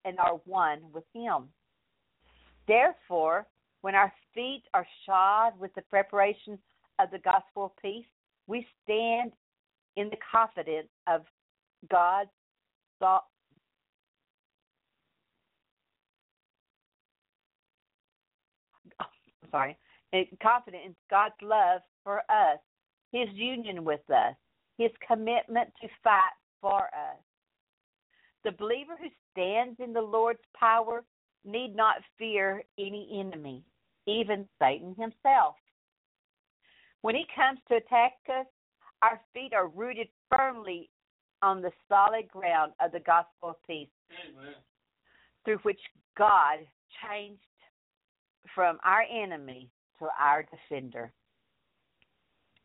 and 0.04 0.18
are 0.20 0.40
one 0.44 0.80
with 0.92 1.04
Him. 1.12 1.48
Therefore, 2.68 3.46
when 3.82 3.94
our 3.94 4.12
feet 4.34 4.64
are 4.74 4.86
shod 5.06 5.58
with 5.58 5.74
the 5.74 5.82
preparation 5.82 6.58
of 6.98 7.10
the 7.10 7.18
gospel 7.18 7.66
of 7.66 7.72
peace, 7.80 8.06
we 8.46 8.66
stand 8.82 9.32
in 9.96 10.08
the 10.10 10.16
confidence 10.32 10.88
of 11.06 11.22
God's 11.90 12.30
thought. 12.98 13.24
sorry, 19.50 19.76
confident 20.42 20.84
in 20.84 20.94
God's 21.10 21.34
love 21.42 21.82
for 22.02 22.18
us, 22.30 22.58
His 23.12 23.28
union 23.32 23.84
with 23.84 24.08
us, 24.10 24.34
His 24.76 24.90
commitment 25.06 25.70
to 25.82 25.88
fight 26.02 26.22
for 26.60 26.84
us. 26.84 27.18
The 28.44 28.52
believer 28.52 28.96
who 28.98 29.08
stands 29.32 29.78
in 29.78 29.92
the 29.92 30.00
Lord's 30.00 30.38
power 30.58 31.04
need 31.44 31.74
not 31.74 31.96
fear 32.18 32.62
any 32.78 33.20
enemy, 33.20 33.62
even 34.06 34.48
Satan 34.60 34.94
himself. 34.98 35.54
When 37.02 37.14
he 37.14 37.24
comes 37.34 37.60
to 37.68 37.76
attack 37.76 38.12
us, 38.28 38.46
our 39.02 39.20
feet 39.32 39.52
are 39.54 39.68
rooted 39.68 40.08
firmly 40.30 40.90
on 41.42 41.62
the 41.62 41.70
solid 41.88 42.28
ground 42.28 42.72
of 42.80 42.92
the 42.92 43.00
gospel 43.00 43.50
of 43.50 43.56
peace, 43.66 43.88
Amen. 44.10 44.54
through 45.44 45.58
which 45.62 45.80
God 46.16 46.58
changed 47.06 47.40
from 48.54 48.78
our 48.84 49.02
enemy 49.02 49.70
to 50.00 50.08
our 50.18 50.44
defender. 50.44 51.12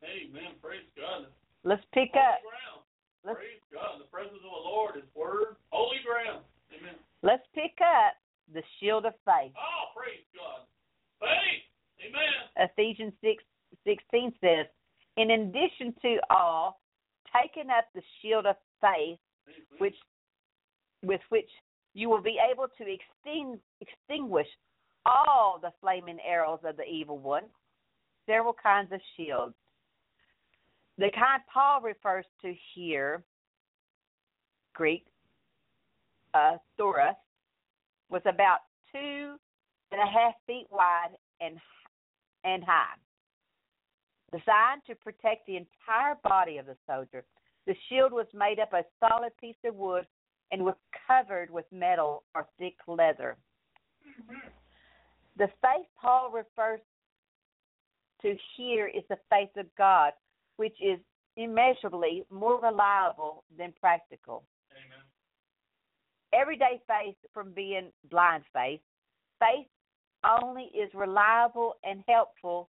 Amen. 0.04 0.58
Praise 0.62 0.90
God. 0.98 1.28
Let's 1.64 1.84
pick 1.94 2.12
holy 2.14 2.26
up. 2.26 2.42
Ground. 2.42 2.82
Let's, 3.24 3.38
Praise 3.40 3.64
God. 3.72 4.02
The 4.02 4.10
presence 4.12 4.42
of 4.44 4.52
the 4.52 4.64
Lord 4.68 4.98
is 4.98 5.08
word, 5.16 5.56
holy 5.70 6.04
ground. 6.04 6.44
Amen. 6.76 6.96
Let's 7.22 7.46
pick 7.56 7.78
up 7.80 8.20
the 8.52 8.64
shield 8.80 9.06
of 9.06 9.14
faith. 9.26 9.54
Oh, 9.58 9.94
praise 9.96 10.26
God. 10.36 10.66
Faith. 11.20 12.10
Amen. 12.10 12.70
Ephesians 12.70 13.14
6 13.22 13.44
16 13.86 14.34
says, 14.42 14.66
In 15.18 15.32
addition 15.32 15.94
to 16.02 16.18
all, 16.30 16.80
taking 17.34 17.70
up 17.70 17.86
the 17.96 18.02
shield 18.22 18.46
of 18.46 18.56
faith, 18.82 19.20
which 19.80 19.96
with 21.04 21.22
which 21.30 21.50
you 21.94 22.10
will 22.10 22.22
be 22.22 22.38
able 22.52 22.68
to 22.78 22.98
extinguish 23.82 24.48
all 25.06 25.60
the 25.62 25.72
flaming 25.82 26.18
arrows 26.26 26.60
of 26.64 26.78
the 26.78 26.84
evil 26.84 27.18
one. 27.18 27.44
Several 28.26 28.56
kinds 28.62 28.92
of 28.92 29.02
shields. 29.18 29.54
The 30.98 31.10
kind 31.14 31.42
Paul 31.52 31.82
refers 31.82 32.26
to 32.42 32.54
here, 32.74 33.24
Greek, 34.74 35.06
uh, 36.34 36.58
thoros, 36.80 37.16
was 38.14 38.22
about 38.26 38.60
two 38.92 39.36
and 39.92 40.00
a 40.00 40.06
half 40.06 40.34
feet 40.48 40.68
wide 40.72 41.16
and 41.42 41.58
and 42.46 42.64
high 42.64 42.96
designed 44.32 44.82
to 44.88 44.96
protect 44.96 45.46
the 45.46 45.58
entire 45.58 46.16
body 46.24 46.58
of 46.58 46.66
the 46.66 46.76
soldier. 46.88 47.24
The 47.68 47.76
shield 47.88 48.12
was 48.12 48.26
made 48.34 48.60
up 48.60 48.74
of 48.74 48.84
a 48.84 49.08
solid 49.08 49.32
piece 49.40 49.56
of 49.64 49.76
wood 49.76 50.06
and 50.52 50.64
was 50.64 50.76
covered 51.08 51.50
with 51.50 51.66
metal 51.72 52.24
or 52.36 52.48
thick 52.58 52.76
leather. 52.88 53.38
The 55.38 55.48
faith 55.62 55.88
Paul 56.02 56.32
refers 56.32 56.80
to 58.22 58.36
here 58.58 58.88
is 58.88 59.04
the 59.10 59.18
faith 59.30 59.50
of 59.58 59.68
God, 59.78 60.14
which 60.58 60.76
is 60.82 61.00
immeasurably 61.38 62.24
more 62.32 62.60
reliable 62.60 63.44
than 63.58 63.74
practical. 63.80 64.44
Everyday 66.34 66.82
faith 66.88 67.16
from 67.34 67.52
being 67.52 67.92
blind 68.10 68.44
faith, 68.54 68.82
faith 69.40 69.68
only 70.26 70.64
is 70.64 70.90
reliable 70.94 71.76
and 71.84 72.04
helpful 72.08 72.70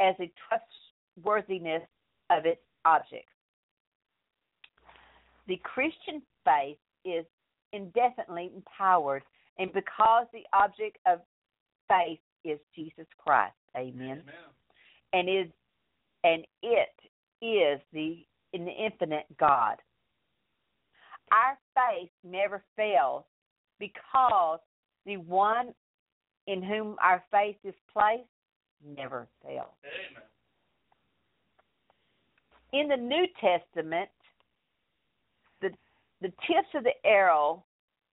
as 0.00 0.14
a 0.20 0.30
trustworthiness 0.48 1.82
of 2.30 2.46
its 2.46 2.60
object. 2.84 3.26
The 5.48 5.60
Christian 5.62 6.22
faith 6.44 6.78
is 7.04 7.24
indefinitely 7.72 8.50
empowered, 8.54 9.22
and 9.58 9.72
because 9.72 10.26
the 10.32 10.44
object 10.52 10.98
of 11.06 11.20
faith 11.88 12.20
is 12.44 12.58
Jesus 12.74 13.06
Christ. 13.18 13.54
Amen. 13.76 14.22
Amen. 14.22 14.24
And 15.12 15.28
is 15.28 15.52
and 16.24 16.44
it 16.62 17.44
is 17.44 17.80
the 17.92 18.24
an 18.54 18.68
infinite 18.68 19.26
God. 19.38 19.76
Our 21.32 21.58
faith 21.74 22.10
never 22.24 22.62
fails 22.76 23.24
because 23.78 24.60
the 25.06 25.16
one 25.16 25.74
in 26.46 26.62
whom 26.62 26.96
our 27.02 27.22
faith 27.30 27.56
is 27.64 27.74
placed 27.92 28.28
never 28.84 29.28
fails. 29.44 29.74
Amen. 29.84 30.22
In 32.72 32.88
the 32.88 32.96
New 32.96 33.26
Testament, 33.40 34.08
the 35.60 35.70
the 36.20 36.32
tips 36.46 36.68
of 36.74 36.84
the 36.84 36.94
arrow 37.04 37.64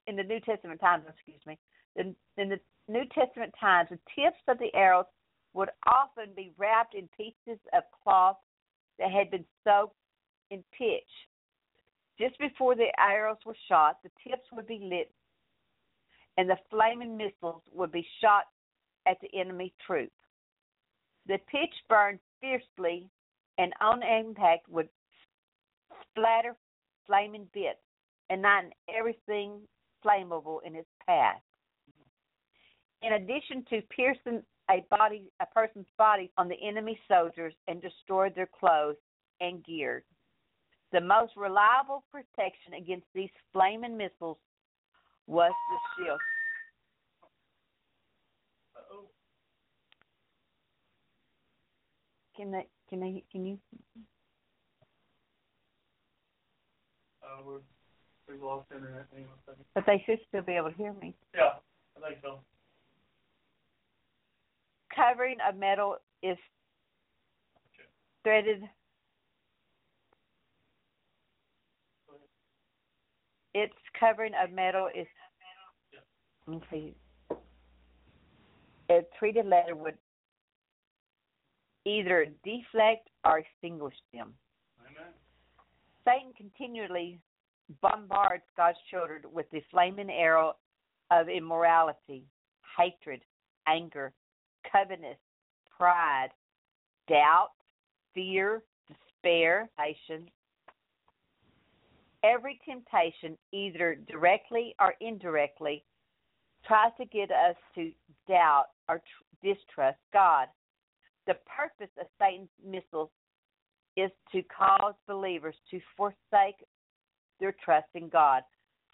in 0.07 0.15
the 0.15 0.23
New 0.23 0.39
Testament 0.39 0.79
times, 0.79 1.03
excuse 1.07 1.45
me, 1.45 1.57
in, 1.95 2.15
in 2.37 2.49
the 2.49 2.59
New 2.87 3.03
Testament 3.13 3.53
times, 3.59 3.89
the 3.89 3.99
tips 4.15 4.39
of 4.47 4.57
the 4.57 4.73
arrows 4.73 5.05
would 5.53 5.69
often 5.85 6.33
be 6.35 6.53
wrapped 6.57 6.95
in 6.95 7.09
pieces 7.15 7.59
of 7.73 7.83
cloth 8.03 8.37
that 8.99 9.11
had 9.11 9.29
been 9.29 9.45
soaked 9.63 9.95
in 10.49 10.63
pitch. 10.77 11.03
Just 12.19 12.37
before 12.39 12.75
the 12.75 12.91
arrows 12.97 13.37
were 13.45 13.55
shot, 13.67 13.97
the 14.03 14.09
tips 14.27 14.47
would 14.51 14.67
be 14.67 14.79
lit 14.81 15.11
and 16.37 16.49
the 16.49 16.57
flaming 16.69 17.17
missiles 17.17 17.61
would 17.73 17.91
be 17.91 18.07
shot 18.21 18.43
at 19.07 19.17
the 19.21 19.39
enemy 19.39 19.73
troop. 19.85 20.11
The 21.27 21.39
pitch 21.51 21.73
burned 21.89 22.19
fiercely 22.39 23.09
and 23.57 23.73
on 23.81 24.03
impact 24.03 24.69
would 24.69 24.89
splatter 26.09 26.55
flaming 27.05 27.47
bits 27.53 27.79
and 28.29 28.41
not 28.41 28.65
everything 28.95 29.61
flammable 30.05 30.59
in 30.65 30.75
its 30.75 30.89
path. 31.05 31.41
In 33.01 33.13
addition 33.13 33.63
to 33.69 33.81
piercing 33.95 34.43
a 34.69 34.85
body 34.89 35.31
a 35.39 35.45
person's 35.45 35.87
body 35.97 36.31
on 36.37 36.49
the 36.49 36.57
enemy 36.61 36.99
soldiers 37.07 37.53
and 37.67 37.81
destroyed 37.81 38.33
their 38.35 38.49
clothes 38.59 38.97
and 39.39 39.63
gear. 39.63 40.03
The 40.93 41.01
most 41.01 41.33
reliable 41.35 42.03
protection 42.11 42.73
against 42.77 43.07
these 43.13 43.29
flaming 43.51 43.97
missiles 43.97 44.37
was 45.27 45.51
the 45.69 46.03
shield. 46.03 46.19
Uh-oh. 48.75 49.05
Can 52.35 52.51
they 52.51 52.67
can 52.89 53.01
they 53.01 53.23
can 53.31 53.45
you 53.45 53.59
Uh, 57.27 57.43
we're, 57.45 57.59
we've 58.29 58.41
lost 58.41 58.71
internet. 58.73 59.05
Hang 59.13 59.25
on 59.25 59.55
but 59.75 59.85
they 59.85 60.01
should 60.05 60.19
still 60.29 60.41
be 60.41 60.53
able 60.53 60.71
to 60.71 60.77
hear 60.77 60.93
me. 60.93 61.13
Yeah, 61.35 61.53
I 61.97 62.09
think 62.09 62.21
so. 62.21 62.39
Covering 64.95 65.37
of 65.47 65.57
metal 65.57 65.97
is 66.23 66.37
threaded 68.23 68.61
its 73.57 73.73
covering 73.99 74.33
of 74.41 74.51
metal 74.51 74.87
is 74.93 75.07
let 76.45 76.57
me 76.57 76.63
see. 76.71 76.95
A 78.89 79.01
treated 79.19 79.47
letter 79.47 79.75
would 79.75 79.97
either 81.85 82.27
deflect 82.43 83.09
or 83.25 83.39
extinguish 83.39 83.95
them. 84.13 84.33
Amen. 84.79 85.11
Satan 86.05 86.33
continually 86.37 87.19
bombards 87.81 88.43
God's 88.55 88.77
children 88.89 89.23
with 89.33 89.49
the 89.51 89.61
flaming 89.71 90.09
arrow 90.09 90.55
of 91.11 91.27
immorality, 91.27 92.23
hatred, 92.77 93.21
anger, 93.67 94.13
covetousness, 94.71 95.17
pride, 95.77 96.29
doubt, 97.09 97.51
fear, 98.13 98.63
despair, 98.87 99.69
patience. 99.77 100.29
Every 102.27 102.59
temptation, 102.65 103.37
either 103.53 103.95
directly 104.09 104.75
or 104.81 104.95
indirectly, 104.99 105.85
tries 106.65 106.91
to 106.97 107.05
get 107.05 107.31
us 107.31 107.55
to 107.75 107.91
doubt 108.27 108.65
or 108.89 108.97
tr- 108.97 109.47
distrust 109.47 109.99
God. 110.11 110.47
The 111.25 111.35
purpose 111.45 111.93
of 111.99 112.07
Satan's 112.19 112.49
missiles 112.65 113.09
is 113.95 114.11
to 114.33 114.41
cause 114.43 114.95
believers 115.07 115.55
to 115.71 115.79
forsake 115.95 116.65
their 117.39 117.55
trust 117.63 117.87
in 117.95 118.09
God, 118.09 118.43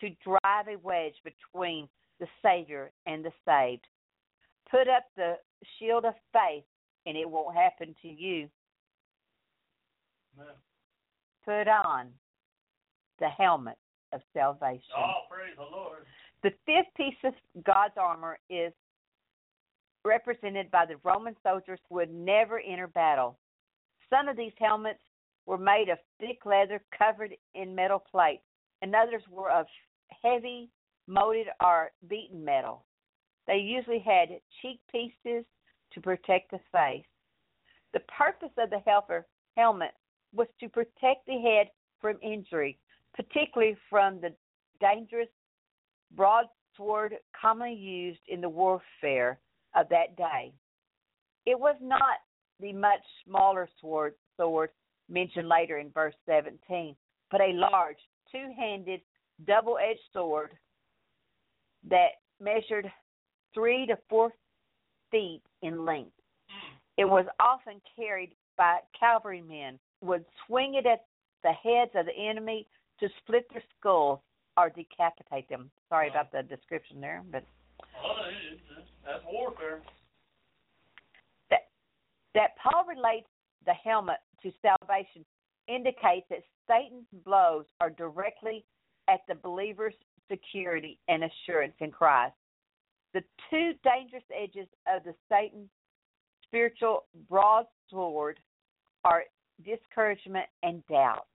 to 0.02 0.10
drive 0.24 0.68
a 0.68 0.78
wedge 0.84 1.16
between 1.24 1.90
the 2.20 2.28
Savior 2.44 2.92
and 3.08 3.26
the 3.26 3.32
saved. 3.46 3.86
Put 4.70 4.88
up 4.88 5.06
the 5.16 5.38
shield 5.80 6.06
of 6.06 6.14
faith, 6.32 6.66
and 7.08 7.18
it 7.18 7.30
won't 7.30 7.56
happen 7.56 7.96
to 8.04 8.08
you. 8.08 8.48
Put 11.46 11.68
on 11.68 12.10
the 13.20 13.30
helmet 13.30 13.78
of 14.12 14.22
salvation. 14.34 14.84
Oh, 14.98 15.26
praise 15.30 15.56
the 15.58 15.64
Lord. 15.64 16.06
The 16.44 16.52
fifth 16.66 16.94
piece 16.96 17.16
of 17.24 17.34
God's 17.64 17.96
armor 17.98 18.38
is 18.50 18.74
represented 20.06 20.70
by 20.72 20.86
the 20.86 20.98
Roman 21.04 21.36
soldiers 21.44 21.80
who 21.88 21.96
would 21.96 22.14
never 22.14 22.60
enter 22.60 22.88
battle. 22.88 23.38
Some 24.10 24.28
of 24.28 24.38
these 24.38 24.52
helmets 24.60 25.00
were 25.46 25.58
made 25.58 25.90
of 25.90 25.98
thick 26.20 26.46
leather 26.46 26.82
covered 26.98 27.32
in 27.56 27.74
metal 27.74 28.00
plate, 28.12 28.42
and 28.82 28.94
others 28.96 29.24
were 29.30 29.52
of 29.52 29.66
heavy 30.22 30.70
molded 31.08 31.48
or 31.64 31.92
beaten 32.10 32.44
metal. 32.44 32.86
They 33.48 33.58
usually 33.58 34.00
had 34.00 34.30
cheek 34.62 34.80
pieces 34.92 35.46
to 35.94 36.02
protect 36.02 36.52
the 36.52 36.60
face. 36.72 37.06
The 37.94 38.02
purpose 38.02 38.52
of 38.58 38.70
the 38.70 38.80
helper 38.86 39.26
helmet 39.56 39.92
was 40.34 40.48
to 40.60 40.70
protect 40.70 41.26
the 41.28 41.40
head 41.40 41.70
from 42.00 42.18
injury, 42.22 42.78
particularly 43.16 43.78
from 43.90 44.20
the 44.20 44.34
dangerous 44.80 45.30
broadsword 46.16 47.16
commonly 47.40 47.74
used 47.74 48.22
in 48.28 48.42
the 48.42 48.50
warfare 48.50 49.40
of 49.76 49.88
that 49.90 50.16
day. 50.18 50.52
It 51.46 51.60
was 51.60 51.76
not 51.82 52.20
the 52.60 52.74
much 52.74 53.02
smaller 53.26 53.68
sword, 53.82 54.14
sword 54.38 54.70
mentioned 55.10 55.50
later 55.50 55.80
in 55.80 55.90
verse 55.90 56.16
17, 56.26 56.96
but 57.32 57.42
a 57.42 57.54
large, 57.54 57.98
two 58.32 58.52
handed, 58.58 59.02
double 59.46 59.78
edged 59.78 60.00
sword 60.14 60.52
that 61.90 62.10
measured 62.40 62.92
three 63.54 63.86
to 63.88 63.98
four 64.10 64.32
feet 65.12 65.42
in 65.62 65.86
length. 65.86 66.12
It 66.98 67.06
was 67.06 67.26
often 67.40 67.82
carried 67.96 68.36
by 68.58 68.80
cavalrymen, 68.98 69.80
would 70.02 70.26
swing 70.46 70.76
it 70.76 70.86
at 70.86 71.06
the 71.44 71.52
heads 71.52 71.92
of 71.96 72.06
the 72.06 72.30
enemy 72.30 72.68
to 73.04 73.10
split 73.20 73.46
their 73.52 73.64
skulls 73.78 74.20
or 74.56 74.70
decapitate 74.70 75.50
them. 75.50 75.70
Sorry 75.90 76.10
about 76.10 76.32
the 76.32 76.44
description 76.44 77.02
there, 77.02 77.22
but 77.32 77.44
Well, 78.02 78.16
that's 79.06 79.24
warfare. 79.30 79.82
that 81.50 81.68
that 82.34 82.52
Paul 82.58 82.86
relates 82.86 83.28
the 83.66 83.74
helmet 83.74 84.18
to 84.42 84.52
salvation 84.62 85.26
indicates 85.68 86.28
that 86.30 86.44
Satan's 86.68 87.08
blows 87.26 87.66
are 87.82 87.90
directly 87.90 88.64
at 89.10 89.20
the 89.28 89.36
believer's 89.36 89.96
security 90.32 90.98
and 91.10 91.24
assurance 91.24 91.76
in 91.82 91.92
Christ. 91.92 92.36
The 93.14 93.24
two 93.50 93.74
dangerous 93.84 94.24
edges 94.34 94.68
of 94.88 95.04
the 95.04 95.14
Satan's 95.30 95.70
spiritual 96.44 97.04
broadsword 97.30 98.40
are 99.04 99.24
discouragement 99.66 100.46
and 100.64 100.86
doubt. 100.88 101.28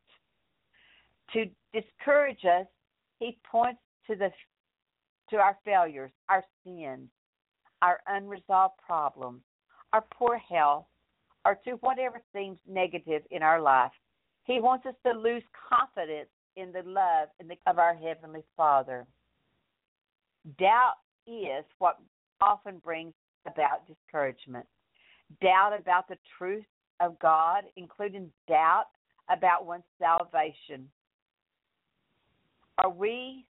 To 1.35 1.45
discourage 1.73 2.45
us, 2.45 2.67
he 3.19 3.39
points 3.51 3.81
to 4.07 4.17
the 4.17 4.31
to 5.31 5.37
our 5.37 5.59
failures, 5.65 6.11
our 6.31 6.43
sins, 6.65 7.09
our 7.83 8.01
unresolved 8.07 8.75
problems, 8.85 9.43
our 9.93 10.05
poor 10.15 10.39
health, 10.39 10.87
or 11.45 11.59
to 11.65 11.73
whatever 11.81 12.23
seems 12.35 12.59
negative 12.67 13.23
in 13.31 13.43
our 13.43 13.61
life. 13.61 13.93
He 14.45 14.61
wants 14.61 14.87
us 14.87 14.95
to 15.07 15.13
lose 15.13 15.43
confidence 15.69 16.31
in 16.57 16.73
the 16.73 16.83
love 16.85 17.29
and 17.39 17.51
the, 17.51 17.57
of 17.67 17.79
our 17.79 17.95
Heavenly 17.95 18.43
Father. 18.57 19.07
Doubt 20.59 20.95
is 21.27 21.65
what 21.79 21.99
often 22.41 22.79
brings 22.79 23.13
about 23.47 23.87
discouragement. 23.87 24.67
Doubt 25.43 25.79
about 25.79 26.09
the 26.09 26.17
truth 26.39 26.65
of 27.01 27.19
God, 27.19 27.65
including 27.77 28.31
doubt 28.49 28.87
about 29.31 29.67
one's 29.67 29.85
salvation. 29.99 30.89
Are 32.79 32.91
we 32.91 33.45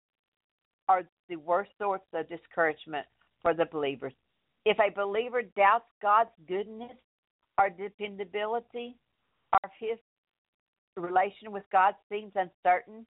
are 0.89 1.03
the 1.28 1.36
worst 1.36 1.70
source 1.78 2.01
of 2.12 2.28
discouragement 2.28 3.07
for 3.43 3.55
the 3.55 3.66
believers? 3.66 4.12
If 4.65 4.78
a 4.78 4.94
believer 4.94 5.43
doubts 5.43 5.86
God's 6.01 6.31
goodness 6.48 6.93
our 7.59 7.70
dependability, 7.70 8.97
or 9.53 9.70
his 9.78 9.98
relation 10.97 11.53
with 11.53 11.65
God 11.73 11.94
seems 12.11 12.32
uncertain, 12.35 13.07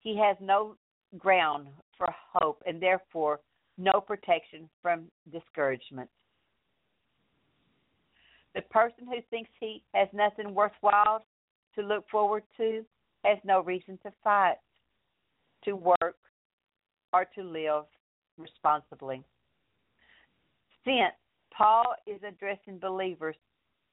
he 0.00 0.16
has 0.16 0.36
no 0.40 0.76
ground 1.18 1.68
for 1.96 2.08
hope 2.32 2.62
and 2.66 2.80
therefore 2.80 3.40
no 3.78 4.00
protection 4.00 4.68
from 4.82 5.04
discouragement. 5.32 6.10
The 8.54 8.62
person 8.62 9.06
who 9.06 9.20
thinks 9.30 9.50
he 9.60 9.82
has 9.94 10.08
nothing 10.12 10.54
worthwhile 10.54 11.24
to 11.76 11.82
look 11.82 12.08
forward 12.10 12.42
to 12.56 12.84
has 13.24 13.38
no 13.44 13.60
reason 13.62 13.98
to 14.02 14.12
fight, 14.24 14.56
to 15.64 15.72
work, 15.74 16.16
or 17.12 17.26
to 17.34 17.42
live 17.42 17.84
responsibly. 18.38 19.22
Since 20.84 21.14
Paul 21.56 21.94
is 22.06 22.20
addressing 22.26 22.78
believers, 22.78 23.36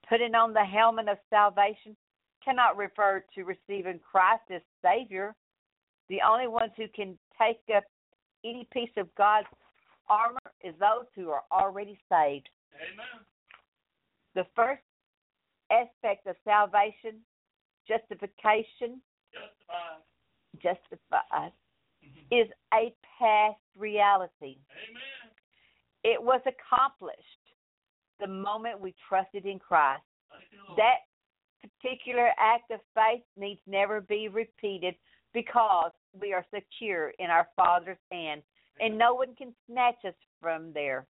putting 0.08 0.36
on 0.36 0.54
the 0.54 0.64
helmet 0.64 1.10
of 1.10 1.18
salvation 1.30 1.96
cannot 2.44 2.78
refer 2.78 3.24
to 3.36 3.44
receiving 3.44 4.00
Christ 4.00 4.44
as 4.54 4.62
Savior. 4.82 5.36
The 6.10 6.20
only 6.28 6.48
ones 6.48 6.72
who 6.78 6.88
can 6.96 7.18
take 7.38 7.60
up 7.76 7.84
any 8.46 8.68
piece 8.72 8.96
of 8.96 9.14
God's 9.16 9.48
armor 10.10 10.40
is 10.64 10.74
those 10.80 11.06
who 11.16 11.30
are 11.30 11.44
already 11.52 12.00
saved. 12.10 12.48
Amen. 12.76 13.26
The 14.36 14.46
first 14.56 14.84
aspect 15.72 16.28
of 16.28 16.36
salvation, 16.46 17.20
justification, 17.88 19.02
Justified. 19.34 19.97
Justified, 20.56 21.52
mm-hmm. 22.04 22.36
is 22.36 22.48
a 22.74 22.94
past 23.20 23.60
reality. 23.78 24.58
Amen. 24.72 25.32
It 26.04 26.22
was 26.22 26.42
accomplished 26.46 27.22
the 28.20 28.28
moment 28.28 28.80
we 28.80 28.96
trusted 29.08 29.46
in 29.46 29.60
Christ. 29.60 30.04
Thank 30.32 30.44
you, 30.52 30.60
Lord. 30.68 30.80
That 30.80 31.70
particular 31.82 32.32
act 32.40 32.72
of 32.72 32.80
faith 32.94 33.24
needs 33.36 33.60
never 33.68 34.02
be 34.02 34.28
repeated 34.28 34.96
because 35.34 35.92
we 36.20 36.34
are 36.34 36.46
secure 36.54 37.14
in 37.20 37.30
our 37.30 37.48
Father's 37.56 37.98
hand 38.12 38.42
and 38.80 38.98
no 38.98 39.14
one 39.14 39.36
can 39.36 39.54
snatch 39.70 39.98
us 40.06 40.14
from 40.42 40.72
there. 40.74 41.06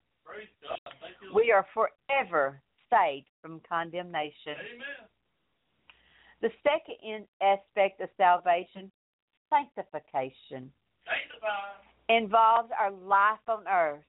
You, 1.21 1.33
We 1.33 1.51
are 1.51 1.65
forever 1.73 2.61
saved 2.89 3.27
from 3.41 3.61
condemnation. 3.67 4.55
Amen. 4.55 5.07
The 6.41 6.49
second 6.63 7.25
aspect 7.41 8.01
of 8.01 8.09
salvation, 8.17 8.91
sanctification, 9.49 10.71
involves 12.09 12.69
our 12.79 12.91
life 12.91 13.39
on 13.47 13.67
earth, 13.67 14.03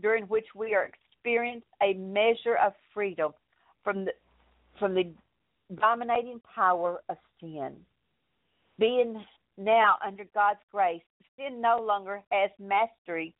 during 0.00 0.24
which 0.24 0.46
we 0.54 0.74
are 0.74 0.90
experience 1.24 1.64
a 1.82 1.94
measure 1.94 2.56
of 2.64 2.72
freedom 2.92 3.32
from 3.82 4.04
the 4.04 4.12
from 4.78 4.94
the 4.94 5.10
dominating 5.80 6.40
power 6.54 7.02
of 7.08 7.16
sin. 7.40 7.74
Being 8.78 9.24
now 9.56 9.96
under 10.06 10.24
God's 10.34 10.60
grace, 10.70 11.02
sin 11.36 11.60
no 11.60 11.78
longer 11.80 12.22
has 12.30 12.50
mastery 12.60 13.34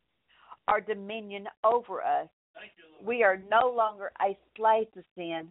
or 0.69 0.81
dominion 0.81 1.47
over 1.63 2.03
us. 2.03 2.29
You, 2.57 3.07
We 3.07 3.23
are 3.23 3.39
no 3.51 3.71
longer 3.71 4.11
a 4.23 4.37
slave 4.57 4.87
to 4.95 5.05
sin, 5.15 5.49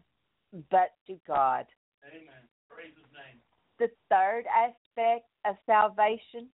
but 0.72 0.92
to 1.08 1.20
God. 1.28 1.66
Amen. 2.08 2.42
Praise 2.70 2.94
His 2.98 3.12
name. 3.14 3.40
The 3.78 3.90
third 4.10 4.46
aspect 4.48 4.85
of 5.46 5.56
salvation, 5.66 6.48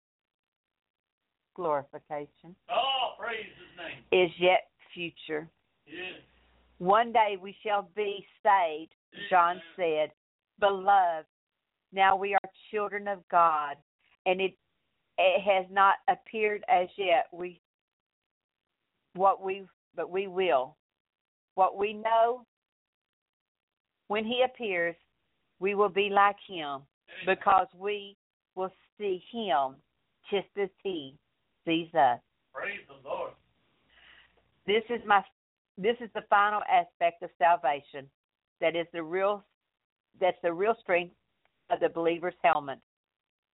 glorification, 1.54 2.54
Oh, 2.70 3.14
praise 3.18 3.44
His 3.44 3.76
name. 4.12 4.24
is 4.26 4.30
yet 4.38 4.68
future. 4.94 5.48
Yes. 5.86 6.20
One 6.78 7.12
day 7.12 7.36
we 7.40 7.54
shall 7.64 7.88
be 7.94 8.26
saved, 8.42 8.94
John 9.28 9.60
said. 9.76 10.10
Beloved, 10.58 11.26
now 11.92 12.16
we 12.16 12.34
are 12.34 12.50
children 12.70 13.08
of 13.08 13.18
God, 13.30 13.76
and 14.26 14.40
it 14.40 14.54
it 15.18 15.42
has 15.42 15.66
not 15.70 15.96
appeared 16.08 16.64
as 16.68 16.88
yet. 16.96 17.26
We 17.32 17.60
what 19.14 19.42
we 19.42 19.64
but 19.94 20.10
we 20.10 20.26
will. 20.26 20.76
What 21.54 21.76
we 21.76 21.92
know 21.92 22.46
when 24.08 24.24
he 24.24 24.42
appears, 24.44 24.96
we 25.58 25.74
will 25.74 25.88
be 25.88 26.08
like 26.10 26.36
him 26.48 26.80
because 27.26 27.66
we 27.76 28.16
will 28.60 28.72
see 28.98 29.22
him 29.32 29.76
just 30.30 30.48
as 30.60 30.68
he 30.82 31.14
sees 31.66 31.88
us. 31.94 32.20
Praise 32.52 32.80
the 32.88 33.08
Lord. 33.08 33.32
This 34.66 34.82
is 34.90 35.00
my 35.06 35.22
this 35.78 35.96
is 36.00 36.10
the 36.14 36.24
final 36.28 36.60
aspect 36.70 37.22
of 37.22 37.30
salvation 37.38 38.06
that 38.60 38.76
is 38.76 38.86
the 38.92 39.02
real 39.02 39.42
that's 40.20 40.36
the 40.42 40.52
real 40.52 40.74
strength 40.82 41.14
of 41.70 41.80
the 41.80 41.88
believer's 41.88 42.34
helmet. 42.44 42.78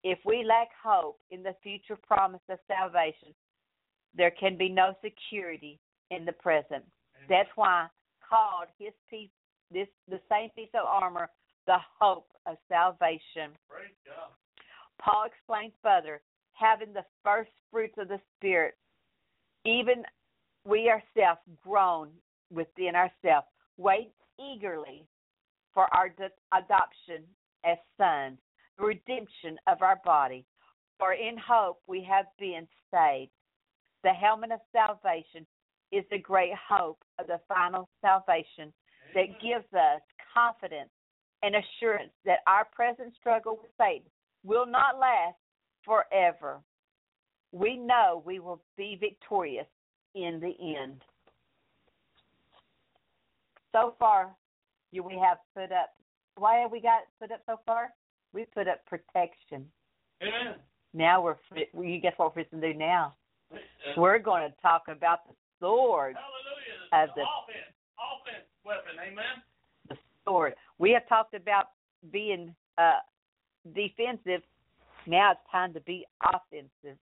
If 0.03 0.19
we 0.25 0.45
lack 0.45 0.69
hope 0.83 1.19
in 1.31 1.45
the 1.45 1.55
future 1.63 1.97
promise 1.97 2.41
of 2.49 2.59
salvation, 2.67 3.33
there 4.17 4.33
can 4.33 4.57
be 4.59 4.69
no 4.69 4.95
security 5.05 5.79
in 6.11 6.25
the 6.25 6.33
present. 6.33 6.85
That's 7.29 7.49
why 7.55 7.87
called 8.29 8.69
his 8.77 8.93
piece 9.09 9.31
this 9.71 9.89
the 10.09 10.21
same 10.29 10.51
piece 10.57 10.75
of 10.75 10.85
armor 10.85 11.29
the 11.69 11.79
hope 12.01 12.27
of 12.45 12.57
salvation. 12.69 13.55
Praise 13.69 13.95
God. 14.05 14.31
Paul 15.01 15.25
explains 15.27 15.73
further, 15.83 16.21
having 16.53 16.93
the 16.93 17.05
first 17.23 17.51
fruits 17.71 17.95
of 17.99 18.09
the 18.09 18.21
Spirit, 18.37 18.75
even 19.65 20.05
we 20.65 20.91
ourselves 20.91 21.41
grown 21.63 22.11
within 22.51 22.95
ourselves, 22.95 23.47
wait 23.77 24.13
eagerly 24.39 25.07
for 25.75 25.87
our 25.95 26.07
adoption 26.53 27.25
as 27.65 27.79
sons, 27.99 28.39
the 28.79 28.85
redemption 28.85 29.59
of 29.67 29.83
our 29.83 30.01
body. 30.05 30.45
For 30.99 31.13
in 31.13 31.37
hope 31.37 31.81
we 31.87 32.03
have 32.05 32.27
been 32.39 32.67
saved. 32.91 33.31
The 34.03 34.13
helmet 34.13 34.53
of 34.53 34.61
salvation 34.73 35.47
is 35.93 36.05
the 36.11 36.19
great 36.19 36.53
hope 36.69 37.03
of 37.19 37.27
the 37.27 37.41
final 37.49 37.89
salvation 38.01 38.73
that 39.15 39.41
gives 39.43 39.67
us 39.75 40.01
confidence 40.33 40.91
and 41.43 41.55
assurance 41.55 42.13
that 42.25 42.39
our 42.47 42.65
present 42.73 43.15
struggle 43.15 43.59
with 43.61 43.71
Satan 43.79 44.11
will 44.47 44.67
not 44.67 44.99
last 44.99 45.37
forever. 45.85 46.61
We 47.53 47.77
know 47.77 48.23
we 48.25 48.39
will 48.39 48.61
be 48.77 48.97
victorious 49.01 49.67
in 50.15 50.41
the 50.41 50.55
end. 50.79 51.03
So 53.73 53.95
far, 53.99 54.31
you 54.93 55.03
we 55.03 55.19
have 55.23 55.39
put 55.55 55.73
up. 55.73 55.91
Why 56.37 56.59
have 56.59 56.73
we 56.73 56.81
got 56.81 57.03
put 57.21 57.31
up 57.33 57.43
so 57.47 57.61
far? 57.67 57.91
We 58.33 58.45
put 58.47 58.69
up 58.69 58.85
protection. 58.87 59.67
Amen. 60.23 60.57
Now 60.95 61.23
we're. 61.23 61.37
You 61.55 62.01
guess 62.01 62.15
what 62.17 62.35
we're 62.35 62.45
going 62.45 62.63
to 62.63 62.73
do 62.73 62.79
now? 62.79 63.15
Uh, 63.53 63.57
We're 63.97 64.19
going 64.19 64.49
to 64.49 64.55
talk 64.61 64.85
about 64.89 65.27
the 65.29 65.35
sword. 65.61 66.17
Hallelujah. 66.17 67.11
Of 67.11 67.15
the- 67.15 67.23
offense. 67.23 67.73
Offense 67.97 68.47
weapon. 68.65 68.93
Amen. 69.01 69.43
The 69.89 69.97
sword. 70.25 70.55
We 70.79 70.91
have 70.93 71.09
talked 71.09 71.35
about 71.35 71.67
being 72.11 72.55
uh, 72.79 72.99
defensive. 73.75 74.43
Now 75.07 75.33
it's 75.33 75.41
time 75.51 75.73
to 75.75 75.81
be 75.81 76.05
offensive. 76.23 76.99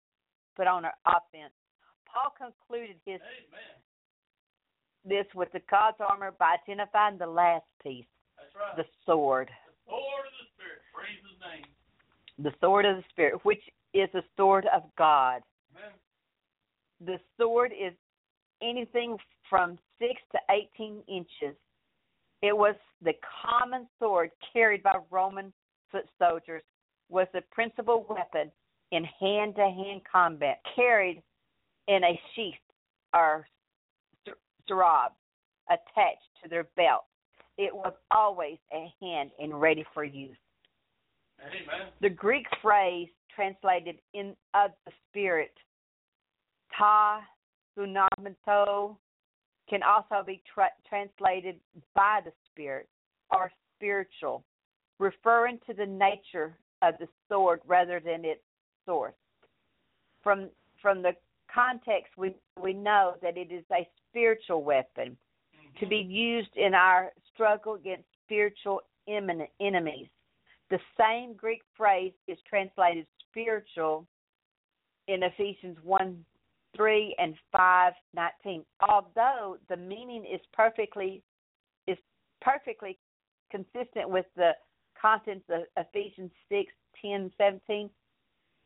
Put 0.56 0.68
on 0.68 0.86
our 0.86 0.94
offense. 1.06 1.54
Paul 2.06 2.34
concluded 2.38 2.98
his 3.06 3.20
Amen. 3.22 3.76
this 5.06 5.26
with 5.34 5.52
the 5.52 5.62
God's 5.70 5.98
armor 6.00 6.32
by 6.38 6.56
identifying 6.62 7.18
the 7.18 7.28
last 7.28 7.66
piece, 7.82 8.06
That's 8.38 8.54
right. 8.56 8.78
the 8.78 8.86
sword. 9.06 9.50
The 9.88 9.92
sword 9.92 10.26
of 10.28 10.34
the 10.38 10.48
Spirit. 10.54 10.80
Praise 10.94 11.18
His 11.24 11.40
name. 11.42 11.66
The 12.40 12.54
sword 12.62 12.86
of 12.86 12.98
the 12.98 13.04
Spirit, 13.10 13.44
which 13.44 13.62
is 13.94 14.10
the 14.14 14.24
sword 14.38 14.68
of 14.76 14.84
God. 14.98 15.42
Amen. 15.76 15.92
The 17.06 17.20
sword 17.38 17.72
is 17.72 17.94
anything 18.62 19.18
from 19.50 19.78
six 20.00 20.22
to 20.32 20.40
eighteen 20.52 21.02
inches. 21.08 21.56
It 22.42 22.56
was 22.56 22.76
the 23.02 23.14
common 23.44 23.88
sword 24.00 24.32
carried 24.52 24.84
by 24.84 24.96
Roman 25.10 25.54
foot 25.94 26.06
soldiers, 26.20 26.64
was 27.10 27.28
the 27.34 27.42
principal 27.52 28.06
weapon 28.10 28.52
in 28.92 29.06
hand 29.20 29.56
to 29.56 29.62
hand 29.62 30.02
combat, 30.12 30.60
carried 30.76 31.24
in 31.88 32.04
a 32.04 32.20
sheath 32.36 32.54
or 33.14 33.48
sarab 34.70 35.12
attached 35.70 36.30
to 36.42 36.50
their 36.50 36.66
belt. 36.76 37.06
It 37.58 37.74
was 37.74 37.94
always 38.12 38.58
at 38.74 38.88
hand 39.02 39.32
and 39.40 39.62
ready 39.62 39.86
for 39.94 40.04
use. 40.04 40.36
Amen. 41.40 41.88
The 42.02 42.10
Greek 42.10 42.46
phrase 42.62 43.10
translated 43.36 43.98
in 44.14 44.36
of 44.54 44.72
the 44.86 44.92
spirit, 45.10 45.54
ta 46.78 47.22
sunamato, 47.78 48.96
can 49.70 49.82
also 49.84 50.26
be 50.26 50.42
tra- 50.54 50.70
translated 50.88 51.56
by 51.96 52.22
the 52.24 52.32
spirit 52.52 52.88
or 53.32 53.52
spiritual, 53.76 54.44
referring 55.00 55.60
to 55.68 55.74
the 55.74 55.86
nature 55.86 56.58
of 56.82 56.96
the 57.00 57.08
sword 57.30 57.62
rather 57.66 58.00
than 58.00 58.26
its 58.26 58.42
source. 58.86 59.16
From 60.22 60.50
from 60.82 61.02
the 61.02 61.14
context, 61.54 62.14
we 62.18 62.36
we 62.62 62.74
know 62.74 63.16
that 63.22 63.38
it 63.38 63.52
is 63.52 63.64
a 63.72 63.88
spiritual 64.10 64.64
weapon 64.64 65.18
to 65.80 65.88
be 65.88 65.98
used 65.98 66.56
in 66.56 66.74
our 66.74 67.12
struggle 67.34 67.74
against 67.74 68.06
spiritual 68.26 68.82
enemies. 69.08 70.08
The 70.70 70.80
same 71.00 71.34
Greek 71.34 71.62
phrase 71.76 72.14
is 72.28 72.38
translated 72.48 73.06
spiritual 73.30 74.08
in 75.08 75.24
Ephesians 75.24 75.78
1 75.84 76.26
3 76.76 77.16
and 77.20 77.36
5 77.52 77.94
19. 78.16 78.66
Although 78.88 79.58
the 79.70 79.78
meaning 79.78 80.26
is 80.26 80.42
perfectly 80.54 81.22
is 81.88 81.98
perfectly 82.42 82.98
consistent 83.52 84.10
with 84.10 84.26
the 84.36 84.52
contents 85.04 85.46
of 85.50 85.64
Ephesians 85.78 86.32
6 86.50 86.72
10 87.02 87.32
17, 87.38 87.90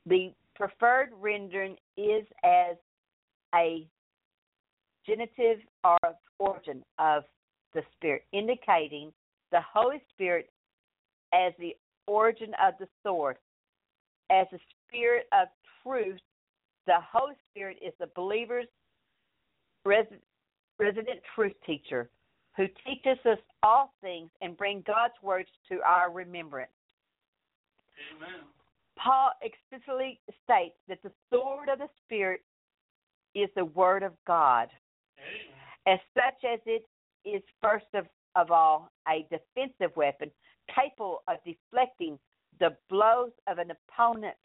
the 0.06 0.32
preferred 0.56 1.10
rendering 1.20 1.76
is 1.98 2.26
as 2.44 2.78
a 3.56 3.88
genitive 5.06 5.60
or 5.84 5.98
origin 6.40 6.84
of 7.00 7.24
the 7.74 7.82
Spirit, 7.96 8.24
indicating 8.32 9.12
the 9.52 9.62
Holy 9.74 10.02
Spirit 10.14 10.50
as 11.34 11.54
the 11.60 11.76
origin 12.06 12.52
of 12.64 12.74
the 12.80 12.88
source. 13.04 13.38
As 14.30 14.48
the 14.52 14.60
Spirit 14.88 15.28
of 15.32 15.48
truth, 15.84 16.20
the 16.86 16.98
Holy 17.12 17.36
Spirit 17.52 17.78
is 17.86 17.94
the 18.00 18.10
believer's 18.16 18.68
resident, 19.86 20.22
resident 20.80 21.20
truth 21.34 21.54
teacher 21.66 22.10
who 22.58 22.66
teaches 22.86 23.24
us 23.26 23.38
all 23.64 23.94
things 24.02 24.30
and 24.42 24.58
bring 24.58 24.84
God's 24.86 25.14
words 25.22 25.48
to 25.70 25.80
our 25.86 26.12
remembrance. 26.12 26.72
Amen. 28.18 28.42
Paul 28.98 29.32
explicitly 29.44 30.20
states 30.44 30.76
that 30.90 31.02
the 31.04 31.12
sword 31.32 31.70
of 31.70 31.78
the 31.78 31.88
Spirit 32.04 32.42
is 33.36 33.50
the 33.56 33.66
Word 33.66 34.02
of 34.02 34.14
God. 34.26 34.70
Amen. 35.20 36.00
As 36.00 36.00
such 36.16 36.50
as 36.52 36.60
it 36.66 36.84
is 37.24 37.44
first 37.62 37.86
of, 37.94 38.08
of 38.36 38.52
all 38.52 38.92
a 39.08 39.28
defensive 39.30 39.96
weapon 39.96 40.32
capable 40.74 41.22
of 41.28 41.38
deflecting 41.46 42.18
the 42.60 42.76
blows 42.90 43.32
of 43.48 43.60
an 43.60 43.72
opponent. 43.72 44.36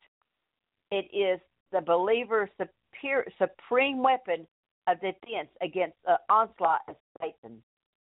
It 0.90 1.09
is 1.16 1.40
the 1.72 1.80
believer's 1.80 2.51
superior, 2.59 3.26
supreme 3.39 4.02
weapon 4.02 4.47
of 4.86 5.01
defense 5.01 5.48
against 5.62 5.97
the 6.05 6.18
onslaught 6.28 6.80
of 6.89 6.97
Satan. 7.20 7.62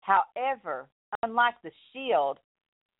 However, 0.09 0.89
unlike 1.23 1.57
the 1.63 1.71
shield, 1.93 2.39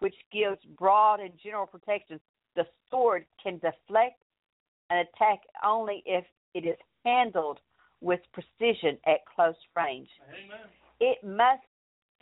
which 0.01 0.15
gives 0.31 0.59
broad 0.77 1.21
and 1.21 1.33
general 1.43 1.67
protection, 1.67 2.21
the 2.55 2.67
sword 2.91 3.25
can 3.43 3.55
deflect 3.55 4.23
an 4.91 4.99
attack 4.99 5.41
only 5.65 6.03
if 6.05 6.25
it 6.55 6.67
is 6.67 6.77
handled 7.05 7.61
with 8.01 8.21
precision 8.33 8.99
at 9.07 9.25
close 9.35 9.57
range. 9.77 10.09
Amen. 10.29 10.67
It 11.01 11.19
must 11.25 11.63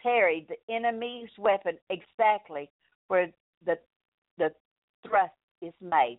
parry 0.00 0.46
the 0.48 0.72
enemy's 0.72 1.30
weapon 1.36 1.78
exactly 1.90 2.70
where 3.08 3.32
the 3.64 3.78
the 4.38 4.52
thrust 5.06 5.32
is 5.62 5.74
made. 5.80 6.18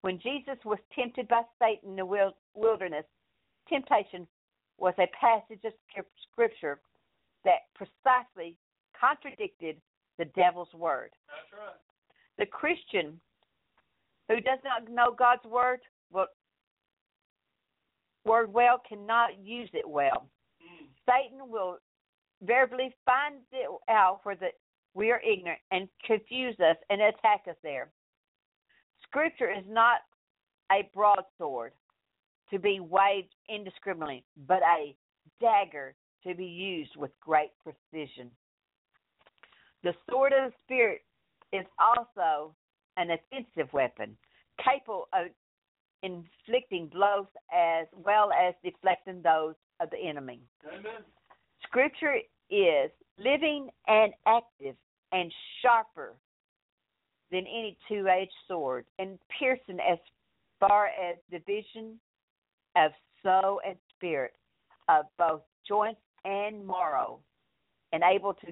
When 0.00 0.18
Jesus 0.18 0.56
was 0.64 0.78
tempted 0.94 1.28
by 1.28 1.42
Satan 1.60 1.90
in 1.90 1.96
the 1.96 2.32
wilderness, 2.54 3.04
temptation 3.68 4.26
was 4.78 4.94
a 4.98 5.06
passage 5.20 5.64
of 5.64 6.04
scripture 6.30 6.80
that 7.48 7.72
precisely 7.74 8.56
contradicted 8.98 9.76
the 10.18 10.26
devil's 10.36 10.72
word. 10.74 11.10
That's 11.28 11.58
right. 11.58 11.80
The 12.36 12.46
Christian 12.46 13.18
who 14.28 14.36
does 14.36 14.58
not 14.62 14.90
know 14.90 15.14
God's 15.18 15.44
word 15.44 15.80
well, 16.12 16.26
word 18.26 18.52
well 18.52 18.82
cannot 18.86 19.38
use 19.42 19.70
it 19.72 19.88
well. 19.88 20.28
Mm. 20.62 20.88
Satan 21.08 21.50
will 21.50 21.78
verbally 22.42 22.94
find 23.06 23.36
it 23.52 23.68
out 23.88 24.20
where 24.24 24.36
the, 24.36 24.48
we 24.94 25.10
are 25.10 25.22
ignorant 25.22 25.60
and 25.70 25.88
confuse 26.04 26.58
us 26.60 26.76
and 26.90 27.00
attack 27.00 27.42
us 27.48 27.56
there. 27.62 27.88
Scripture 29.04 29.50
is 29.50 29.64
not 29.66 30.00
a 30.70 30.88
broadsword 30.94 31.72
to 32.50 32.58
be 32.58 32.80
waved 32.80 33.34
indiscriminately, 33.48 34.24
but 34.46 34.60
a 34.62 34.94
dagger 35.40 35.94
to 36.26 36.34
be 36.34 36.44
used 36.44 36.96
with 36.96 37.10
great 37.20 37.50
precision. 37.62 38.30
The 39.82 39.94
sword 40.10 40.32
of 40.32 40.50
the 40.50 40.56
Spirit 40.64 41.02
is 41.52 41.64
also 41.78 42.54
an 42.96 43.10
offensive 43.10 43.72
weapon, 43.72 44.16
capable 44.64 45.08
of 45.12 45.28
inflicting 46.02 46.88
blows 46.88 47.26
as 47.54 47.86
well 47.92 48.30
as 48.32 48.54
deflecting 48.64 49.22
those 49.22 49.54
of 49.80 49.90
the 49.90 49.98
enemy. 49.98 50.40
Amen. 50.66 51.02
Scripture 51.62 52.16
is 52.50 52.90
living 53.18 53.68
and 53.86 54.12
active 54.26 54.74
and 55.12 55.32
sharper 55.62 56.14
than 57.30 57.40
any 57.40 57.76
two 57.88 58.08
edged 58.08 58.32
sword 58.46 58.84
and 58.98 59.18
piercing 59.38 59.78
as 59.80 59.98
far 60.60 60.86
as 60.86 61.16
division 61.30 61.98
of 62.76 62.90
soul 63.22 63.60
and 63.66 63.76
spirit, 63.94 64.32
of 64.88 65.04
both 65.18 65.42
joints 65.66 66.00
and 66.24 66.66
moral, 66.66 67.20
and 67.92 68.02
able 68.02 68.34
to 68.34 68.46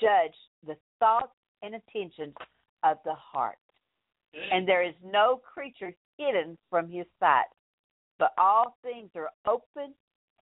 judge 0.00 0.34
the 0.66 0.76
thoughts 0.98 1.32
and 1.62 1.74
intentions 1.74 2.34
of 2.84 2.98
the 3.04 3.14
heart. 3.14 3.56
And 4.52 4.68
there 4.68 4.82
is 4.82 4.94
no 5.02 5.40
creature 5.54 5.94
hidden 6.18 6.58
from 6.68 6.90
his 6.90 7.06
sight, 7.18 7.46
but 8.18 8.32
all 8.36 8.76
things 8.82 9.10
are 9.14 9.30
open 9.46 9.94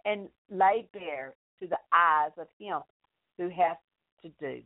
and 0.05 0.29
laid 0.51 0.89
bare 0.93 1.35
to 1.61 1.69
the 1.69 1.79
eyes 1.93 2.33
of 2.39 2.49
him 2.59 2.81
who 3.39 3.49
has 3.51 3.77
to 4.23 4.31
do, 4.41 4.61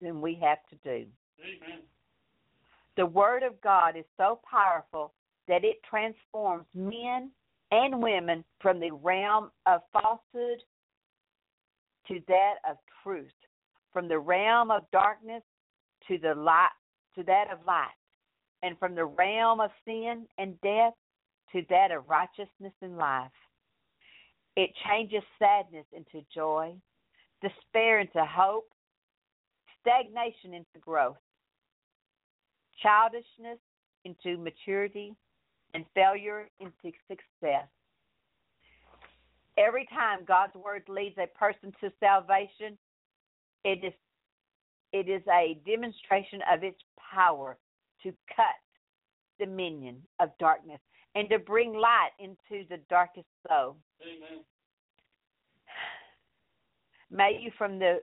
and 0.00 0.22
we 0.22 0.38
have 0.42 0.58
to 0.70 0.76
do. 0.76 1.06
Amen. 1.40 1.80
The 2.96 3.06
Word 3.06 3.42
of 3.42 3.60
God 3.60 3.96
is 3.96 4.04
so 4.16 4.40
powerful 4.50 5.12
that 5.48 5.64
it 5.64 5.82
transforms 5.88 6.66
men 6.74 7.30
and 7.70 8.02
women 8.02 8.44
from 8.60 8.80
the 8.80 8.90
realm 8.90 9.50
of 9.66 9.80
falsehood 9.92 10.62
to 12.08 12.20
that 12.28 12.54
of 12.68 12.76
truth, 13.02 13.32
from 13.92 14.08
the 14.08 14.18
realm 14.18 14.70
of 14.70 14.82
darkness 14.90 15.42
to 16.08 16.18
the 16.18 16.34
light 16.34 16.70
to 17.14 17.22
that 17.24 17.46
of 17.52 17.58
light, 17.66 17.94
and 18.62 18.78
from 18.78 18.94
the 18.94 19.04
realm 19.04 19.60
of 19.60 19.70
sin 19.84 20.26
and 20.38 20.60
death 20.62 20.94
to 21.52 21.62
that 21.68 21.90
of 21.90 22.08
righteousness 22.08 22.72
and 22.80 22.96
life. 22.96 23.30
It 24.56 24.70
changes 24.86 25.22
sadness 25.38 25.86
into 25.92 26.24
joy, 26.34 26.74
despair 27.42 28.00
into 28.00 28.24
hope, 28.24 28.68
stagnation 29.80 30.54
into 30.54 30.78
growth, 30.80 31.16
childishness 32.82 33.58
into 34.04 34.38
maturity, 34.38 35.14
and 35.74 35.84
failure 35.94 36.48
into 36.60 36.96
success. 37.08 37.68
Every 39.62 39.86
time 39.86 40.20
God's 40.26 40.54
word 40.54 40.82
leads 40.88 41.16
a 41.18 41.26
person 41.38 41.72
to 41.80 41.92
salvation, 42.00 42.76
it 43.64 43.84
is 43.84 43.92
it 44.92 45.08
is 45.08 45.22
a 45.32 45.58
demonstration 45.64 46.40
of 46.52 46.62
its 46.62 46.78
power 47.14 47.56
to 48.02 48.12
cut 48.34 48.46
dominion 49.38 49.96
of 50.20 50.30
darkness 50.38 50.80
and 51.14 51.28
to 51.30 51.38
bring 51.38 51.74
light 51.74 52.10
into 52.18 52.66
the 52.68 52.78
darkest 52.90 53.26
soul. 53.48 53.76
Amen. 54.02 54.44
May 57.10 57.38
you 57.40 57.50
from 57.56 57.78
the 57.78 58.00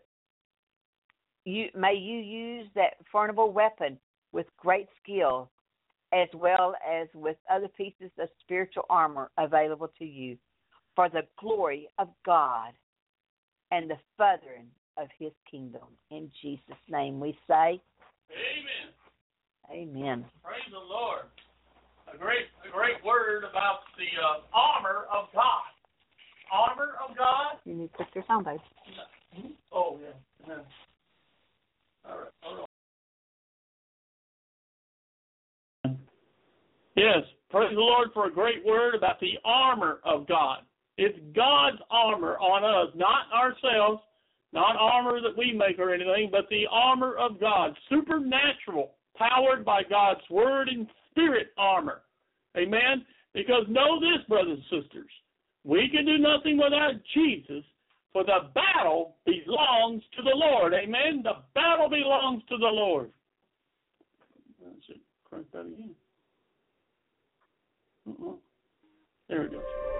you 1.45 1.67
may 1.75 1.93
you 1.93 2.19
use 2.19 2.67
that 2.75 2.93
formidable 3.11 3.51
weapon 3.51 3.97
with 4.31 4.45
great 4.57 4.87
skill 5.03 5.49
as 6.13 6.27
well 6.33 6.73
as 6.89 7.07
with 7.13 7.37
other 7.51 7.67
pieces 7.67 8.11
of 8.19 8.29
spiritual 8.41 8.85
armor 8.89 9.29
available 9.37 9.89
to 9.99 10.05
you 10.05 10.37
for 10.99 11.07
the 11.07 11.21
glory 11.39 11.87
of 11.97 12.09
God 12.25 12.73
and 13.71 13.89
the 13.89 13.95
furthering 14.17 14.67
of 14.97 15.07
his 15.17 15.31
kingdom. 15.49 15.83
In 16.11 16.29
Jesus' 16.41 16.75
name 16.89 17.21
we 17.21 17.37
say, 17.47 17.79
Amen. 18.35 18.91
Amen. 19.71 20.25
Praise 20.43 20.59
the 20.69 20.77
Lord. 20.77 21.21
A 22.13 22.17
great, 22.17 22.47
a 22.67 22.71
great 22.75 23.01
word 23.05 23.45
about 23.49 23.79
the 23.97 24.11
uh, 24.21 24.41
armor 24.53 25.05
of 25.09 25.27
God. 25.33 25.71
Armor 26.51 26.95
of 27.07 27.15
God. 27.15 27.59
You 27.63 27.75
need 27.75 27.91
to 27.93 27.97
put 27.99 28.07
yours 28.13 28.25
on, 28.27 28.43
babe. 28.43 28.59
Oh 29.71 29.97
yeah. 30.01 30.09
Amen. 30.43 30.65
All 32.09 32.17
right. 32.17 32.27
Hold 32.41 32.67
on. 35.85 35.97
Yes, 36.97 37.23
praise 37.49 37.69
the 37.73 37.79
Lord 37.79 38.09
for 38.13 38.27
a 38.27 38.31
great 38.33 38.65
word 38.65 38.95
about 38.95 39.21
the 39.21 39.39
armor 39.45 39.99
of 40.03 40.27
God. 40.27 40.63
It's 41.01 41.17
God's 41.33 41.81
armor 41.89 42.37
on 42.39 42.65
us, 42.65 42.93
not 42.93 43.31
ourselves, 43.33 44.01
not 44.51 44.75
armor 44.77 45.21
that 45.21 45.37
we 45.37 45.53
make 45.53 45.79
or 45.79 45.93
anything, 45.93 46.27
but 46.29 46.49
the 46.49 46.65
armor 46.69 47.15
of 47.15 47.39
God, 47.39 47.73
supernatural, 47.89 48.91
powered 49.15 49.63
by 49.63 49.83
God's 49.89 50.19
word 50.29 50.67
and 50.67 50.85
spirit 51.09 51.53
armor. 51.57 52.01
Amen. 52.57 53.05
Because 53.33 53.63
know 53.69 53.97
this, 54.01 54.27
brothers 54.27 54.59
and 54.69 54.83
sisters, 54.83 55.09
we 55.63 55.87
can 55.89 56.05
do 56.05 56.17
nothing 56.17 56.57
without 56.57 56.95
Jesus, 57.13 57.63
for 58.11 58.25
the 58.25 58.49
battle 58.53 59.15
belongs 59.25 60.03
to 60.17 60.21
the 60.21 60.35
Lord. 60.35 60.73
Amen. 60.73 61.21
The 61.23 61.43
battle 61.55 61.89
belongs 61.89 62.43
to 62.49 62.57
the 62.57 62.65
Lord. 62.65 63.09
I 64.61 64.71
should 64.85 64.99
crank 65.23 65.49
that 65.53 65.61
again. 65.61 65.95
Uh-uh. 68.05 68.33
There 69.29 69.43
it 69.43 69.51
goes. 69.53 69.98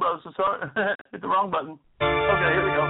So 0.00 0.32
sorry. 0.36 0.70
Hit 1.12 1.20
the 1.20 1.28
wrong 1.28 1.50
button. 1.50 1.78
Okay, 2.00 2.52
here 2.52 2.64
we 2.64 2.70
go. 2.70 2.84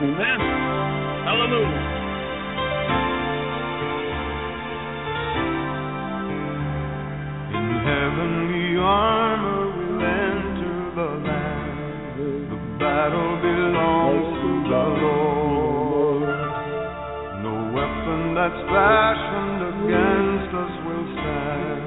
Amen. 0.00 0.40
Hallelujah. 1.24 1.87
That's 18.48 18.64
fashioned 18.64 19.60
against 19.60 20.54
us 20.56 20.74
will 20.86 21.06
stand. 21.20 21.84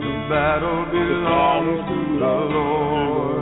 The 0.00 0.16
battle 0.32 0.88
belongs 0.88 1.80
to 1.84 1.98
the 2.18 2.36
Lord. 2.56 3.37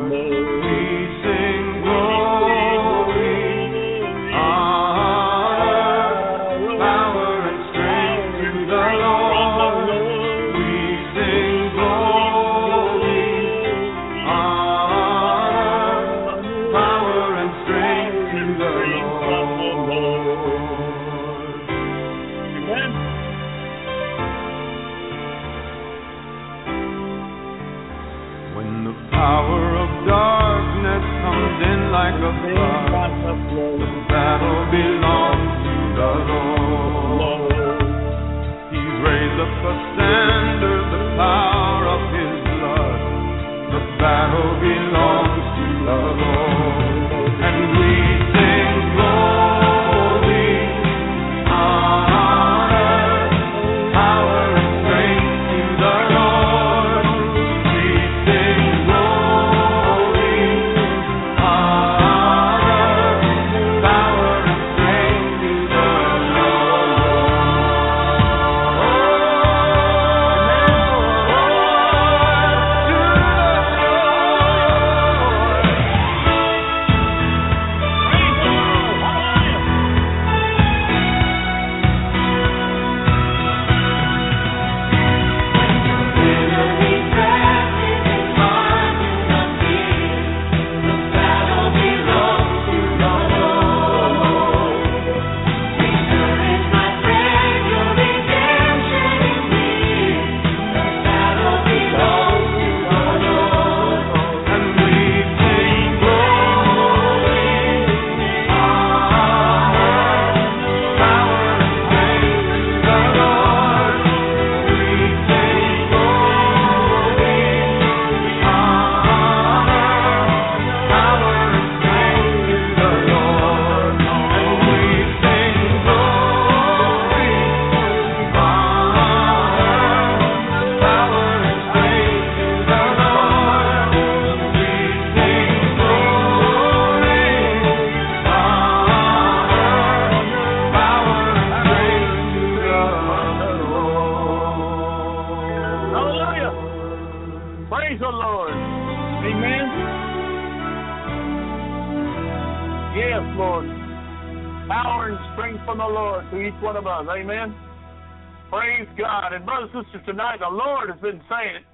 Praise 158.51 158.89
God. 158.97 159.33
And 159.33 159.45
brothers 159.45 159.71
and 159.75 159.85
sisters, 159.87 160.07
tonight 160.07 160.39
the 160.41 160.49
Lord 160.49 160.91
has 160.91 161.01
been 161.01 161.21
saying 161.29 161.57
it. 161.57 161.65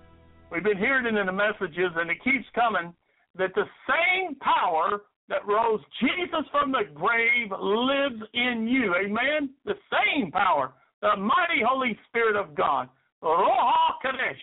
We've 0.50 0.64
been 0.64 0.78
hearing 0.78 1.06
it 1.06 1.18
in 1.18 1.26
the 1.26 1.32
messages, 1.32 1.92
and 1.96 2.10
it 2.10 2.22
keeps 2.22 2.44
coming 2.54 2.92
that 3.38 3.54
the 3.54 3.64
same 3.88 4.34
power 4.36 5.02
that 5.28 5.46
rose 5.46 5.80
Jesus 6.00 6.44
from 6.50 6.72
the 6.72 6.82
grave 6.92 7.50
lives 7.58 8.22
in 8.34 8.68
you. 8.68 8.94
Amen. 8.94 9.50
The 9.64 9.74
same 9.90 10.30
power. 10.30 10.72
The 11.00 11.16
mighty 11.16 11.62
Holy 11.66 11.98
Spirit 12.08 12.36
of 12.36 12.54
God. 12.54 12.88
Roha 13.22 13.98
Kadesh. 14.02 14.36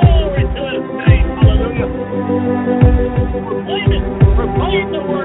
Glory 0.00 0.44
to. 0.54 0.62
Hallelujah. 1.42 1.88
Proclaim 3.48 3.92
it. 3.92 4.04
Proclaim 4.36 4.92
the 4.92 5.02
word 5.10 5.21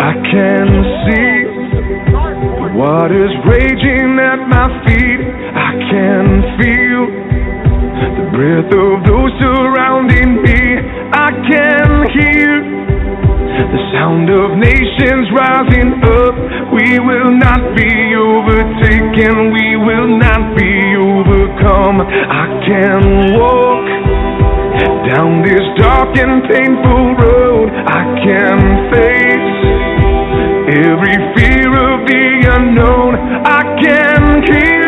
I 0.00 0.16
can 0.32 0.68
see 1.04 1.44
what 2.72 3.12
is 3.12 3.28
raging 3.44 4.16
at 4.16 4.40
my 4.48 4.64
feet. 4.88 5.20
I 5.52 5.72
can 5.92 6.24
feel 6.56 7.04
the 8.16 8.26
breath 8.32 8.72
of 8.72 9.04
those 9.04 9.32
surrounding 9.44 10.40
me. 10.40 10.60
I 11.12 11.28
can 11.44 11.88
hear 12.16 12.48
the 13.60 13.82
sound 13.92 14.32
of 14.32 14.56
nations 14.56 15.28
rising 15.36 15.92
up. 16.00 16.34
We 16.72 16.96
will 16.96 17.36
not 17.36 17.60
be 17.76 17.92
overtaken. 18.16 19.52
We 19.52 19.76
will 19.84 20.16
not 20.16 20.56
be 20.56 20.96
overcome. 20.96 22.00
I 22.00 22.46
can 22.64 23.36
walk 23.36 23.84
down 25.12 25.44
this 25.44 25.66
dark 25.76 26.16
and 26.16 26.40
painful 26.48 27.04
road. 27.20 27.68
I 27.68 28.02
can 28.24 28.58
face 28.96 29.79
every 30.70 31.18
fear 31.34 31.70
of 31.74 32.06
the 32.06 32.26
unknown. 32.46 33.18
I 33.42 33.62
can 33.82 34.22
hear 34.46 34.86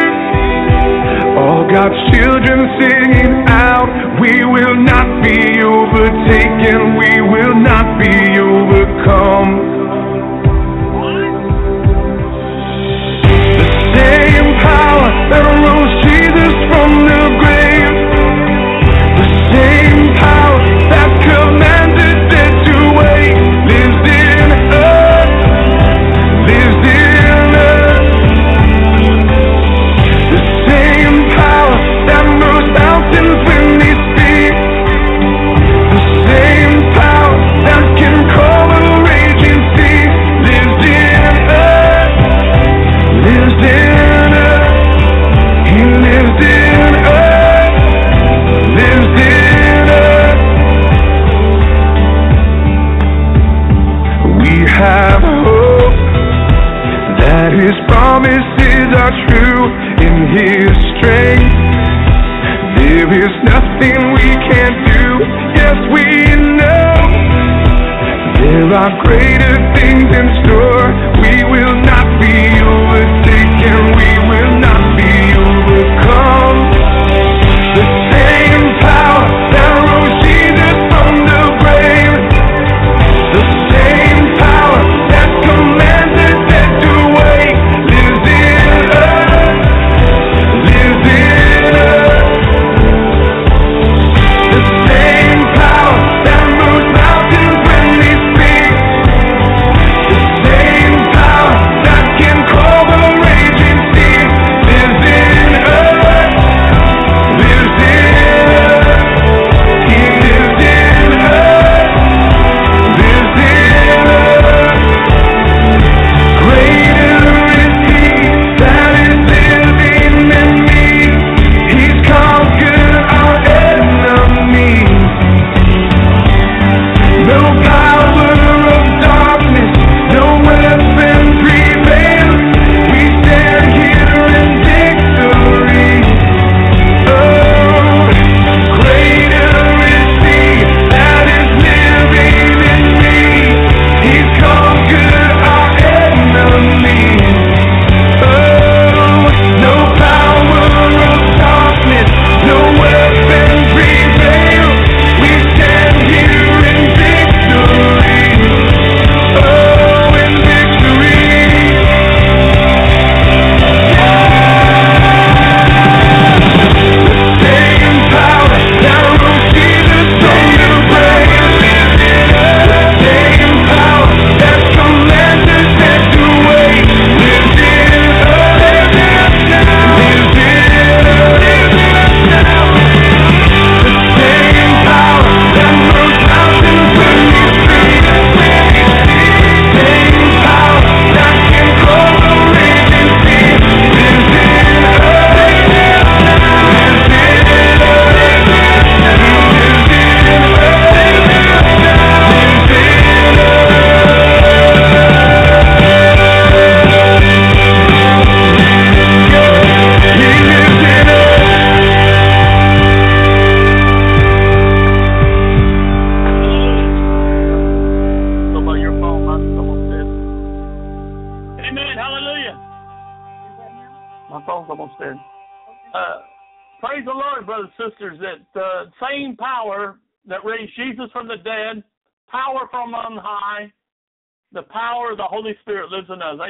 all 1.34 1.66
God's 1.66 1.98
children 2.14 2.60
singing 2.78 3.34
out. 3.48 3.90
We 4.22 4.44
will 4.46 4.78
not 4.78 5.08
be 5.26 5.58
overtaken. 5.58 6.94
We 7.02 7.12
will 7.18 7.56
not 7.58 7.98
be 7.98 8.38
overcome. 8.38 9.50
The 13.58 13.68
same 13.98 14.48
power 14.62 15.08
that 15.34 15.42
rose 15.66 15.81
are 59.02 59.10
true 59.26 59.66
in 60.06 60.14
His 60.30 60.70
strength. 60.94 61.58
There 62.78 63.10
is 63.10 63.34
nothing 63.42 63.98
we 64.14 64.28
can't 64.46 64.78
do. 64.94 65.06
Yes, 65.58 65.74
we 65.90 66.06
know 66.38 67.02
there 68.38 68.70
are 68.78 68.94
greater 69.02 69.54
things 69.74 70.06
in 70.06 70.26
store. 70.46 70.86
We 71.18 71.34
will 71.50 71.76
not 71.82 72.06
be 72.22 72.62
overtaken. 72.62 73.90
We 73.98 74.21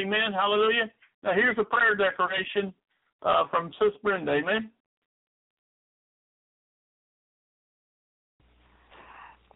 Amen. 0.03 0.33
Hallelujah. 0.33 0.91
Now 1.23 1.33
here's 1.35 1.57
a 1.59 1.65
prayer 1.65 1.95
declaration 1.95 2.75
uh, 3.23 3.45
from 3.51 3.71
Sis 3.79 3.93
Brenda. 4.03 4.33
Amen. 4.33 4.71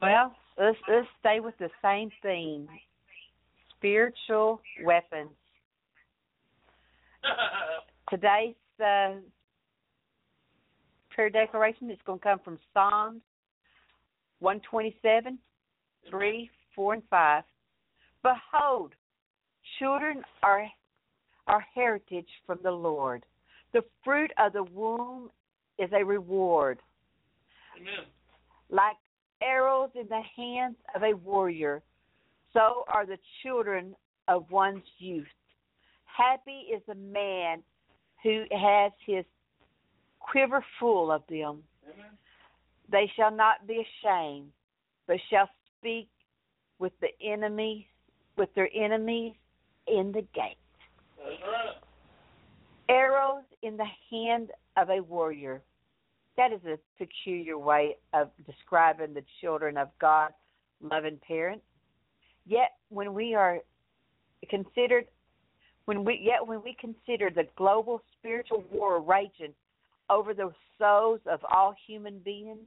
Well, 0.00 0.36
let's 0.58 0.78
let's 0.88 1.08
stay 1.18 1.40
with 1.40 1.54
the 1.58 1.70
same 1.82 2.10
theme. 2.22 2.68
Spiritual 3.76 4.60
weapons. 4.84 5.30
Today's 8.10 8.54
uh, 8.80 9.14
prayer 11.10 11.30
declaration 11.30 11.90
is 11.90 11.98
going 12.06 12.20
to 12.20 12.22
come 12.22 12.38
from 12.44 12.58
Psalms 12.72 13.22
127, 14.38 15.38
3, 16.08 16.50
4, 16.74 16.94
and 16.94 17.02
5. 17.10 17.44
Behold, 18.22 18.92
children 19.78 20.22
are 20.42 20.66
our 21.46 21.64
heritage 21.74 22.28
from 22.46 22.58
the 22.62 22.70
Lord. 22.70 23.24
The 23.72 23.82
fruit 24.04 24.32
of 24.38 24.52
the 24.52 24.64
womb 24.64 25.30
is 25.78 25.90
a 25.92 26.04
reward. 26.04 26.78
Amen. 27.76 28.06
Like 28.70 28.96
arrows 29.42 29.90
in 29.94 30.08
the 30.08 30.22
hands 30.36 30.76
of 30.94 31.02
a 31.02 31.14
warrior, 31.14 31.82
so 32.52 32.84
are 32.88 33.06
the 33.06 33.18
children 33.42 33.94
of 34.28 34.50
one's 34.50 34.82
youth. 34.98 35.26
Happy 36.04 36.66
is 36.74 36.82
the 36.88 36.94
man 36.94 37.62
who 38.22 38.44
has 38.50 38.92
his 39.04 39.24
quiver 40.18 40.64
full 40.80 41.12
of 41.12 41.22
them. 41.28 41.62
They 42.90 43.10
shall 43.16 43.30
not 43.30 43.66
be 43.66 43.84
ashamed, 44.04 44.50
but 45.06 45.16
shall 45.28 45.48
speak 45.78 46.08
with 46.78 46.92
the 47.00 47.08
enemy, 47.20 47.88
with 48.36 48.48
their 48.54 48.70
enemies 48.74 49.34
in 49.86 50.12
the 50.12 50.22
gate. 50.34 50.56
Arrows 52.88 53.44
in 53.62 53.76
the 53.76 53.86
hand 54.10 54.50
of 54.76 54.90
a 54.90 55.00
warrior. 55.00 55.62
That 56.36 56.52
is 56.52 56.60
a 56.66 56.78
peculiar 56.98 57.58
way 57.58 57.96
of 58.12 58.30
describing 58.46 59.14
the 59.14 59.24
children 59.40 59.76
of 59.76 59.88
God, 60.00 60.30
loving 60.82 61.18
parents. 61.26 61.64
Yet 62.46 62.72
when 62.90 63.14
we 63.14 63.34
are 63.34 63.58
considered 64.48 65.06
when 65.86 66.04
we 66.04 66.20
yet 66.22 66.46
when 66.46 66.62
we 66.62 66.76
consider 66.78 67.30
the 67.30 67.44
global 67.56 68.02
spiritual 68.18 68.64
war 68.70 69.00
raging 69.00 69.54
over 70.10 70.34
the 70.34 70.52
souls 70.78 71.20
of 71.26 71.40
all 71.50 71.74
human 71.86 72.18
beings, 72.20 72.60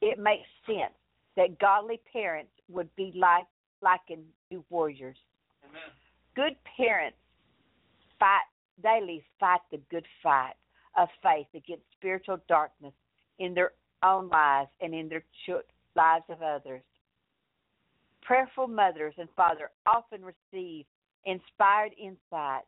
it 0.00 0.18
makes 0.18 0.48
sense 0.66 0.94
that 1.36 1.58
godly 1.58 2.00
parents 2.12 2.52
would 2.68 2.94
be 2.96 3.12
like 3.14 3.46
likened 3.82 4.24
to 4.50 4.64
warriors. 4.70 5.16
Amen. 5.68 5.82
Good 6.34 6.56
parents 6.76 7.18
fight 8.18 8.44
daily 8.82 9.22
fight 9.38 9.60
the 9.70 9.80
good 9.90 10.06
fight 10.22 10.54
of 10.96 11.08
faith 11.22 11.46
against 11.54 11.84
spiritual 11.96 12.38
darkness 12.48 12.94
in 13.38 13.54
their 13.54 13.72
own 14.02 14.28
lives 14.28 14.70
and 14.80 14.94
in 14.94 15.08
their 15.08 15.24
ch- 15.46 15.64
lives 15.94 16.24
of 16.28 16.42
others. 16.42 16.82
Prayerful 18.22 18.68
mothers 18.68 19.14
and 19.18 19.28
fathers 19.36 19.70
often 19.86 20.22
receive 20.22 20.86
inspired 21.24 21.92
insight 21.98 22.62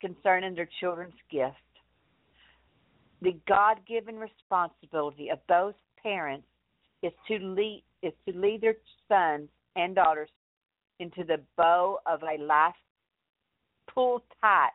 concerning 0.00 0.54
their 0.54 0.68
children's 0.80 1.14
gift. 1.30 1.56
The 3.22 3.36
God 3.48 3.78
given 3.86 4.16
responsibility 4.16 5.30
of 5.30 5.38
those 5.48 5.74
parents 6.02 6.46
is 7.02 7.12
to 7.28 7.38
lead 7.38 7.82
is 8.02 8.12
to 8.28 8.38
lead 8.38 8.60
their 8.60 8.76
sons 9.08 9.48
and 9.74 9.94
daughters 9.94 10.28
into 10.98 11.24
the 11.24 11.40
bow 11.56 11.98
of 12.06 12.22
a 12.22 12.42
life 12.42 12.74
pull 13.92 14.22
tight 14.40 14.70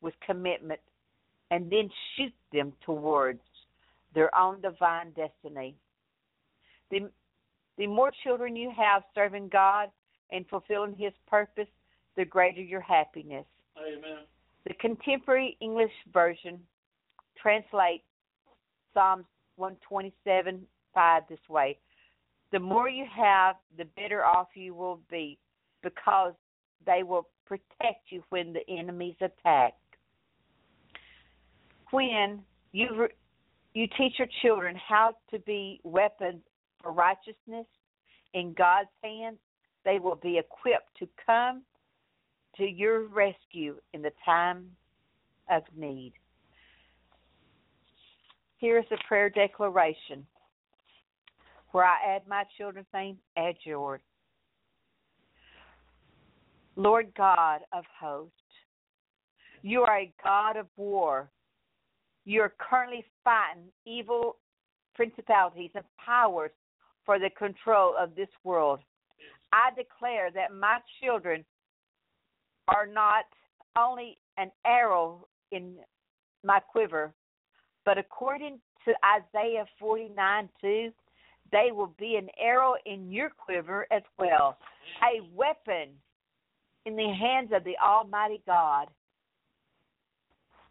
with 0.00 0.14
commitment 0.24 0.80
and 1.50 1.70
then 1.70 1.90
shoot 2.16 2.32
them 2.52 2.72
towards 2.84 3.40
their 4.14 4.36
own 4.36 4.60
divine 4.60 5.12
destiny. 5.12 5.74
The, 6.90 7.10
the 7.78 7.86
more 7.86 8.12
children 8.22 8.56
you 8.56 8.72
have 8.76 9.02
serving 9.14 9.48
God 9.48 9.88
and 10.30 10.46
fulfilling 10.48 10.94
His 10.96 11.12
purpose, 11.26 11.68
the 12.16 12.24
greater 12.24 12.60
your 12.60 12.80
happiness. 12.80 13.44
Amen. 13.78 14.24
The 14.66 14.74
contemporary 14.74 15.56
English 15.60 15.92
version 16.12 16.60
translates 17.40 18.04
Psalms 18.94 19.24
127 19.56 20.60
5 20.94 21.22
this 21.28 21.38
way 21.48 21.78
The 22.52 22.58
more 22.58 22.88
you 22.88 23.06
have, 23.14 23.56
the 23.76 23.84
better 23.84 24.24
off 24.24 24.48
you 24.54 24.74
will 24.74 25.00
be, 25.10 25.38
because 25.82 26.34
they 26.86 27.02
will 27.02 27.28
protect 27.46 28.10
you 28.10 28.22
when 28.30 28.52
the 28.52 28.68
enemies 28.68 29.16
attack. 29.20 29.74
When 31.90 32.42
you 32.72 33.08
you 33.74 33.86
teach 33.98 34.14
your 34.18 34.28
children 34.42 34.76
how 34.76 35.14
to 35.30 35.38
be 35.40 35.80
weapons 35.82 36.42
for 36.82 36.92
righteousness 36.92 37.66
in 38.34 38.54
God's 38.54 38.88
hands, 39.02 39.38
they 39.84 39.98
will 39.98 40.16
be 40.16 40.38
equipped 40.38 40.96
to 40.98 41.08
come 41.24 41.62
to 42.56 42.64
your 42.64 43.06
rescue 43.06 43.76
in 43.94 44.02
the 44.02 44.12
time 44.24 44.66
of 45.50 45.62
need. 45.76 46.12
Here 48.58 48.78
is 48.78 48.84
a 48.90 49.08
prayer 49.08 49.30
declaration 49.30 50.26
where 51.72 51.84
I 51.84 52.14
add 52.14 52.22
my 52.28 52.44
children's 52.56 52.86
name, 52.94 53.18
add 53.36 53.56
yours. 53.64 54.00
Lord 56.76 57.12
God 57.16 57.60
of 57.72 57.84
hosts, 57.98 58.32
you 59.62 59.82
are 59.82 60.00
a 60.00 60.12
God 60.24 60.56
of 60.56 60.66
war. 60.76 61.30
You 62.24 62.40
are 62.42 62.52
currently 62.58 63.04
fighting 63.24 63.64
evil 63.86 64.36
principalities 64.94 65.70
and 65.74 65.84
powers 66.04 66.50
for 67.04 67.18
the 67.18 67.30
control 67.36 67.94
of 67.98 68.14
this 68.14 68.28
world. 68.44 68.80
I 69.52 69.70
declare 69.76 70.30
that 70.32 70.54
my 70.54 70.78
children 71.02 71.44
are 72.68 72.86
not 72.86 73.24
only 73.76 74.18
an 74.38 74.50
arrow 74.64 75.26
in 75.50 75.76
my 76.44 76.58
quiver, 76.60 77.12
but 77.84 77.98
according 77.98 78.60
to 78.84 78.92
Isaiah 79.04 79.66
49 79.78 80.48
2, 80.60 80.90
they 81.50 81.68
will 81.70 81.94
be 81.98 82.16
an 82.16 82.28
arrow 82.40 82.74
in 82.86 83.10
your 83.10 83.30
quiver 83.30 83.86
as 83.92 84.02
well, 84.18 84.56
a 85.02 85.22
weapon 85.34 85.90
in 86.86 86.96
the 86.96 87.12
hands 87.12 87.50
of 87.54 87.64
the 87.64 87.76
Almighty 87.78 88.42
God. 88.46 88.88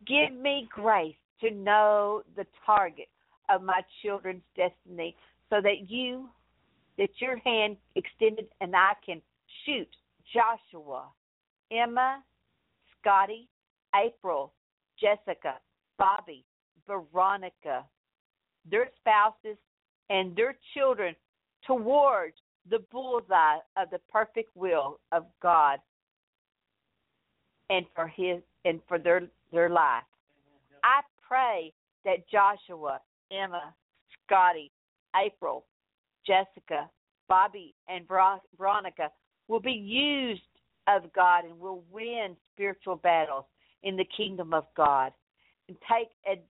Give 0.06 0.34
me 0.34 0.68
grace 0.72 1.16
to 1.42 1.52
know 1.52 2.24
the 2.36 2.46
target 2.66 3.10
of 3.50 3.62
my 3.62 3.82
children's 4.02 4.44
destiny 4.56 5.16
so 5.50 5.62
that 5.62 5.90
you, 5.90 6.30
that 6.98 7.10
your 7.20 7.38
hand 7.40 7.78
extended 7.96 8.48
and 8.62 8.76
I 8.76 8.94
can 9.06 9.22
shoot 9.66 9.88
Joshua, 10.34 11.06
Emma, 11.72 12.24
Scotty, 13.00 13.48
April, 13.96 14.54
Jessica, 15.00 15.56
Bobby, 15.98 16.46
Veronica, 16.88 17.86
their 18.70 18.90
spouses, 19.00 19.58
and 20.10 20.36
their 20.36 20.56
children 20.74 21.16
towards 21.66 22.36
the 22.70 22.80
bullseye 22.92 23.58
of 23.78 23.90
the 23.92 24.00
perfect 24.12 24.56
will 24.56 25.00
of 25.12 25.26
God 25.42 25.80
and 27.72 27.86
for 27.96 28.08
his 28.08 28.42
and 28.66 28.80
for 28.88 29.00
their 29.00 29.24
their 29.52 29.70
life. 29.70 30.04
I 30.84 31.02
pray 31.28 31.74
that 32.06 32.30
Joshua, 32.30 33.00
Emma, 33.32 33.74
Scotty, 34.26 34.72
April, 35.16 35.66
Jessica, 36.26 36.90
Bobby, 37.28 37.74
and 37.88 38.06
Veronica 38.08 39.10
will 39.48 39.60
be 39.60 39.72
used 39.72 40.42
of 40.88 41.12
God 41.14 41.46
and 41.46 41.60
will 41.60 41.84
win 41.92 42.36
spiritual 42.54 42.96
battles 42.98 43.46
in 43.84 43.96
the 43.96 44.06
kingdom 44.18 44.54
of 44.54 44.66
God 44.76 45.14
and 45.68 45.78
take 45.90 46.10
ad- 46.30 46.42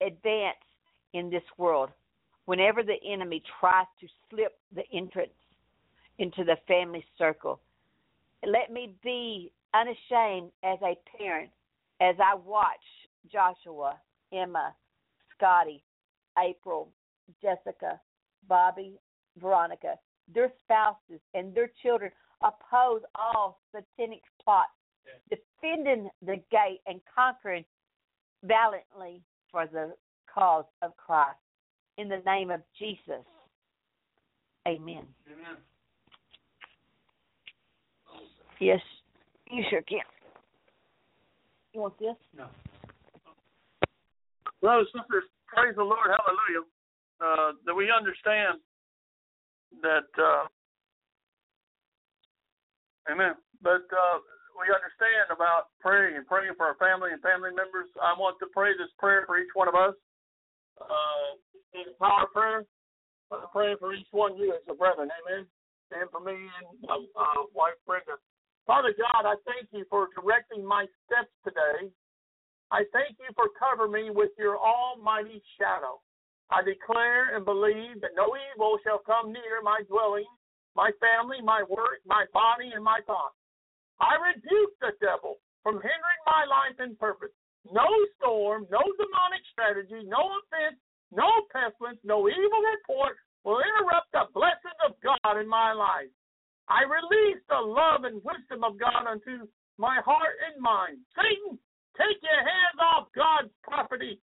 advance 0.00 0.56
in 1.12 1.30
this 1.30 1.42
world 1.58 1.90
whenever 2.46 2.82
the 2.82 2.96
enemy 3.06 3.42
tries 3.60 3.86
to 4.00 4.06
slip 4.30 4.58
the 4.74 4.82
entrance 4.92 5.30
into 6.18 6.44
the 6.44 6.56
family 6.66 7.04
circle. 7.18 7.60
Let 8.46 8.72
me 8.72 8.94
be 9.02 9.52
unashamed 9.76 10.50
as 10.62 10.78
a 10.82 10.96
parent 11.18 11.50
as 12.00 12.16
I 12.22 12.34
watch 12.34 12.84
Joshua, 13.30 13.96
Emma, 14.32 14.74
Scotty, 15.36 15.82
April, 16.38 16.88
Jessica, 17.42 18.00
Bobby, 18.48 18.98
Veronica, 19.40 19.94
their 20.32 20.52
spouses, 20.64 21.20
and 21.34 21.54
their 21.54 21.70
children 21.82 22.10
oppose 22.42 23.02
all 23.14 23.60
satanic 23.74 24.22
plots, 24.42 24.68
defending 25.30 26.08
the 26.24 26.36
gate 26.50 26.80
and 26.86 27.00
conquering 27.14 27.64
valiantly 28.44 29.22
for 29.50 29.66
the 29.66 29.94
cause 30.32 30.64
of 30.82 30.96
Christ. 30.96 31.38
In 31.98 32.08
the 32.08 32.20
name 32.26 32.50
of 32.50 32.60
Jesus. 32.78 33.24
Amen. 34.66 35.06
Amen. 35.26 35.56
Yes, 38.58 38.80
you 39.50 39.64
sure 39.70 39.82
can. 39.82 40.06
You 41.72 41.80
want 41.80 41.98
this? 41.98 42.16
No. 42.36 42.46
Brothers 44.60 44.88
sisters, 44.96 45.28
praise 45.46 45.76
the 45.76 45.84
Lord, 45.84 46.08
hallelujah. 46.08 46.64
Uh, 47.20 47.50
that 47.64 47.74
we 47.74 47.92
understand 47.92 48.60
that, 49.82 50.08
uh, 50.16 50.44
amen. 53.12 53.36
But 53.62 53.84
uh, 53.92 54.16
we 54.56 54.72
understand 54.72 55.28
about 55.28 55.72
praying 55.80 56.16
and 56.16 56.26
praying 56.26 56.56
for 56.56 56.66
our 56.66 56.76
family 56.80 57.12
and 57.12 57.20
family 57.20 57.52
members. 57.52 57.88
I 58.00 58.16
want 58.16 58.40
to 58.40 58.48
pray 58.52 58.72
this 58.76 58.92
prayer 58.98 59.24
for 59.28 59.38
each 59.38 59.52
one 59.52 59.68
of 59.68 59.76
us. 59.76 59.94
Uh, 60.80 61.36
in 61.76 61.92
power 62.00 62.24
of 62.24 62.32
prayer, 62.32 62.64
I'm 63.32 63.48
praying 63.52 63.76
for 63.80 63.92
each 63.92 64.08
one 64.12 64.32
of 64.32 64.38
you 64.38 64.52
as 64.52 64.64
a 64.68 64.74
brethren, 64.74 65.08
amen. 65.12 65.44
And 65.92 66.08
for 66.10 66.20
me 66.20 66.34
and 66.34 66.66
my 66.82 66.96
uh, 66.96 67.48
wife 67.54 67.78
Brenda. 67.86 68.16
Father 68.66 68.90
God, 68.98 69.22
I 69.22 69.38
thank 69.46 69.70
you 69.70 69.86
for 69.88 70.08
directing 70.18 70.66
my 70.66 70.86
steps 71.06 71.30
today. 71.46 71.86
I 72.74 72.82
thank 72.90 73.14
you 73.22 73.30
for 73.38 73.46
covering 73.54 73.94
me 73.94 74.10
with 74.10 74.34
your 74.36 74.58
almighty 74.58 75.38
shadow. 75.54 76.02
I 76.50 76.66
declare 76.66 77.34
and 77.34 77.46
believe 77.46 78.02
that 78.02 78.18
no 78.18 78.34
evil 78.34 78.78
shall 78.82 78.98
come 79.06 79.30
near 79.30 79.62
my 79.62 79.86
dwelling, 79.86 80.26
my 80.74 80.90
family, 80.98 81.38
my 81.42 81.62
work, 81.70 82.02
my 82.06 82.26
body, 82.34 82.74
and 82.74 82.82
my 82.82 82.98
thoughts. 83.06 83.38
I 84.02 84.18
rebuke 84.18 84.74
the 84.82 84.98
devil 84.98 85.38
from 85.62 85.78
hindering 85.78 86.22
my 86.26 86.42
life 86.46 86.76
and 86.82 86.98
purpose. 86.98 87.34
No 87.70 87.86
storm, 88.18 88.66
no 88.70 88.82
demonic 88.82 89.42
strategy, 89.50 90.06
no 90.06 90.22
offense, 90.42 90.78
no 91.14 91.26
pestilence, 91.54 91.98
no 92.02 92.26
evil 92.26 92.62
report 92.74 93.14
will 93.46 93.62
interrupt 93.62 94.10
the 94.10 94.26
blessings 94.34 94.78
of 94.86 94.98
God 95.02 95.38
in 95.38 95.46
my 95.46 95.72
life. 95.72 96.10
I 96.68 96.82
release 96.82 97.42
the 97.48 97.62
love 97.62 98.04
and 98.04 98.22
wisdom 98.24 98.64
of 98.64 98.78
God 98.78 99.06
unto 99.06 99.46
my 99.78 100.00
heart 100.04 100.34
and 100.50 100.60
mind. 100.60 100.98
Satan, 101.14 101.58
take 101.94 102.18
your 102.22 102.42
hands 102.42 102.78
off 102.82 103.08
God's 103.14 103.52
property. 103.62 104.20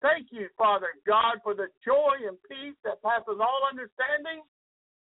Thank 0.00 0.28
you, 0.30 0.48
Father 0.58 0.88
God, 1.06 1.38
for 1.44 1.54
the 1.54 1.68
joy 1.84 2.26
and 2.26 2.36
peace 2.48 2.76
that 2.84 3.02
passes 3.02 3.38
all 3.38 3.68
understanding. 3.68 4.42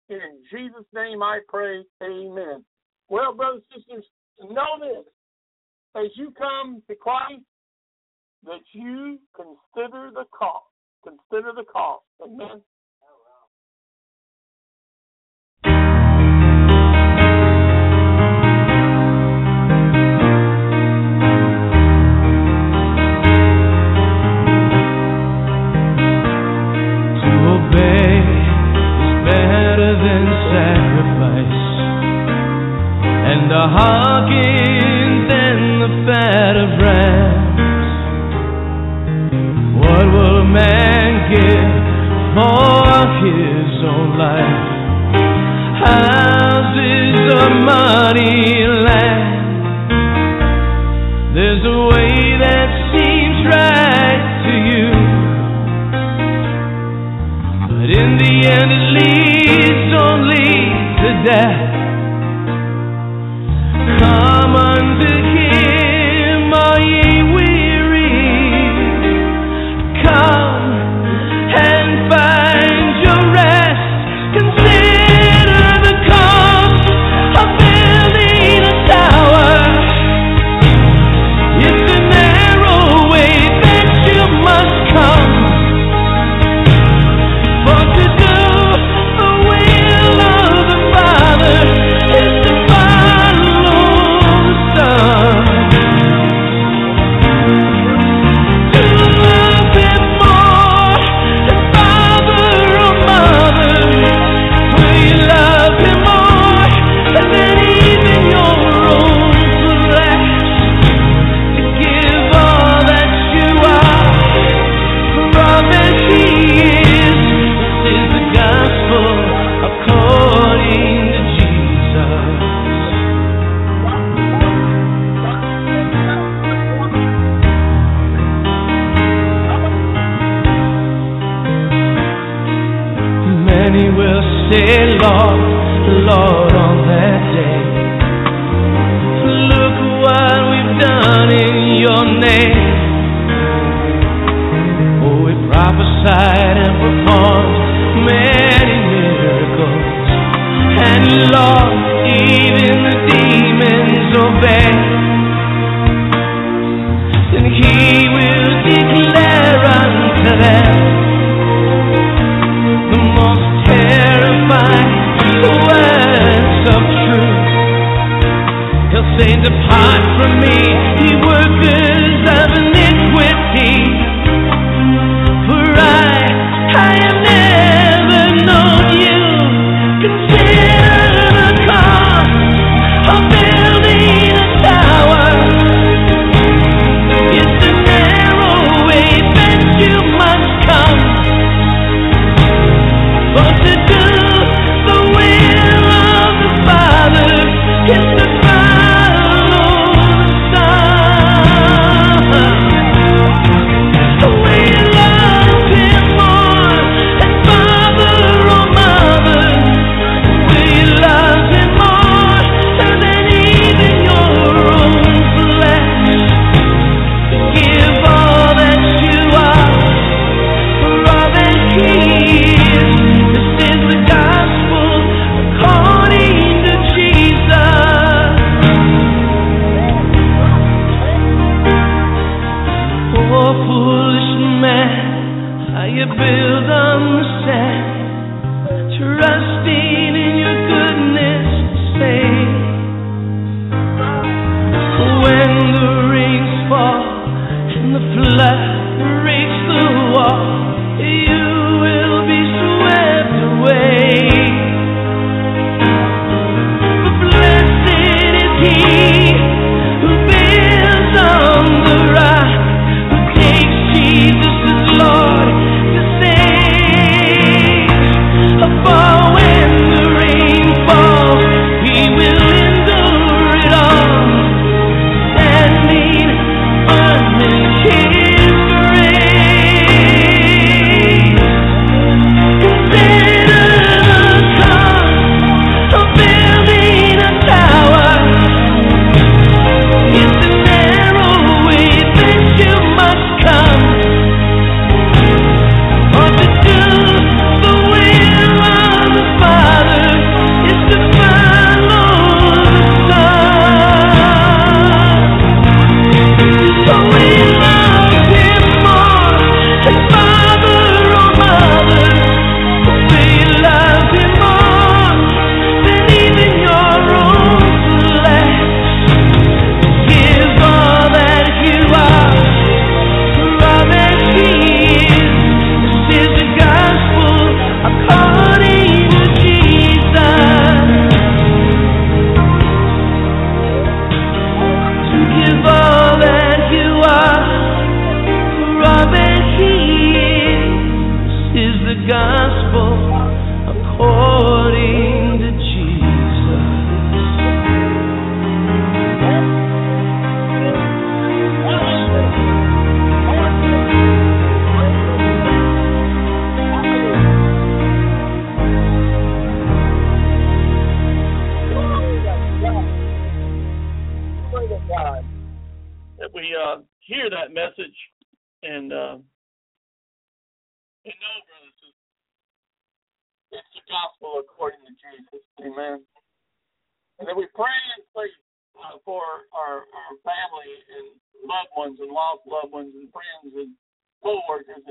In 0.10 0.44
Jesus' 0.52 0.86
name 0.94 1.24
I 1.24 1.40
pray, 1.48 1.84
amen. 2.04 2.64
Well, 3.10 3.34
brothers 3.34 3.64
and 3.74 3.82
sisters, 3.82 4.06
know 4.40 4.78
this. 4.80 5.06
As 5.96 6.12
you 6.16 6.32
come 6.38 6.84
to 6.88 6.96
Christ, 6.96 7.42
that 8.44 8.62
you 8.74 9.20
consider 9.36 10.12
the 10.14 10.26
cost. 10.38 10.66
Consider 11.04 11.54
the 11.56 11.64
cost. 11.64 12.04
Amen. 12.24 12.62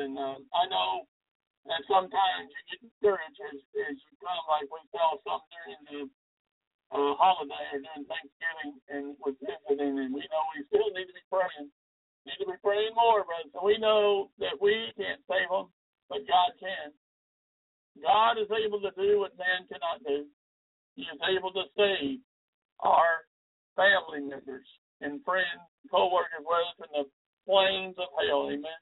And 0.04 0.20
uh, 0.20 0.36
I 0.52 0.68
know 0.68 1.08
that 1.64 1.80
sometimes 1.88 2.52
you 2.52 2.60
get 2.68 2.84
discouraged 2.84 3.40
as, 3.48 3.56
as 3.88 3.96
you 3.96 4.12
come, 4.20 4.44
like 4.52 4.68
we 4.68 4.84
saw 4.92 5.16
some 5.24 5.40
during 5.48 5.80
the 5.88 6.00
uh, 6.92 7.16
holiday 7.16 7.64
or 7.72 7.80
during 7.80 8.04
Thanksgiving 8.04 8.76
and 8.92 9.06
with 9.24 9.40
visiting, 9.40 9.96
and 9.96 10.12
we 10.12 10.28
know 10.28 10.42
we 10.52 10.68
still 10.68 10.92
need 10.92 11.08
to 11.08 11.16
be 11.16 11.24
praying. 11.32 11.72
Need 12.28 12.40
to 12.44 12.52
be 12.52 12.60
praying 12.60 12.92
more, 12.92 13.24
brothers. 13.24 13.52
And 13.56 13.64
we 13.64 13.80
know 13.80 14.28
that 14.44 14.60
we 14.60 14.92
can't 14.92 15.24
save 15.24 15.48
them, 15.48 15.72
but 16.12 16.28
God 16.28 16.52
can. 16.60 16.92
God 18.04 18.36
is 18.36 18.52
able 18.52 18.84
to 18.84 18.92
do 18.92 19.24
what 19.24 19.32
man 19.40 19.64
cannot 19.72 20.04
do. 20.04 20.28
He 21.00 21.08
is 21.08 21.20
able 21.32 21.52
to 21.56 21.64
save 21.80 22.20
our 22.84 23.24
family 23.72 24.20
members 24.20 24.68
and 25.00 25.24
friends, 25.24 25.64
co-workers, 25.88 26.44
whether 26.44 26.68
it's 26.76 26.84
in 26.84 26.92
the 26.92 27.04
flames 27.48 27.96
of 27.96 28.08
hell. 28.20 28.52
Amen. 28.52 28.80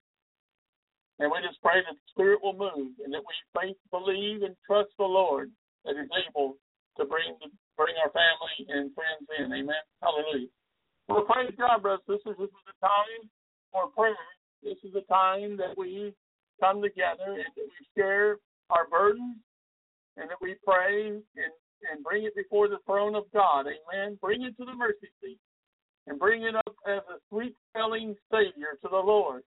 And 1.22 1.30
we 1.30 1.38
just 1.46 1.62
pray 1.62 1.78
that 1.86 1.94
the 1.94 2.08
Spirit 2.10 2.42
will 2.42 2.58
move 2.58 2.98
and 2.98 3.14
that 3.14 3.22
we 3.22 3.34
faith, 3.54 3.78
believe, 3.94 4.42
and 4.42 4.58
trust 4.66 4.90
the 4.98 5.06
Lord 5.06 5.54
that 5.86 5.94
is 5.94 6.10
able 6.18 6.58
to 6.98 7.06
bring 7.06 7.38
bring 7.78 7.94
our 8.02 8.10
family 8.10 8.66
and 8.66 8.90
friends 8.90 9.30
in. 9.38 9.46
Amen. 9.54 9.86
Hallelujah. 10.02 10.50
Well, 11.06 11.22
praise 11.22 11.54
God, 11.54 11.78
brothers 11.78 12.02
and 12.10 12.18
sisters. 12.18 12.42
This 12.42 12.50
is 12.50 12.66
the 12.66 12.78
time 12.82 13.30
for 13.70 13.86
prayer. 13.94 14.18
This 14.66 14.82
is 14.82 14.92
the 14.98 15.06
time 15.06 15.56
that 15.62 15.78
we 15.78 16.10
come 16.58 16.82
together 16.82 17.38
and 17.38 17.54
that 17.54 17.70
we 17.70 17.86
share 17.94 18.42
our 18.70 18.90
burdens 18.90 19.38
and 20.18 20.26
that 20.26 20.42
we 20.42 20.58
pray 20.66 21.06
and, 21.06 21.54
and 21.86 22.02
bring 22.02 22.24
it 22.24 22.34
before 22.34 22.66
the 22.66 22.82
throne 22.84 23.14
of 23.14 23.30
God. 23.32 23.70
Amen. 23.70 24.18
Bring 24.20 24.42
it 24.42 24.58
to 24.58 24.64
the 24.64 24.74
mercy 24.74 25.06
seat 25.22 25.38
and 26.08 26.18
bring 26.18 26.42
it 26.42 26.56
up 26.56 26.74
as 26.86 27.06
a 27.06 27.22
sweet 27.30 27.54
smelling 27.70 28.16
Savior 28.26 28.74
to 28.82 28.88
the 28.90 28.98
Lord. 28.98 29.42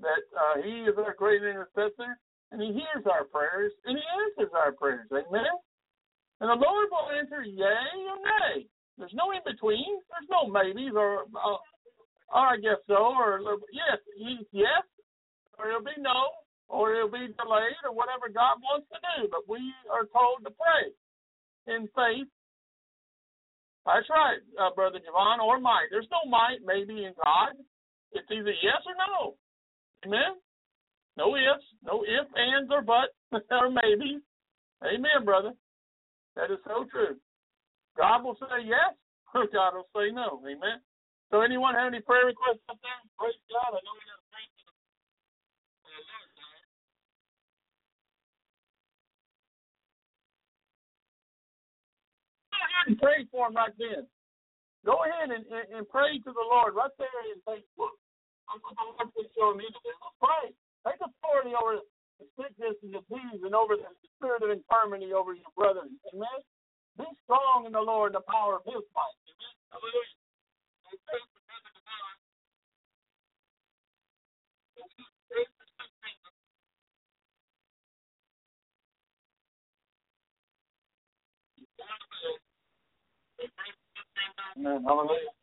That 0.00 0.24
uh, 0.32 0.62
He 0.64 0.88
is 0.88 0.96
our 0.96 1.14
great 1.14 1.42
intercessor 1.42 2.18
and 2.52 2.60
He 2.60 2.72
hears 2.72 3.04
our 3.06 3.24
prayers 3.24 3.72
and 3.84 3.96
He 3.96 4.04
answers 4.26 4.52
our 4.56 4.72
prayers. 4.72 5.08
Amen. 5.12 5.54
And 6.40 6.48
the 6.48 6.56
Lord 6.56 6.88
will 6.88 7.12
answer 7.20 7.44
yea 7.44 7.84
or 8.08 8.18
nay. 8.24 8.66
There's 8.96 9.16
no 9.16 9.32
in 9.32 9.40
between. 9.44 10.00
There's 10.12 10.28
no 10.28 10.48
maybes 10.48 10.92
or, 10.96 11.24
uh, 11.32 11.60
or 12.32 12.44
I 12.52 12.56
guess 12.60 12.80
so, 12.86 13.16
or 13.16 13.40
yes, 13.72 13.96
yes, 14.52 14.84
or 15.56 15.68
it'll 15.68 15.84
be 15.84 15.96
no, 15.96 16.36
or 16.68 16.94
it'll 16.94 17.12
be 17.12 17.32
delayed, 17.36 17.80
or 17.84 17.96
whatever 17.96 18.28
God 18.28 18.60
wants 18.60 18.88
to 18.92 19.00
do. 19.16 19.28
But 19.32 19.48
we 19.48 19.60
are 19.88 20.04
told 20.12 20.44
to 20.44 20.52
pray 20.52 20.92
in 21.74 21.88
faith. 21.96 22.28
That's 23.88 24.08
right, 24.12 24.44
uh, 24.60 24.70
Brother 24.76 25.00
Javon, 25.00 25.40
or 25.40 25.58
might. 25.58 25.88
There's 25.90 26.08
no 26.12 26.28
might, 26.28 26.60
maybe, 26.64 27.08
in 27.08 27.16
God. 27.16 27.56
It's 28.12 28.28
either 28.30 28.52
yes 28.60 28.84
or 28.84 28.94
no. 28.94 29.39
Amen? 30.06 30.40
No 31.16 31.36
ifs, 31.36 31.66
no 31.84 32.02
if, 32.04 32.26
ands, 32.36 32.70
or 32.70 32.82
but, 32.82 33.12
or 33.50 33.70
maybe. 33.70 34.20
Amen, 34.84 35.24
brother. 35.24 35.52
That 36.36 36.50
is 36.50 36.58
so 36.64 36.86
true. 36.90 37.16
God 37.96 38.24
will 38.24 38.36
say 38.40 38.64
yes, 38.64 38.96
or 39.34 39.46
God 39.52 39.74
will 39.74 39.90
say 39.92 40.12
no. 40.12 40.40
Amen. 40.44 40.80
So, 41.30 41.42
anyone 41.42 41.74
have 41.74 41.92
any 41.92 42.00
prayer 42.00 42.26
requests 42.26 42.64
up 42.68 42.78
there? 42.82 43.00
Praise 43.18 43.38
God. 43.52 43.76
I 43.76 43.80
know 43.84 43.94
we 43.94 44.02
got 44.08 44.20
and 52.86 52.98
pray 52.98 53.26
for 53.30 53.48
him 53.48 53.56
right 53.56 53.74
then. 53.78 54.06
Go 54.84 55.04
ahead 55.04 55.28
and, 55.30 55.44
and, 55.46 55.66
and 55.76 55.88
pray 55.88 56.18
to 56.18 56.32
the 56.32 56.46
Lord 56.48 56.74
right 56.74 56.92
there 56.96 57.20
in 57.28 57.40
Facebook. 57.44 57.94
Going 58.50 59.14
to 59.14 59.24
show. 59.36 59.54
Take 60.86 61.00
authority 61.00 61.52
over 61.54 61.80
the 62.20 62.26
sickness 62.36 62.76
and 62.82 63.54
over 63.54 63.76
the 63.76 63.88
spirit 64.18 64.42
of 64.42 64.50
infirmity 64.50 65.12
over 65.14 65.34
your 65.34 65.50
brothers. 65.56 65.90
Amen. 66.14 66.40
Be 66.98 67.04
strong 67.24 67.66
in 67.66 67.72
the 67.72 67.80
Lord, 67.80 68.14
the 68.14 68.20
power 68.26 68.56
of 68.56 68.62
His 68.66 68.82
might. 68.94 69.18
Amen. 84.58 84.84
Hallelujah. 84.84 84.84
Amen. 84.84 84.84
Hallelujah. 84.86 85.39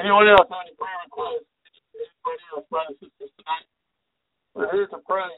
Anyone 0.00 0.28
else 0.28 0.48
have 0.48 0.64
any 0.64 0.76
prayer 0.80 0.96
requests? 1.04 1.44
Anybody 1.92 2.44
else, 2.56 2.66
brothers 2.72 2.96
and 3.04 3.12
sisters, 3.20 3.36
tonight? 3.36 3.66
We're 4.56 4.72
here 4.72 4.88
to 4.88 4.98
pray. 5.06 5.28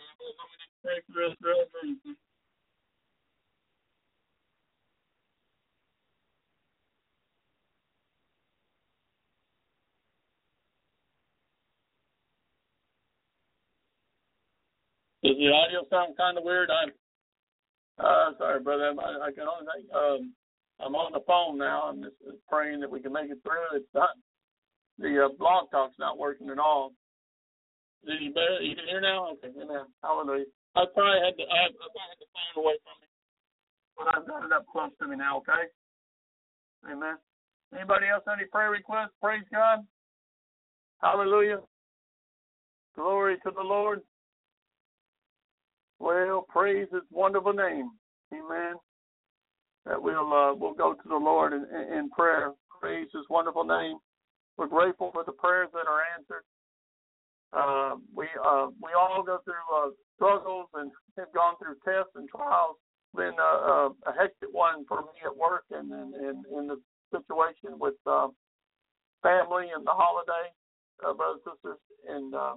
Pray 0.84 0.99
for. 1.07 1.34
Does 15.23 15.39
the 15.39 15.50
audio 15.50 15.86
sound 15.91 16.16
kind 16.16 16.39
of 16.39 16.44
weird? 16.44 16.70
I'm 16.70 16.92
uh, 17.99 18.39
sorry, 18.39 18.60
brother. 18.60 18.94
I, 18.99 19.28
I 19.28 19.32
can 19.32 19.47
only 19.47 19.66
think. 19.74 19.86
Um, 19.94 20.32
I'm 20.81 20.94
on 20.97 21.12
the 21.12 21.20
phone 21.26 21.58
now. 21.58 21.82
I'm 21.91 22.02
just 22.02 22.16
praying 22.49 22.81
that 22.81 22.91
we 22.91 23.00
can 23.00 23.12
make 23.12 23.31
it 23.31 23.39
through. 23.44 23.78
It's 23.78 23.86
not 23.94 24.10
the 25.02 25.26
uh, 25.26 25.34
blog 25.36 25.70
talk's 25.70 25.98
not 25.98 26.18
working 26.18 26.48
at 26.48 26.58
all. 26.58 26.92
Did 28.06 28.22
you 28.22 28.32
better? 28.32 28.62
You 28.62 28.74
can 28.74 28.86
hear 28.86 29.00
now? 29.00 29.31
Okay, 29.34 29.50
amen. 29.50 29.86
Hallelujah. 30.02 30.47
I 30.74 30.84
probably 30.94 31.20
had 31.20 31.36
to. 31.36 31.44
I, 31.44 31.66
I 31.66 31.74
probably 31.74 32.02
had 32.06 32.18
the 32.22 32.31
phone 32.31 32.64
away 32.64 32.76
from 32.86 32.97
me, 33.02 33.08
but 33.98 34.06
I've 34.14 34.26
got 34.26 34.47
it 34.47 34.52
up 34.52 34.66
close 34.70 34.90
to 35.02 35.08
me 35.08 35.16
now. 35.16 35.39
Okay. 35.39 35.66
Amen. 36.90 37.18
Anybody 37.74 38.06
else 38.08 38.22
have 38.26 38.39
any 38.39 38.48
prayer 38.48 38.70
requests? 38.70 39.14
Praise 39.20 39.44
God. 39.52 39.81
Hallelujah. 41.00 41.58
Glory 42.97 43.36
to 43.44 43.50
the 43.55 43.62
Lord. 43.62 44.02
Well, 45.98 46.47
praise 46.48 46.89
His 46.92 47.02
wonderful 47.10 47.52
name. 47.52 47.90
Amen. 48.32 48.74
That 49.86 50.02
we'll 50.02 50.32
uh, 50.32 50.55
we'll 50.55 50.74
go 50.74 50.94
to 50.94 51.08
the 51.08 51.16
Lord 51.16 51.52
in, 51.52 51.66
in 51.97 52.10
prayer. 52.10 52.52
Praise 52.81 53.08
His 53.12 53.24
wonderful 53.31 53.64
name. 53.64 53.98
We're 54.56 54.68
grateful 54.68 55.10
for 55.12 55.24
the 55.24 55.32
prayers 55.32 55.68
that 55.72 55.86
are 55.89 56.02
answered. 56.16 56.44
Uh, 57.52 57.97
we 58.14 58.26
uh, 58.40 58.68
we 58.81 58.90
all 58.97 59.22
go 59.22 59.39
through 59.44 59.66
uh, 59.76 59.90
struggles 60.16 60.68
and 60.74 60.90
have 61.18 61.32
gone 61.34 61.55
through 61.60 61.76
tests 61.84 62.12
and 62.16 62.28
trials. 62.28 62.76
Been 63.14 63.36
a, 63.36 63.92
a, 64.08 64.12
hectic 64.16 64.48
one 64.52 64.86
for 64.89 65.02
me 65.02 65.20
at 65.20 65.36
work 65.36 65.64
and 65.70 65.92
in, 65.92 66.16
in, 66.16 66.36
in 66.56 66.66
the 66.66 66.81
situation 67.12 67.76
with 67.76 68.00
uh, 68.06 68.28
family 69.22 69.68
and 69.68 69.84
the 69.84 69.92
holiday, 69.92 70.48
uh, 71.05 71.12
brothers 71.12 71.44
and 71.44 71.52
sisters, 71.60 71.81
and 72.08 72.34
uh, 72.34 72.56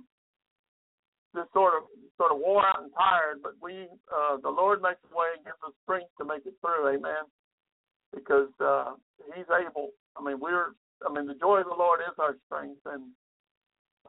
just 1.35 1.51
sort 1.51 1.75
of 1.75 1.91
sort 2.15 2.31
of 2.31 2.39
wore 2.39 2.63
out 2.63 2.83
and 2.83 2.91
tired. 2.95 3.43
But 3.43 3.59
we, 3.61 3.83
the 4.41 4.47
Lord 4.47 4.81
makes 4.81 5.03
a 5.03 5.11
way 5.11 5.35
and 5.35 5.43
gives 5.43 5.59
us 5.67 5.75
strength 5.83 6.15
to 6.19 6.23
make 6.23 6.47
it 6.47 6.55
through. 6.63 6.87
Amen. 6.87 7.27
Because 8.15 8.47
He's 9.35 9.51
able. 9.51 9.91
I 10.15 10.23
mean, 10.23 10.39
we're. 10.39 10.71
I 11.05 11.13
mean, 11.13 11.27
the 11.27 11.35
joy 11.35 11.61
of 11.61 11.67
the 11.67 11.77
Lord 11.77 11.99
is 12.01 12.15
our 12.19 12.35
strength, 12.45 12.81
and 12.85 13.03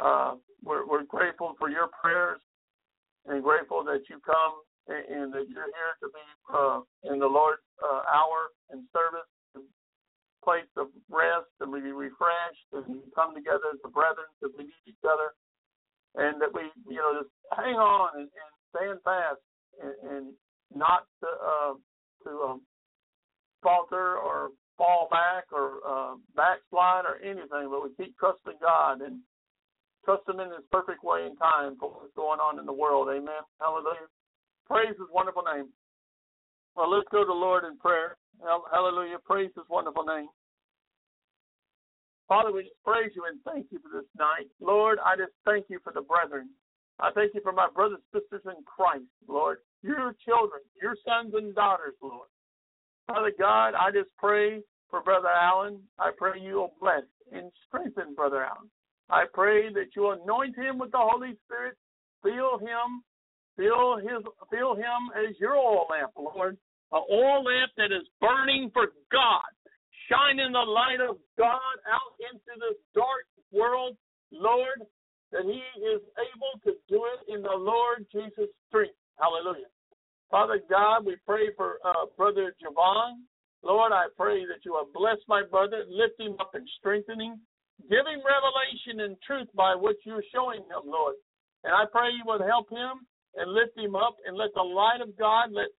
uh, 0.01 0.35
we're 0.65 0.87
we're 0.87 1.05
grateful 1.05 1.55
for 1.59 1.69
your 1.69 1.89
prayers, 2.01 2.41
and 3.27 3.43
grateful 3.43 3.85
that 3.85 4.09
you 4.09 4.21
come 4.25 4.63
and, 4.89 5.05
and 5.09 5.33
that 5.33 5.47
you're 5.49 5.71
here 5.71 5.95
to 6.01 6.09
be 6.09 6.27
uh, 6.53 6.81
in 7.13 7.19
the 7.19 7.27
Lord's 7.27 7.63
uh, 7.83 8.03
hour 8.09 8.55
and 8.71 8.83
service, 8.93 9.29
place 10.43 10.71
of 10.77 10.89
rest, 11.11 11.51
and 11.61 11.71
we 11.71 11.81
be 11.81 11.93
refreshed, 11.93 12.69
and 12.73 13.01
come 13.15 13.35
together 13.35 13.75
as 13.75 13.81
the 13.83 13.91
brethren 13.91 14.27
to 14.43 14.51
we 14.57 14.65
need 14.65 14.85
each 14.87 15.05
other 15.05 15.35
and 16.17 16.41
that 16.41 16.53
we, 16.53 16.63
you 16.89 16.97
know, 16.97 17.13
just 17.21 17.33
hang 17.55 17.77
on 17.77 18.09
and, 18.17 18.29
and 18.29 18.53
stand 18.73 18.99
fast 19.05 19.41
and, 19.83 19.95
and 20.11 20.27
not 20.75 21.05
to, 21.21 21.29
uh, 21.29 21.75
to 22.25 22.31
um, 22.43 22.61
falter 23.63 24.17
or 24.17 24.51
fall 24.77 25.09
back 25.11 25.45
or 25.53 25.81
uh, 25.87 26.15
backslide 26.35 27.05
or 27.05 27.17
anything, 27.23 27.69
but 27.71 27.83
we 27.83 27.91
keep 27.97 28.17
trusting 28.19 28.61
God 28.61 29.01
and 29.01 29.21
trust 30.05 30.29
Him 30.29 30.41
in 30.41 30.49
His 30.49 30.65
perfect 30.71 31.03
way 31.03 31.27
and 31.27 31.39
time 31.39 31.77
for 31.81 31.91
what's 31.91 32.15
going 32.15 32.41
on 32.41 32.59
in 32.59 32.67
the 32.67 32.73
world. 32.73 33.09
Amen. 33.09 33.43
Hallelujah. 33.61 34.09
Praise 34.67 34.97
His 34.99 35.09
wonderful 35.13 35.43
name. 35.43 35.69
Well, 36.77 36.91
let's 36.91 37.09
go 37.11 37.21
to 37.21 37.27
the 37.27 37.33
Lord 37.33 37.65
in 37.65 37.79
prayer. 37.79 38.17
Hallelujah. 38.41 39.17
Praise 39.25 39.51
His 39.57 39.65
wonderful 39.69 40.05
name. 40.05 40.29
Father, 42.29 42.53
we 42.53 42.63
just 42.63 42.83
praise 42.85 43.13
you 43.15 43.25
and 43.31 43.39
thank 43.47 43.67
you 43.71 43.79
for 43.79 43.89
this 43.89 44.09
night. 44.19 44.51
Lord, 44.61 44.99
I 44.99 45.17
just 45.17 45.33
thank 45.45 45.67
you 45.69 45.79
for 45.83 45.93
the 45.93 46.03
brethren. 46.03 46.51
I 46.99 47.11
thank 47.13 47.35
you 47.35 47.41
for 47.43 47.53
my 47.53 47.69
brothers 47.73 48.01
sisters 48.13 48.43
in 48.47 48.65
Christ, 48.65 49.07
Lord. 49.29 49.59
Your 49.83 50.15
children, 50.25 50.63
your 50.81 50.97
sons 51.07 51.35
and 51.35 51.55
daughters, 51.55 51.95
Lord. 52.03 52.29
Father 53.07 53.33
God, 53.39 53.75
I 53.75 53.91
just 53.93 54.11
pray 54.19 54.61
for 54.91 55.03
Brother 55.03 55.29
Allen. 55.29 55.81
I 55.99 56.11
pray 56.17 56.41
you 56.41 56.55
will 56.55 56.75
bless 56.81 57.03
and 57.33 57.51
strengthen 57.67 58.15
Brother 58.15 58.45
Allen. 58.45 58.71
I 59.09 59.25
pray 59.33 59.73
that 59.73 59.95
you 59.95 60.11
anoint 60.11 60.57
him 60.57 60.79
with 60.79 60.91
the 60.91 60.99
Holy 60.99 61.37
Spirit, 61.45 61.77
fill 62.23 62.59
him, 62.59 63.03
fill 63.57 63.97
his 63.99 64.25
fill 64.51 64.75
him 64.75 65.15
as 65.15 65.39
your 65.39 65.55
oil 65.57 65.87
lamp, 65.91 66.13
Lord. 66.17 66.59
An 66.93 67.03
oil 67.11 67.43
lamp 67.43 67.73
that 67.77 67.91
is 67.91 68.07
burning 68.21 68.71
for 68.73 68.87
God, 69.11 69.51
shining 70.09 70.53
the 70.53 70.59
light 70.59 71.03
of 71.03 71.19
God 71.39 71.75
out 71.87 72.15
into 72.31 72.55
this 72.59 72.79
dark 72.95 73.27
world, 73.53 73.97
Lord, 74.31 74.83
that 75.33 75.43
he 75.43 75.63
is 75.83 76.03
able 76.19 76.55
to 76.65 76.79
do 76.89 77.07
it 77.07 77.35
in 77.35 77.43
the 77.43 77.55
Lord 77.55 78.07
Jesus' 78.13 78.51
strength. 78.69 78.95
Hallelujah. 79.19 79.71
Father 80.31 80.61
God, 80.69 81.07
we 81.07 81.17
pray 81.27 81.55
for 81.57 81.79
uh, 81.85 82.07
Brother 82.17 82.55
Javon. 82.59 83.23
Lord, 83.63 83.93
I 83.93 84.07
pray 84.17 84.45
that 84.47 84.65
you 84.65 84.73
will 84.73 84.91
bless 84.93 85.19
my 85.29 85.43
brother, 85.43 85.85
lift 85.89 86.21
him 86.21 86.37
up 86.41 86.55
and 86.55 86.69
strengthen 86.79 87.21
him. 87.21 87.41
Give 87.91 88.07
him 88.07 88.23
revelation 88.25 89.05
and 89.05 89.17
truth 89.27 89.49
by 89.55 89.75
what 89.75 89.97
you're 90.05 90.25
showing 90.33 90.61
him, 90.61 90.85
Lord. 90.87 91.15
And 91.65 91.75
I 91.75 91.85
pray 91.91 92.11
you 92.11 92.25
would 92.27 92.41
help 92.43 92.71
him 92.71 93.07
and 93.37 93.53
lift 93.53 93.77
him 93.77 93.95
up 93.95 94.17
and 94.27 94.37
let 94.37 94.55
the 94.55 94.63
light 94.63 95.01
of 95.03 95.17
God, 95.19 95.53
let 95.53 95.71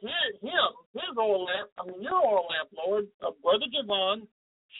him, 0.00 0.70
his 0.94 1.14
oil 1.18 1.44
lamp, 1.44 1.68
I 1.78 1.86
mean 1.86 2.02
your 2.02 2.22
oil 2.22 2.46
lamp, 2.46 2.70
Lord, 2.72 3.06
of 3.20 3.34
Brother 3.42 3.66
Javon, 3.70 4.26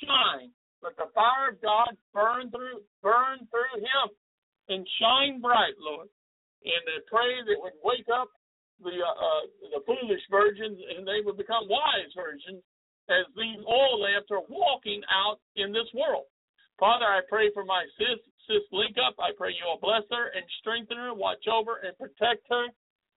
shine. 0.03 0.51
Let 0.83 0.97
the 0.97 1.11
fire 1.15 1.55
of 1.55 1.63
God 1.63 1.95
burn 2.15 2.51
through 2.51 2.83
burn 3.03 3.47
through 3.51 3.79
him 3.79 4.07
and 4.69 4.87
shine 4.99 5.41
bright, 5.41 5.79
Lord. 5.79 6.09
And 6.65 6.83
I 6.91 6.99
pray 7.11 7.43
that 7.47 7.63
would 7.63 7.79
wake 7.83 8.07
up 8.11 8.31
the 8.81 8.97
uh, 8.97 9.17
uh, 9.17 9.45
the 9.77 9.83
foolish 9.85 10.23
virgins 10.31 10.79
and 10.97 11.07
they 11.07 11.21
would 11.25 11.37
become 11.37 11.69
wise 11.69 12.11
virgins 12.17 12.63
as 13.11 13.27
these 13.35 13.61
oil 13.67 14.01
lamps 14.01 14.31
are 14.31 14.47
walking 14.49 15.03
out 15.11 15.43
in 15.57 15.73
this 15.73 15.89
world. 15.93 16.31
Father, 16.79 17.07
I 17.07 17.21
pray 17.29 17.51
for 17.53 17.65
my 17.65 17.85
sis, 17.99 18.19
sis 18.47 18.65
link 18.73 18.97
up. 18.99 19.15
I 19.19 19.31
pray 19.37 19.51
you 19.51 19.67
will 19.67 19.83
bless 19.83 20.07
her 20.11 20.31
and 20.35 20.45
strengthen 20.61 20.97
her, 20.97 21.15
watch 21.15 21.45
over 21.51 21.83
and 21.83 21.97
protect 21.99 22.47
her. 22.51 22.67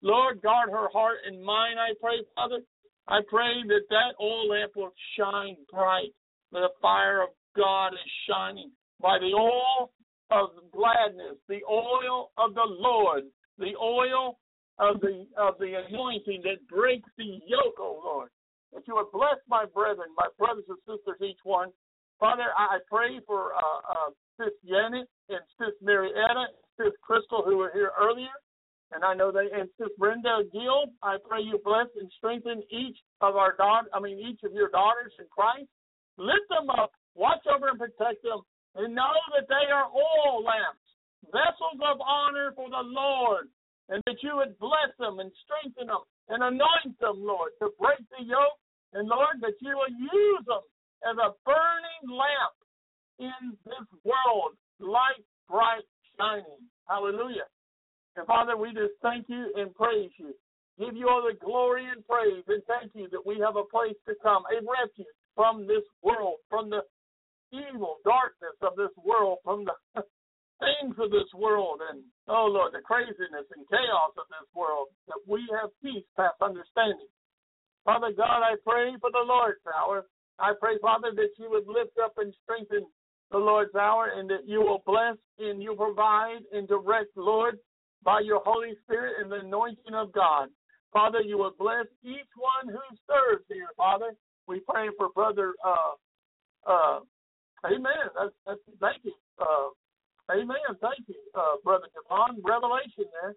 Lord, 0.02 0.42
guard 0.42 0.70
her 0.70 0.90
heart 0.90 1.26
and 1.26 1.42
mind, 1.42 1.80
I 1.80 1.94
pray, 2.02 2.22
Father. 2.36 2.60
I 3.08 3.22
pray 3.30 3.62
that 3.68 3.86
that 3.90 4.14
oil 4.20 4.50
lamp 4.50 4.74
will 4.76 4.94
shine 5.18 5.58
bright. 5.72 6.14
The 6.52 6.70
fire 6.82 7.24
of 7.24 7.30
God 7.56 7.94
is 7.94 8.12
shining 8.30 8.72
by 9.02 9.18
the 9.20 9.34
oil 9.34 9.92
of 10.32 10.50
gladness, 10.72 11.38
the 11.48 11.62
oil 11.70 12.32
of 12.38 12.54
the 12.54 12.66
Lord, 12.66 13.24
the 13.58 13.76
oil 13.82 14.38
of 14.80 15.00
the 15.00 15.26
of 15.38 15.56
the 15.60 15.74
anointing 15.88 16.42
that 16.44 16.68
breaks 16.68 17.10
the 17.18 17.40
yoke, 17.48 17.80
oh 17.80 18.02
Lord. 18.04 18.30
That 18.74 18.84
you 18.88 18.96
would 18.96 19.12
bless 19.14 19.40
my 19.48 19.66
brethren, 19.72 20.12
my 20.18 20.28
brothers 20.38 20.68
and 20.68 20.80
sisters, 20.84 21.22
each 21.24 21.40
one. 21.44 21.72
Father, 22.20 22.52
I 22.58 22.80
pray 22.92 23.20
for 23.26 23.56
uh, 23.56 23.80
uh, 23.88 24.10
Sis 24.36 24.52
Janet 24.68 25.08
and 25.30 25.40
Sis 25.56 25.76
Marietta, 25.82 26.52
Sis 26.76 26.92
Crystal, 27.02 27.44
who 27.44 27.58
were 27.58 27.72
here 27.74 27.92
earlier, 27.96 28.36
and 28.92 29.04
I 29.04 29.14
know 29.14 29.32
they 29.32 29.48
and 29.48 29.70
Sis 29.80 29.92
Brenda 29.98 30.44
Gill. 30.52 30.92
I 31.04 31.16
pray 31.24 31.40
you 31.42 31.60
bless 31.64 31.88
and 32.00 32.12
strengthen 32.18 32.64
each 32.68 32.98
of 33.22 33.36
our 33.36 33.56
daughter. 33.56 33.88
I 33.94 34.00
mean, 34.00 34.20
each 34.20 34.44
of 34.44 34.52
your 34.52 34.70
daughters 34.70 35.14
in 35.20 35.26
Christ. 35.32 35.72
Lift 36.18 36.48
them 36.48 36.70
up, 36.70 36.92
watch 37.14 37.44
over 37.44 37.68
and 37.68 37.80
protect 37.80 38.24
them, 38.24 38.40
and 38.76 38.96
know 38.96 39.16
that 39.36 39.52
they 39.52 39.68
are 39.68 39.84
all 39.84 40.44
lamps, 40.44 40.88
vessels 41.28 41.80
of 41.84 42.00
honor 42.00 42.54
for 42.56 42.70
the 42.70 42.84
Lord 42.84 43.52
and 43.90 44.02
that 44.06 44.22
you 44.22 44.36
would 44.36 44.58
bless 44.60 44.92
them 44.98 45.20
and 45.20 45.32
strengthen 45.46 45.88
them 45.88 46.04
and 46.30 46.42
anoint 46.42 46.98
them, 47.00 47.22
Lord, 47.22 47.52
to 47.62 47.70
break 47.80 48.02
the 48.10 48.26
yoke, 48.26 48.60
and 48.94 49.08
Lord, 49.08 49.38
that 49.42 49.60
you 49.62 49.76
will 49.78 49.94
use 49.94 50.44
them 50.46 50.66
as 51.06 51.18
a 51.22 51.36
burning 51.46 52.06
lamp 52.10 52.58
in 53.20 53.58
this 53.66 53.88
world, 54.04 54.58
light, 54.80 55.24
bright, 55.50 55.86
shining. 56.18 56.66
Hallelujah. 56.90 57.46
And 58.16 58.26
Father, 58.26 58.58
we 58.58 58.70
just 58.74 58.96
thank 59.02 59.28
you 59.28 59.52
and 59.56 59.74
praise 59.76 60.12
you. 60.18 60.34
Give 60.80 60.96
you 60.96 61.08
all 61.08 61.24
the 61.24 61.38
glory 61.40 61.86
and 61.88 62.06
praise, 62.08 62.44
and 62.48 62.64
thank 62.68 62.92
you 62.96 63.08
that 63.12 63.26
we 63.26 63.40
have 63.40 63.56
a 63.56 63.64
place 63.64 63.96
to 64.08 64.16
come, 64.22 64.44
a 64.52 64.60
refuge 64.60 65.08
from 65.36 65.68
this 65.68 65.84
world, 66.02 66.36
from 66.50 66.70
the 66.70 66.82
evil 67.52 67.98
darkness 68.04 68.56
of 68.62 68.76
this 68.76 68.92
world, 69.04 69.40
from 69.44 69.66
the 69.66 69.76
things 70.60 70.96
of 71.00 71.12
this 71.12 71.28
world 71.36 71.82
and, 71.92 72.02
oh 72.28 72.48
Lord, 72.48 72.74
the 72.74 72.82
craziness 72.82 73.48
and 73.56 73.68
chaos 73.68 74.14
of 74.18 74.28
this 74.30 74.48
world, 74.56 74.88
that 75.08 75.20
we 75.28 75.44
have 75.60 75.70
peace 75.84 76.06
past 76.16 76.40
understanding. 76.42 77.10
Father 77.84 78.12
God, 78.16 78.42
I 78.42 78.56
pray 78.66 78.96
for 79.00 79.12
the 79.12 79.26
Lord's 79.26 79.62
hour. 79.70 80.06
I 80.40 80.54
pray, 80.60 80.78
Father, 80.82 81.12
that 81.16 81.38
you 81.38 81.50
would 81.50 81.68
lift 81.68 81.98
up 82.04 82.14
and 82.18 82.34
strengthen 82.44 82.86
the 83.32 83.38
Lord's 83.38 83.76
hour 83.76 84.12
and 84.16 84.30
that 84.30 84.48
you 84.48 84.60
will 84.60 84.84
bless 84.86 85.18
and 85.40 85.62
you 85.62 85.76
provide 85.76 86.42
and 86.52 86.68
direct, 86.68 87.16
Lord, 87.16 87.60
by 88.04 88.22
your 88.22 88.42
Holy 88.44 88.74
Spirit 88.84 89.16
and 89.22 89.32
the 89.32 89.46
anointing 89.46 89.94
of 89.94 90.12
God. 90.14 90.50
Father, 90.94 91.22
you 91.22 91.38
will 91.38 91.54
bless 91.58 91.86
each 92.04 92.32
one 92.38 92.74
who 92.74 92.82
serves 93.08 93.44
here, 93.50 93.68
Father. 93.76 94.14
We 94.48 94.62
pray 94.68 94.88
for 94.98 95.10
Brother, 95.10 95.54
uh, 95.66 96.72
uh, 96.72 97.00
Amen. 97.66 98.14
That's, 98.18 98.34
that's, 98.46 98.60
thank 98.80 99.04
you. 99.04 99.14
Uh, 99.40 99.74
Amen. 100.32 100.58
Thank 100.82 101.06
you, 101.08 101.22
uh, 101.36 101.62
Brother 101.64 101.86
Javon. 101.94 102.42
Revelation 102.42 103.06
there. 103.22 103.36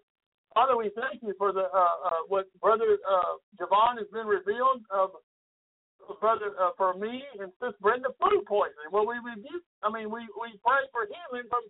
Father, 0.53 0.75
we 0.75 0.89
thank 0.97 1.21
you 1.21 1.35
for 1.37 1.53
the 1.53 1.69
uh, 1.69 1.95
uh, 2.01 2.21
what 2.27 2.49
Brother 2.59 2.97
uh, 3.05 3.37
Javon 3.61 4.01
has 4.01 4.09
been 4.09 4.25
revealed 4.25 4.81
of 4.89 5.11
Brother 6.19 6.57
uh, 6.57 6.73
for 6.73 6.97
me 6.97 7.21
and 7.37 7.53
Sister 7.61 7.77
Brenda 7.81 8.09
food 8.17 8.41
poisoning. 8.49 8.89
Well, 8.89 9.05
we 9.05 9.21
rebuke. 9.21 9.61
I 9.85 9.93
mean, 9.93 10.09
we 10.09 10.25
we 10.41 10.57
pray 10.65 10.81
for 10.89 11.05
healing 11.05 11.45
from 11.53 11.61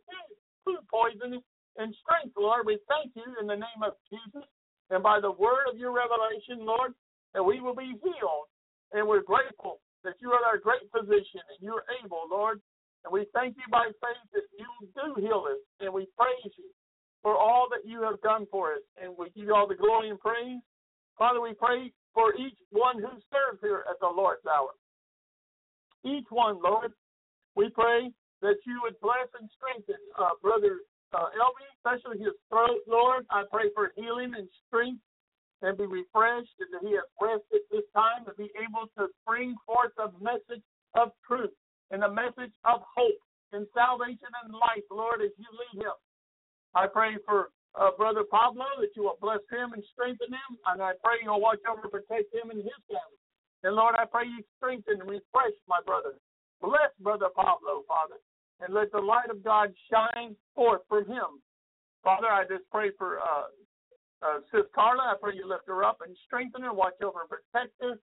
food 0.63 0.83
poisoning 0.87 1.43
and 1.75 1.91
strength, 1.99 2.39
Lord. 2.39 2.63
We 2.63 2.79
thank 2.87 3.11
you 3.19 3.27
in 3.41 3.47
the 3.47 3.59
name 3.59 3.81
of 3.83 3.99
Jesus 4.07 4.47
and 4.89 5.03
by 5.03 5.19
the 5.19 5.31
word 5.31 5.67
of 5.69 5.77
your 5.77 5.91
revelation, 5.91 6.65
Lord, 6.65 6.93
that 7.33 7.43
we 7.43 7.59
will 7.61 7.75
be 7.75 7.99
healed. 8.01 8.47
And 8.91 9.07
we're 9.07 9.21
grateful 9.21 9.79
that 10.03 10.15
you 10.19 10.31
are 10.31 10.41
our 10.47 10.57
great 10.57 10.81
physician 10.89 11.43
and 11.51 11.59
you're 11.59 11.85
able, 12.01 12.25
Lord, 12.31 12.61
and 13.05 13.13
we 13.13 13.25
thank 13.33 13.55
you 13.55 13.63
by 13.71 13.87
faith 13.87 14.25
that 14.33 14.47
you 14.57 14.67
do 14.95 15.21
heal 15.21 15.45
us. 15.47 15.61
And 15.79 15.93
we 15.93 16.07
praise 16.17 16.53
you 16.57 16.69
for 17.23 17.37
all 17.37 17.67
that 17.71 17.87
you 17.87 18.01
have 18.03 18.21
done 18.21 18.45
for 18.51 18.73
us. 18.73 18.83
And 19.01 19.15
we 19.17 19.29
give 19.31 19.47
you 19.47 19.55
all 19.55 19.67
the 19.67 19.75
glory 19.75 20.09
and 20.09 20.19
praise. 20.19 20.59
Father, 21.17 21.41
we 21.41 21.53
pray 21.53 21.91
for 22.13 22.35
each 22.35 22.57
one 22.71 22.99
who 22.99 23.11
serves 23.31 23.59
here 23.61 23.83
at 23.89 23.99
the 23.99 24.07
Lord's 24.07 24.45
hour. 24.45 24.75
Each 26.03 26.27
one, 26.29 26.59
Lord, 26.63 26.91
we 27.55 27.69
pray 27.69 28.11
that 28.41 28.55
you 28.65 28.79
would 28.83 28.99
bless 29.01 29.27
and 29.39 29.49
strengthen 29.55 29.99
uh, 30.17 30.35
Brother 30.41 30.79
uh, 31.11 31.27
Elvi, 31.35 31.67
especially 31.79 32.19
his 32.19 32.35
throat, 32.47 32.79
Lord. 32.87 33.25
I 33.31 33.43
pray 33.51 33.67
for 33.73 33.91
healing 33.95 34.33
and 34.35 34.47
strength 34.67 35.01
and 35.61 35.77
be 35.77 35.85
refreshed 35.85 36.55
and 36.59 36.71
that 36.71 36.87
he 36.87 36.95
has 36.95 37.03
rest 37.19 37.43
at 37.51 37.67
this 37.71 37.83
time 37.93 38.23
to 38.25 38.33
be 38.35 38.47
able 38.55 38.87
to 38.95 39.11
bring 39.27 39.55
forth 39.65 39.91
a 39.99 40.07
message 40.23 40.63
of 40.95 41.11
truth 41.27 41.51
and 41.91 42.01
the 42.01 42.11
message 42.11 42.53
of 42.65 42.81
hope 42.95 43.19
and 43.51 43.65
salvation 43.73 44.29
and 44.43 44.53
life, 44.53 44.85
Lord, 44.91 45.21
as 45.21 45.33
you 45.37 45.49
lead 45.49 45.85
him. 45.85 45.97
I 46.75 46.85
pray 46.85 47.17
for 47.25 47.49
uh, 47.73 47.91
Brother 47.97 48.23
Pablo 48.29 48.65
that 48.79 48.93
you 48.95 49.03
will 49.03 49.17
bless 49.21 49.41
him 49.49 49.73
and 49.73 49.83
strengthen 49.93 50.29
him, 50.29 50.51
and 50.69 50.81
I 50.81 50.93
pray 51.03 51.21
you'll 51.23 51.41
watch 51.41 51.61
over 51.69 51.89
and 51.89 51.91
protect 51.91 52.33
him 52.33 52.49
and 52.49 52.61
his 52.61 52.81
family. 52.85 53.19
And 53.63 53.75
Lord, 53.75 53.95
I 53.97 54.05
pray 54.05 54.25
you 54.25 54.43
strengthen 54.57 55.01
and 55.01 55.09
refresh 55.09 55.57
my 55.67 55.81
brother. 55.85 56.15
Bless 56.61 56.93
Brother 57.01 57.27
Pablo, 57.35 57.83
Father, 57.87 58.21
and 58.61 58.73
let 58.73 58.91
the 58.91 58.99
light 58.99 59.29
of 59.29 59.43
God 59.43 59.73
shine 59.89 60.35
forth 60.55 60.81
from 60.87 61.05
him. 61.05 61.41
Father, 62.03 62.27
I 62.27 62.43
just 62.43 62.69
pray 62.71 62.91
for 62.97 63.19
uh, 63.19 63.47
uh, 64.21 64.39
Sis 64.51 64.67
Carla. 64.75 65.11
I 65.11 65.15
pray 65.19 65.35
you 65.35 65.47
lift 65.47 65.67
her 65.67 65.83
up 65.83 65.99
and 66.05 66.15
strengthen 66.25 66.61
her, 66.63 66.73
watch 66.73 66.99
over 67.03 67.21
and 67.21 67.29
protect 67.29 67.73
her. 67.81 67.99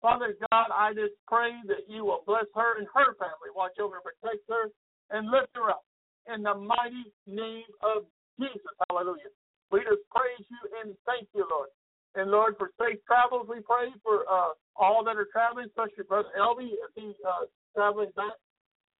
Father 0.00 0.32
God, 0.48 0.68
I 0.72 0.96
just 0.96 1.12
pray 1.28 1.52
that 1.68 1.84
you 1.88 2.04
will 2.04 2.24
bless 2.26 2.48
her 2.56 2.78
and 2.80 2.88
her 2.94 3.12
family, 3.20 3.52
watch 3.54 3.76
over 3.76 4.00
and 4.00 4.04
protect 4.04 4.48
her, 4.48 4.72
and 5.12 5.28
lift 5.28 5.52
her 5.54 5.68
up 5.68 5.84
in 6.32 6.42
the 6.42 6.54
mighty 6.54 7.12
name 7.28 7.68
of 7.84 8.08
Jesus. 8.40 8.72
Hallelujah. 8.88 9.28
We 9.70 9.84
just 9.84 10.02
praise 10.08 10.44
you 10.48 10.62
and 10.80 10.96
thank 11.04 11.28
you, 11.36 11.44
Lord. 11.44 11.68
And 12.16 12.30
Lord, 12.32 12.56
for 12.58 12.72
safe 12.80 12.98
travels, 13.06 13.46
we 13.46 13.60
pray 13.60 13.92
for 14.02 14.26
uh, 14.26 14.56
all 14.74 15.04
that 15.04 15.14
are 15.14 15.28
traveling, 15.30 15.70
especially 15.70 16.08
Brother 16.08 16.32
Elvi 16.34 16.74
as 16.80 16.90
he 16.96 17.14
uh, 17.22 17.46
traveling 17.76 18.10
back 18.16 18.34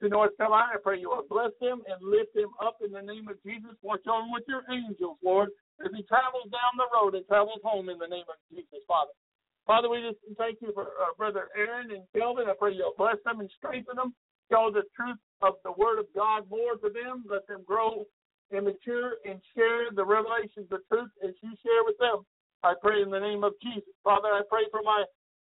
to 0.01 0.09
North 0.09 0.37
Carolina. 0.37 0.79
I 0.79 0.83
pray 0.85 1.01
you 1.01 1.11
will 1.11 1.27
bless 1.27 1.51
him 1.59 1.83
and 1.91 1.99
lift 2.05 2.37
him 2.37 2.55
up 2.63 2.79
in 2.85 2.93
the 2.93 3.03
name 3.03 3.27
of 3.27 3.41
Jesus. 3.43 3.75
Watch 3.83 4.07
over 4.07 4.23
him 4.23 4.31
with 4.31 4.47
your 4.47 4.63
angels, 4.71 5.19
Lord, 5.25 5.51
as 5.83 5.91
he 5.91 6.07
travels 6.07 6.47
down 6.55 6.79
the 6.79 6.87
road 6.93 7.17
and 7.19 7.27
travels 7.27 7.65
home 7.65 7.89
in 7.89 7.99
the 7.99 8.07
name 8.07 8.29
of 8.31 8.39
Jesus, 8.53 8.85
Father. 8.87 9.17
Father, 9.67 9.89
we 9.89 10.03
just 10.03 10.19
thank 10.39 10.59
you 10.61 10.73
for 10.75 10.97
uh, 10.99 11.15
Brother 11.17 11.49
Aaron 11.57 11.91
and 11.91 12.03
Kelvin. 12.17 12.49
I 12.49 12.55
pray 12.59 12.75
you'll 12.75 12.97
bless 12.99 13.17
them 13.25 13.41
and 13.41 13.51
strengthen 13.57 13.97
them. 13.97 14.15
Show 14.51 14.71
the 14.75 14.83
truth 14.97 15.21
of 15.43 15.55
the 15.65 15.73
Word 15.73 15.99
of 15.99 16.07
God 16.15 16.51
more 16.51 16.75
to 16.75 16.91
them. 16.91 17.25
Let 17.31 17.47
them 17.47 17.63
grow 17.65 18.05
and 18.51 18.67
mature 18.67 19.23
and 19.25 19.39
share 19.55 19.95
the 19.95 20.05
revelations 20.05 20.67
of 20.75 20.83
truth 20.91 21.11
as 21.23 21.35
you 21.43 21.55
share 21.63 21.87
with 21.87 21.99
them. 21.99 22.27
I 22.63 22.75
pray 22.83 23.01
in 23.01 23.11
the 23.11 23.21
name 23.21 23.45
of 23.45 23.55
Jesus. 23.63 23.95
Father, 24.03 24.29
I 24.29 24.43
pray 24.51 24.67
for 24.71 24.83
my 24.83 25.05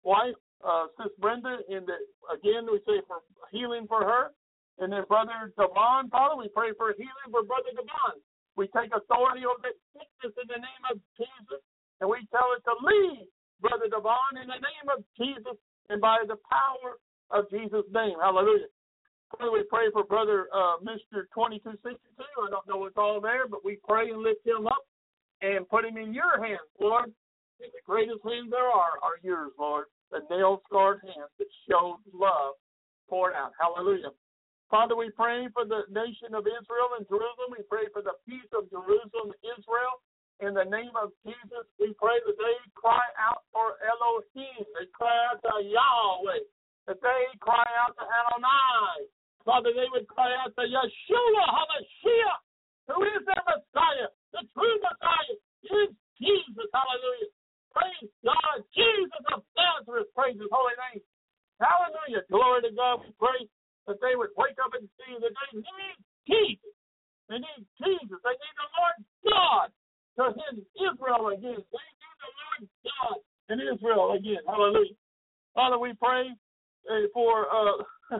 wife, 0.03 0.35
uh, 0.61 0.91
Sis 0.99 1.13
Brenda, 1.17 1.63
and 1.69 1.87
again, 2.27 2.67
we 2.67 2.83
say 2.85 3.01
for 3.07 3.23
healing 3.51 3.87
for 3.87 4.03
her. 4.03 4.35
And 4.79 4.91
then 4.91 5.03
Brother 5.07 5.51
Devon, 5.57 6.11
Father, 6.11 6.35
we 6.35 6.47
pray 6.51 6.71
for 6.77 6.93
healing 6.95 7.29
for 7.31 7.43
Brother 7.43 7.71
Devon. 7.71 8.19
We 8.55 8.67
take 8.75 8.91
authority 8.91 9.47
over 9.47 9.63
that 9.63 9.79
sickness 9.95 10.35
in 10.35 10.47
the 10.47 10.59
name 10.59 10.83
of 10.91 10.99
Jesus, 11.15 11.63
and 11.99 12.07
we 12.11 12.27
tell 12.31 12.51
it 12.55 12.63
to 12.67 12.75
leave 12.83 13.27
Brother 13.61 13.87
Devon 13.91 14.41
in 14.41 14.47
the 14.47 14.61
name 14.61 14.87
of 14.89 15.03
Jesus 15.17 15.57
and 15.89 15.99
by 15.99 16.23
the 16.27 16.37
power 16.47 16.97
of 17.31 17.49
Jesus' 17.49 17.87
name. 17.91 18.15
Hallelujah. 18.21 18.71
Father, 19.37 19.51
we 19.51 19.63
pray 19.69 19.91
for 19.93 20.03
Brother 20.03 20.47
uh, 20.53 20.81
Mr. 20.81 21.29
2262. 21.33 21.93
I 22.17 22.49
don't 22.49 22.67
know 22.67 22.77
what's 22.81 22.97
all 22.97 23.21
there, 23.21 23.47
but 23.47 23.63
we 23.63 23.77
pray 23.87 24.09
and 24.09 24.23
lift 24.23 24.45
him 24.45 24.65
up 24.65 24.85
and 25.41 25.69
put 25.69 25.85
him 25.85 25.97
in 25.97 26.13
your 26.13 26.41
hands, 26.41 26.65
Lord. 26.79 27.13
And 27.61 27.71
the 27.75 27.83
greatest 27.85 28.23
hands 28.23 28.49
there 28.49 28.71
are 28.71 28.97
are 29.03 29.19
yours, 29.21 29.51
Lord. 29.59 29.85
The 30.11 30.25
nail 30.31 30.61
scarred 30.65 31.01
hands 31.03 31.29
that 31.37 31.51
showed 31.69 32.01
love 32.13 32.57
poured 33.09 33.35
out. 33.35 33.51
Hallelujah. 33.59 34.15
Father, 34.69 34.95
we 34.95 35.09
pray 35.09 35.49
for 35.53 35.65
the 35.65 35.85
nation 35.89 36.33
of 36.33 36.45
Israel 36.45 36.97
and 36.97 37.05
Jerusalem. 37.09 37.53
We 37.53 37.65
pray 37.65 37.89
for 37.93 38.01
the 38.01 38.17
peace 38.25 38.49
of 38.53 38.69
Jerusalem, 38.69 39.33
Israel. 39.41 40.01
In 40.39 40.55
the 40.55 40.63
name 40.63 40.95
of 40.95 41.11
Jesus, 41.27 41.67
we 41.83 41.91
pray 41.99 42.15
that 42.23 42.37
they 42.39 42.55
cry 42.71 43.03
out 43.19 43.43
for 43.51 43.75
Elohim. 43.83 44.63
They 44.71 44.87
cry 44.95 45.11
out 45.27 45.43
to 45.43 45.59
Yahweh. 45.59 46.47
That 46.87 47.03
they 47.03 47.23
cry 47.43 47.67
out 47.83 47.91
to 47.99 48.05
Adonai. 48.07 49.11
Father, 49.43 49.75
they 49.75 49.91
would 49.91 50.07
cry 50.07 50.31
out 50.39 50.55
to 50.55 50.63
Yeshua 50.63 51.43
HaMashiach, 51.43 52.39
who 52.87 53.03
is 53.03 53.21
their 53.27 53.43
Messiah. 53.51 54.07
The 54.31 54.47
true 54.55 54.79
Messiah 54.79 55.35
is 55.75 55.91
Jesus. 56.15 56.67
Hallelujah. 56.71 57.31
Praise 57.75 58.11
God. 58.23 58.63
Jesus 58.71 59.23
of 59.35 59.43
Nazareth. 59.59 60.07
Praise 60.15 60.39
his 60.39 60.47
holy 60.55 60.75
name. 60.87 61.03
Hallelujah. 61.59 62.23
Glory 62.31 62.63
to 62.63 62.71
God. 62.71 63.03
We 63.03 63.11
pray 63.19 63.43
that 63.91 63.99
they 63.99 64.15
would 64.15 64.31
wake 64.39 64.55
up 64.63 64.71
and 64.71 64.87
see 64.95 65.19
that 65.19 65.35
they 65.35 65.51
need 65.59 65.97
Jesus. 66.23 66.75
They 67.27 67.43
need 67.43 67.63
Jesus. 67.75 68.19
They 68.23 68.35
need 68.39 68.55
the 68.55 68.67
Lord 68.79 68.97
God 69.27 69.67
to 70.19 70.35
his 70.35 70.59
Israel 70.75 71.31
again. 71.31 71.63
They 71.63 71.85
need 71.87 72.11
the 72.19 72.29
Lord 72.35 72.61
God 72.83 73.17
in 73.55 73.57
Israel 73.63 74.11
again. 74.19 74.43
Hallelujah. 74.43 74.99
Father, 75.55 75.79
we 75.79 75.95
pray 75.95 76.27
uh, 76.91 77.07
for 77.15 77.47
uh, 77.47 78.19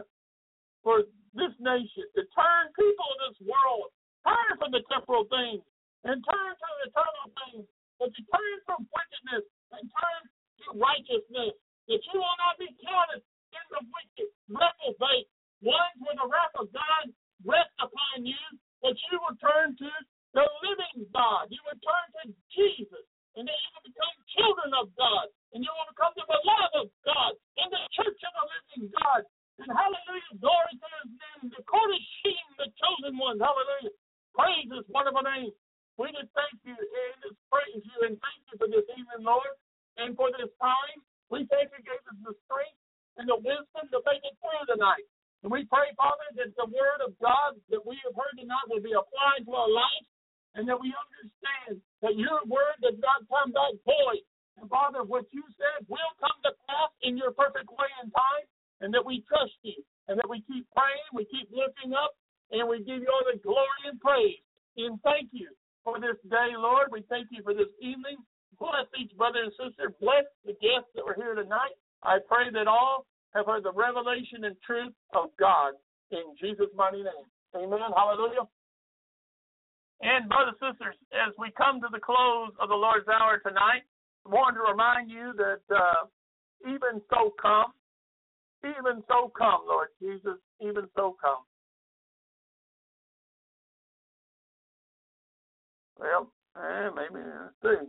for 0.84 1.04
this 1.36 1.52
nation 1.60 2.08
to 2.16 2.24
turn 2.32 2.72
people 2.72 3.04
of 3.04 3.18
this 3.28 3.38
world, 3.44 3.92
turn 4.24 4.56
from 4.56 4.72
the 4.72 4.80
temporal 4.88 5.28
things 5.28 5.60
and 6.08 6.16
turn 6.24 6.50
to 6.56 6.66
the 6.80 6.88
eternal 6.88 7.26
things. 7.44 7.68
That 8.00 8.08
you 8.16 8.24
turn 8.32 8.56
from 8.64 8.80
wickedness 8.88 9.44
and 9.76 9.84
turn 9.84 10.20
to 10.24 10.66
righteousness. 10.80 11.52
That 11.84 12.00
you 12.00 12.16
will 12.16 12.38
not 12.40 12.56
be 12.56 12.72
counted 12.80 13.20
in 13.20 13.66
the 13.76 13.82
wicked, 13.84 14.28
reprobate, 14.48 15.28
ones 15.60 15.96
where 16.00 16.16
the 16.16 16.24
wrath 16.24 16.56
of 16.56 16.72
God 16.72 17.12
rests 17.44 17.76
upon 17.76 18.24
you, 18.24 18.40
that 18.80 18.96
you 19.12 19.20
will 19.20 19.36
turn 19.36 19.76
to 19.76 19.90
the 20.34 20.46
living 20.62 21.06
God. 21.10 21.50
You 21.50 21.58
will 21.66 21.80
turn 21.82 22.06
to 22.20 22.22
Jesus, 22.54 23.04
and 23.34 23.46
then 23.46 23.56
you 23.56 23.70
will 23.74 23.86
become 23.90 24.14
children 24.38 24.70
of 24.78 24.86
God, 24.94 25.26
and 25.54 25.62
you 25.62 25.70
will 25.70 25.88
become 25.90 26.14
the 26.14 26.26
beloved 26.26 26.72
of 26.86 26.88
God, 27.02 27.32
in 27.58 27.68
the 27.70 27.82
church 27.94 28.20
of 28.22 28.32
the 28.34 28.44
living 28.46 28.84
God. 28.94 29.22
And 29.60 29.68
hallelujah, 29.68 30.40
glory 30.40 30.72
to 30.72 30.88
his 31.04 31.10
name, 31.12 31.52
the 31.52 31.60
Kodashim, 31.68 32.46
the 32.56 32.68
chosen 32.80 33.20
ones. 33.20 33.44
Hallelujah. 33.44 33.92
Praise 34.32 34.68
his 34.72 34.88
wonderful 34.88 35.20
name. 35.20 35.52
We 36.00 36.08
just 36.16 36.32
thank 36.32 36.56
you 36.64 36.72
and 36.72 37.12
just 37.20 37.36
praise 37.52 37.82
you 37.84 37.98
and 38.08 38.16
thank 38.16 38.40
you 38.48 38.56
for 38.56 38.72
this 38.72 38.88
evening, 38.88 39.20
Lord, 39.20 39.52
and 40.00 40.16
for 40.16 40.32
this 40.32 40.48
time. 40.56 41.04
We 41.28 41.44
thank 41.52 41.68
you 41.76 41.80
gave 41.84 42.00
us 42.08 42.16
the 42.24 42.32
strength 42.48 42.80
and 43.20 43.28
the 43.28 43.36
wisdom 43.36 43.84
to 43.92 43.98
make 44.08 44.24
it 44.24 44.32
through 44.40 44.64
the 44.64 44.80
night. 44.80 45.04
And 45.44 45.52
we 45.52 45.68
pray, 45.68 45.92
Father, 46.00 46.24
that 46.40 46.56
the 46.56 46.68
word 46.72 47.04
of 47.04 47.12
God 47.20 47.60
that 47.68 47.84
we 47.84 48.00
have 48.08 48.16
heard 48.16 48.32
tonight 48.40 48.64
will 48.72 48.80
be 48.80 48.96
applied 48.96 49.44
to 49.44 49.52
our 49.52 49.68
life 49.68 50.04
and 50.54 50.66
that 50.68 50.78
we 50.78 50.90
understand 50.90 51.78
that 52.02 52.18
your 52.18 52.42
word 52.46 52.76
does 52.82 52.98
not 52.98 53.26
come 53.30 53.52
back 53.52 53.74
void. 53.86 54.24
And 54.58 54.68
Father, 54.68 55.04
what 55.04 55.24
you 55.30 55.44
said 55.56 55.86
will 55.88 56.12
come 56.20 56.36
to 56.44 56.52
pass 56.68 56.90
in 57.02 57.16
your 57.16 57.32
perfect 57.32 57.70
way 57.70 57.88
and 58.02 58.12
time, 58.12 58.46
and 58.80 58.92
that 58.92 59.04
we 59.04 59.24
trust 59.28 59.56
you, 59.62 59.78
and 60.08 60.18
that 60.18 60.28
we 60.28 60.42
keep 60.44 60.66
praying, 60.74 61.08
we 61.14 61.24
keep 61.30 61.48
looking 61.52 61.94
up, 61.94 62.16
and 62.50 62.66
we 62.66 62.82
give 62.82 63.00
you 63.00 63.08
all 63.08 63.24
the 63.24 63.38
glory 63.38 63.82
and 63.86 64.00
praise. 64.00 64.42
And 64.76 65.00
thank 65.02 65.30
you 65.32 65.48
for 65.84 66.00
this 66.00 66.18
day, 66.28 66.52
Lord. 66.56 66.88
We 66.90 67.04
thank 67.08 67.28
you 67.30 67.42
for 67.42 67.54
this 67.54 67.70
evening. 67.80 68.18
Bless 68.58 68.88
each 69.00 69.16
brother 69.16 69.40
and 69.44 69.54
sister. 69.56 69.94
Bless 70.00 70.28
the 70.44 70.52
guests 70.60 70.92
that 70.94 71.04
were 71.04 71.16
here 71.16 71.34
tonight. 71.34 71.72
I 72.02 72.18
pray 72.28 72.52
that 72.52 72.68
all 72.68 73.06
have 73.34 73.46
heard 73.46 73.64
the 73.64 73.72
revelation 73.72 74.44
and 74.44 74.56
truth 74.66 74.92
of 75.14 75.30
God 75.38 75.74
in 76.10 76.34
Jesus' 76.40 76.72
mighty 76.74 77.02
name. 77.02 77.26
Amen. 77.54 77.90
Hallelujah. 77.96 78.44
And 80.02 80.28
brothers 80.28 80.54
and 80.60 80.74
sisters, 80.76 80.96
as 81.12 81.34
we 81.38 81.50
come 81.56 81.80
to 81.80 81.88
the 81.92 82.00
close 82.00 82.52
of 82.60 82.68
the 82.68 82.74
Lord's 82.74 83.08
hour 83.08 83.38
tonight, 83.44 83.84
I 84.24 84.28
want 84.28 84.56
to 84.56 84.62
remind 84.62 85.10
you 85.10 85.32
that 85.36 85.60
uh, 85.74 86.08
even 86.64 87.02
so 87.10 87.34
come, 87.40 87.72
even 88.64 89.02
so 89.08 89.30
come, 89.36 89.60
Lord 89.68 89.88
Jesus, 90.00 90.40
even 90.60 90.86
so 90.96 91.16
come. 91.20 91.44
Well, 95.98 96.32
eh, 96.56 96.88
maybe 96.96 97.22
let's 97.22 97.54
see. 97.62 97.86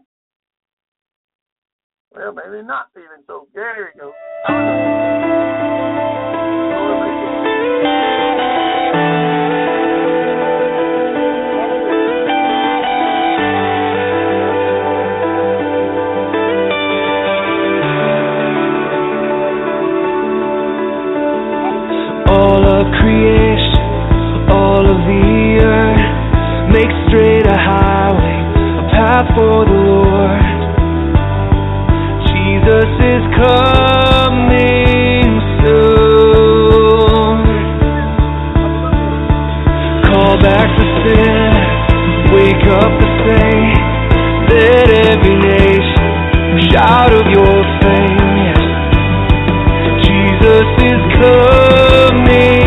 Well, 2.14 2.34
maybe 2.34 2.68
not 2.68 2.88
even 2.98 3.24
so. 3.26 3.48
There 3.54 3.94
you 3.96 4.02
go. 4.02 5.51
A 27.52 27.58
highway, 27.58 28.40
a 28.80 28.84
path 28.96 29.28
for 29.36 29.66
the 29.68 29.80
Lord. 29.92 30.40
Jesus 32.32 32.92
is 33.12 33.24
coming 33.44 35.28
soon. 35.60 37.38
Call 40.08 40.36
back 40.40 40.70
the 40.80 40.88
sin, 41.04 41.52
wake 42.32 42.66
up 42.80 42.92
the 43.04 43.10
saint, 43.28 43.84
let 44.48 44.88
every 45.12 45.36
nation 45.36 46.08
shout 46.72 47.12
of 47.12 47.26
your 47.36 47.58
fame. 47.84 48.32
Yes. 48.48 48.64
Jesus 50.08 50.68
is 50.88 51.02
coming 51.20 52.61